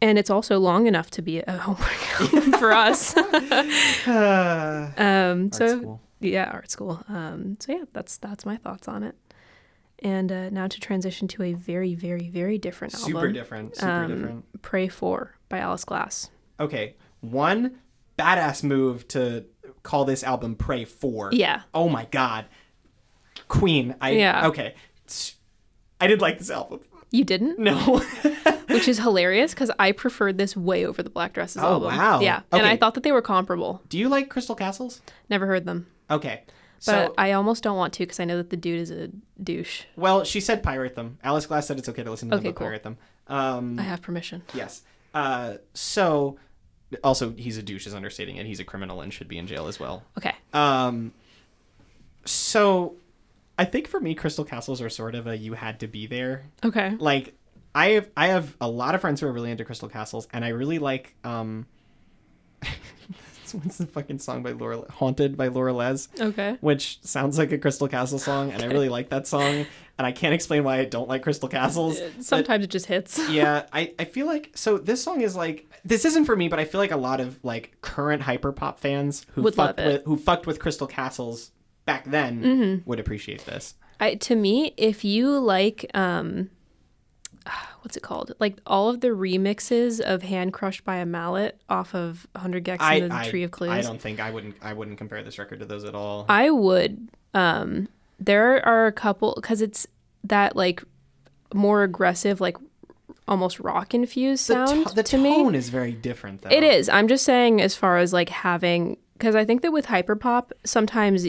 and 0.00 0.18
it's 0.18 0.30
also 0.30 0.58
long 0.58 0.86
enough 0.86 1.10
to 1.10 1.22
be 1.22 1.40
a 1.40 1.52
homework 1.58 2.20
album 2.20 2.52
for 2.52 2.72
us. 2.72 3.14
Uh, 3.16 4.92
Um, 4.96 5.52
so. 5.52 6.00
Yeah, 6.20 6.50
art 6.52 6.70
school. 6.70 7.02
Um, 7.08 7.56
so 7.60 7.72
yeah, 7.72 7.84
that's 7.92 8.18
that's 8.18 8.44
my 8.44 8.56
thoughts 8.56 8.88
on 8.88 9.02
it. 9.02 9.14
And 10.00 10.30
uh, 10.30 10.50
now 10.50 10.68
to 10.68 10.80
transition 10.80 11.26
to 11.28 11.42
a 11.42 11.54
very, 11.54 11.94
very, 11.94 12.28
very 12.28 12.56
different 12.56 12.94
album. 12.94 13.08
Super 13.08 13.32
different. 13.32 13.76
Super 13.76 13.90
Um, 13.90 14.08
different. 14.08 14.62
Prey 14.62 14.84
IV 14.84 15.28
by 15.48 15.58
Alice 15.58 15.84
Glass. 15.84 16.30
Okay, 16.60 16.96
one 17.20 17.78
badass 18.18 18.62
move 18.62 19.06
to 19.08 19.44
call 19.82 20.04
this 20.04 20.22
album 20.22 20.54
"Prey 20.54 20.82
IV." 20.82 21.32
Yeah. 21.32 21.62
Oh 21.74 21.88
my 21.88 22.06
god, 22.06 22.46
Queen. 23.48 23.94
I 24.00 24.10
Yeah. 24.10 24.48
Okay, 24.48 24.74
i 26.00 26.06
did 26.06 26.20
like 26.20 26.38
this 26.38 26.50
album. 26.50 26.80
You 27.10 27.24
didn't, 27.24 27.58
No. 27.58 27.98
which 28.68 28.86
is 28.86 28.98
hilarious 28.98 29.52
because 29.54 29.70
I 29.78 29.92
preferred 29.92 30.36
this 30.36 30.54
way 30.56 30.84
over 30.84 31.02
the 31.02 31.08
Black 31.10 31.32
Dresses 31.32 31.62
Oh, 31.62 31.66
album. 31.74 31.96
wow. 31.96 32.20
Yeah, 32.20 32.42
and 32.52 32.60
Okay. 32.62 32.70
I 32.70 32.76
thought 32.76 32.94
that 32.94 33.02
they 33.02 33.12
were 33.12 33.22
comparable. 33.22 33.82
Do 33.88 33.98
you 33.98 34.08
like 34.10 34.28
Crystal 34.28 34.54
Castles? 34.54 35.00
Never 35.30 35.46
heard 35.46 35.64
them, 35.64 35.86
Okay. 36.10 36.42
but 36.46 36.52
So, 36.82 37.14
I 37.16 37.32
almost 37.32 37.62
don't 37.62 37.76
want 37.78 37.94
to 37.94 38.00
because 38.00 38.20
I 38.20 38.24
know 38.26 38.36
that 38.36 38.50
the 38.50 38.56
dude 38.58 38.80
is 38.80 38.90
a 38.90 39.08
douche. 39.42 39.84
well, 39.96 40.22
she 40.24 40.38
said 40.40 40.62
pirate 40.62 40.94
them. 40.96 41.16
Alice 41.24 41.46
Glass 41.46 41.66
said 41.66 41.78
it's 41.78 41.88
okay 41.88 42.02
to 42.02 42.10
listen 42.10 42.28
to 42.28 42.36
Okay, 42.36 42.42
them, 42.44 42.52
but 42.52 42.58
cool. 42.58 42.66
pirate 42.66 42.82
them. 42.82 42.98
Um, 43.26 43.78
I 43.78 43.82
have 43.84 44.02
permission. 44.02 44.42
yes. 44.54 44.82
Uh, 45.14 45.54
so, 45.72 46.36
also, 47.02 47.32
he's 47.32 47.56
a 47.56 47.62
douche 47.62 47.86
is 47.86 47.94
understating 47.94 48.36
it. 48.36 48.44
He's 48.46 48.60
a 48.60 48.64
criminal 48.64 49.00
and 49.00 49.12
should 49.14 49.28
be 49.28 49.38
in 49.38 49.46
jail 49.46 49.66
as 49.66 49.80
well. 49.80 50.02
Okay. 50.18 50.34
Um, 50.52 51.12
so, 52.24 52.94
I 53.58 53.64
think 53.64 53.88
for 53.88 53.98
me, 54.00 54.14
Crystal 54.14 54.44
Castles 54.44 54.80
are 54.80 54.88
sort 54.88 55.14
of 55.16 55.26
a 55.26 55.36
you 55.36 55.54
had 55.54 55.80
to 55.80 55.88
be 55.88 56.06
there 56.06 56.44
Okay. 56.64 56.94
like 56.98 57.34
I 57.74 57.90
have 57.90 58.08
I 58.16 58.28
have 58.28 58.56
a 58.60 58.68
lot 58.68 58.94
of 58.94 59.00
friends 59.00 59.20
who 59.20 59.26
are 59.26 59.32
really 59.32 59.50
into 59.50 59.64
Crystal 59.64 59.88
Castles, 59.88 60.26
and 60.32 60.44
I 60.44 60.48
really 60.48 60.78
like 60.78 61.14
um. 61.24 61.66
what's 63.52 63.78
the 63.78 63.86
fucking 63.86 64.18
song 64.18 64.42
by 64.42 64.52
Laura? 64.52 64.82
Haunted 64.90 65.36
by 65.36 65.48
Laura 65.48 65.72
Les, 65.72 66.08
Okay. 66.20 66.56
which 66.60 66.98
sounds 67.02 67.38
like 67.38 67.50
a 67.52 67.58
Crystal 67.58 67.88
Castle 67.88 68.18
song, 68.18 68.50
and 68.52 68.62
I 68.62 68.66
really 68.66 68.88
like 68.88 69.08
that 69.10 69.26
song. 69.26 69.64
And 69.96 70.06
I 70.06 70.12
can't 70.12 70.32
explain 70.34 70.62
why 70.64 70.78
I 70.78 70.84
don't 70.84 71.08
like 71.08 71.22
Crystal 71.22 71.48
Castles. 71.48 71.98
but- 71.98 72.22
Sometimes 72.24 72.64
it 72.64 72.70
just 72.70 72.86
hits. 72.86 73.18
yeah, 73.30 73.66
I, 73.72 73.94
I 73.98 74.04
feel 74.04 74.26
like 74.26 74.52
so 74.54 74.78
this 74.78 75.02
song 75.02 75.22
is 75.22 75.34
like 75.34 75.66
this 75.84 76.04
isn't 76.04 76.24
for 76.26 76.36
me, 76.36 76.48
but 76.48 76.58
I 76.58 76.64
feel 76.66 76.78
like 76.80 76.92
a 76.92 76.96
lot 76.96 77.20
of 77.20 77.38
like 77.42 77.76
current 77.80 78.22
hyperpop 78.22 78.78
fans 78.78 79.26
who 79.32 79.42
Would 79.42 79.54
fucked 79.54 79.78
with 79.78 80.04
who 80.04 80.16
fucked 80.16 80.46
with 80.46 80.58
Crystal 80.60 80.86
Castles 80.86 81.50
back 81.88 82.04
then 82.04 82.42
Mm-hmm. 82.42 82.88
would 82.88 83.00
appreciate 83.00 83.44
this. 83.46 83.74
I, 83.98 84.14
to 84.14 84.36
me, 84.36 84.74
if 84.76 85.04
you 85.04 85.38
like, 85.40 85.90
um, 85.94 86.50
what's 87.82 87.96
it 87.96 88.02
called? 88.02 88.32
Like 88.38 88.56
all 88.66 88.88
of 88.88 89.00
the 89.00 89.08
remixes 89.08 90.00
of 90.00 90.22
"Hand 90.22 90.52
Crushed 90.52 90.84
by 90.84 90.96
a 90.96 91.06
Mallet" 91.06 91.60
off 91.68 91.94
of 91.94 92.26
"100 92.32 92.64
gecs 92.64 92.76
I, 92.80 92.94
and 92.96 93.10
the 93.10 93.16
I, 93.16 93.28
Tree 93.28 93.42
of 93.42 93.50
Clues." 93.50 93.70
I 93.70 93.80
don't 93.80 94.00
think 94.00 94.20
I 94.20 94.30
wouldn't 94.30 94.56
I 94.62 94.72
wouldn't 94.72 94.98
compare 94.98 95.22
this 95.22 95.38
record 95.38 95.60
to 95.60 95.66
those 95.66 95.84
at 95.84 95.94
all. 95.94 96.26
I 96.28 96.50
would. 96.50 97.08
Um, 97.34 97.88
there 98.20 98.64
are 98.66 98.86
a 98.86 98.92
couple 98.92 99.32
because 99.36 99.62
it's 99.62 99.86
that 100.24 100.54
like 100.56 100.82
more 101.54 101.82
aggressive, 101.82 102.40
like 102.40 102.56
almost 103.26 103.58
rock 103.60 103.94
infused 103.94 104.48
the, 104.48 104.66
sound 104.66 104.86
to- 104.88 104.94
the 104.94 105.02
to 105.02 105.18
me. 105.18 105.34
tone 105.36 105.54
is 105.54 105.68
very 105.70 105.92
different 105.92 106.42
though. 106.42 106.50
It 106.50 106.62
is. 106.62 106.88
I'm 106.88 107.08
just 107.08 107.24
saying, 107.24 107.60
as 107.60 107.74
far 107.74 107.98
as 107.98 108.12
like 108.12 108.28
having, 108.28 108.96
because 109.14 109.34
I 109.34 109.44
think 109.44 109.62
that 109.62 109.72
with 109.72 109.86
hyperpop, 109.86 110.50
sometimes 110.64 111.26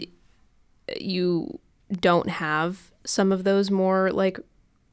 you 0.99 1.59
don't 1.91 2.29
have 2.29 2.91
some 3.05 3.31
of 3.31 3.43
those 3.43 3.71
more 3.71 4.11
like 4.11 4.39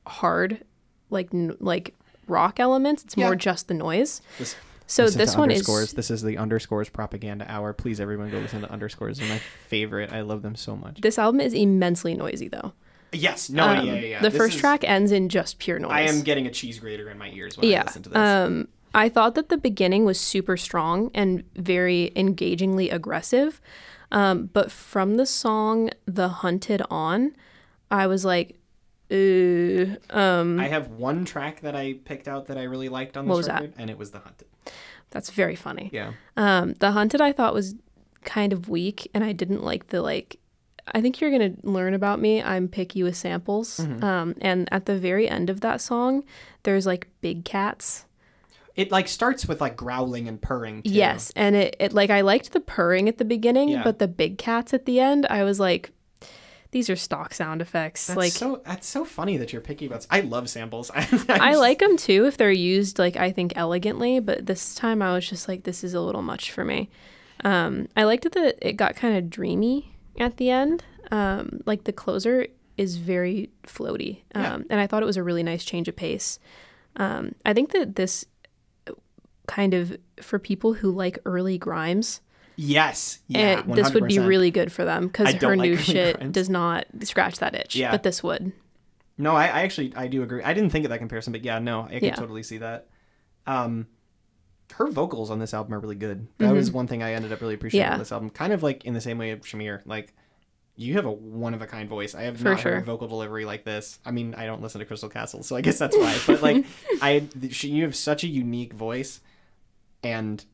hard, 0.06 0.64
like 1.10 1.28
n- 1.32 1.56
like 1.60 1.94
rock 2.26 2.58
elements. 2.60 3.04
It's 3.04 3.16
more 3.16 3.34
just 3.36 3.68
the 3.68 3.74
noise. 3.74 4.20
This- 4.38 4.56
So 4.88 5.10
this 5.10 5.34
one 5.36 5.50
underscores. 5.50 5.88
is 5.88 5.92
This 5.94 6.10
is 6.12 6.22
the 6.22 6.38
underscores 6.38 6.88
propaganda 6.88 7.44
hour. 7.50 7.72
Please, 7.72 7.98
everyone, 8.00 8.30
go 8.30 8.38
listen 8.38 8.60
to 8.60 8.70
underscores. 8.70 9.18
They're 9.18 9.28
my 9.28 9.40
favorite. 9.68 10.12
I 10.12 10.20
love 10.20 10.42
them 10.42 10.54
so 10.54 10.76
much. 10.76 11.00
this 11.00 11.18
album 11.18 11.40
is 11.40 11.52
immensely 11.54 12.14
noisy 12.14 12.48
though. 12.48 12.72
Yes. 13.12 13.50
No. 13.50 13.64
Um, 13.66 13.86
yeah. 13.86 13.94
Yeah. 13.94 14.00
yeah. 14.00 14.22
The 14.22 14.30
This 14.30 14.38
first 14.38 14.54
is- 14.54 14.60
track 14.60 14.84
ends 14.84 15.10
in 15.12 15.28
just 15.28 15.58
pure 15.58 15.78
noise. 15.80 15.90
I 15.92 16.02
am 16.02 16.22
getting 16.22 16.46
a 16.46 16.50
cheese 16.50 16.78
grater 16.78 17.10
in 17.10 17.18
my 17.18 17.30
ears 17.30 17.56
when 17.56 17.66
I 17.66 17.70
yeah. 17.70 17.82
listen 17.84 18.02
to 18.04 18.08
this. 18.10 18.16
Um, 18.18 18.68
I 18.94 19.08
thought 19.08 19.34
that 19.34 19.48
the 19.48 19.58
beginning 19.58 20.04
was 20.04 20.18
super 20.20 20.56
strong 20.56 21.10
and 21.14 21.42
very 21.56 22.12
engagingly 22.16 22.88
aggressive. 22.90 23.60
Um, 24.12 24.50
but 24.52 24.70
from 24.70 25.16
the 25.16 25.26
song 25.26 25.90
The 26.06 26.28
Hunted 26.28 26.82
On, 26.90 27.34
I 27.90 28.06
was 28.06 28.24
like, 28.24 28.56
Uh, 29.10 29.96
um, 30.10 30.58
I 30.58 30.68
have 30.68 30.88
one 30.88 31.24
track 31.24 31.60
that 31.60 31.76
I 31.76 31.94
picked 32.04 32.26
out 32.28 32.46
that 32.46 32.58
I 32.58 32.64
really 32.64 32.88
liked 32.88 33.16
on 33.16 33.26
this 33.28 33.36
was 33.36 33.46
that? 33.46 33.72
and 33.78 33.88
it 33.90 33.98
was 33.98 34.10
The 34.10 34.18
Hunted. 34.20 34.48
that's 35.10 35.30
very 35.30 35.54
funny. 35.56 35.90
Yeah. 35.92 36.12
Um, 36.36 36.74
the 36.74 36.90
hunted 36.92 37.20
I 37.20 37.32
thought 37.32 37.54
was 37.54 37.74
kind 38.24 38.52
of 38.52 38.68
weak, 38.68 39.08
and 39.14 39.22
I 39.22 39.32
didn't 39.32 39.62
like 39.62 39.88
the 39.88 40.02
like. 40.02 40.38
I 40.94 41.00
think 41.00 41.20
you're 41.20 41.30
gonna 41.32 41.54
learn 41.62 41.94
about 41.94 42.20
me. 42.20 42.42
I'm 42.42 42.68
picky 42.68 43.02
with 43.02 43.16
samples. 43.16 43.78
Mm-hmm. 43.78 44.04
Um, 44.04 44.34
and 44.40 44.68
at 44.72 44.86
the 44.86 44.98
very 44.98 45.28
end 45.28 45.50
of 45.50 45.60
that 45.60 45.80
song, 45.80 46.24
there's 46.64 46.86
like 46.86 47.08
big 47.20 47.44
cats. 47.44 48.05
It 48.76 48.90
like 48.90 49.08
starts 49.08 49.46
with 49.46 49.60
like 49.60 49.74
growling 49.76 50.28
and 50.28 50.40
purring. 50.40 50.82
Too. 50.82 50.90
Yes, 50.90 51.32
and 51.34 51.56
it, 51.56 51.76
it 51.80 51.92
like 51.92 52.10
I 52.10 52.20
liked 52.20 52.52
the 52.52 52.60
purring 52.60 53.08
at 53.08 53.18
the 53.18 53.24
beginning, 53.24 53.70
Yeah. 53.70 53.82
but 53.82 53.98
the 53.98 54.08
big 54.08 54.36
cats 54.38 54.74
at 54.74 54.84
the 54.84 55.00
end, 55.00 55.26
I 55.30 55.44
was 55.44 55.58
like, 55.58 55.92
these 56.72 56.90
are 56.90 56.96
stock 56.96 57.32
sound 57.32 57.62
effects. 57.62 58.06
That's 58.06 58.16
like 58.18 58.32
so 58.32 58.60
that's 58.66 58.86
so 58.86 59.04
funny 59.06 59.38
that 59.38 59.50
you're 59.52 59.62
picky 59.62 59.86
about. 59.86 60.06
I 60.10 60.20
love 60.20 60.50
samples. 60.50 60.90
I, 60.94 61.06
I 61.28 61.54
like 61.54 61.78
them 61.78 61.96
too 61.96 62.26
if 62.26 62.36
they're 62.36 62.50
used 62.52 62.98
like 62.98 63.16
I 63.16 63.32
think 63.32 63.54
elegantly, 63.56 64.20
but 64.20 64.44
this 64.46 64.74
time 64.74 65.00
I 65.00 65.14
was 65.14 65.26
just 65.28 65.48
like, 65.48 65.62
this 65.64 65.82
is 65.82 65.94
a 65.94 66.00
little 66.00 66.22
much 66.22 66.50
for 66.50 66.64
me. 66.64 66.90
Um, 67.44 67.88
I 67.96 68.04
liked 68.04 68.30
that 68.30 68.58
it 68.66 68.74
got 68.74 68.94
kind 68.96 69.16
of 69.16 69.30
dreamy 69.30 69.94
at 70.18 70.36
the 70.36 70.50
end. 70.50 70.84
Um, 71.10 71.60
like 71.66 71.84
the 71.84 71.92
closer 71.92 72.46
is 72.76 72.96
very 72.96 73.48
floaty, 73.66 74.22
um, 74.34 74.42
Yeah. 74.42 74.58
and 74.68 74.80
I 74.80 74.86
thought 74.86 75.02
it 75.02 75.06
was 75.06 75.16
a 75.16 75.22
really 75.22 75.42
nice 75.42 75.64
change 75.64 75.88
of 75.88 75.96
pace. 75.96 76.38
Um, 76.96 77.34
I 77.44 77.52
think 77.54 77.70
that 77.72 77.96
this 77.96 78.24
kind 79.46 79.74
of 79.74 79.96
for 80.20 80.38
people 80.38 80.74
who 80.74 80.90
like 80.90 81.18
early 81.24 81.58
Grimes, 81.58 82.20
Yes. 82.58 83.18
Yeah. 83.28 83.62
eh, 83.66 83.74
this 83.74 83.92
would 83.92 84.06
be 84.06 84.18
really 84.18 84.50
good 84.50 84.72
for 84.72 84.84
them 84.84 85.08
because 85.08 85.34
her 85.34 85.56
like 85.56 85.58
new 85.70 85.76
shit 85.76 86.32
does 86.32 86.48
not 86.48 86.86
scratch 87.02 87.38
that 87.40 87.54
itch. 87.54 87.76
Yeah. 87.76 87.90
But 87.90 88.02
this 88.02 88.22
would. 88.22 88.52
No, 89.18 89.34
I, 89.36 89.44
I 89.46 89.60
actually 89.62 89.92
I 89.94 90.06
do 90.08 90.22
agree. 90.22 90.42
I 90.42 90.54
didn't 90.54 90.70
think 90.70 90.84
of 90.84 90.90
that 90.90 90.98
comparison, 90.98 91.32
but 91.32 91.44
yeah, 91.44 91.58
no, 91.58 91.82
I 91.82 91.98
can 91.98 92.04
Yeah. 92.04 92.14
totally 92.14 92.42
see 92.42 92.58
that. 92.58 92.86
Um, 93.46 93.86
her 94.74 94.88
vocals 94.88 95.30
on 95.30 95.38
this 95.38 95.54
album 95.54 95.74
are 95.74 95.78
really 95.80 95.94
good. 95.96 96.26
That 96.38 96.52
was 96.52 96.70
one 96.72 96.86
thing 96.86 97.02
I 97.02 97.12
ended 97.12 97.32
up 97.32 97.40
really 97.40 97.54
appreciating 97.54 97.86
Mm-hmm. 97.86 97.92
Yeah. 97.94 97.98
this 97.98 98.12
album. 98.12 98.30
Kind 98.30 98.52
of 98.52 98.62
like 98.62 98.84
in 98.84 98.94
the 98.94 99.00
same 99.00 99.18
way 99.18 99.30
of 99.30 99.40
Shamir. 99.42 99.80
Like, 99.86 100.12
you 100.76 100.94
have 100.94 101.04
a 101.06 101.10
one 101.12 101.54
of 101.54 101.62
a 101.62 101.66
kind 101.66 101.88
voice. 101.88 102.14
I 102.14 102.22
have 102.22 102.38
For 102.38 102.44
not 102.44 102.60
heard 102.60 102.70
sure. 102.70 102.76
a 102.78 102.82
vocal 102.82 103.06
delivery 103.08 103.44
like 103.44 103.64
this. 103.64 103.98
I 104.04 104.10
mean, 104.10 104.34
I 104.34 104.44
don't 104.46 104.60
listen 104.60 104.78
to 104.80 104.84
Crystal 104.84 105.08
Castle, 105.08 105.42
so 105.42 105.56
I 105.56 105.60
guess 105.60 105.78
that's 105.78 105.96
why. 105.96 106.14
but 106.26 106.42
like, 106.42 106.66
I 107.02 107.26
she 107.50 107.68
you 107.68 107.84
have 107.84 107.94
such 107.96 108.24
a 108.24 108.26
unique 108.28 108.72
voice, 108.74 109.20
and 110.06 110.44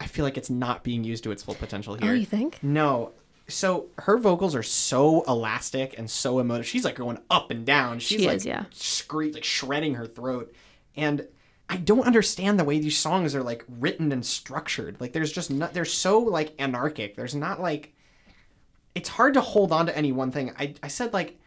I 0.00 0.06
feel 0.06 0.24
like 0.24 0.36
it's 0.36 0.50
not 0.50 0.82
being 0.82 1.04
used 1.04 1.24
to 1.24 1.30
its 1.30 1.42
full 1.42 1.54
potential 1.54 1.94
oh, 1.94 2.04
here. 2.04 2.12
Oh, 2.12 2.14
you 2.14 2.26
think? 2.26 2.58
No. 2.62 3.12
So 3.48 3.86
her 3.98 4.18
vocals 4.18 4.54
are 4.54 4.62
so 4.62 5.22
elastic 5.22 5.96
and 5.98 6.10
so 6.10 6.38
emotive. 6.38 6.66
She's 6.66 6.84
like 6.84 6.96
going 6.96 7.18
up 7.30 7.50
and 7.50 7.64
down. 7.64 7.98
She's 7.98 8.20
She 8.20 8.26
like 8.26 8.36
is, 8.36 8.46
yeah. 8.46 8.64
scree- 8.70 9.32
like 9.32 9.44
shredding 9.44 9.94
her 9.94 10.06
throat. 10.06 10.54
And 10.96 11.26
I 11.68 11.76
don't 11.76 12.06
understand 12.06 12.58
the 12.58 12.64
way 12.64 12.78
these 12.78 12.98
songs 12.98 13.34
are 13.34 13.42
like 13.42 13.64
written 13.68 14.12
and 14.12 14.24
structured. 14.26 15.00
Like 15.00 15.12
there's 15.12 15.32
just 15.32 15.50
not 15.50 15.72
they're 15.72 15.84
so 15.84 16.18
like 16.18 16.54
anarchic. 16.58 17.16
There's 17.16 17.34
not 17.34 17.60
like 17.60 17.94
it's 18.94 19.08
hard 19.08 19.34
to 19.34 19.40
hold 19.40 19.72
on 19.72 19.86
to 19.86 19.96
any 19.96 20.12
one 20.12 20.30
thing. 20.30 20.52
I 20.58 20.74
I 20.82 20.88
said 20.88 21.12
like 21.12 21.38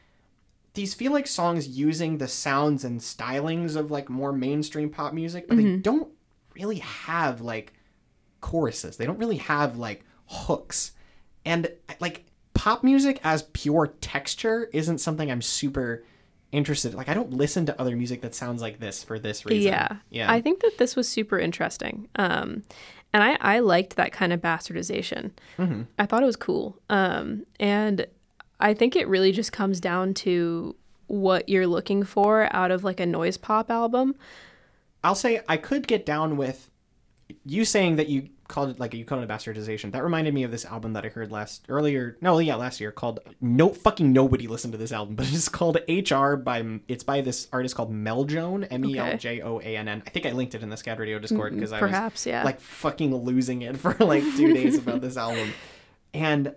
these 0.74 0.94
feel 0.94 1.12
like 1.12 1.28
songs 1.28 1.68
using 1.68 2.18
the 2.18 2.28
sounds 2.28 2.84
and 2.84 3.00
stylings 3.00 3.76
of 3.76 3.92
like 3.92 4.10
more 4.10 4.32
mainstream 4.34 4.90
pop 4.90 5.14
music, 5.14 5.48
but 5.48 5.58
they 5.58 5.64
mm-hmm. 5.64 5.82
don't 5.82 6.12
really 6.56 6.80
have 6.80 7.42
like 7.42 7.74
choruses. 8.42 8.98
They 8.98 9.06
don't 9.06 9.20
really 9.20 9.38
have 9.38 9.78
like 9.78 10.04
hooks. 10.26 10.92
And 11.46 11.70
like 12.00 12.26
pop 12.54 12.84
music 12.84 13.20
as 13.24 13.44
pure 13.54 13.88
texture 14.02 14.70
isn't 14.74 15.00
something 15.00 15.30
I'm 15.30 15.42
super 15.42 16.04
interested 16.52 16.92
in. 16.92 16.98
Like 16.98 17.10
I 17.10 17.14
don't 17.14 17.34
listen 17.34 17.66
to 17.68 17.80
other 17.80 17.96
music 17.96 18.22
that 18.22 18.34
sounds 18.34 18.62
like 18.62 18.80
this 18.80 19.04
for 19.04 19.20
this 19.20 19.46
reason. 19.46 19.72
Yeah. 19.72 19.98
Yeah. 20.10 20.32
I 20.32 20.42
think 20.42 20.62
that 20.62 20.78
this 20.78 20.96
was 20.96 21.08
super 21.08 21.38
interesting. 21.38 22.08
Um, 22.16 22.64
and 23.14 23.24
I, 23.24 23.38
I 23.40 23.60
liked 23.60 23.96
that 23.96 24.12
kind 24.12 24.34
of 24.34 24.42
bastardization. 24.42 25.32
Mm-hmm. 25.58 25.84
I 26.00 26.06
thought 26.06 26.24
it 26.24 26.26
was 26.26 26.36
cool. 26.36 26.78
Um, 26.90 27.46
and 27.60 28.06
I 28.60 28.74
think 28.74 28.96
it 28.96 29.08
really 29.08 29.32
just 29.32 29.52
comes 29.52 29.80
down 29.80 30.14
to 30.16 30.76
what 31.08 31.48
you're 31.48 31.68
looking 31.68 32.04
for 32.04 32.54
out 32.56 32.72
of 32.72 32.84
like 32.84 33.00
a 33.00 33.06
noise 33.06 33.38
pop 33.38 33.70
album. 33.70 34.16
I'll 35.06 35.16
say 35.16 35.42
I 35.48 35.58
could 35.58 35.88
get 35.88 36.04
down 36.04 36.36
with 36.36 36.72
you 37.46 37.64
saying 37.64 37.98
that 37.98 38.10
you 38.10 38.30
called 38.48 38.72
it 38.72 38.80
like 38.80 38.96
you 38.96 39.06
called 39.06 39.22
it 39.22 39.30
a 39.30 39.34
bastardization. 39.34 39.92
That 39.92 40.04
reminded 40.04 40.34
me 40.34 40.42
of 40.42 40.50
this 40.50 40.66
album 40.66 40.94
that 40.94 41.06
I 41.06 41.10
heard 41.10 41.32
last 41.32 41.64
earlier. 41.70 42.18
No, 42.22 42.40
yeah, 42.40 42.56
last 42.56 42.82
year 42.82 42.92
called 42.92 43.20
No 43.40 43.70
fucking 43.70 44.12
nobody 44.12 44.48
listened 44.48 44.74
to 44.74 44.80
this 44.80 44.92
album, 44.92 45.16
but 45.16 45.32
it's 45.32 45.48
called 45.48 45.78
HR 45.88 46.36
by 46.36 46.80
it's 46.88 47.04
by 47.04 47.22
this 47.22 47.48
artist 47.54 47.76
called 47.76 47.94
Meljoan, 47.94 48.68
M 48.72 48.84
E 48.84 48.98
L 48.98 49.16
J 49.16 49.42
O 49.42 49.60
A 49.60 49.78
N 49.78 49.88
N. 49.88 50.02
I 50.08 50.10
think 50.10 50.26
I 50.26 50.32
linked 50.32 50.56
it 50.56 50.64
in 50.64 50.70
the 50.70 50.76
Scad 50.76 50.98
Radio 50.98 51.20
Discord 51.20 51.54
mm, 51.54 51.58
because 51.58 51.72
I 51.72 51.82
was 51.82 52.26
yeah. 52.26 52.44
like 52.44 52.60
fucking 52.60 53.16
losing 53.16 53.62
it 53.62 53.78
for 53.78 53.96
like 54.00 54.24
two 54.36 54.56
days 54.56 54.80
about 54.80 55.02
this 55.02 55.18
album. 55.18 55.54
And 56.16 56.56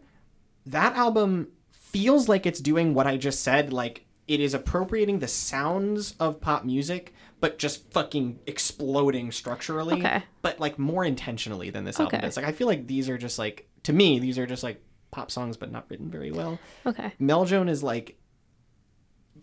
that 0.65 0.97
album 0.97 1.49
feels 1.71 2.31
like 2.31 2.47
it's 2.47 2.61
doing 2.61 2.95
what 2.95 3.07
I 3.07 3.19
just 3.19 3.43
said. 3.43 3.75
Like 3.75 4.07
it 4.27 4.41
is 4.41 4.55
appropriating 4.55 5.19
the 5.19 5.29
sounds 5.29 6.15
of 6.21 6.41
pop 6.41 6.65
music, 6.65 7.15
but 7.41 7.59
just 7.59 7.91
fucking 7.93 8.39
exploding 8.47 9.31
structurally. 9.33 9.99
Okay. 10.01 10.23
But 10.43 10.59
like 10.61 10.79
more 10.79 11.05
intentionally 11.05 11.71
than 11.71 11.85
this 11.85 11.99
album 12.01 12.17
Okay. 12.19 12.27
does. 12.27 12.37
Like 12.37 12.47
I 12.47 12.53
feel 12.53 12.67
like 12.67 12.87
these 12.87 13.09
are 13.09 13.19
just 13.19 13.39
like 13.39 13.69
to 13.85 13.93
me, 13.93 14.19
these 14.19 14.39
are 14.39 14.47
just 14.47 14.63
like 14.63 14.83
pop 15.11 15.31
songs 15.31 15.57
but 15.57 15.71
not 15.73 15.87
written 15.89 16.11
very 16.11 16.31
well. 16.33 16.59
Okay. 16.87 17.13
Meljoan 17.21 17.69
is 17.69 17.83
like 17.83 18.17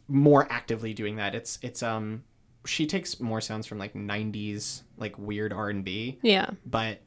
more 0.07 0.47
actively 0.51 0.93
doing 0.93 1.15
that. 1.17 1.33
It's 1.35 1.57
it's 1.61 1.81
um 1.81 2.23
she 2.65 2.85
takes 2.87 3.19
more 3.19 3.41
sounds 3.41 3.67
from 3.67 3.77
like 3.77 3.93
90s 3.93 4.81
like 4.97 5.17
weird 5.19 5.53
R&B, 5.53 6.17
Yeah. 6.23 6.49
but 6.65 6.99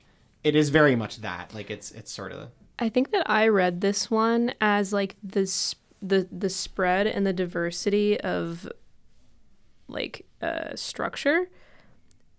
it 0.44 0.54
is 0.54 0.68
very 0.70 0.94
much 0.96 1.18
that. 1.22 1.52
Like 1.54 1.70
it's 1.70 1.90
it's 1.92 2.12
sort 2.12 2.32
of 2.32 2.48
I 2.78 2.88
think 2.88 3.10
that 3.10 3.28
I 3.28 3.48
read 3.48 3.80
this 3.80 4.10
one 4.10 4.54
as 4.60 4.92
like 4.92 5.16
this 5.22 5.74
the 6.00 6.28
the 6.30 6.48
spread 6.48 7.06
and 7.08 7.26
the 7.26 7.32
diversity 7.32 8.20
of 8.20 8.68
like 9.88 10.24
uh 10.42 10.74
structure 10.76 11.48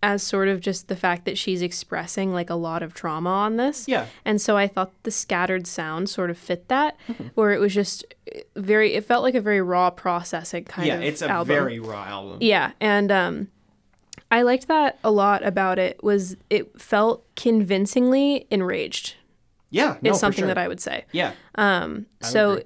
as 0.02 0.24
sort 0.24 0.47
of 0.47 0.62
just 0.62 0.88
the 0.88 0.95
fact 0.95 1.26
that 1.26 1.38
she's 1.38 1.62
expressing 1.62 2.32
like 2.32 2.50
a 2.50 2.56
lot 2.56 2.82
of 2.82 2.93
trauma 2.93 3.30
on 3.30 3.58
this. 3.58 3.86
Yeah. 3.86 4.06
And 4.24 4.39
so 4.39 4.56
I 4.56 4.66
thought 4.66 4.91
the 5.04 5.12
scattered 5.12 5.68
sound 5.68 6.10
sort 6.10 6.30
of 6.30 6.38
fit 6.38 6.70
that 6.70 6.95
Mm-hmm. 7.10 7.28
where 7.36 7.52
it 7.52 7.60
was 7.60 7.74
just 7.74 8.06
uh, 8.34 8.39
very 8.56 8.93
it 8.93 9.04
felt 9.04 9.24
like 9.24 9.36
a 9.36 9.41
very 9.41 9.62
raw 9.62 9.89
processing 9.89 10.64
kind 10.64 10.88
yeah, 10.88 10.95
of 10.95 11.02
Yeah, 11.02 11.08
it's 11.10 11.22
a 11.22 11.30
album. 11.30 11.47
very 11.54 11.80
raw 11.80 12.06
album. 12.06 12.38
Yeah, 12.41 12.72
and 12.80 13.12
um 13.12 13.47
I 14.32 14.43
liked 14.43 14.68
that 14.68 15.00
a 15.04 15.12
lot 15.12 15.43
about 15.45 15.80
it 15.80 16.02
was 16.04 16.38
it 16.50 16.80
felt 16.80 17.26
convincingly 17.36 18.47
enraged. 18.50 19.16
Yeah, 19.72 19.97
no, 20.02 20.12
Is 20.12 20.20
something 20.20 20.39
sure. 20.43 20.47
that 20.47 20.58
I 20.58 20.68
would 20.68 20.80
say. 20.80 21.06
Yeah. 21.12 21.34
Um, 21.56 22.06
I 22.24 22.26
so 22.28 22.64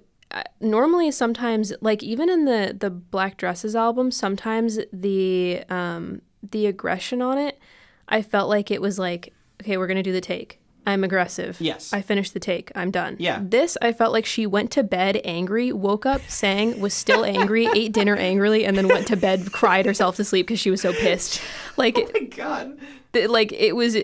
normally, 0.60 1.12
sometimes, 1.12 1.74
like 1.82 2.04
even 2.04 2.30
in 2.30 2.46
the 2.46 2.76
the 2.78 2.90
Black 2.90 3.38
Dresses 3.38 3.76
album, 3.76 4.12
sometimes 4.12 4.80
the 4.92 5.64
um, 5.70 6.22
the 6.52 6.66
aggression 6.68 7.22
on 7.22 7.38
it, 7.38 7.60
I 8.08 8.22
felt 8.22 8.50
like 8.50 8.72
it 8.72 8.82
was 8.82 8.98
like, 9.00 9.34
okay, 9.62 9.78
we're 9.78 9.88
gonna 9.88 10.04
do 10.04 10.12
the 10.14 10.22
take. 10.22 10.60
I'm 10.86 11.06
aggressive. 11.06 11.62
Yes. 11.62 11.94
I 11.94 12.02
finished 12.02 12.34
the 12.34 12.42
take. 12.42 12.70
I'm 12.76 12.92
done. 12.92 13.16
Yeah. 13.18 13.40
This, 13.42 13.78
I 13.82 13.94
felt 13.94 14.12
like 14.12 14.26
she 14.26 14.46
went 14.46 14.70
to 14.72 14.84
bed 14.84 15.22
angry, 15.24 15.72
woke 15.72 16.06
up, 16.06 16.20
sang, 16.28 16.78
was 16.82 16.94
still 16.94 17.24
angry, 17.38 17.70
ate 17.74 17.94
dinner 17.94 18.18
angrily, 18.18 18.66
and 18.66 18.76
then 18.76 18.90
went 18.90 19.08
to 19.08 19.16
bed, 19.16 19.54
cried 19.54 19.86
herself 19.86 20.18
to 20.18 20.26
sleep 20.26 20.46
because 20.46 20.60
she 20.60 20.70
was 20.72 20.82
so 20.82 20.92
pissed. 20.92 21.42
Like, 21.78 21.98
Oh 21.98 22.10
my 22.14 22.26
god. 22.28 22.78
th- 23.14 23.30
like 23.30 23.52
it 23.54 23.76
was 23.76 23.96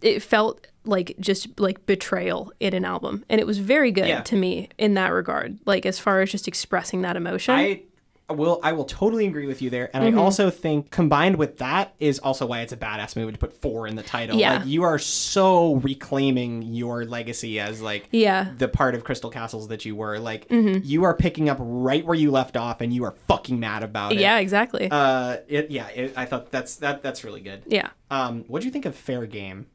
it 0.00 0.22
felt 0.22 0.64
like 0.88 1.14
just 1.20 1.60
like 1.60 1.84
betrayal 1.86 2.52
in 2.60 2.74
an 2.74 2.84
album 2.84 3.24
and 3.28 3.40
it 3.40 3.46
was 3.46 3.58
very 3.58 3.92
good 3.92 4.08
Yeah. 4.08 4.22
to 4.22 4.36
me 4.36 4.68
in 4.78 4.94
that 4.94 5.08
regard 5.12 5.58
like 5.66 5.84
as 5.86 5.98
far 5.98 6.20
as 6.22 6.30
just 6.30 6.48
expressing 6.48 7.02
that 7.02 7.16
emotion 7.16 7.54
I 7.54 7.82
will 8.30 8.60
I 8.62 8.72
will 8.72 8.84
totally 8.84 9.26
agree 9.26 9.46
with 9.46 9.62
you 9.62 9.70
there. 9.70 9.88
And 9.94 10.04
Mm-hmm. 10.04 10.18
I 10.18 10.22
also 10.22 10.50
think 10.50 10.90
combined 10.90 11.36
with 11.36 11.56
that 11.58 11.94
is 11.98 12.18
also 12.18 12.44
why 12.44 12.60
it's 12.60 12.74
a 12.74 12.76
badass 12.76 13.16
movie 13.16 13.32
to 13.32 13.38
put 13.38 13.54
four 13.54 13.86
in 13.86 13.96
the 13.96 14.02
title. 14.02 14.36
Yeah. 14.38 14.58
Like 14.58 14.66
you 14.66 14.82
are 14.82 14.98
so 14.98 15.76
reclaiming 15.76 16.60
your 16.62 17.06
legacy 17.06 17.58
as 17.58 17.80
like 17.80 18.06
yeah 18.10 18.52
the 18.58 18.68
part 18.68 18.94
of 18.94 19.02
Crystal 19.02 19.30
Castles 19.30 19.68
that 19.68 19.86
you 19.86 19.96
were. 19.96 20.18
Like 20.18 20.46
Mm-hmm. 20.48 20.80
you 20.84 21.04
are 21.04 21.14
picking 21.14 21.48
up 21.48 21.56
right 21.58 22.04
where 22.04 22.14
you 22.14 22.30
left 22.30 22.58
off 22.58 22.82
and 22.82 22.92
you 22.92 23.04
are 23.04 23.14
fucking 23.28 23.58
mad 23.60 23.82
about 23.82 24.12
it. 24.12 24.18
yeah 24.20 24.38
exactly 24.40 24.88
Uh 24.90 25.38
it 25.48 25.70
yeah, 25.70 25.88
it, 25.88 26.12
I 26.14 26.26
thought 26.26 26.50
that's 26.50 26.76
that 26.76 27.02
that's 27.02 27.24
really 27.24 27.40
good. 27.40 27.62
yeah 27.66 27.88
Um 28.10 28.44
what 28.48 28.60
do 28.60 28.66
you 28.66 28.72
think 28.72 28.84
of 28.84 28.94
Fair 28.94 29.24
Game? 29.24 29.68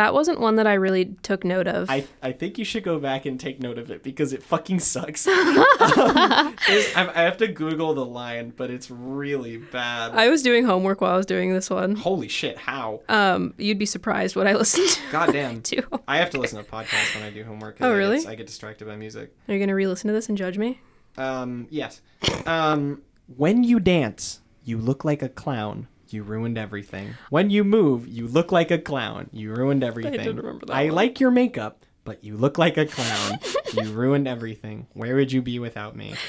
That 0.00 0.14
wasn't 0.14 0.40
one 0.40 0.56
that 0.56 0.66
i 0.66 0.72
really 0.74 1.04
took 1.22 1.44
note 1.44 1.66
of 1.66 1.90
I, 1.90 2.06
I 2.22 2.32
think 2.32 2.56
you 2.58 2.64
should 2.64 2.82
go 2.84 2.98
back 2.98 3.26
and 3.26 3.38
take 3.38 3.60
note 3.60 3.78
of 3.78 3.90
it 3.90 4.02
because 4.02 4.32
it 4.32 4.42
fucking 4.42 4.80
sucks. 4.80 5.26
um, 5.26 5.34
I 5.36 6.54
I 6.96 7.22
have 7.22 7.36
to 7.38 7.48
Google 7.48 7.92
the 7.94 8.04
line, 8.04 8.52
but 8.56 8.70
it's 8.70 8.90
really 8.90 9.56
bad. 9.58 10.12
I 10.12 10.28
was 10.28 10.42
doing 10.42 10.64
homework 10.64 11.00
while 11.00 11.12
i 11.12 11.16
was 11.16 11.26
doing 11.26 11.52
this 11.52 11.68
one 11.70 11.96
Holy 11.96 12.28
shit! 12.28 12.56
How? 12.58 13.00
um 13.08 13.54
you'd 13.58 13.78
be 13.78 13.86
surprised 13.86 14.36
what 14.36 14.46
i 14.46 14.54
listened 14.62 14.88
to. 14.88 15.00
Goddamn. 15.12 15.62
to 15.70 15.82
I 16.08 16.18
have 16.18 16.30
to 16.30 16.38
listen 16.40 16.62
to 16.62 16.70
podcasts 16.70 17.14
when 17.14 17.24
I 17.24 17.30
do 17.30 17.44
homework. 17.44 17.76
Oh, 17.80 17.90
I 17.92 17.96
really? 17.96 18.18
Get, 18.20 18.28
I 18.28 18.34
get 18.36 18.46
distracted 18.46 18.86
by 18.86 18.96
music. 18.96 19.34
are 19.48 19.54
you 19.54 19.60
gonna 19.60 19.74
re-listen 19.74 20.08
to 20.08 20.14
this 20.14 20.28
and 20.28 20.38
judge 20.38 20.56
me 20.58 20.80
Um, 21.18 21.66
yes. 21.70 22.00
Um, 22.46 23.02
when 23.36 23.64
you 23.64 23.80
dance, 23.80 24.40
you 24.64 24.78
look 24.78 25.04
like 25.04 25.22
a 25.22 25.28
clown. 25.28 25.88
You 26.12 26.22
ruined 26.22 26.58
everything. 26.58 27.14
When 27.30 27.50
you 27.50 27.64
move, 27.64 28.06
you 28.08 28.26
look 28.26 28.50
like 28.52 28.70
a 28.70 28.78
clown. 28.78 29.28
You 29.32 29.52
ruined 29.52 29.82
everything. 29.84 30.12
remember 30.36 30.66
that 30.66 30.74
I 30.74 30.86
one. 30.86 30.94
like 30.94 31.20
your 31.20 31.30
makeup, 31.30 31.84
but 32.04 32.24
you 32.24 32.36
look 32.36 32.58
like 32.58 32.76
a 32.76 32.86
clown. 32.86 33.38
you 33.74 33.92
ruined 33.92 34.26
everything. 34.26 34.86
Where 34.94 35.14
would 35.16 35.30
you 35.32 35.42
be 35.42 35.58
without 35.58 35.96
me? 35.96 36.14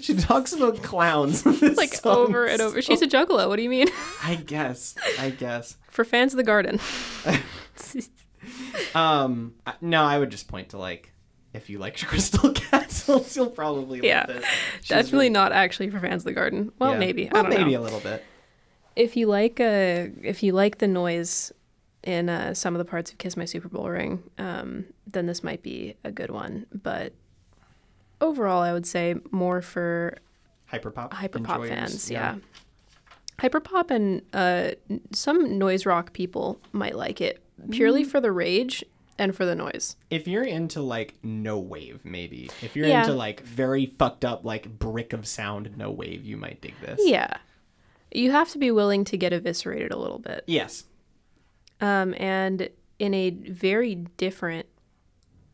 She 0.00 0.14
talks 0.16 0.52
about 0.52 0.82
clowns 0.82 1.46
Like 1.46 2.04
over 2.04 2.44
and 2.44 2.60
over. 2.60 2.82
She's 2.82 3.02
a 3.02 3.06
juggalo. 3.06 3.46
What 3.48 3.54
do 3.56 3.62
you 3.62 3.68
mean? 3.70 3.86
I 4.24 4.34
guess. 4.34 4.96
I 5.18 5.30
guess. 5.30 5.76
For 5.88 6.04
fans 6.04 6.32
of 6.32 6.38
the 6.38 6.42
garden. 6.42 6.80
Um, 8.94 9.54
no, 9.80 10.02
I 10.02 10.18
would 10.18 10.30
just 10.30 10.48
point 10.48 10.70
to 10.70 10.78
like, 10.78 11.12
if 11.52 11.70
you 11.70 11.78
like 11.78 11.98
Crystal 12.00 12.52
Castles, 12.52 13.36
you'll 13.36 13.50
probably 13.50 14.00
Yeah. 14.02 14.24
love 14.26 14.36
this. 14.38 14.44
She's 14.80 14.88
Definitely 14.88 15.18
really- 15.18 15.30
not 15.30 15.52
actually 15.52 15.90
for 15.90 16.00
fans 16.00 16.22
of 16.22 16.26
the 16.26 16.32
garden. 16.32 16.72
Well, 16.78 16.92
yeah. 16.92 16.98
maybe. 16.98 17.28
Well, 17.32 17.46
I 17.46 17.48
don't 17.50 17.58
maybe 17.58 17.74
know. 17.74 17.80
a 17.80 17.82
little 17.82 18.00
bit. 18.00 18.24
If 19.00 19.16
you 19.16 19.26
like 19.26 19.60
uh 19.60 20.08
if 20.22 20.42
you 20.42 20.52
like 20.52 20.78
the 20.78 20.88
noise 20.88 21.52
in 22.02 22.28
uh, 22.28 22.54
some 22.54 22.74
of 22.74 22.78
the 22.78 22.84
parts 22.84 23.10
of 23.12 23.18
Kiss 23.18 23.36
My 23.36 23.44
Super 23.44 23.68
Bowl 23.68 23.88
Ring, 23.88 24.22
um, 24.38 24.86
then 25.06 25.26
this 25.26 25.44
might 25.44 25.62
be 25.62 25.96
a 26.02 26.10
good 26.10 26.30
one. 26.30 26.64
But 26.72 27.12
overall, 28.20 28.62
I 28.62 28.72
would 28.72 28.86
say 28.86 29.16
more 29.30 29.60
for 29.60 30.16
Hyperpop. 30.72 31.10
hyperpop 31.10 31.68
fans. 31.68 32.10
Yeah. 32.10 32.36
Hyperpop 33.38 33.90
and 33.90 34.22
uh, 34.32 34.72
some 35.12 35.58
noise 35.58 35.84
rock 35.86 36.12
people 36.12 36.60
might 36.72 36.96
like 36.96 37.20
it 37.20 37.42
purely 37.70 38.04
Mm. 38.04 38.10
for 38.10 38.20
the 38.20 38.32
rage 38.32 38.84
and 39.18 39.34
for 39.34 39.44
the 39.44 39.54
noise. 39.54 39.96
If 40.10 40.26
you're 40.26 40.44
into 40.44 40.80
like 40.80 41.14
no 41.22 41.58
wave, 41.58 42.00
maybe. 42.04 42.50
If 42.62 42.76
you're 42.76 42.86
Yeah. 42.86 43.00
into 43.02 43.12
like 43.14 43.40
very 43.42 43.86
fucked 43.86 44.24
up 44.24 44.44
like 44.44 44.78
brick 44.78 45.12
of 45.12 45.26
sound 45.26 45.76
no 45.76 45.90
wave, 45.90 46.24
you 46.24 46.36
might 46.38 46.60
dig 46.62 46.74
this. 46.80 47.00
Yeah. 47.04 47.36
You 48.12 48.30
have 48.32 48.48
to 48.50 48.58
be 48.58 48.70
willing 48.70 49.04
to 49.04 49.16
get 49.16 49.32
eviscerated 49.32 49.92
a 49.92 49.96
little 49.96 50.18
bit. 50.18 50.44
Yes. 50.46 50.84
Um, 51.80 52.14
and 52.18 52.68
in 52.98 53.14
a 53.14 53.30
very 53.30 53.94
different 54.16 54.66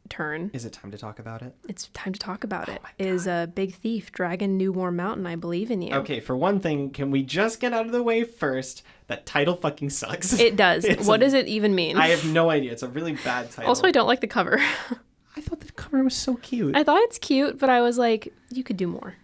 turn, 0.08 0.50
Is 0.54 0.64
it 0.64 0.72
time 0.72 0.90
to 0.92 0.98
talk 0.98 1.18
about 1.18 1.42
it? 1.42 1.54
it's 1.68 1.88
time 1.88 2.12
to 2.12 2.18
talk 2.18 2.44
about 2.44 2.68
it. 2.68 2.80
Oh 2.80 2.88
my 2.98 3.04
Is 3.06 3.26
a 3.26 3.50
Big 3.54 3.74
Thief, 3.74 4.12
Dragon 4.12 4.56
New 4.56 4.72
Warm 4.72 4.96
Mountain, 4.96 5.26
I 5.26 5.36
believe 5.36 5.70
in 5.70 5.82
you. 5.82 5.94
Okay, 5.96 6.20
for 6.20 6.36
one 6.36 6.60
thing, 6.60 6.90
can 6.90 7.10
we 7.10 7.22
just 7.22 7.58
get 7.60 7.72
out 7.72 7.86
of 7.86 7.92
the 7.92 8.02
way 8.02 8.22
first? 8.24 8.82
That 9.08 9.26
title 9.26 9.56
fucking 9.56 9.90
sucks. 9.90 10.32
It 10.38 10.56
does. 10.56 10.84
What 11.06 11.20
a- 11.20 11.24
does 11.24 11.34
it 11.34 11.46
even 11.48 11.74
mean? 11.74 11.96
I 11.96 12.08
have 12.08 12.24
no 12.24 12.50
idea. 12.50 12.72
It's 12.72 12.82
a 12.84 12.88
really 12.88 13.12
bad 13.14 13.50
title. 13.52 13.68
also, 13.68 13.86
I 13.86 13.90
don't 13.90 14.06
like 14.06 14.20
the 14.20 14.26
cover. 14.28 14.58
I 15.36 15.40
thought 15.40 15.60
the 15.60 15.70
cover 15.72 16.02
was 16.02 16.14
so 16.16 16.36
cute. 16.36 16.74
I 16.76 16.82
thought 16.82 17.02
it's 17.02 17.18
cute, 17.18 17.58
but 17.58 17.68
I 17.68 17.82
was 17.82 17.98
like, 17.98 18.32
you 18.50 18.64
could 18.64 18.76
do 18.78 18.86
more. 18.86 19.14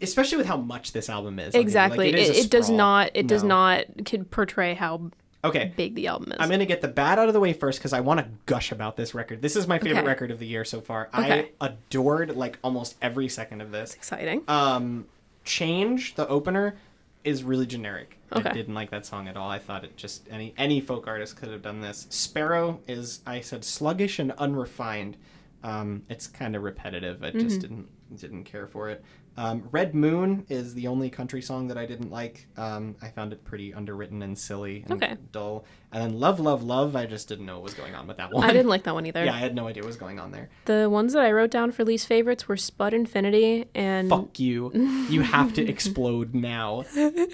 Especially 0.00 0.36
with 0.38 0.46
how 0.46 0.56
much 0.56 0.92
this 0.92 1.08
album 1.08 1.38
is. 1.38 1.52
here. 1.54 1.60
Like, 1.60 1.66
Exactly. 1.66 2.08
it, 2.10 2.36
it 2.46 2.50
does 2.50 2.70
not. 2.70 3.10
It 3.14 3.26
does 3.26 3.42
not 3.42 3.84
could 4.04 4.30
portray 4.30 4.74
how 4.74 5.10
Okay. 5.44 5.72
big 5.76 5.94
the 5.94 6.06
album 6.08 6.32
is. 6.32 6.38
I'm 6.40 6.48
gonna 6.50 6.66
get 6.66 6.80
the 6.80 6.88
bad 6.88 7.18
out 7.18 7.28
of 7.28 7.34
the 7.34 7.40
way 7.40 7.52
first 7.52 7.78
because 7.78 7.92
I 7.92 8.00
want 8.00 8.20
to 8.20 8.26
gush 8.46 8.72
about 8.72 8.96
this 8.96 9.14
record. 9.14 9.40
This 9.42 9.54
is 9.56 9.66
my 9.68 9.78
favorite 9.78 9.98
Okay. 10.00 10.06
record 10.06 10.30
of 10.30 10.38
the 10.38 10.46
year 10.46 10.64
so 10.64 10.80
far. 10.80 11.08
Okay. 11.14 11.50
I 11.60 11.66
adored 11.66 12.36
like 12.36 12.58
almost 12.62 12.96
every 13.02 13.28
second 13.28 13.60
of 13.60 13.70
this. 13.70 13.94
exciting. 13.94 14.42
Um, 14.48 15.06
Change 15.44 16.14
the 16.16 16.28
opener 16.28 16.76
is 17.24 17.42
really 17.42 17.66
generic. 17.66 18.18
I 18.30 18.40
Okay. 18.40 18.52
didn't 18.52 18.74
like 18.74 18.90
that 18.90 19.06
song 19.06 19.26
at 19.28 19.36
all. 19.36 19.48
I 19.48 19.58
thought 19.58 19.82
it 19.84 19.96
just 19.96 20.26
any 20.30 20.52
any 20.58 20.80
folk 20.80 21.06
artist 21.06 21.36
could 21.36 21.48
have 21.50 21.62
done 21.62 21.80
this. 21.80 22.06
Sparrow 22.10 22.80
is 22.86 23.20
I 23.26 23.40
said 23.40 23.64
sluggish 23.64 24.18
and 24.18 24.32
unrefined. 24.32 25.16
Um, 25.64 26.02
it's 26.08 26.26
kind 26.26 26.54
of 26.54 26.62
repetitive. 26.62 27.22
I 27.22 27.28
Mm-hmm. 27.30 27.38
just 27.40 27.60
didn't 27.60 27.88
didn't 28.14 28.44
care 28.44 28.66
for 28.66 28.88
it. 28.90 29.02
Um, 29.38 29.68
Red 29.70 29.94
Moon 29.94 30.44
is 30.48 30.74
the 30.74 30.88
only 30.88 31.10
country 31.10 31.40
song 31.40 31.68
that 31.68 31.78
I 31.78 31.86
didn't 31.86 32.10
like. 32.10 32.48
Um, 32.56 32.96
I 33.00 33.08
found 33.08 33.32
it 33.32 33.44
pretty 33.44 33.72
underwritten 33.72 34.20
and 34.22 34.36
silly 34.36 34.82
and 34.88 35.02
Okay. 35.02 35.16
dull. 35.30 35.64
And 35.90 36.02
then 36.02 36.20
Love, 36.20 36.38
Love, 36.38 36.62
Love, 36.64 36.96
I 36.96 37.06
just 37.06 37.28
didn't 37.28 37.46
know 37.46 37.54
what 37.54 37.62
was 37.62 37.74
going 37.74 37.94
on 37.94 38.06
with 38.06 38.18
that 38.18 38.30
one. 38.30 38.44
I 38.44 38.52
didn't 38.52 38.68
like 38.68 38.82
that 38.82 38.94
one 38.94 39.06
either. 39.06 39.24
yeah, 39.24 39.32
I 39.32 39.38
had 39.38 39.54
no 39.54 39.68
idea 39.68 39.82
what 39.82 39.86
was 39.86 39.96
going 39.96 40.18
on 40.18 40.32
there. 40.32 40.50
The 40.66 40.90
ones 40.90 41.14
that 41.14 41.22
I 41.22 41.32
wrote 41.32 41.50
down 41.50 41.70
for 41.72 41.82
least 41.84 42.06
favorites 42.08 42.46
were 42.48 42.58
Spud 42.58 42.92
Infinity 42.92 43.66
and 43.74 44.10
Fuck 44.10 44.38
you. 44.40 44.70
You 45.08 45.22
have 45.22 45.54
to 45.54 45.66
explode 45.66 46.34
now. 46.34 46.82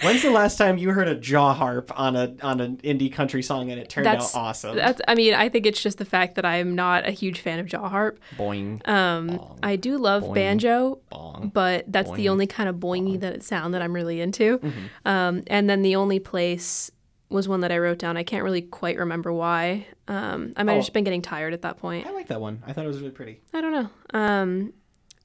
When's 0.03 0.23
the 0.23 0.31
last 0.31 0.57
time 0.57 0.77
you 0.79 0.91
heard 0.91 1.09
a 1.09 1.17
jaw 1.17 1.53
harp 1.55 1.91
on 1.99 2.15
a 2.15 2.35
on 2.43 2.61
an 2.61 2.77
indie 2.85 3.13
country 3.13 3.43
song 3.43 3.71
and 3.73 3.81
it 3.81 3.89
turned 3.89 4.07
that's 4.07 4.37
out 4.37 4.41
awesome? 4.41 4.77
That's. 4.77 5.01
I 5.09 5.15
mean, 5.17 5.35
I 5.35 5.49
think 5.49 5.67
it's 5.67 5.83
just 5.83 5.99
the 5.99 6.05
fact 6.05 6.37
that 6.37 6.45
I'm 6.45 6.75
not 6.77 7.09
a 7.09 7.11
huge 7.11 7.41
fan 7.41 7.59
of 7.59 7.67
jaw 7.67 7.89
harp. 7.89 8.21
Boing. 8.37 8.87
Um, 8.87 9.27
Bong. 9.39 9.59
I 9.65 9.75
do 9.77 9.99
love 9.99 10.23
Boing. 10.23 10.35
banjo, 10.35 10.99
Bong. 11.11 11.51
but 11.53 11.91
that's 11.95 12.13
the 12.13 12.29
only 12.29 12.47
kind 12.47 12.69
of 12.69 12.77
boingy 12.77 13.19
that 13.21 13.33
it 13.33 13.43
sound 13.43 13.73
that 13.73 13.81
I'm 13.81 13.95
really 13.95 14.21
into. 14.21 14.59
Mm-hmm. 14.59 15.09
Um, 15.09 15.43
and 15.47 15.71
then 15.71 15.81
the 15.81 15.97
only 15.97 16.19
place 16.19 16.91
was 17.31 17.49
one 17.49 17.61
that 17.61 17.73
I 17.73 17.79
wrote 17.79 17.99
down. 17.99 18.17
I 18.19 18.23
can't 18.23 18.45
really 18.45 18.61
quite 18.63 18.99
remember 18.99 19.33
why. 19.33 19.87
Um, 20.07 20.53
I 20.57 20.63
might 20.63 20.73
Oh. 20.73 20.75
have 20.77 20.83
just 20.85 20.93
been 20.93 21.05
getting 21.05 21.23
tired 21.23 21.55
at 21.55 21.63
that 21.63 21.79
point. 21.79 22.07
I 22.07 22.11
like 22.13 22.29
that 22.29 22.41
one. 22.41 22.63
I 22.67 22.73
thought 22.75 22.85
it 22.85 22.89
was 22.89 22.99
really 22.99 23.11
pretty. 23.13 23.41
I 23.55 23.61
don't 23.63 23.73
know. 23.73 23.91
Um, 24.13 24.73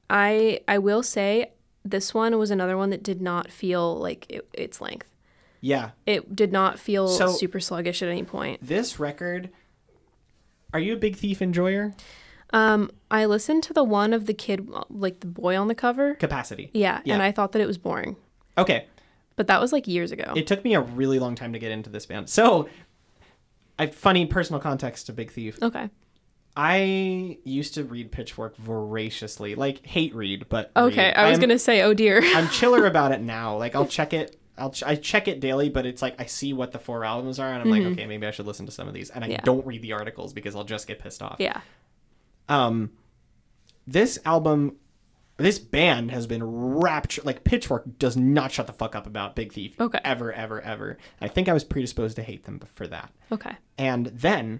I 0.09 0.61
I 0.67 0.77
will 0.79 1.03
say 1.03 1.51
this 1.85 2.13
one 2.13 2.37
was 2.37 2.51
another 2.51 2.77
one 2.77 2.89
that 2.91 3.03
did 3.03 3.21
not 3.21 3.51
feel 3.51 3.97
like 3.99 4.25
it, 4.29 4.47
its 4.53 4.79
length. 4.81 5.07
Yeah. 5.61 5.91
It 6.05 6.35
did 6.35 6.51
not 6.53 6.79
feel 6.79 7.07
So- 7.09 7.27
super 7.33 7.59
sluggish 7.59 8.01
at 8.01 8.07
any 8.09 8.23
point. 8.23 8.65
This 8.65 8.99
record 8.99 9.49
Are 10.73 10.79
you 10.79 10.93
a 10.93 10.97
big 10.97 11.15
thief 11.15 11.41
enjoyer? 11.41 11.93
Um, 12.51 12.89
I 13.11 13.25
listened 13.25 13.63
to 13.63 13.73
the 13.73 13.83
one 13.83 14.11
of 14.13 14.25
the 14.25 14.33
kid, 14.33 14.69
like 14.89 15.19
the 15.19 15.27
boy 15.27 15.57
on 15.57 15.67
the 15.67 15.75
cover. 15.75 16.15
Capacity. 16.15 16.69
Yeah, 16.73 17.01
Yeah. 17.05 17.13
and 17.15 17.23
I 17.23 17.31
thought 17.31 17.51
that 17.51 17.61
it 17.61 17.67
was 17.67 17.77
boring. 17.77 18.15
Okay. 18.57 18.85
But 19.35 19.47
that 19.47 19.61
was 19.61 19.71
like 19.71 19.87
years 19.87 20.11
ago. 20.11 20.33
It 20.35 20.47
took 20.47 20.63
me 20.63 20.73
a 20.75 20.81
really 20.81 21.19
long 21.19 21.35
time 21.35 21.53
to 21.53 21.59
get 21.59 21.71
into 21.71 21.89
this 21.89 22.05
band. 22.05 22.27
So, 22.29 22.67
I 23.77 23.87
funny 23.87 24.25
personal 24.25 24.59
context 24.59 25.05
to 25.07 25.13
Big 25.13 25.31
Thief. 25.31 25.57
okay. 25.61 25.89
I 26.57 27.37
used 27.45 27.75
to 27.75 27.83
read 27.85 28.11
Pitchfork 28.11 28.57
voraciously, 28.57 29.55
like 29.55 29.85
hate 29.85 30.13
read, 30.13 30.49
but 30.49 30.71
Okay, 30.75 31.05
read. 31.05 31.15
I 31.15 31.23
was 31.29 31.33
I'm- 31.37 31.41
gonna 31.41 31.59
say, 31.59 31.81
oh 31.83 31.93
dear. 31.93 32.21
I'm 32.35 32.49
chiller 32.49 32.85
about 32.93 33.11
it 33.13 33.21
now. 33.21 33.55
Like 33.57 33.75
I'll 33.75 33.85
check 33.85 34.11
it. 34.13 34.35
I'll 34.57 34.71
ch- 34.71 34.83
I 34.83 34.95
check 34.95 35.29
it 35.29 35.39
daily, 35.39 35.69
but 35.69 35.85
it's 35.85 36.01
like 36.01 36.19
I 36.19 36.25
see 36.25 36.51
what 36.51 36.73
the 36.73 36.79
four 36.79 37.05
albums 37.05 37.39
are, 37.39 37.47
and 37.53 37.61
I'm 37.61 37.69
like, 37.69 37.83
okay, 37.93 38.05
maybe 38.07 38.27
I 38.27 38.31
should 38.31 38.45
listen 38.47 38.65
to 38.65 38.73
some 38.73 38.89
of 38.89 38.93
these. 38.93 39.09
And 39.09 39.23
I 39.23 39.27
Mm-hmm. 39.27 39.31
Yeah. 39.33 39.41
don't 39.45 39.65
read 39.65 39.81
the 39.81 39.93
articles 39.93 40.33
because 40.33 40.53
I'll 40.53 40.65
just 40.65 40.85
get 40.85 40.99
pissed 40.99 41.21
off. 41.21 41.37
yeah. 41.39 41.61
Um, 42.49 42.91
this 43.87 44.19
album, 44.25 44.75
this 45.37 45.59
band 45.59 46.11
has 46.11 46.27
been 46.27 46.43
rapture. 46.43 47.21
Like 47.23 47.43
Pitchfork 47.43 47.97
does 47.97 48.17
not 48.17 48.51
shut 48.51 48.67
the 48.67 48.73
fuck 48.73 48.95
up 48.95 49.07
about 49.07 49.35
Big 49.35 49.53
Thief. 49.53 49.79
Okay. 49.79 49.99
Ever, 50.03 50.33
ever, 50.33 50.61
ever. 50.61 50.97
I 51.21 51.27
think 51.27 51.47
I 51.47 51.53
was 51.53 51.63
predisposed 51.63 52.15
to 52.17 52.23
hate 52.23 52.43
them 52.43 52.59
for 52.73 52.87
that. 52.87 53.11
Okay. 53.31 53.55
And 53.77 54.07
then 54.07 54.59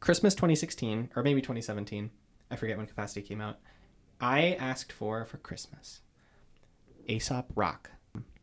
Christmas 0.00 0.34
2016 0.34 1.10
or 1.14 1.22
maybe 1.22 1.40
2017, 1.40 2.10
I 2.50 2.56
forget 2.56 2.76
when 2.76 2.86
Capacity 2.86 3.22
came 3.22 3.40
out. 3.40 3.58
I 4.20 4.56
asked 4.58 4.92
for 4.92 5.24
for 5.24 5.36
Christmas 5.36 6.00
Aesop 7.06 7.52
Rock, 7.54 7.90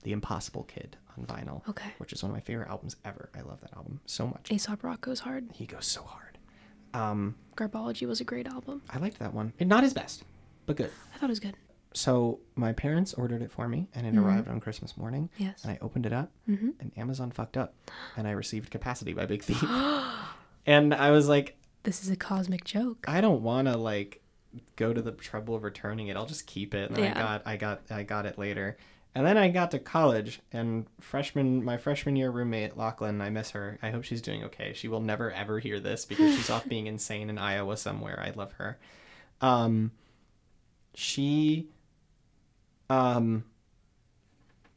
The 0.04 0.14
Impossible 0.14 0.64
Kid 0.64 0.98
on 1.18 1.26
vinyl. 1.26 1.68
Okay. 1.68 1.90
Which 1.98 2.14
is 2.14 2.24
one 2.24 2.32
of 2.32 2.36
my 2.36 2.42
favorite 2.42 2.70
albums 2.70 2.96
ever. 3.04 3.30
I 3.36 3.42
love 3.42 3.62
that 3.62 3.74
album 3.76 4.00
so 4.06 4.28
much. 4.28 4.52
Aesop 4.52 4.84
Rock 4.84 5.02
goes 5.02 5.22
hard. 5.22 5.50
He 5.54 5.66
goes 5.66 5.86
so 5.86 6.04
hard. 6.04 6.35
Um, 6.96 7.36
Garbology 7.56 8.08
was 8.08 8.22
a 8.22 8.24
great 8.24 8.48
album. 8.48 8.82
I 8.90 8.98
liked 9.00 9.20
that 9.20 9.34
one. 9.34 9.54
Not 9.60 9.84
his 9.84 9.94
best, 9.94 10.24
but 10.66 10.76
good. 10.76 10.92
I 11.14 11.18
thought 11.18 11.30
it 11.30 11.32
was 11.32 11.40
good. 11.40 11.56
So 11.94 12.40
my 12.56 12.74
parents 12.74 13.14
ordered 13.14 13.42
it 13.42 13.52
for 13.52 13.70
me, 13.70 13.88
and 13.96 14.06
it 14.06 14.18
arrived 14.20 14.50
on 14.50 14.60
Christmas 14.60 14.98
morning. 14.98 15.30
Yes. 15.38 15.64
And 15.64 15.72
I 15.72 15.78
opened 15.82 16.06
it 16.06 16.12
up, 16.12 16.30
and 16.48 16.92
Amazon 16.98 17.32
fucked 17.32 17.56
up, 17.56 17.74
and 18.18 18.28
I 18.28 18.32
received 18.32 18.70
Capacity 18.70 19.14
by 19.14 19.26
Big 19.26 19.44
Thief. 19.44 19.64
and 20.66 20.94
I 20.94 21.12
was 21.12 21.30
like, 21.30 21.58
This 21.84 22.04
is 22.04 22.10
a 22.10 22.18
cosmic 22.18 22.66
joke. 22.66 23.06
I 23.08 23.22
don't 23.22 23.42
want 23.44 23.68
to 23.70 23.78
like 23.78 24.22
go 24.76 24.94
to 24.94 25.02
the 25.02 25.12
trouble 25.12 25.56
of 25.56 25.64
returning 25.64 26.08
it. 26.08 26.18
I'll 26.18 26.26
just 26.26 26.48
keep 26.48 26.74
it. 26.74 26.90
And 26.90 26.98
then 26.98 27.12
I 27.12 27.14
got, 27.14 27.42
I 27.46 27.58
got, 27.58 27.82
I 27.90 28.04
got 28.04 28.26
it 28.26 28.38
later. 28.38 28.78
And 29.16 29.26
then 29.26 29.38
I 29.38 29.48
got 29.48 29.72
to 29.72 29.80
college, 29.80 30.42
and 30.52 30.86
freshman, 31.00 31.64
my 31.64 31.78
freshman 31.78 32.18
year 32.18 32.30
roommate 32.30 32.76
Lachlan, 32.76 33.22
I 33.22 33.30
miss 33.30 33.52
her. 33.52 33.80
I 33.82 33.90
hope 33.90 34.04
she's 34.04 34.22
doing 34.22 34.44
okay. 34.44 34.74
She 34.76 34.90
will 34.90 35.00
never 35.00 35.32
ever 35.32 35.60
hear 35.60 35.80
this 35.80 36.04
because 36.04 36.36
she's 36.36 36.50
off 36.50 36.68
being 36.70 36.88
insane 36.88 37.30
in 37.30 37.38
Iowa 37.38 37.78
somewhere. 37.78 38.20
I 38.22 38.32
love 38.36 38.52
her. 38.54 38.78
Um, 39.40 39.92
she, 40.96 41.70
um, 42.90 43.46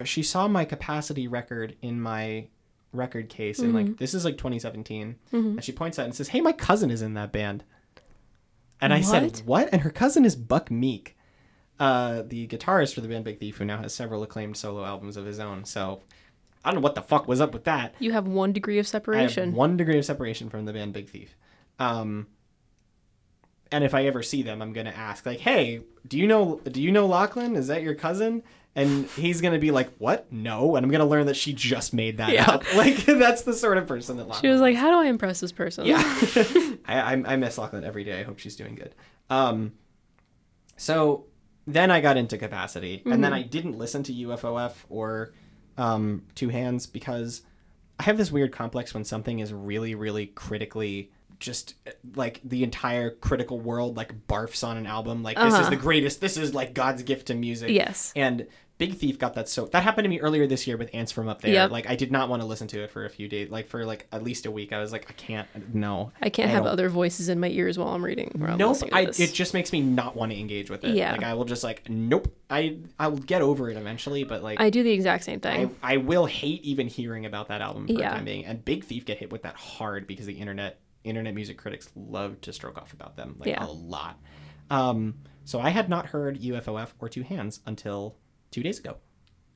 she 0.04 0.22
saw 0.22 0.46
my 0.46 0.64
capacity 0.64 1.26
record 1.26 1.74
in 1.82 2.00
my 2.00 2.46
record 2.92 3.28
case, 3.28 3.58
and 3.58 3.74
like 3.74 3.96
this 3.96 4.14
is 4.14 4.24
like 4.24 4.38
2017, 4.38 5.16
and 5.32 5.64
she 5.64 5.72
points 5.72 5.98
out 5.98 6.04
and 6.04 6.14
says, 6.14 6.28
"Hey, 6.28 6.40
my 6.40 6.52
cousin 6.52 6.92
is 6.92 7.02
in 7.02 7.14
that 7.14 7.32
band." 7.32 7.64
And 8.80 8.94
I 8.94 9.00
said, 9.00 9.22
What? 9.24 9.42
"What?" 9.46 9.68
And 9.72 9.82
her 9.82 9.90
cousin 9.90 10.24
is 10.24 10.36
Buck 10.36 10.70
Meek, 10.70 11.16
uh, 11.78 12.22
the 12.26 12.46
guitarist 12.48 12.94
for 12.94 13.00
the 13.00 13.08
band 13.08 13.24
Big 13.24 13.38
Thief, 13.38 13.58
who 13.58 13.64
now 13.64 13.78
has 13.78 13.94
several 13.94 14.22
acclaimed 14.22 14.56
solo 14.56 14.84
albums 14.84 15.16
of 15.16 15.24
his 15.26 15.38
own. 15.38 15.64
So 15.64 16.00
I 16.64 16.70
don't 16.70 16.76
know 16.80 16.84
what 16.84 16.94
the 16.94 17.02
fuck 17.02 17.28
was 17.28 17.40
up 17.40 17.52
with 17.52 17.64
that. 17.64 17.94
You 17.98 18.12
have 18.12 18.26
one 18.26 18.52
degree 18.52 18.78
of 18.78 18.86
I 18.86 18.88
separation. 18.88 19.50
have 19.50 19.54
one 19.56 19.76
degree 19.76 19.98
of 19.98 20.04
separation 20.04 20.48
from 20.50 20.64
the 20.64 20.72
band 20.72 20.92
Big 20.92 21.08
Thief. 21.08 21.36
Um, 21.78 22.26
and 23.70 23.84
if 23.84 23.94
I 23.94 24.06
ever 24.06 24.22
see 24.22 24.42
them, 24.42 24.62
I'm 24.62 24.72
gonna 24.72 24.90
ask 24.90 25.24
like, 25.26 25.40
"Hey, 25.40 25.82
do 26.06 26.18
you 26.18 26.26
know 26.26 26.60
do 26.64 26.80
you 26.82 26.90
know 26.90 27.06
Lachlan? 27.06 27.54
Is 27.54 27.66
that 27.68 27.82
your 27.82 27.94
cousin?" 27.94 28.42
And 28.74 29.06
he's 29.10 29.40
gonna 29.40 29.58
be 29.58 29.70
like, 29.70 29.90
"What? 29.98 30.32
No." 30.32 30.74
And 30.76 30.84
I'm 30.84 30.90
gonna 30.90 31.04
learn 31.06 31.26
that 31.26 31.36
she 31.36 31.52
just 31.52 31.92
made 31.92 32.16
that 32.16 32.30
Yeah. 32.32 32.50
up. 32.50 32.64
Like 32.74 32.96
that's 33.04 33.42
the 33.42 33.52
sort 33.52 33.76
of 33.78 33.86
person 33.86 34.16
that 34.16 34.26
Lachlan. 34.26 34.42
She 34.42 34.48
was 34.52 34.60
like, 34.60 34.74
"How 34.76 34.90
do 34.90 34.96
I 34.98 35.06
impress 35.06 35.40
this 35.40 35.52
person?" 35.52 35.84
Yeah. 35.86 35.98
I, 36.86 37.00
I 37.00 37.12
I 37.32 37.36
miss 37.36 37.58
Lachlan 37.58 37.84
every 37.84 38.04
day. 38.04 38.18
I 38.18 38.22
hope 38.22 38.38
she's 38.38 38.56
doing 38.56 38.74
good. 38.74 38.94
Um, 39.30 39.72
so 40.76 41.26
then 41.68 41.90
I 41.90 42.00
got 42.00 42.16
into 42.16 42.38
capacity, 42.38 43.02
and 43.04 43.22
then 43.22 43.32
I 43.32 43.42
didn't 43.42 43.76
listen 43.78 44.02
to 44.04 44.12
UFOF 44.12 44.72
or 44.88 45.32
um, 45.76 46.22
Two 46.34 46.48
Hands 46.48 46.84
because 46.86 47.42
I 48.00 48.04
have 48.04 48.16
this 48.16 48.32
weird 48.32 48.52
complex 48.52 48.94
when 48.94 49.04
something 49.04 49.38
is 49.38 49.52
really, 49.52 49.94
really 49.94 50.26
critically 50.26 51.12
just 51.38 51.74
like 52.16 52.40
the 52.42 52.64
entire 52.64 53.10
critical 53.10 53.60
world 53.60 53.96
like 53.96 54.26
barfs 54.26 54.66
on 54.66 54.76
an 54.76 54.86
album 54.86 55.22
like 55.22 55.36
this 55.36 55.54
is 55.54 55.60
Uh-huh. 55.60 55.70
the 55.70 55.76
greatest 55.76 56.20
this 56.20 56.36
is 56.36 56.52
like 56.52 56.74
god's 56.74 57.04
gift 57.04 57.28
to 57.28 57.34
music 57.36 57.70
Yes. 57.70 58.12
and 58.16 58.48
big 58.78 58.94
thief 58.94 59.18
got 59.18 59.34
that 59.34 59.48
so 59.48 59.66
that 59.66 59.82
happened 59.82 60.04
to 60.04 60.08
me 60.08 60.20
earlier 60.20 60.46
this 60.46 60.66
year 60.66 60.76
with 60.76 60.88
ants 60.94 61.10
from 61.12 61.28
up 61.28 61.40
there 61.42 61.52
Yep. 61.52 61.70
like 61.72 61.88
i 61.90 61.96
did 61.96 62.10
not 62.12 62.28
want 62.28 62.42
to 62.42 62.46
listen 62.46 62.68
to 62.68 62.82
it 62.84 62.90
for 62.90 63.04
a 63.04 63.10
few 63.10 63.28
days 63.28 63.50
like 63.50 63.66
for 63.66 63.84
like 63.84 64.06
at 64.12 64.22
least 64.22 64.46
a 64.46 64.50
week 64.52 64.72
i 64.72 64.78
was 64.78 64.92
like 64.92 65.06
i 65.10 65.12
can't 65.14 65.48
no 65.74 66.12
I 66.22 66.30
can't 66.30 66.48
I 66.48 66.52
have 66.52 66.62
don't- 66.64 66.72
other 66.72 66.88
voices 66.88 67.28
in 67.28 67.40
my 67.40 67.48
ears 67.48 67.76
while 67.78 67.88
I'm 67.88 68.04
reading. 68.04 68.30
I'm 68.42 68.56
Nope, 68.56 68.76
I, 68.92 69.06
this. 69.06 69.18
it 69.20 69.32
just 69.34 69.52
makes 69.54 69.72
me 69.72 69.80
not 69.80 70.14
want 70.16 70.32
to 70.32 70.38
engage 70.38 70.70
with 70.70 70.84
it. 70.84 70.94
Yeah. 70.94 71.12
Like 71.12 71.22
I 71.24 71.34
will 71.34 71.44
just 71.44 71.64
like 71.64 71.88
nope. 71.88 72.34
I 72.50 72.78
I'll 72.98 73.16
get 73.16 73.42
over 73.42 73.68
it 73.70 73.76
eventually, 73.76 74.24
but 74.24 74.42
like 74.42 74.60
I 74.60 74.70
do 74.70 74.82
the 74.82 74.90
exact 74.92 75.24
same 75.24 75.40
I, 75.42 75.48
thing. 75.48 75.76
I 75.82 75.96
will 75.98 76.26
hate 76.26 76.62
even 76.64 76.86
hearing 76.88 77.26
about 77.26 77.48
that 77.48 77.60
album 77.60 77.86
for 77.86 77.92
Yeah. 77.94 78.10
the 78.10 78.16
time 78.16 78.24
being. 78.24 78.44
And 78.46 78.64
Big 78.64 78.84
Thief 78.84 79.04
get 79.04 79.18
hit 79.18 79.30
with 79.32 79.42
that 79.42 79.56
hard 79.56 80.06
because 80.06 80.26
the 80.26 80.34
internet 80.34 80.80
internet 81.04 81.34
music 81.34 81.56
critics 81.58 81.90
love 81.96 82.40
to 82.42 82.52
stroke 82.52 82.76
off 82.78 82.92
about 82.92 83.16
them 83.16 83.36
like 83.38 83.48
Yeah. 83.48 83.64
a 83.64 83.70
lot. 83.70 84.18
Um, 84.70 85.14
so 85.44 85.60
I 85.60 85.70
had 85.70 85.88
not 85.88 86.06
heard 86.06 86.40
UFOF 86.40 86.92
or 87.00 87.08
Two 87.08 87.22
Hands 87.22 87.58
until 87.66 88.16
two 88.50 88.62
days 88.62 88.78
ago, 88.78 88.96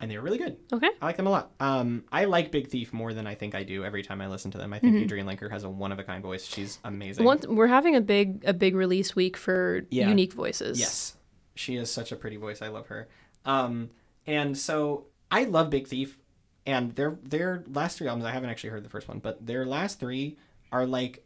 and 0.00 0.10
they 0.10 0.16
were 0.16 0.22
really 0.24 0.38
good. 0.38 0.56
okay. 0.72 0.90
I 1.00 1.06
like 1.06 1.16
them 1.16 1.26
a 1.26 1.30
lot. 1.30 1.52
Um, 1.60 2.04
I 2.12 2.24
like 2.26 2.50
Big 2.50 2.68
Thief 2.68 2.92
more 2.92 3.12
than 3.14 3.26
I 3.26 3.34
think 3.34 3.54
I 3.54 3.62
do 3.62 3.84
every 3.84 4.02
time 4.02 4.20
I 4.20 4.28
listen 4.28 4.50
to 4.52 4.58
them. 4.58 4.72
I 4.72 4.78
think 4.78 4.96
Adrianne 5.10 5.24
Lenker 5.24 5.50
has 5.50 5.64
a 5.64 5.68
one 5.70 5.92
of 5.92 5.98
a 5.98 6.04
kind 6.04 6.22
voice. 6.22 6.44
She's 6.46 6.78
amazing. 6.84 7.24
Once 7.24 7.46
we're 7.46 7.66
having 7.68 7.96
a 7.96 8.00
big 8.00 8.44
a 8.44 8.52
big 8.52 8.74
release 8.74 9.14
week 9.16 9.36
for 9.36 9.86
Yeah. 9.90 10.08
unique 10.08 10.32
voices. 10.32 10.78
Yes, 10.80 11.16
she 11.54 11.76
is 11.76 11.90
such 11.90 12.12
a 12.12 12.16
pretty 12.16 12.36
voice. 12.36 12.62
I 12.62 12.68
love 12.68 12.86
her. 12.88 13.08
Um, 13.44 13.90
and 14.26 14.56
so 14.56 15.06
I 15.30 15.44
love 15.44 15.70
Big 15.70 15.86
Thief, 15.88 16.18
and 16.66 16.94
their 16.94 17.18
their 17.22 17.64
last 17.72 17.98
three 17.98 18.06
albums. 18.08 18.24
I 18.26 18.32
haven't 18.32 18.50
actually 18.50 18.70
heard 18.70 18.84
the 18.84 18.88
first 18.90 19.08
one, 19.08 19.18
but 19.18 19.44
their 19.46 19.64
last 19.66 19.98
three 20.00 20.36
are 20.70 20.86
like 20.86 21.24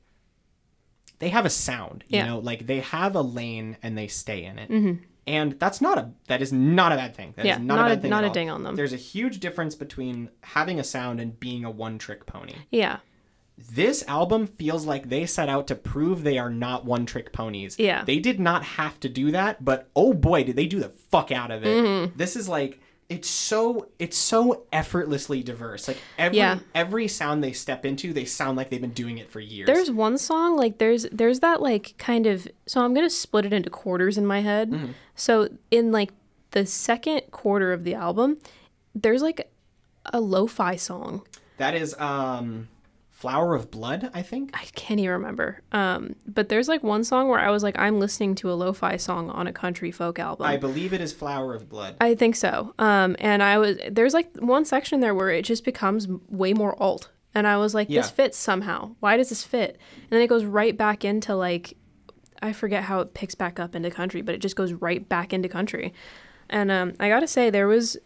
they 1.18 1.30
have 1.30 1.46
a 1.46 1.50
sound. 1.50 2.04
You 2.08 2.18
Yeah. 2.18 2.26
know, 2.26 2.38
like 2.40 2.66
they 2.66 2.80
have 2.80 3.16
a 3.16 3.22
lane 3.22 3.76
and 3.82 3.96
they 3.96 4.06
stay 4.06 4.44
in 4.44 4.58
it. 4.58 4.98
And 5.26 5.58
that's 5.58 5.80
not 5.80 5.98
a 5.98 6.10
that 6.28 6.40
is 6.40 6.52
not 6.52 6.92
a 6.92 6.96
bad 6.96 7.16
thing. 7.16 7.32
That 7.36 7.44
is 7.44 7.48
Yeah, 7.48 7.58
not, 7.58 7.76
not 7.76 7.78
a 7.78 7.86
a- 7.86 7.88
bad 7.96 8.02
thing. 8.02 8.10
not 8.10 8.24
a 8.24 8.30
ding 8.30 8.48
on 8.50 8.62
them. 8.62 8.76
There's 8.76 8.92
a 8.92 8.96
huge 8.96 9.40
difference 9.40 9.74
between 9.74 10.30
having 10.42 10.78
a 10.78 10.84
sound 10.84 11.20
and 11.20 11.38
being 11.40 11.64
a 11.64 11.70
one 11.70 11.98
trick 11.98 12.26
pony 12.26 12.54
Yeah. 12.70 12.98
this 13.58 14.04
album 14.06 14.46
feels 14.46 14.84
like 14.86 15.08
they 15.08 15.24
set 15.26 15.48
out 15.48 15.66
to 15.66 15.74
prove 15.74 16.22
they 16.22 16.38
are 16.38 16.50
not 16.50 16.84
one 16.84 17.06
trick 17.06 17.32
ponies. 17.32 17.76
Yeah. 17.78 18.04
They 18.04 18.18
did 18.18 18.38
not 18.38 18.62
have 18.62 19.00
to 19.00 19.08
do 19.08 19.30
that, 19.32 19.64
but 19.64 19.88
oh 19.96 20.12
boy, 20.12 20.44
did 20.44 20.56
they 20.56 20.66
do 20.66 20.78
the 20.78 20.90
fuck 20.90 21.32
out 21.32 21.50
of 21.50 21.64
it. 21.64 21.84
Mm-hmm. 21.84 22.16
This 22.18 22.36
is 22.36 22.48
like 22.48 22.80
it's 23.08 23.28
so 23.30 23.88
it's 23.98 24.16
so 24.16 24.64
effortlessly 24.72 25.42
diverse. 25.42 25.86
Like 25.88 25.98
every 26.18 26.38
Yeah. 26.38 26.58
every 26.74 27.06
sound 27.08 27.42
they 27.44 27.52
step 27.52 27.84
into, 27.86 28.12
they 28.12 28.24
sound 28.24 28.56
like 28.56 28.70
they've 28.70 28.80
been 28.80 28.90
doing 28.90 29.18
it 29.18 29.30
for 29.30 29.38
years. 29.40 29.66
There's 29.66 29.90
one 29.90 30.18
song 30.18 30.56
like 30.56 30.78
there's 30.78 31.06
there's 31.12 31.40
that 31.40 31.62
like 31.62 31.94
kind 31.98 32.26
of 32.26 32.48
so 32.66 32.80
I'm 32.84 32.94
gonna 32.94 33.10
split 33.10 33.44
it 33.46 33.52
into 33.52 33.70
quarters 33.70 34.18
in 34.18 34.26
my 34.26 34.40
head. 34.40 34.70
Mm-hmm. 34.70 34.92
So 35.14 35.48
in 35.70 35.92
like 35.92 36.10
the 36.50 36.66
second 36.66 37.22
quarter 37.30 37.72
of 37.72 37.84
the 37.84 37.94
album, 37.94 38.38
there's 38.94 39.22
like 39.22 39.50
a 40.06 40.20
lo-fi 40.20 40.76
song. 40.76 41.22
that 41.58 41.74
is 41.74 41.94
um 41.98 42.68
Flower 43.16 43.54
of 43.54 43.70
Blood, 43.70 44.10
I 44.12 44.20
think. 44.20 44.50
I 44.52 44.64
can't 44.74 45.00
even 45.00 45.12
remember. 45.12 45.62
Um, 45.72 46.16
but 46.26 46.50
there's 46.50 46.68
like 46.68 46.82
one 46.82 47.02
song 47.02 47.28
where 47.28 47.38
I 47.40 47.48
was 47.50 47.62
like, 47.62 47.78
I'm 47.78 47.98
listening 47.98 48.34
to 48.36 48.50
a 48.50 48.54
lo-fi 48.54 48.98
song 48.98 49.30
on 49.30 49.46
a 49.46 49.54
country 49.54 49.90
folk 49.90 50.18
album. 50.18 50.44
I 50.46 50.58
believe 50.58 50.92
it 50.92 51.00
is 51.00 51.14
Flower 51.14 51.54
of 51.54 51.66
Blood. 51.66 51.96
I 51.98 52.14
think 52.14 52.36
so. 52.36 52.74
Um, 52.78 53.16
and 53.18 53.42
I 53.42 53.56
was 53.56 53.78
there's 53.90 54.12
like 54.12 54.36
one 54.36 54.66
section 54.66 55.00
there 55.00 55.14
where 55.14 55.30
it 55.30 55.46
just 55.46 55.64
becomes 55.64 56.06
way 56.28 56.52
more 56.52 56.80
alt, 56.80 57.08
and 57.34 57.46
I 57.46 57.56
was 57.56 57.72
like, 57.74 57.88
this 57.88 57.94
Yeah. 57.96 58.02
fits 58.02 58.36
somehow. 58.36 58.96
Why 59.00 59.16
does 59.16 59.30
this 59.30 59.44
fit? 59.44 59.78
And 60.02 60.10
then 60.10 60.20
it 60.20 60.26
goes 60.28 60.44
right 60.44 60.76
back 60.76 61.02
into 61.02 61.34
like, 61.34 61.74
I 62.42 62.52
forget 62.52 62.82
how 62.84 63.00
it 63.00 63.14
picks 63.14 63.34
back 63.34 63.58
up 63.58 63.74
into 63.74 63.90
country, 63.90 64.20
but 64.20 64.34
it 64.34 64.42
just 64.42 64.56
goes 64.56 64.74
right 64.74 65.08
back 65.08 65.32
into 65.32 65.48
country. 65.48 65.94
And 66.50 66.70
um, 66.70 66.92
I 67.00 67.08
gotta 67.08 67.26
say, 67.28 67.48
there 67.48 67.66
was 67.66 67.96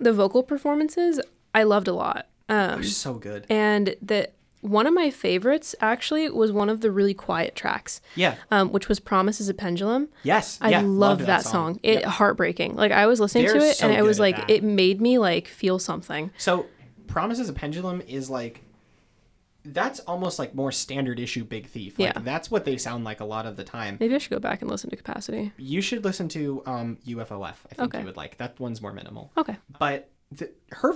the 0.00 0.14
vocal 0.14 0.42
performances 0.42 1.20
I 1.54 1.64
loved 1.64 1.88
a 1.88 1.92
lot. 1.92 2.26
Um, 2.48 2.80
They're 2.80 2.84
so 2.84 3.14
good. 3.14 3.46
and 3.48 3.94
that 4.02 4.34
one 4.60 4.86
of 4.88 4.94
my 4.94 5.08
favorites 5.10 5.74
actually 5.80 6.28
was 6.30 6.50
one 6.50 6.68
of 6.68 6.80
the 6.80 6.90
really 6.90 7.14
quiet 7.14 7.54
tracks, 7.54 8.00
Yeah. 8.16 8.34
um, 8.50 8.72
which 8.72 8.88
was 8.88 8.98
"Promise 9.00 9.40
is 9.40 9.48
a 9.48 9.54
Pendulum." 9.54 10.08
Yes. 10.24 10.58
I 10.60 10.70
yeah, 10.70 10.78
love 10.80 10.88
loved 10.88 11.20
that, 11.26 11.44
song. 11.44 11.78
It 11.82 12.00
Yep. 12.00 12.04
heartbreaking. 12.04 12.74
Like 12.74 12.90
I 12.90 13.06
was 13.06 13.20
listening 13.20 13.46
to 13.46 13.52
They're 13.52 13.70
it 13.70 13.76
so 13.76 13.86
and 13.86 13.94
it 13.94 14.00
good 14.00 14.06
was 14.06 14.18
like 14.18 14.48
it 14.50 14.64
made 14.64 15.00
me 15.00 15.18
like 15.18 15.46
feel 15.46 15.78
something. 15.78 16.30
So, 16.38 16.66
"Promise 17.06 17.38
Promises 17.38 17.48
a 17.48 17.52
Pendulum 17.52 18.02
is 18.08 18.28
like 18.30 18.62
that's 19.64 20.00
almost 20.00 20.38
like 20.38 20.54
more 20.54 20.72
standard 20.72 21.20
issue 21.20 21.44
Big 21.44 21.66
Thief. 21.66 21.98
Like 21.98 22.14
Yeah. 22.14 22.20
that's 22.22 22.50
what 22.50 22.64
they 22.64 22.78
sound 22.78 23.04
like 23.04 23.20
a 23.20 23.24
lot 23.24 23.44
of 23.44 23.56
the 23.56 23.64
time. 23.64 23.96
Maybe 24.00 24.14
I 24.14 24.18
should 24.18 24.30
go 24.30 24.38
back 24.38 24.62
and 24.62 24.70
listen 24.70 24.88
to 24.90 24.96
Capacity. 24.96 25.52
You 25.58 25.80
should 25.82 26.04
listen 26.04 26.28
to 26.30 26.62
um, 26.64 26.96
UFOF. 27.06 27.54
I 27.70 27.74
think 27.74 27.80
Okay. 27.94 27.98
you 28.00 28.06
would 28.06 28.16
like 28.16 28.38
that 28.38 28.58
one's 28.58 28.80
more 28.80 28.92
minimal. 28.92 29.30
Okay. 29.36 29.56
But 29.78 30.08
the, 30.30 30.50
her 30.72 30.94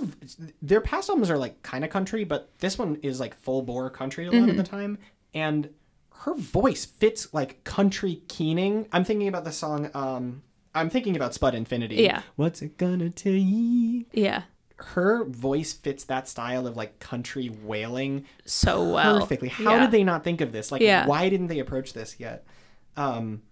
their 0.61 0.81
past 0.81 1.09
albums 1.09 1.29
are 1.29 1.37
like 1.37 1.61
kind 1.63 1.83
of 1.83 1.89
country, 1.89 2.23
but 2.23 2.49
this 2.59 2.77
one 2.77 2.97
is 3.01 3.19
like 3.19 3.33
full 3.35 3.61
bore 3.63 3.89
country 3.89 4.25
a 4.27 4.31
lot 4.31 4.41
Mm-hmm. 4.41 4.49
of 4.51 4.57
the 4.57 4.63
time, 4.63 4.97
and 5.33 5.69
her 6.17 6.35
voice 6.35 6.85
fits 6.85 7.33
like 7.33 7.63
country 7.63 8.21
keening. 8.27 8.87
I'm 8.91 9.03
thinking 9.03 9.27
about 9.27 9.43
the 9.43 9.51
song. 9.51 9.89
Um, 9.93 10.43
I'm 10.75 10.89
thinking 10.89 11.15
about 11.15 11.33
Spud 11.33 11.53
Infinity. 11.55 11.95
Yeah. 11.97 12.21
What's 12.35 12.61
it 12.61 12.77
gonna 12.77 13.09
tell 13.09 13.33
take? 13.33 14.07
Yeah. 14.13 14.43
her 14.77 15.23
voice 15.23 15.71
fits 15.71 16.03
that 16.05 16.27
style 16.27 16.67
of 16.67 16.75
like 16.75 16.99
country 16.99 17.49
wailing 17.63 18.25
So 18.45 18.91
well. 18.93 19.19
perfectly. 19.19 19.47
How 19.49 19.75
Yeah. 19.75 19.79
did 19.81 19.91
they 19.91 20.03
not 20.03 20.23
think 20.23 20.41
of 20.41 20.51
this? 20.51 20.71
Like, 20.71 20.81
Yeah. 20.81 21.05
why 21.05 21.29
didn't 21.29 21.47
they 21.47 21.59
approach 21.59 21.93
this 21.93 22.19
yet? 22.19 22.43
Um, 22.97 23.43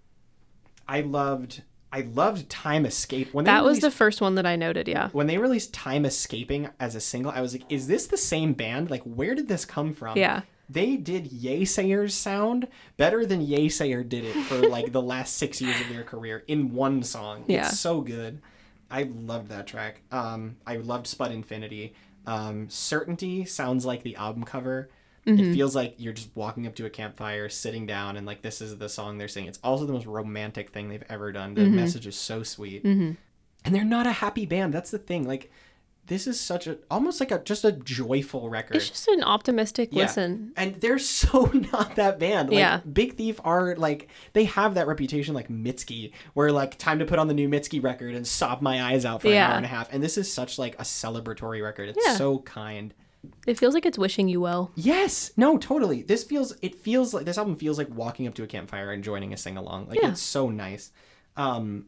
I 0.88 1.02
loved, 1.02 1.62
I 1.94 2.02
loved 2.02 2.50
Time 2.50 2.86
Escape 2.86 3.34
when 3.34 3.46
they 3.46 3.52
That 3.52 3.64
was 3.64 3.80
the 3.80 3.92
first 3.92 4.22
one 4.22 4.36
that 4.36 4.46
I 4.46 4.56
noted, 4.56 4.88
yeah. 4.88 5.10
when 5.12 5.28
they 5.28 5.38
released 5.38 5.74
Time 5.74 6.06
Escaping 6.06 6.70
as 6.80 6.96
a 6.96 7.02
single. 7.02 7.32
I 7.32 7.42
was 7.42 7.54
like, 7.54 7.66
is 7.70 7.88
this 7.88 8.08
the 8.08 8.18
same 8.18 8.54
band? 8.54 8.90
Like, 8.90 9.04
where 9.04 9.36
did 9.36 9.48
this 9.48 9.66
come 9.66 9.94
from? 9.94 10.18
Yeah. 10.18 10.42
They 10.70 10.96
did 10.96 11.32
Yeasayer's 11.32 12.14
sound 12.14 12.70
better 12.96 13.26
than 13.26 13.46
Yeasayer 13.46 14.08
did 14.08 14.24
it 14.24 14.34
for 14.44 14.70
like 14.70 14.94
the 14.94 15.02
last 15.02 15.36
six 15.36 15.60
years 15.60 15.80
of 15.82 15.90
their 15.90 16.04
career 16.04 16.46
in 16.48 16.74
one 16.74 17.04
song. 17.04 17.44
Yeah. 17.48 17.68
It's 17.68 17.80
so 17.80 18.00
good. 18.00 18.42
I 18.90 19.04
loved 19.04 19.50
that 19.50 19.68
track. 19.68 20.02
Um, 20.12 20.56
I 20.66 20.78
loved 20.78 21.08
Spud 21.08 21.34
Infinity. 21.34 21.94
Um, 22.26 22.70
Certainty 22.70 23.44
sounds 23.44 23.86
like 23.86 24.04
the 24.04 24.16
album 24.16 24.44
cover. 24.44 24.90
Mm-hmm. 25.26 25.52
It 25.52 25.54
feels 25.54 25.76
like 25.76 25.96
you're 25.98 26.14
just 26.14 26.30
walking 26.36 26.66
up 26.66 26.74
to 26.76 26.86
a 26.86 26.90
campfire, 26.90 27.48
sitting 27.48 27.86
down, 27.86 28.18
and 28.18 28.26
like 28.26 28.42
this 28.42 28.60
is 28.62 28.78
the 28.78 28.90
song 28.90 29.18
they're 29.18 29.28
singing. 29.28 29.50
It's 29.50 29.60
also 29.64 29.86
the 29.86 29.94
most 29.94 30.08
romantic 30.08 30.72
thing 30.72 30.90
they've 30.90 31.04
ever 31.10 31.32
done. 31.32 31.56
Mm-hmm. 31.56 31.64
The 31.64 31.70
message 31.70 32.08
is 32.08 32.16
so 32.16 32.42
sweet, 32.44 32.84
and 32.84 33.18
they're 33.64 33.84
not 33.86 34.08
a 34.08 34.12
happy 34.14 34.46
band. 34.48 34.74
That's 34.74 34.90
the 34.90 34.98
thing. 34.98 35.28
Like, 35.28 35.52
this 36.08 36.26
is 36.26 36.40
such 36.40 36.66
a 36.66 36.80
almost 36.90 37.20
like 37.20 37.30
a 37.32 37.38
just 37.38 37.64
a 37.64 37.72
joyful 37.72 38.50
record. 38.50 38.76
It's 38.78 38.90
just 38.90 39.08
an 39.10 39.24
optimistic 39.24 39.90
Yeah. 39.92 40.06
listen. 40.06 40.54
And 40.58 40.76
they're 40.82 40.98
so 41.20 41.44
not 41.72 41.96
that 41.98 42.18
band. 42.18 42.50
Like, 42.50 42.58
Yeah. 42.58 42.80
Big 42.92 43.16
Thief 43.16 43.40
are 43.44 43.76
like 43.76 44.10
they 44.34 44.46
have 44.46 44.74
that 44.74 44.88
reputation 44.88 45.36
like 45.36 45.48
Mitski, 45.50 46.12
where 46.34 46.52
like 46.52 46.80
time 46.80 46.98
to 46.98 47.06
put 47.06 47.20
on 47.20 47.28
the 47.28 47.36
new 47.36 47.48
Mitski 47.48 47.82
record 47.82 48.16
and 48.16 48.26
sob 48.26 48.62
my 48.64 48.82
eyes 48.82 49.06
out 49.06 49.22
for 49.22 49.28
an 49.28 49.36
hour 49.38 49.56
and 49.56 49.66
a 49.66 49.70
half. 49.70 49.94
And 49.94 50.02
this 50.02 50.18
is 50.18 50.34
such 50.34 50.58
like 50.58 50.74
a 50.80 50.84
celebratory 50.84 51.64
record. 51.64 51.90
It's 51.90 52.04
Yeah. 52.08 52.16
so 52.16 52.40
kind. 52.40 52.96
It 53.46 53.58
feels 53.58 53.74
like 53.74 53.86
it's 53.86 53.98
wishing 53.98 54.28
you 54.28 54.42
well. 54.42 54.72
Yes. 54.76 55.32
No, 55.38 55.58
totally. 55.58 56.02
This 56.02 56.24
feels 56.24 56.56
it 56.62 56.76
feels 56.76 57.14
like 57.14 57.26
this 57.26 57.38
album 57.38 57.56
feels 57.56 57.78
like 57.78 57.90
walking 57.90 58.28
up 58.28 58.34
to 58.36 58.44
a 58.44 58.48
campfire 58.48 58.92
and 58.92 59.04
joining 59.04 59.34
a 59.34 59.38
sing 59.38 59.58
along. 59.58 59.88
Like 59.90 60.02
Yeah. 60.02 60.10
it's 60.10 60.22
so 60.22 60.50
nice. 60.50 60.92
Um 61.38 61.86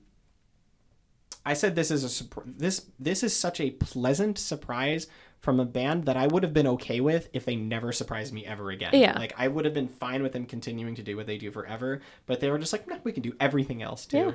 I 1.46 1.54
said 1.54 1.76
this 1.76 1.92
is 1.92 2.22
a 2.22 2.26
this 2.46 2.86
this 3.00 3.24
is 3.24 3.36
such 3.36 3.60
a 3.60 3.72
pleasant 3.72 4.38
surprise 4.38 5.08
from 5.42 5.60
a 5.60 5.66
band 5.66 6.06
that 6.06 6.16
I 6.16 6.28
would 6.28 6.44
have 6.44 6.54
been 6.54 6.68
okay 6.68 7.02
with 7.02 7.30
if 7.34 7.44
they 7.44 7.56
never 7.58 7.92
surprised 7.92 8.34
me 8.34 8.46
ever 8.46 8.70
again. 8.72 8.92
Yeah. 8.94 9.18
Like 9.20 9.34
I 9.38 9.50
would 9.50 9.66
have 9.66 9.74
been 9.74 9.90
fine 9.90 10.24
with 10.24 10.32
them 10.32 10.46
continuing 10.46 10.96
to 10.96 11.04
do 11.04 11.18
what 11.18 11.28
they 11.28 11.38
do 11.38 11.52
forever, 11.52 12.00
but 12.28 12.40
they 12.40 12.50
were 12.50 12.58
just 12.60 12.72
like, 12.72 12.88
no, 12.88 12.98
we 13.04 13.12
can 13.12 13.24
do 13.24 13.34
everything 13.42 13.82
else 13.82 14.06
too. 14.06 14.18
Yeah. 14.18 14.32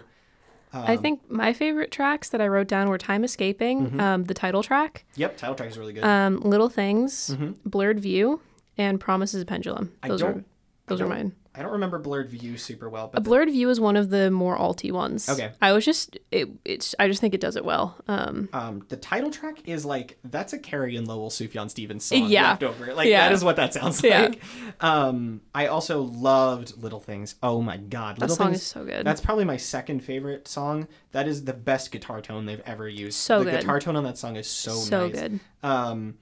I 0.72 0.96
Um, 0.96 1.02
think 1.02 1.30
my 1.30 1.52
favorite 1.52 1.90
tracks 1.90 2.28
that 2.30 2.40
I 2.40 2.48
wrote 2.48 2.68
down 2.68 2.88
were 2.88 2.98
Time 2.98 3.24
Escaping, 3.24 3.86
Mm-hmm. 3.86 4.00
um, 4.00 4.24
the 4.24 4.34
title 4.34 4.62
track, 4.62 5.04
Yep, 5.16 5.36
title 5.38 5.54
track 5.54 5.70
is 5.70 5.78
really 5.78 5.92
good. 5.94 6.04
um, 6.04 6.40
Little 6.40 6.68
Things, 6.68 7.34
Blurred 7.64 8.00
View, 8.00 8.40
and 8.76 9.00
Promises 9.00 9.42
a 9.42 9.46
Pendulum. 9.46 9.92
Those 10.06 10.22
are 10.22 10.44
those 10.86 11.00
are 11.00 11.06
mine. 11.08 11.32
I 11.58 11.62
don't 11.62 11.72
remember 11.72 11.98
Blurred 11.98 12.30
View 12.30 12.56
super 12.56 12.88
well, 12.88 13.06
A 13.06 13.08
but 13.08 13.24
the- 13.24 13.28
blurred 13.28 13.50
view 13.50 13.68
is 13.68 13.80
one 13.80 13.96
of 13.96 14.10
the 14.10 14.30
more 14.30 14.56
alty 14.56 14.92
ones. 14.92 15.28
Okay. 15.28 15.50
I 15.60 15.72
was 15.72 15.84
just 15.84 16.16
it, 16.30 16.48
it's 16.64 16.94
I 16.98 17.08
just 17.08 17.20
think 17.20 17.34
it 17.34 17.40
does 17.40 17.56
it 17.56 17.64
well. 17.64 17.96
Um 18.06 18.48
um, 18.52 18.84
the 18.88 18.96
title 18.96 19.30
track 19.30 19.68
is 19.68 19.84
like 19.84 20.18
that's 20.24 20.52
a 20.52 20.58
Carrie 20.58 20.94
and 20.96 21.08
Lowell 21.08 21.30
Sufjan 21.30 21.68
Stevens 21.68 22.04
song 22.04 22.28
Yeah. 22.28 22.50
left 22.50 22.62
over. 22.62 22.94
Like 22.94 23.08
Yeah. 23.08 23.28
that 23.28 23.32
is 23.34 23.42
what 23.42 23.56
that 23.56 23.74
sounds 23.74 24.02
Yeah. 24.04 24.20
like. 24.28 24.40
Um, 24.80 25.40
I 25.54 25.66
also 25.66 26.02
loved 26.02 26.80
Little 26.80 27.00
Things. 27.00 27.34
Oh 27.42 27.60
my 27.60 27.76
god, 27.76 28.16
that 28.16 28.20
Little 28.22 28.36
song 28.36 28.46
Things. 28.48 28.58
is 28.62 28.66
so 28.66 28.84
good. 28.84 29.04
That's 29.04 29.20
probably 29.20 29.44
my 29.44 29.56
second 29.56 30.04
favorite 30.04 30.46
song. 30.46 30.86
That 31.12 31.26
is 31.26 31.44
the 31.44 31.52
best 31.54 31.90
guitar 31.90 32.20
tone 32.20 32.46
they've 32.46 32.62
ever 32.66 32.88
used. 32.88 33.18
So 33.18 33.40
the 33.42 33.50
good. 33.50 33.60
guitar 33.60 33.80
tone 33.80 33.96
on 33.96 34.04
that 34.04 34.16
song 34.18 34.36
is 34.36 34.46
so 34.48 34.72
so 34.74 35.08
nice. 35.08 35.12
good. 35.20 35.40
Um, 35.62 36.14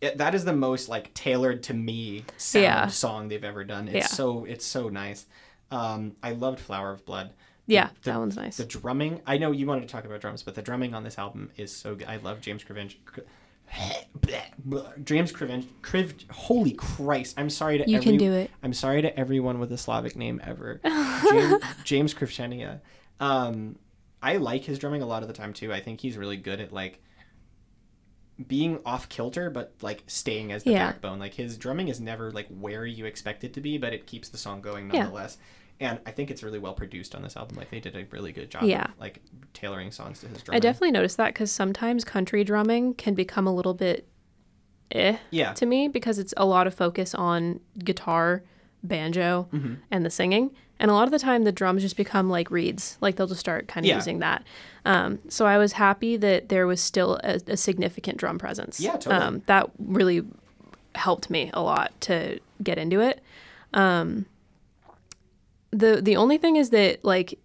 it, 0.00 0.18
that 0.18 0.34
is 0.34 0.44
the 0.44 0.52
most 0.52 0.88
like 0.88 1.12
tailored 1.14 1.62
to 1.64 1.74
me 1.74 2.24
sound 2.36 2.62
Yeah. 2.64 2.86
song 2.88 3.28
they've 3.28 3.44
ever 3.44 3.64
done. 3.64 3.88
It's 3.88 3.94
Yeah. 3.96 4.06
so 4.06 4.44
it's 4.44 4.64
so 4.64 4.88
nice. 4.88 5.26
Um, 5.70 6.16
I 6.22 6.32
loved 6.32 6.58
Flower 6.60 6.90
of 6.92 7.04
Blood. 7.04 7.30
Yeah, 7.66 7.90
the- 8.02 8.10
that 8.12 8.18
one's 8.18 8.36
nice. 8.36 8.56
The 8.56 8.64
drumming, 8.64 9.20
I 9.26 9.38
know 9.38 9.52
you 9.52 9.66
wanted 9.66 9.82
to 9.82 9.86
talk 9.88 10.04
about 10.04 10.20
drums, 10.20 10.42
but 10.42 10.54
the 10.56 10.62
drumming 10.62 10.92
on 10.94 11.04
this 11.04 11.18
album 11.18 11.50
is 11.56 11.74
so 11.74 11.94
good. 11.94 12.08
I 12.08 12.16
love 12.16 12.40
James 12.40 12.64
Cravenge. 12.64 12.96
James 15.04 15.32
Cravenge. 15.32 15.66
Criv, 15.82 16.28
holy 16.30 16.72
Christ! 16.72 17.34
I'm 17.38 17.50
sorry 17.50 17.78
to 17.78 17.88
You 17.88 17.96
every, 17.98 18.04
can 18.04 18.16
do 18.18 18.32
it. 18.32 18.50
I'm 18.62 18.72
sorry 18.72 19.02
to 19.02 19.16
everyone 19.18 19.58
with 19.60 19.70
a 19.72 19.78
Slavic 19.78 20.16
name 20.16 20.40
ever. 20.44 20.80
James, 21.30 21.62
James 21.84 22.14
Krivchenia. 22.14 22.80
Um, 23.20 23.76
I 24.22 24.36
like 24.36 24.64
his 24.64 24.78
drumming 24.78 25.02
a 25.02 25.06
lot 25.06 25.22
of 25.22 25.28
the 25.28 25.34
time 25.34 25.52
too. 25.52 25.72
I 25.72 25.80
think 25.80 26.00
he's 26.00 26.16
really 26.16 26.36
good 26.36 26.60
at 26.60 26.72
like 26.72 27.00
being 28.48 28.80
off 28.86 29.08
kilter, 29.08 29.50
but 29.50 29.74
like 29.82 30.02
staying 30.06 30.52
as 30.52 30.64
the 30.64 30.70
Yeah. 30.72 30.86
backbone. 30.92 31.18
Like 31.18 31.34
his 31.34 31.56
drumming 31.58 31.88
is 31.88 32.00
never 32.00 32.30
like 32.30 32.46
where 32.48 32.86
you 32.86 33.04
expect 33.04 33.44
it 33.44 33.52
to 33.54 33.60
be, 33.60 33.76
but 33.78 33.92
it 33.92 34.06
keeps 34.06 34.28
the 34.28 34.38
song 34.38 34.60
going 34.60 34.90
Yeah. 34.92 35.00
nonetheless. 35.02 35.38
And 35.78 35.98
I 36.04 36.10
think 36.10 36.30
it's 36.30 36.42
really 36.42 36.58
well 36.58 36.74
produced 36.74 37.14
on 37.14 37.22
this 37.22 37.36
album. 37.36 37.56
Like 37.56 37.70
they 37.70 37.80
did 37.80 37.96
a 37.96 38.04
really 38.10 38.32
good 38.32 38.50
job 38.50 38.64
Yeah. 38.64 38.84
of 38.84 38.98
like 38.98 39.20
tailoring 39.54 39.90
songs 39.92 40.20
to 40.20 40.28
his 40.28 40.42
drumming. 40.42 40.56
I 40.56 40.60
definitely 40.60 40.90
noticed 40.92 41.16
that 41.16 41.28
because 41.34 41.50
sometimes 41.50 42.04
country 42.04 42.44
drumming 42.44 42.94
can 42.94 43.14
become 43.14 43.46
a 43.46 43.54
little 43.54 43.74
bit 43.74 44.06
eh 44.92 45.16
Yeah. 45.30 45.52
to 45.54 45.66
me 45.66 45.88
because 45.88 46.18
it's 46.18 46.34
a 46.36 46.44
lot 46.44 46.66
of 46.66 46.74
focus 46.74 47.14
on 47.14 47.60
guitar, 47.78 48.42
banjo, 48.82 49.48
Mm-hmm. 49.52 49.74
and 49.90 50.04
the 50.06 50.10
singing. 50.10 50.50
And 50.78 50.90
a 50.90 50.94
lot 50.94 51.04
of 51.04 51.10
the 51.10 51.18
time, 51.18 51.44
the 51.44 51.52
drums 51.52 51.82
just 51.82 51.96
become 51.96 52.30
like 52.30 52.50
reeds. 52.50 52.96
Like 53.02 53.16
they'll 53.16 53.26
just 53.26 53.40
start 53.40 53.68
kind 53.68 53.84
of 53.84 53.88
Yeah. 53.88 53.96
using 53.96 54.20
that. 54.20 54.42
Um, 54.86 55.18
so 55.28 55.44
I 55.46 55.58
was 55.58 55.72
happy 55.72 56.16
that 56.16 56.48
there 56.48 56.66
was 56.66 56.80
still 56.80 57.20
a, 57.22 57.38
a 57.46 57.56
significant 57.58 58.16
drum 58.16 58.38
presence. 58.38 58.80
Yeah, 58.80 58.92
totally. 58.92 59.14
Um, 59.16 59.42
that 59.46 59.68
really 59.78 60.22
helped 60.94 61.28
me 61.28 61.50
a 61.52 61.60
lot 61.60 61.92
to 62.02 62.40
get 62.62 62.78
into 62.78 63.00
it. 63.00 63.22
Um, 63.74 64.24
the 65.70 66.00
the 66.02 66.16
only 66.16 66.36
thing 66.38 66.56
is 66.56 66.70
that 66.70 67.04
like 67.04 67.38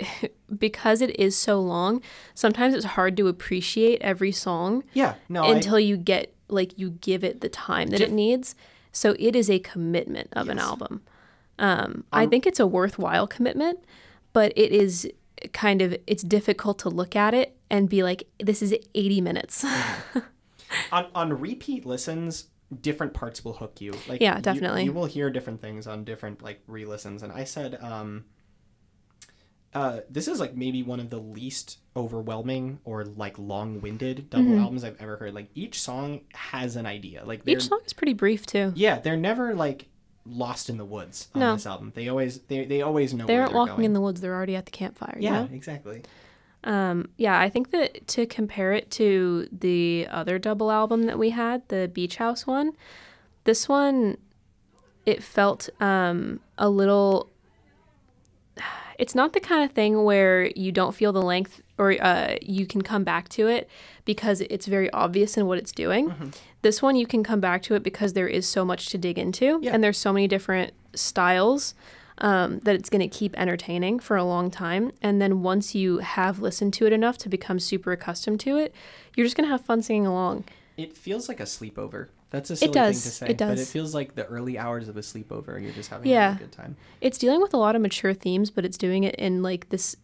because 0.58 1.02
it 1.02 1.18
is 1.20 1.38
so 1.38 1.60
long, 1.60 2.02
sometimes 2.34 2.74
it's 2.74 2.86
hard 2.86 3.16
to 3.18 3.28
appreciate 3.28 4.02
every 4.02 4.32
song 4.32 4.84
Yeah. 4.94 5.16
No. 5.30 5.44
I, 5.44 5.54
until 5.56 5.80
you 5.80 5.98
get 5.98 6.34
like 6.48 6.78
you 6.80 6.92
give 6.92 7.24
it 7.24 7.42
the 7.42 7.50
time 7.50 7.90
that 7.90 8.02
it 8.02 8.12
needs. 8.12 8.56
So 8.92 9.16
it 9.20 9.36
is 9.36 9.50
a 9.50 9.60
commitment 9.60 10.30
of 10.34 10.48
an 10.48 10.58
album. 10.58 11.02
Um, 11.60 12.04
I 12.12 12.26
think 12.26 12.46
it's 12.46 12.60
a 12.60 12.68
worthwhile 12.68 13.28
commitment, 13.28 13.80
but 14.34 14.52
it 14.56 14.72
is 14.72 15.10
kind 15.54 15.82
of 15.82 15.96
it's 16.08 16.24
difficult 16.24 16.80
to 16.80 16.90
look 16.90 17.16
at 17.16 17.34
it 17.34 17.56
and 17.70 17.88
be 17.90 18.04
like, 18.04 18.28
this 18.40 18.62
is 18.62 18.76
80 18.94 19.22
minutes. 19.22 19.66
on 20.92 21.08
on 21.16 21.40
repeat 21.40 21.86
listens 21.86 22.46
different 22.82 23.14
parts 23.14 23.46
will 23.46 23.54
hook 23.54 23.80
you 23.80 23.94
like 24.10 24.20
Yeah, 24.20 24.40
definitely. 24.42 24.84
you, 24.84 24.92
will 24.92 25.06
hear 25.06 25.30
different 25.30 25.62
things 25.62 25.86
on 25.88 26.04
different 26.04 26.42
like 26.42 26.62
re-listens 26.68 27.22
and 27.22 27.32
i 27.32 27.44
said 27.44 27.78
um 27.82 28.26
uh 29.74 30.00
this 30.10 30.28
is 30.28 30.40
like 30.40 30.56
maybe 30.56 30.82
one 30.84 31.00
of 31.00 31.10
the 31.12 31.20
least 31.20 31.78
overwhelming 31.96 32.80
or 32.84 33.06
like 33.06 33.38
long-winded 33.38 34.30
double 34.30 34.46
Mm-hmm. 34.46 34.60
albums 34.60 34.84
i've 34.84 35.00
ever 35.00 35.16
heard 35.18 35.34
like 35.34 35.50
each 35.54 35.80
song 35.80 36.22
has 36.34 36.76
an 36.76 36.86
idea 36.88 37.24
like 37.24 37.42
Each 37.46 37.68
song 37.68 37.82
is 37.86 37.94
pretty 37.94 38.14
brief 38.14 38.46
too. 38.46 38.74
yeah 38.76 39.00
they're 39.00 39.16
never 39.18 39.54
like 39.54 39.88
lost 40.26 40.70
in 40.70 40.78
the 40.78 40.86
woods 40.86 41.28
on 41.36 41.40
No. 41.42 41.54
this 41.54 41.66
album 41.68 41.92
they 41.96 42.08
always 42.10 42.40
they, 42.48 42.66
they 42.66 42.82
always 42.82 43.14
know 43.14 43.26
they 43.28 43.38
aren't 43.38 43.54
walking 43.54 43.76
going. 43.76 43.86
in 43.86 43.94
the 43.94 44.02
woods; 44.02 44.22
they're 44.22 44.34
already 44.34 44.56
at 44.56 44.66
the 44.66 44.72
campfire. 44.72 45.16
you 45.20 45.26
yeah 45.26 45.42
know? 45.44 45.50
exactly 45.54 46.02
Um, 46.64 47.10
yeah, 47.18 47.40
I 47.40 47.48
think 47.50 47.70
that 47.72 48.08
to 48.08 48.26
compare 48.26 48.74
it 48.74 48.90
to 48.92 49.48
the 49.52 50.08
other 50.10 50.40
double 50.40 50.72
album 50.72 51.04
that 51.04 51.20
we 51.20 51.30
had, 51.30 51.62
the 51.68 51.88
Beach 51.94 52.16
House 52.16 52.48
one, 52.48 52.72
this 53.44 53.70
one, 53.70 54.18
it 55.06 55.22
felt 55.22 55.70
um, 55.80 56.40
a 56.58 56.68
little. 56.70 57.30
It's 58.98 59.14
not 59.14 59.34
the 59.34 59.40
kind 59.42 59.64
of 59.64 59.72
thing 59.76 60.06
where 60.06 60.48
you 60.56 60.72
don't 60.72 60.96
feel 60.96 61.12
the 61.14 61.22
length 61.22 61.62
or 61.78 61.92
uh, 62.02 62.36
you 62.42 62.66
can 62.66 62.82
come 62.82 63.04
back 63.04 63.28
to 63.30 63.48
it 63.48 63.70
because 64.06 64.42
it's 64.42 64.66
very 64.66 64.90
obvious 64.92 65.36
in 65.38 65.46
what 65.46 65.58
it's 65.58 65.72
doing. 65.72 66.10
Mm-hmm. 66.10 66.30
This 66.62 66.82
one, 66.82 66.96
you 66.96 67.06
can 67.06 67.24
come 67.24 67.40
back 67.42 67.62
to 67.64 67.76
it 67.76 67.84
because 67.84 68.14
there 68.14 68.28
is 68.28 68.48
so 68.48 68.64
much 68.64 68.88
to 68.90 68.98
dig 68.98 69.18
into 69.20 69.60
Yeah. 69.62 69.74
and 69.74 69.84
there's 69.84 69.98
so 69.98 70.14
many 70.14 70.28
different 70.28 70.74
styles 70.94 71.74
um, 72.20 72.60
that 72.60 72.76
it's 72.76 72.90
going 72.90 73.02
to 73.08 73.08
keep 73.20 73.38
entertaining 73.38 74.00
for 74.00 74.16
a 74.16 74.24
long 74.24 74.50
time. 74.50 74.92
And 75.02 75.22
then 75.22 75.44
once 75.44 75.76
you 75.76 75.98
have 76.00 76.40
listened 76.40 76.74
to 76.76 76.86
it 76.86 76.94
enough 76.94 77.18
to 77.20 77.30
become 77.30 77.60
super 77.60 77.92
accustomed 77.92 78.40
to 78.42 78.58
it, 78.58 78.74
you're 79.16 79.26
just 79.26 79.36
going 79.36 79.46
to 79.48 79.52
have 79.52 79.62
fun 79.66 79.82
singing 79.82 80.08
along. 80.08 80.46
it 80.78 80.96
feels 80.98 81.28
like 81.28 81.40
a 81.40 81.44
sleepover 81.44 82.08
that's 82.32 82.50
a 82.50 82.56
silly 82.56 82.72
does. 82.72 83.02
thing 83.04 83.10
to 83.10 83.16
say 83.16 83.26
It 83.28 83.38
but 83.38 83.52
it 83.54 83.56
does. 83.58 83.72
feels 83.72 83.94
like 83.94 84.16
the 84.16 84.26
early 84.26 84.58
hours 84.58 84.90
of 84.90 84.98
a 84.98 85.02
sleepover 85.02 85.62
you're 85.62 85.72
just 85.72 85.90
having 85.90 86.12
a 86.12 86.16
really 86.28 86.40
good 86.40 86.52
time 86.52 86.76
It's 87.00 87.18
dealing 87.18 87.40
with 87.42 87.54
a 87.54 87.58
lot 87.58 87.76
of 87.78 87.82
mature 87.82 88.14
themes, 88.14 88.50
but 88.52 88.66
it's 88.66 88.78
doing 88.78 89.04
it 89.06 89.16
in 89.16 89.42
like 89.44 89.70
this. 89.70 89.96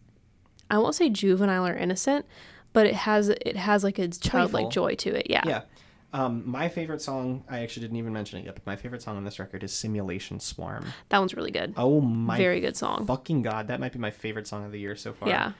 I 0.72 0.78
won't 0.78 0.96
say 0.96 1.08
juvenile 1.08 1.66
or 1.66 1.74
innocent, 1.76 2.26
but 2.72 2.86
it 2.86 2.94
has 2.94 3.28
it 3.28 3.56
has 3.56 3.84
like 3.84 3.98
a 4.00 4.08
childlike 4.08 4.64
Playful. 4.64 4.70
joy 4.70 4.94
to 4.96 5.14
it. 5.14 5.26
Yeah. 5.30 5.42
Yeah. 5.46 5.60
Um, 6.14 6.42
my 6.44 6.68
favorite 6.68 7.00
song, 7.00 7.42
I 7.48 7.60
actually 7.60 7.82
didn't 7.82 7.96
even 7.96 8.12
mention 8.12 8.38
it 8.40 8.44
yet, 8.44 8.54
but 8.54 8.66
my 8.66 8.76
favorite 8.76 9.00
song 9.00 9.16
on 9.16 9.24
this 9.24 9.38
record 9.38 9.62
is 9.64 9.72
Simulation 9.72 10.40
Swarm. 10.40 10.84
that 11.08 11.18
one's 11.18 11.34
really 11.34 11.50
good. 11.50 11.72
Oh 11.76 12.02
my 12.02 12.36
Very 12.36 12.60
good 12.60 12.76
song. 12.76 13.06
fucking 13.06 13.40
god, 13.40 13.68
that 13.68 13.80
might 13.80 13.92
be 13.92 13.98
my 13.98 14.10
favorite 14.10 14.46
song 14.46 14.64
of 14.66 14.72
the 14.72 14.78
year 14.80 14.94
so 14.96 15.12
far. 15.14 15.28
Yeah. 15.30 15.52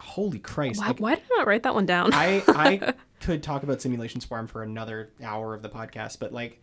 Holy 0.00 0.40
Christ. 0.40 0.80
Why, 0.80 0.88
like, 0.88 0.98
why 0.98 1.14
did 1.14 1.24
I 1.32 1.36
not 1.38 1.46
write 1.46 1.62
that 1.62 1.74
one 1.74 1.86
down? 1.86 2.12
I 2.12 2.42
I 2.48 2.94
could 3.20 3.42
talk 3.44 3.62
about 3.62 3.80
Simulation 3.80 4.20
Swarm 4.20 4.46
for 4.48 4.62
another 4.64 5.10
hour 5.22 5.54
of 5.54 5.62
the 5.62 5.68
podcast, 5.68 6.18
but 6.18 6.32
like 6.32 6.60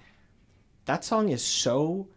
that 0.85 1.05
song 1.05 1.30
is 1.30 1.41
so 1.43 2.09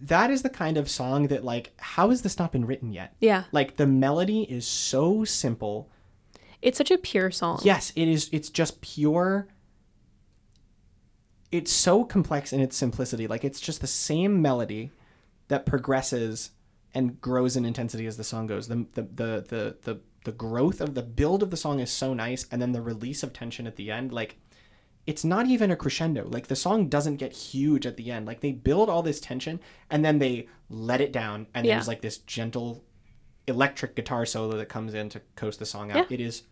that 0.00 0.30
is 0.30 0.42
the 0.42 0.50
kind 0.50 0.76
of 0.76 0.90
song 0.90 1.28
that 1.28 1.44
like 1.44 1.72
how 1.78 2.10
has 2.10 2.22
this 2.22 2.38
not 2.38 2.52
been 2.52 2.66
written 2.66 2.92
yet? 2.92 3.14
yeah. 3.20 3.44
Like 3.52 3.76
the 3.76 3.86
melody 3.86 4.42
is 4.42 4.66
so 4.66 5.24
simple. 5.24 5.90
It's 6.62 6.78
such 6.78 6.90
a 6.90 6.98
pure 6.98 7.30
song. 7.30 7.60
Yes, 7.62 7.92
it 7.94 8.08
is. 8.08 8.30
It's 8.32 8.48
just 8.48 8.80
pure. 8.80 9.48
It's 11.52 11.72
so 11.72 12.04
complex 12.04 12.52
in 12.52 12.60
its 12.60 12.76
simplicity. 12.76 13.26
Like 13.26 13.44
it's 13.44 13.60
just 13.60 13.80
the 13.80 13.86
same 13.86 14.40
melody 14.40 14.90
that 15.48 15.66
progresses 15.66 16.50
and 16.94 17.20
grows 17.20 17.56
in 17.56 17.64
intensity 17.64 18.06
as 18.06 18.16
the 18.16 18.24
song 18.24 18.46
goes. 18.46 18.68
The 18.68 18.86
the 18.94 19.02
the 19.02 19.44
the 19.48 19.76
the, 19.82 20.00
the 20.24 20.32
growth 20.32 20.80
of 20.80 20.94
the 20.94 21.02
build 21.02 21.42
of 21.42 21.50
the 21.50 21.56
song 21.56 21.80
is 21.80 21.90
so 21.90 22.14
nice, 22.14 22.46
and 22.50 22.62
then 22.62 22.72
the 22.72 22.80
release 22.80 23.22
of 23.22 23.32
tension 23.32 23.66
at 23.66 23.76
the 23.76 23.90
end, 23.90 24.12
like. 24.12 24.36
It's 25.06 25.24
not 25.24 25.46
even 25.46 25.70
a 25.70 25.76
crescendo. 25.76 26.26
Like 26.26 26.46
the 26.46 26.56
song 26.56 26.88
doesn't 26.88 27.16
get 27.16 27.32
huge 27.32 27.84
at 27.86 27.96
the 27.96 28.10
end. 28.10 28.26
Like 28.26 28.40
they 28.40 28.52
build 28.52 28.88
all 28.88 29.02
this 29.02 29.20
tension 29.20 29.60
and 29.90 30.04
then 30.04 30.18
they 30.18 30.48
let 30.70 31.00
it 31.00 31.12
down 31.12 31.46
and 31.54 31.66
Yeah. 31.66 31.74
there's 31.74 31.88
like 31.88 32.00
this 32.00 32.18
gentle 32.18 32.84
electric 33.46 33.94
guitar 33.96 34.24
solo 34.24 34.56
that 34.56 34.68
comes 34.70 34.94
in 34.94 35.10
to 35.10 35.20
coast 35.36 35.58
the 35.58 35.66
song 35.66 35.90
out. 35.90 36.10
Yeah. 36.10 36.14
It 36.14 36.20
is 36.20 36.44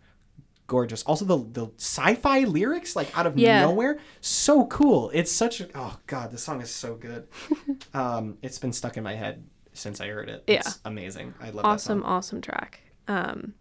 gorgeous. 0.67 1.03
Also 1.05 1.25
the 1.25 1.39
the 1.39 1.67
sci-fi 1.79 2.41
lyrics 2.45 2.95
like 2.95 3.17
out 3.17 3.27
of 3.27 3.39
Yeah. 3.39 3.63
nowhere, 3.63 3.99
so 4.21 4.67
cool. 4.67 5.11
It's 5.15 5.33
such 5.33 5.61
a 5.63 5.69
oh 5.75 5.99
god, 6.07 6.31
this 6.31 6.43
song 6.43 6.61
is 6.61 6.71
so 6.71 6.95
good. 6.95 7.29
um, 7.95 8.37
it's 8.43 8.59
been 8.59 8.73
stuck 8.75 8.97
in 8.99 9.03
my 9.03 9.15
head 9.15 9.45
since 9.73 10.01
I 10.01 10.09
heard 10.09 10.29
it. 10.29 10.45
It's 10.47 10.79
amazing. 10.85 11.33
I 11.41 11.49
love 11.51 11.65
awesome, 11.65 12.01
that 12.01 12.05
song. 12.05 12.13
awesome 12.13 12.41
track. 12.43 12.81
Um, 13.09 13.55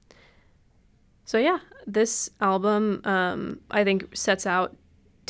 so 1.24 1.38
yeah, 1.38 1.60
this 1.88 2.30
album 2.42 3.02
um, 3.06 3.62
I 3.72 3.86
think 3.86 4.16
sets 4.16 4.46
out 4.46 4.76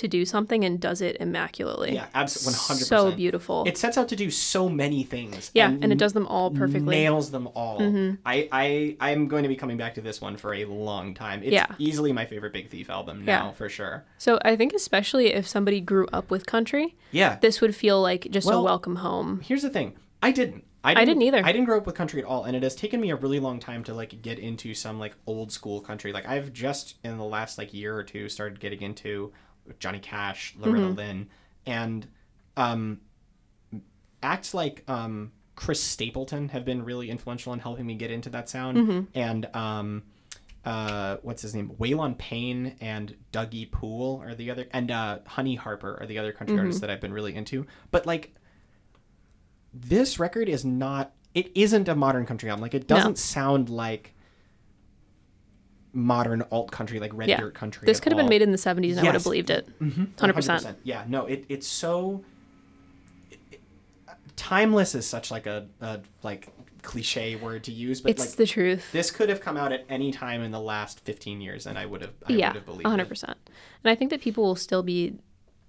to 0.02 0.08
do 0.08 0.26
something 0.26 0.64
and 0.66 0.80
does 0.80 1.02
it 1.02 1.16
immaculately. 1.20 1.94
Yeah, 1.94 2.08
absolutely, 2.14 2.54
one 2.58 2.68
hundred 2.68 2.86
So 2.86 3.12
beautiful. 3.12 3.64
It 3.66 3.78
sets 3.78 3.98
out 3.98 4.10
to 4.10 4.16
do 4.16 4.30
so 4.30 4.70
many 4.70 5.04
things. 5.04 5.50
yeah, 5.54 5.70
and 5.70 5.92
it 5.92 5.98
does 5.98 6.14
them 6.14 6.28
all 6.28 6.52
perfectly. 6.52 6.80
Mm-hmm. 6.82 6.90
Nails 6.90 7.32
them 7.32 7.48
all. 7.56 7.80
I, 8.26 8.48
I 8.52 8.98
I'm 9.00 9.28
going 9.28 9.44
to 9.44 9.50
be 9.50 9.56
coming 9.56 9.78
back 9.78 9.96
to 9.96 10.02
this 10.02 10.20
one 10.22 10.36
for 10.38 10.54
a 10.54 10.66
long 10.66 11.14
time. 11.14 11.42
It's 11.44 11.52
Yeah. 11.54 11.68
easily 11.80 12.12
my 12.12 12.26
favorite 12.26 12.54
Big 12.54 12.70
Thief 12.70 12.90
album 12.90 13.24
now 13.26 13.48
Yeah. 13.48 13.52
for 13.54 13.70
sure. 13.70 14.04
So 14.18 14.38
I 14.44 14.56
think 14.56 14.74
especially 14.74 15.34
if 15.34 15.48
somebody 15.48 15.80
grew 15.82 16.08
up 16.12 16.30
with 16.30 16.46
country, 16.46 16.96
Yeah. 17.12 17.38
this 17.42 17.62
would 17.62 17.76
feel 17.76 18.02
like 18.02 18.28
just 18.30 18.48
Well, 18.48 18.60
a 18.60 18.64
welcome 18.64 18.98
home. 18.98 19.42
Here's 19.44 19.62
the 19.62 19.70
thing. 19.70 19.96
I 20.22 20.32
didn't. 20.32 20.66
I 20.84 20.96
didn't, 20.96 21.20
didn't 21.20 21.22
either. 21.22 21.46
I 21.46 21.52
didn't 21.52 21.66
grow 21.66 21.78
up 21.78 21.86
with 21.86 21.94
country 21.94 22.22
at 22.24 22.26
all, 22.28 22.44
and 22.46 22.56
it 22.56 22.64
has 22.64 22.76
taken 22.76 23.00
me 23.00 23.12
a 23.12 23.16
really 23.16 23.40
long 23.40 23.60
time 23.60 23.84
to 23.84 23.94
like 23.94 24.20
get 24.24 24.40
into 24.40 24.74
some 24.74 24.98
like 24.98 25.14
old 25.28 25.52
school 25.52 25.80
country. 25.80 26.12
Like 26.12 26.28
I've 26.28 26.52
just 26.54 26.96
in 27.04 27.20
the 27.20 27.24
last 27.24 27.60
like 27.60 27.72
year 27.72 27.96
or 27.96 28.04
two 28.04 28.28
started 28.30 28.60
getting 28.60 28.82
into 28.82 29.32
Johnny 29.80 30.00
Cash, 30.00 30.56
Loretta 30.58 30.86
Mm-hmm. 30.88 30.96
Lynn, 30.98 31.30
and 31.66 32.08
um, 32.58 33.00
acts 34.24 34.54
like 34.54 34.84
um, 34.88 35.32
Chris 35.56 35.82
Stapleton 35.82 36.50
have 36.50 36.66
been 36.66 36.84
really 36.84 37.10
influential 37.10 37.54
in 37.54 37.60
helping 37.60 37.86
me 37.86 37.96
get 37.96 38.12
into 38.12 38.30
that 38.32 38.50
sound, 38.50 39.08
and 39.16 39.56
um, 39.56 40.04
uh, 40.66 41.18
what's 41.24 41.42
his 41.42 41.56
name? 41.56 41.72
Waylon 41.80 42.18
Payne 42.18 42.76
and 42.82 43.16
Dougie 43.32 43.70
Poole 43.72 44.22
are 44.26 44.36
the 44.36 44.52
other, 44.52 44.68
and 44.72 44.92
uh, 44.92 45.20
Honey 45.26 45.56
Harper 45.56 45.98
are 46.00 46.06
the 46.06 46.20
other 46.20 46.32
country 46.32 46.58
artists 46.60 46.82
that 46.82 46.90
I've 46.90 47.02
been 47.02 47.14
really 47.14 47.36
into. 47.36 47.66
But 47.90 48.06
like, 48.06 48.36
this 49.74 50.20
record 50.20 50.50
is 50.50 50.66
not. 50.66 51.14
It 51.34 51.52
isn't 51.56 51.88
a 51.88 51.96
modern 51.96 52.26
country 52.26 52.50
album. 52.50 52.62
Like, 52.62 52.74
it 52.74 52.88
doesn't 52.88 53.18
sound 53.18 53.70
like 53.70 54.14
modern 55.94 56.42
alt 56.52 56.72
country, 56.72 57.00
like 57.00 57.12
red 57.14 57.28
Yeah. 57.30 57.38
dirt 57.42 57.54
country. 57.54 57.86
This 57.86 58.00
could 58.00 58.12
have 58.14 58.18
been 58.18 58.30
made 58.30 58.42
in 58.42 58.52
the 58.52 58.58
70s 58.58 58.92
and 58.98 59.00
I 59.00 59.04
would 59.04 59.14
have 59.16 59.24
believed 59.24 59.50
it. 59.50 59.68
Mhm. 59.80 60.16
100%. 60.16 60.76
Yeah, 60.84 61.04
no, 61.08 61.26
it, 61.26 61.46
it's 61.50 61.68
so 61.68 62.24
it- 63.30 63.40
it- 63.52 63.62
timeless 64.38 64.96
is 64.96 65.06
such 65.06 65.32
like 65.32 65.46
a, 65.48 65.68
a 65.82 66.00
like 66.24 66.48
cliche 66.82 67.36
word 67.36 67.64
to 67.66 67.72
use, 67.72 68.02
but 68.02 68.12
It's 68.12 68.22
like 68.22 68.30
the 68.38 68.46
truth. 68.48 68.92
this 68.92 69.12
could 69.12 69.30
have 69.30 69.42
come 69.42 69.58
out 69.58 69.72
at 69.72 69.86
any 69.90 70.12
time 70.12 70.42
in 70.42 70.52
the 70.52 70.60
last 70.62 71.00
15 71.02 71.42
years 71.42 71.68
and 71.68 71.78
I 71.78 71.86
would 71.86 72.02
have 72.02 72.14
I 72.28 72.34
yeah, 72.34 72.48
would 72.50 72.56
have 72.56 72.66
believed 72.66 72.86
100%. 72.86 73.24
it. 73.32 73.38
And 73.84 73.92
I 73.92 73.96
think 73.96 74.10
that 74.12 74.22
people 74.22 74.44
will 74.44 74.56
still 74.56 74.84
be. 74.84 75.20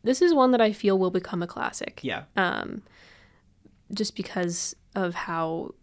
This 0.05 0.21
is 0.23 0.33
one 0.35 0.51
that 0.53 0.61
I 0.61 0.73
feel 0.73 0.99
will 0.99 1.11
become 1.11 1.43
a 1.43 1.47
classic. 1.47 2.01
Yeah. 2.03 2.25
um, 2.37 2.83
just 3.93 4.17
because 4.17 4.75
of 4.97 5.15
how 5.15 5.75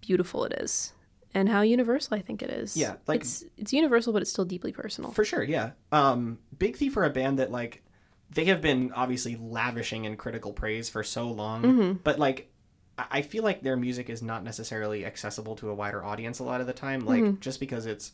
beautiful 0.00 0.44
it 0.44 0.52
is 0.60 0.92
and 1.34 1.48
how 1.48 1.60
universal 1.62 2.16
I 2.16 2.20
think 2.22 2.42
it 2.42 2.50
is. 2.50 2.76
Yeah, 2.76 2.96
like- 3.06 3.20
it's 3.22 3.44
it's 3.56 3.72
universal, 3.72 4.12
but 4.12 4.22
it's 4.22 4.30
still 4.30 4.44
deeply 4.44 4.72
personal. 4.72 5.10
For 5.12 5.24
sure, 5.24 5.42
yeah. 5.42 5.72
Um 5.92 6.38
Big 6.58 6.76
Thief 6.76 6.96
are 6.96 7.04
a 7.04 7.10
band 7.10 7.38
that 7.38 7.50
like 7.50 7.82
they 8.30 8.46
have 8.46 8.60
been 8.60 8.92
obviously 8.92 9.36
lavishing 9.36 10.04
in 10.04 10.16
critical 10.16 10.52
praise 10.52 10.88
for 10.88 11.02
so 11.02 11.30
long, 11.30 11.62
Mm-hmm. 11.62 11.92
but 12.04 12.18
like 12.18 12.50
I 12.98 13.22
feel 13.22 13.44
like 13.44 13.62
their 13.62 13.76
music 13.76 14.10
is 14.10 14.22
not 14.22 14.42
necessarily 14.42 15.04
accessible 15.06 15.54
to 15.56 15.70
a 15.70 15.74
wider 15.74 16.04
audience 16.04 16.40
a 16.40 16.44
lot 16.44 16.60
of 16.60 16.66
the 16.66 16.72
time, 16.72 17.00
like 17.06 17.22
Mm-hmm. 17.22 17.40
just 17.40 17.60
because 17.60 17.86
it's 17.86 18.12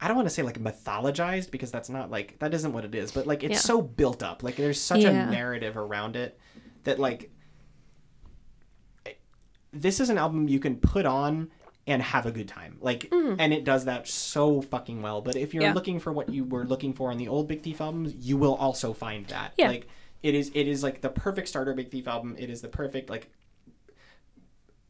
I 0.00 0.08
don't 0.08 0.16
want 0.16 0.28
to 0.28 0.34
say 0.34 0.42
like 0.42 0.60
mythologized 0.60 1.50
because 1.50 1.70
that's 1.70 1.88
not 1.88 2.10
like 2.10 2.38
that 2.40 2.52
isn't 2.54 2.72
what 2.72 2.84
it 2.84 2.94
is, 2.94 3.12
but 3.12 3.26
like 3.26 3.42
it's 3.42 3.52
Yeah. 3.54 3.58
so 3.60 3.80
built 3.82 4.22
up. 4.22 4.42
Like 4.42 4.56
there's 4.56 4.80
such 4.80 5.00
Yeah. 5.00 5.26
a 5.26 5.30
narrative 5.30 5.76
around 5.76 6.16
it 6.16 6.38
that 6.84 6.98
like 6.98 7.30
this 9.72 10.00
is 10.00 10.08
an 10.10 10.18
album 10.18 10.48
you 10.48 10.58
can 10.58 10.76
put 10.76 11.04
on 11.06 11.50
and 11.86 12.02
have 12.02 12.26
a 12.26 12.32
good 12.32 12.48
time. 12.48 12.78
Like 12.80 13.08
and 13.12 13.52
it 13.52 13.64
does 13.64 13.84
that 13.84 14.08
so 14.08 14.60
fucking 14.60 15.02
well. 15.02 15.20
But 15.20 15.36
if 15.36 15.54
you're 15.54 15.62
Mm. 15.62 15.66
Yeah. 15.66 15.72
looking 15.74 16.00
for 16.00 16.12
what 16.12 16.28
you 16.28 16.44
were 16.44 16.64
looking 16.64 16.92
for 16.92 17.12
in 17.12 17.18
the 17.18 17.28
old 17.28 17.46
Big 17.48 17.62
Thief 17.62 17.80
albums, 17.80 18.14
you 18.14 18.36
will 18.36 18.54
also 18.56 18.92
find 18.92 19.26
that. 19.26 19.52
Yeah. 19.56 19.68
Like 19.68 19.86
it 20.22 20.34
is 20.34 20.50
it 20.54 20.66
is 20.66 20.82
like 20.82 21.00
the 21.00 21.08
perfect 21.10 21.48
starter 21.48 21.74
Big 21.74 21.90
Thief 21.90 22.08
album. 22.08 22.34
It 22.38 22.50
is 22.50 22.60
the 22.60 22.68
perfect 22.68 23.08
like 23.10 23.30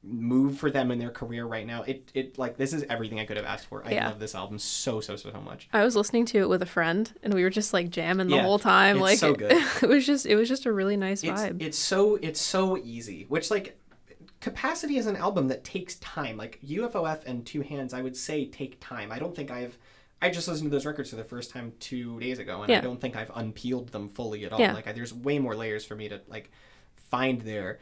move 0.08 0.56
for 0.56 0.70
them 0.70 0.92
in 0.92 1.00
their 1.00 1.10
career 1.10 1.44
right 1.44 1.66
now. 1.66 1.82
It 1.82 2.10
it 2.14 2.38
like 2.38 2.56
this 2.56 2.72
is 2.72 2.84
everything 2.88 3.18
I 3.18 3.24
could 3.26 3.36
have 3.36 3.46
asked 3.46 3.66
for. 3.66 3.82
I 3.84 3.90
Yeah. 3.92 4.08
love 4.08 4.20
this 4.20 4.34
album 4.36 4.58
so 4.58 5.00
so 5.00 5.16
so 5.16 5.30
so 5.32 5.40
much. 5.40 5.68
I 5.72 5.84
was 5.84 5.96
listening 5.96 6.26
to 6.26 6.38
it 6.38 6.48
with 6.48 6.62
a 6.62 6.66
friend, 6.66 7.12
and 7.24 7.34
we 7.34 7.42
were 7.42 7.50
just 7.50 7.72
like 7.72 7.90
jamming 7.90 8.28
the 8.28 8.36
Yeah, 8.36 8.42
whole 8.42 8.58
time. 8.60 9.00
like 9.00 9.18
so 9.18 9.34
good. 9.34 9.52
it 9.82 9.88
was 9.88 10.06
just 10.06 10.24
it 10.24 10.36
was 10.36 10.48
just 10.48 10.64
a 10.64 10.72
really 10.72 10.96
nice 10.96 11.24
It's 11.24 11.32
vibe. 11.42 11.60
it's 11.60 11.76
so 11.78 12.16
it's 12.22 12.40
so 12.40 12.78
easy. 12.78 13.26
Which 13.28 13.50
like 13.50 13.76
Capacity 14.40 14.96
is 14.98 15.06
an 15.06 15.16
album 15.16 15.48
that 15.48 15.64
takes 15.64 15.96
time. 15.96 16.36
Like 16.36 16.60
UFOF 16.64 17.24
and 17.24 17.44
Two 17.46 17.62
Hands, 17.62 17.92
I 17.94 18.02
would 18.02 18.16
say 18.16 18.44
take 18.46 18.78
time. 18.80 19.10
I 19.10 19.18
don't 19.18 19.34
think 19.34 19.50
I've 19.50 19.78
I 20.22 20.30
just 20.30 20.48
listened 20.48 20.70
to 20.70 20.74
those 20.74 20.86
records 20.86 21.10
for 21.10 21.16
the 21.16 21.24
first 21.24 21.50
time 21.50 21.74
two 21.78 22.18
days 22.20 22.38
ago, 22.38 22.62
and 22.62 22.72
I 22.72 22.80
don't 22.80 23.00
think 23.00 23.16
I've 23.16 23.30
unpeeled 23.34 23.88
them 23.90 24.08
fully 24.08 24.44
at 24.46 24.52
all. 24.52 24.58
Yeah. 24.60 24.72
Like 24.72 24.86
I, 24.88 24.92
there's 24.92 25.12
way 25.12 25.38
more 25.38 25.54
layers 25.54 25.84
for 25.84 25.94
me 25.94 26.08
to 26.08 26.20
like 26.28 26.50
find 26.94 27.42
there. 27.42 27.78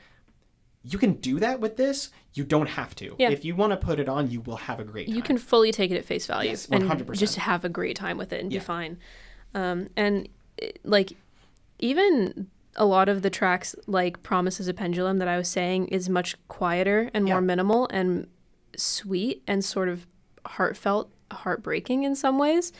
You 0.83 0.99
can 0.99 1.15
do 1.15 1.39
that 1.41 1.61
with 1.61 1.77
this. 1.77 2.11
You 2.35 2.45
don't 2.45 2.67
have 2.69 2.95
to. 2.97 3.15
Yeah. 3.19 3.31
If 3.31 3.45
you 3.45 3.55
want 3.57 3.71
to 3.73 3.77
put 3.77 3.99
it 4.01 4.09
on, 4.09 4.31
you 4.31 4.41
will 4.41 4.57
have 4.57 4.81
a 4.81 4.85
great 4.85 5.07
time. 5.07 5.17
you 5.17 5.23
can 5.23 5.39
fully 5.39 5.73
take 5.73 5.91
it 5.91 5.97
at 5.97 6.05
face 6.05 6.27
value 6.27 6.51
Yes, 6.51 6.69
and 6.71 6.85
100%. 6.85 7.17
just 7.17 7.37
have 7.37 7.65
a 7.65 7.69
great 7.69 7.97
time 7.97 8.19
with 8.19 8.33
it 8.33 8.41
and 8.43 8.53
Yeah. 8.53 8.59
be 8.59 8.65
fine. 8.65 8.99
Um, 9.55 9.89
and 9.97 10.29
it- 10.59 10.81
like 10.85 11.13
even 11.79 12.49
a 12.77 12.85
lot 12.85 13.09
of 13.09 13.23
the 13.23 13.31
tracks, 13.31 13.75
like 13.87 14.23
promises 14.23 14.61
is 14.61 14.69
a 14.69 14.75
Pendulum," 14.75 15.19
that 15.19 15.29
I 15.29 15.37
was 15.37 15.49
saying, 15.49 15.89
is 15.89 16.09
much 16.09 16.37
quieter 16.49 17.11
and 17.15 17.25
more 17.25 17.37
Yeah. 17.37 17.41
minimal 17.41 17.89
and 17.93 18.27
sweet 18.77 19.43
and 19.47 19.65
sort 19.65 19.89
of 19.89 20.07
heartfelt, 20.47 21.11
heartbreaking 21.31 22.03
in 22.05 22.15
some 22.17 22.39
ways. 22.39 22.73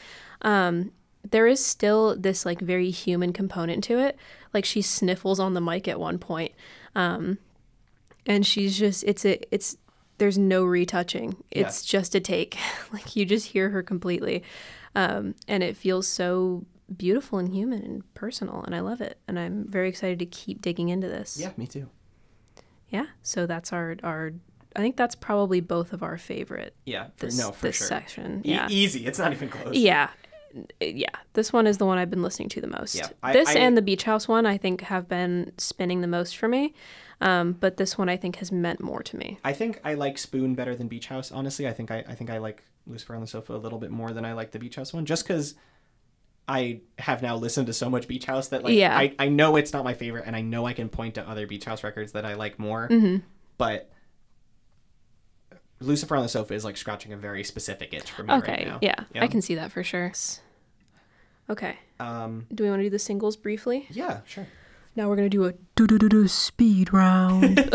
Um, 0.43 0.93
there 1.31 1.47
is 1.47 1.65
still 1.65 2.17
this 2.17 2.45
like 2.45 2.61
very 2.61 2.91
human 2.91 3.33
component 3.33 3.83
to 3.85 3.99
it. 3.99 4.17
Like 4.53 4.65
she 4.65 4.83
sniffles 4.83 5.41
on 5.41 5.55
the 5.55 5.61
mic 5.61 5.89
at 5.89 5.99
one 5.99 6.19
point. 6.19 6.53
Um, 6.95 7.39
and 8.27 8.47
she's 8.47 8.79
just 8.79 9.05
it's 9.05 9.25
a 9.25 9.39
it's 9.55 9.77
there's 10.19 10.39
no 10.39 10.65
retouching 10.65 11.37
it's 11.51 11.85
just 11.85 12.15
a 12.15 12.21
take 12.21 12.57
like 12.93 13.17
you 13.17 13.25
just 13.27 13.49
hear 13.49 13.71
her 13.71 13.83
completely 13.83 14.43
um, 14.95 15.35
and 15.49 15.63
it 15.63 15.77
feels 15.77 16.07
so 16.07 16.65
beautiful 16.97 17.39
and 17.39 17.55
human 17.55 17.83
and 17.83 18.15
personal 18.15 18.63
and 18.65 18.75
i 18.75 18.81
love 18.81 19.01
it 19.01 19.19
and 19.27 19.39
i'm 19.39 19.65
very 19.69 19.89
excited 19.89 20.19
to 20.19 20.27
keep 20.27 20.61
digging 20.61 20.89
into 20.91 21.09
this 21.09 21.39
Yeah, 21.41 21.51
me 21.57 21.67
too. 21.67 21.89
yeah 22.91 23.07
so 23.23 23.47
that's 23.47 23.73
our 23.73 23.97
our 24.03 24.33
i 24.77 24.81
think 24.81 24.97
that's 24.97 25.15
probably 25.15 25.61
both 25.61 25.93
of 25.93 26.03
our 26.03 26.19
favorite 26.19 26.75
Yeah, 26.85 27.07
for, 27.17 27.27
this, 27.27 27.39
no, 27.39 27.53
for 27.53 27.67
this 27.69 27.77
sure. 27.77 27.87
section 27.87 28.43
E- 28.45 28.51
yeah 28.53 28.69
easy. 28.71 29.07
It's 29.07 29.19
not 29.19 29.33
even 29.33 29.49
close. 29.49 29.75
yeah 29.77 30.11
yeah 30.81 31.09
this 31.33 31.53
one 31.53 31.67
is 31.67 31.79
the 31.79 31.87
one 31.87 31.99
i've 31.99 32.11
been 32.11 32.23
listening 32.23 32.49
to 32.51 32.61
the 32.61 32.69
most 32.69 32.95
Yeah, 32.95 33.09
I- 33.23 33.33
this 33.33 33.49
I- 33.49 33.55
and 33.59 33.77
the 33.77 33.83
beach 33.83 34.05
house 34.05 34.29
one 34.29 34.45
i 34.47 34.57
think 34.59 34.83
have 34.83 35.09
been 35.09 35.53
spinning 35.59 36.01
the 36.01 36.07
most 36.07 36.37
for 36.37 36.49
me 36.49 36.75
um, 37.21 37.53
but 37.53 37.77
this 37.79 37.97
one 37.97 38.09
i 38.11 38.17
think 38.17 38.37
has 38.37 38.53
meant 38.53 38.81
more 38.81 39.03
to 39.05 39.17
me 39.17 39.39
I 39.43 39.53
think 39.53 39.81
I 39.85 39.95
like 39.95 40.19
Spoon 40.19 40.55
better 40.55 40.75
than 40.77 40.89
Beach 40.89 41.07
House. 41.07 41.31
Honestly, 41.33 41.67
I 41.67 41.73
think 41.73 41.91
I, 41.93 42.05
I 42.09 42.15
think 42.15 42.29
I 42.29 42.39
like 42.39 42.65
Lucifer 42.87 43.15
on 43.15 43.21
the 43.21 43.27
Sofa 43.29 43.55
a 43.55 43.57
little 43.57 43.79
bit 43.79 43.91
more 43.91 44.11
than 44.13 44.25
I 44.25 44.33
like 44.33 44.51
the 44.51 44.59
Beach 44.59 44.75
House 44.77 44.93
one, 44.93 45.07
just 45.07 45.25
because 45.27 45.55
I 46.47 46.81
have 46.99 47.23
now 47.23 47.37
listened 47.37 47.69
to 47.69 47.73
so 47.73 47.89
much 47.89 48.07
Beach 48.07 48.27
House 48.27 48.49
that 48.49 48.63
like 48.65 48.75
Yeah. 48.75 48.97
I, 48.97 49.15
I 49.19 49.29
know 49.29 49.57
it's 49.57 49.73
not 49.73 49.83
my 49.85 49.95
favorite, 49.95 50.25
and 50.27 50.37
I 50.37 50.43
know 50.43 50.67
I 50.67 50.73
can 50.75 50.89
point 50.89 51.15
to 51.15 51.27
other 51.29 51.47
Beach 51.47 51.65
House 51.65 51.83
records 51.83 52.13
that 52.13 52.25
I 52.27 52.35
like 52.35 52.59
more. 52.59 52.89
Mm-hmm. 52.89 53.19
But 53.57 53.91
Lucifer 55.81 56.17
on 56.17 56.23
the 56.23 56.29
Sofa 56.29 56.55
is 56.55 56.65
like 56.65 56.77
scratching 56.77 57.13
a 57.13 57.17
very 57.17 57.45
specific 57.45 57.93
itch 57.95 58.11
for 58.11 58.23
me 58.25 58.33
Okay, 58.35 58.53
right 58.53 58.67
now. 58.67 58.79
yeah, 58.83 58.95
I 59.17 59.27
can 59.27 59.41
see 59.43 59.55
that 59.57 59.73
for 59.73 59.83
sure. 59.83 60.13
Okay, 61.51 61.77
Um. 62.01 62.47
do 62.55 62.65
we 62.65 62.71
want 62.71 62.81
to 62.81 62.85
do 62.85 62.91
the 62.91 62.99
singles 62.99 63.37
briefly? 63.37 63.87
Yeah. 63.91 64.21
Sure. 64.27 64.47
Now 64.97 65.09
we're 65.09 65.17
gonna 65.17 65.29
do 65.29 65.45
a 65.47 65.55
do-do-do-do 65.75 66.29
speed 66.29 66.93
round. 66.93 67.59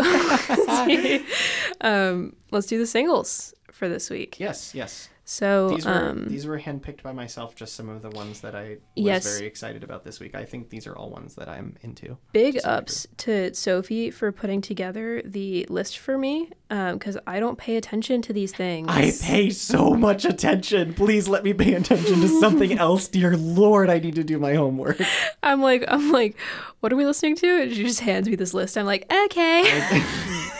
um, 1.80 2.34
let's 2.50 2.66
do 2.66 2.78
the 2.78 2.86
singles 2.86 3.54
for 3.70 3.88
this 3.88 4.10
week. 4.10 4.40
Yes. 4.40 4.74
Yes. 4.74 5.08
So, 5.32 5.68
These 5.70 5.86
were 5.86 5.92
um, 5.92 6.26
these 6.28 6.44
were 6.44 6.58
handpicked 6.58 7.04
by 7.04 7.12
myself. 7.12 7.54
Just 7.54 7.76
some 7.76 7.88
of 7.88 8.02
the 8.02 8.10
ones 8.10 8.40
that 8.40 8.56
I 8.56 8.70
was 8.70 8.78
Yes. 8.96 9.36
very 9.36 9.46
excited 9.46 9.84
about 9.84 10.02
this 10.02 10.18
week. 10.18 10.34
I 10.34 10.44
think 10.44 10.70
these 10.70 10.88
are 10.88 10.96
all 10.96 11.08
ones 11.08 11.36
that 11.36 11.48
I'm 11.48 11.76
into. 11.82 12.18
big 12.32 12.58
ups 12.64 13.06
to 13.18 13.54
Sophie 13.54 14.10
for 14.10 14.32
putting 14.32 14.60
together 14.60 15.22
the 15.24 15.66
list 15.68 15.98
for 15.98 16.18
me 16.18 16.50
because 16.68 17.16
I 17.28 17.38
don't 17.38 17.56
pay 17.58 17.76
attention 17.76 18.22
to 18.22 18.32
these 18.32 18.52
things. 18.52 18.88
I 18.90 19.12
pay 19.22 19.50
so 19.50 19.94
much 19.94 20.24
attention. 20.24 20.94
Please 20.94 21.28
let 21.28 21.44
me 21.44 21.52
pay 21.54 21.74
attention 21.74 22.20
to 22.22 22.28
something 22.40 22.76
else. 22.78 23.06
Dear 23.06 23.36
Lord, 23.36 23.88
I 23.88 24.00
need 24.00 24.16
to 24.16 24.24
do 24.24 24.36
my 24.40 24.54
homework. 24.54 25.00
I'm 25.44 25.62
like, 25.62 25.84
I'm 25.86 26.10
like, 26.10 26.36
what 26.80 26.92
are 26.92 26.96
we 26.96 27.06
listening 27.06 27.36
to? 27.36 27.62
And 27.62 27.72
she 27.72 27.84
just 27.84 28.00
hands 28.00 28.28
me 28.28 28.34
this 28.34 28.52
list. 28.52 28.76
I'm 28.76 28.86
like, 28.86 29.06
okay. 29.26 29.62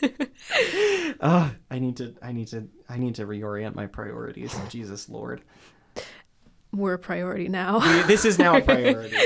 Ah, 1.20 1.54
I 1.70 1.78
need 1.78 1.96
to 1.98 2.14
I 2.22 2.32
need 2.32 2.48
to 2.48 2.68
I 2.88 2.98
need 2.98 3.14
to 3.16 3.26
reorient 3.26 3.74
my 3.74 3.86
priorities. 3.86 4.54
Jesus 4.68 5.08
Lord. 5.08 5.42
We're 6.72 6.94
a 6.94 6.98
priority 6.98 7.48
now. 7.48 7.78
This 8.06 8.24
is 8.24 8.38
now 8.38 8.56
a 8.56 8.60
priority. 8.72 9.16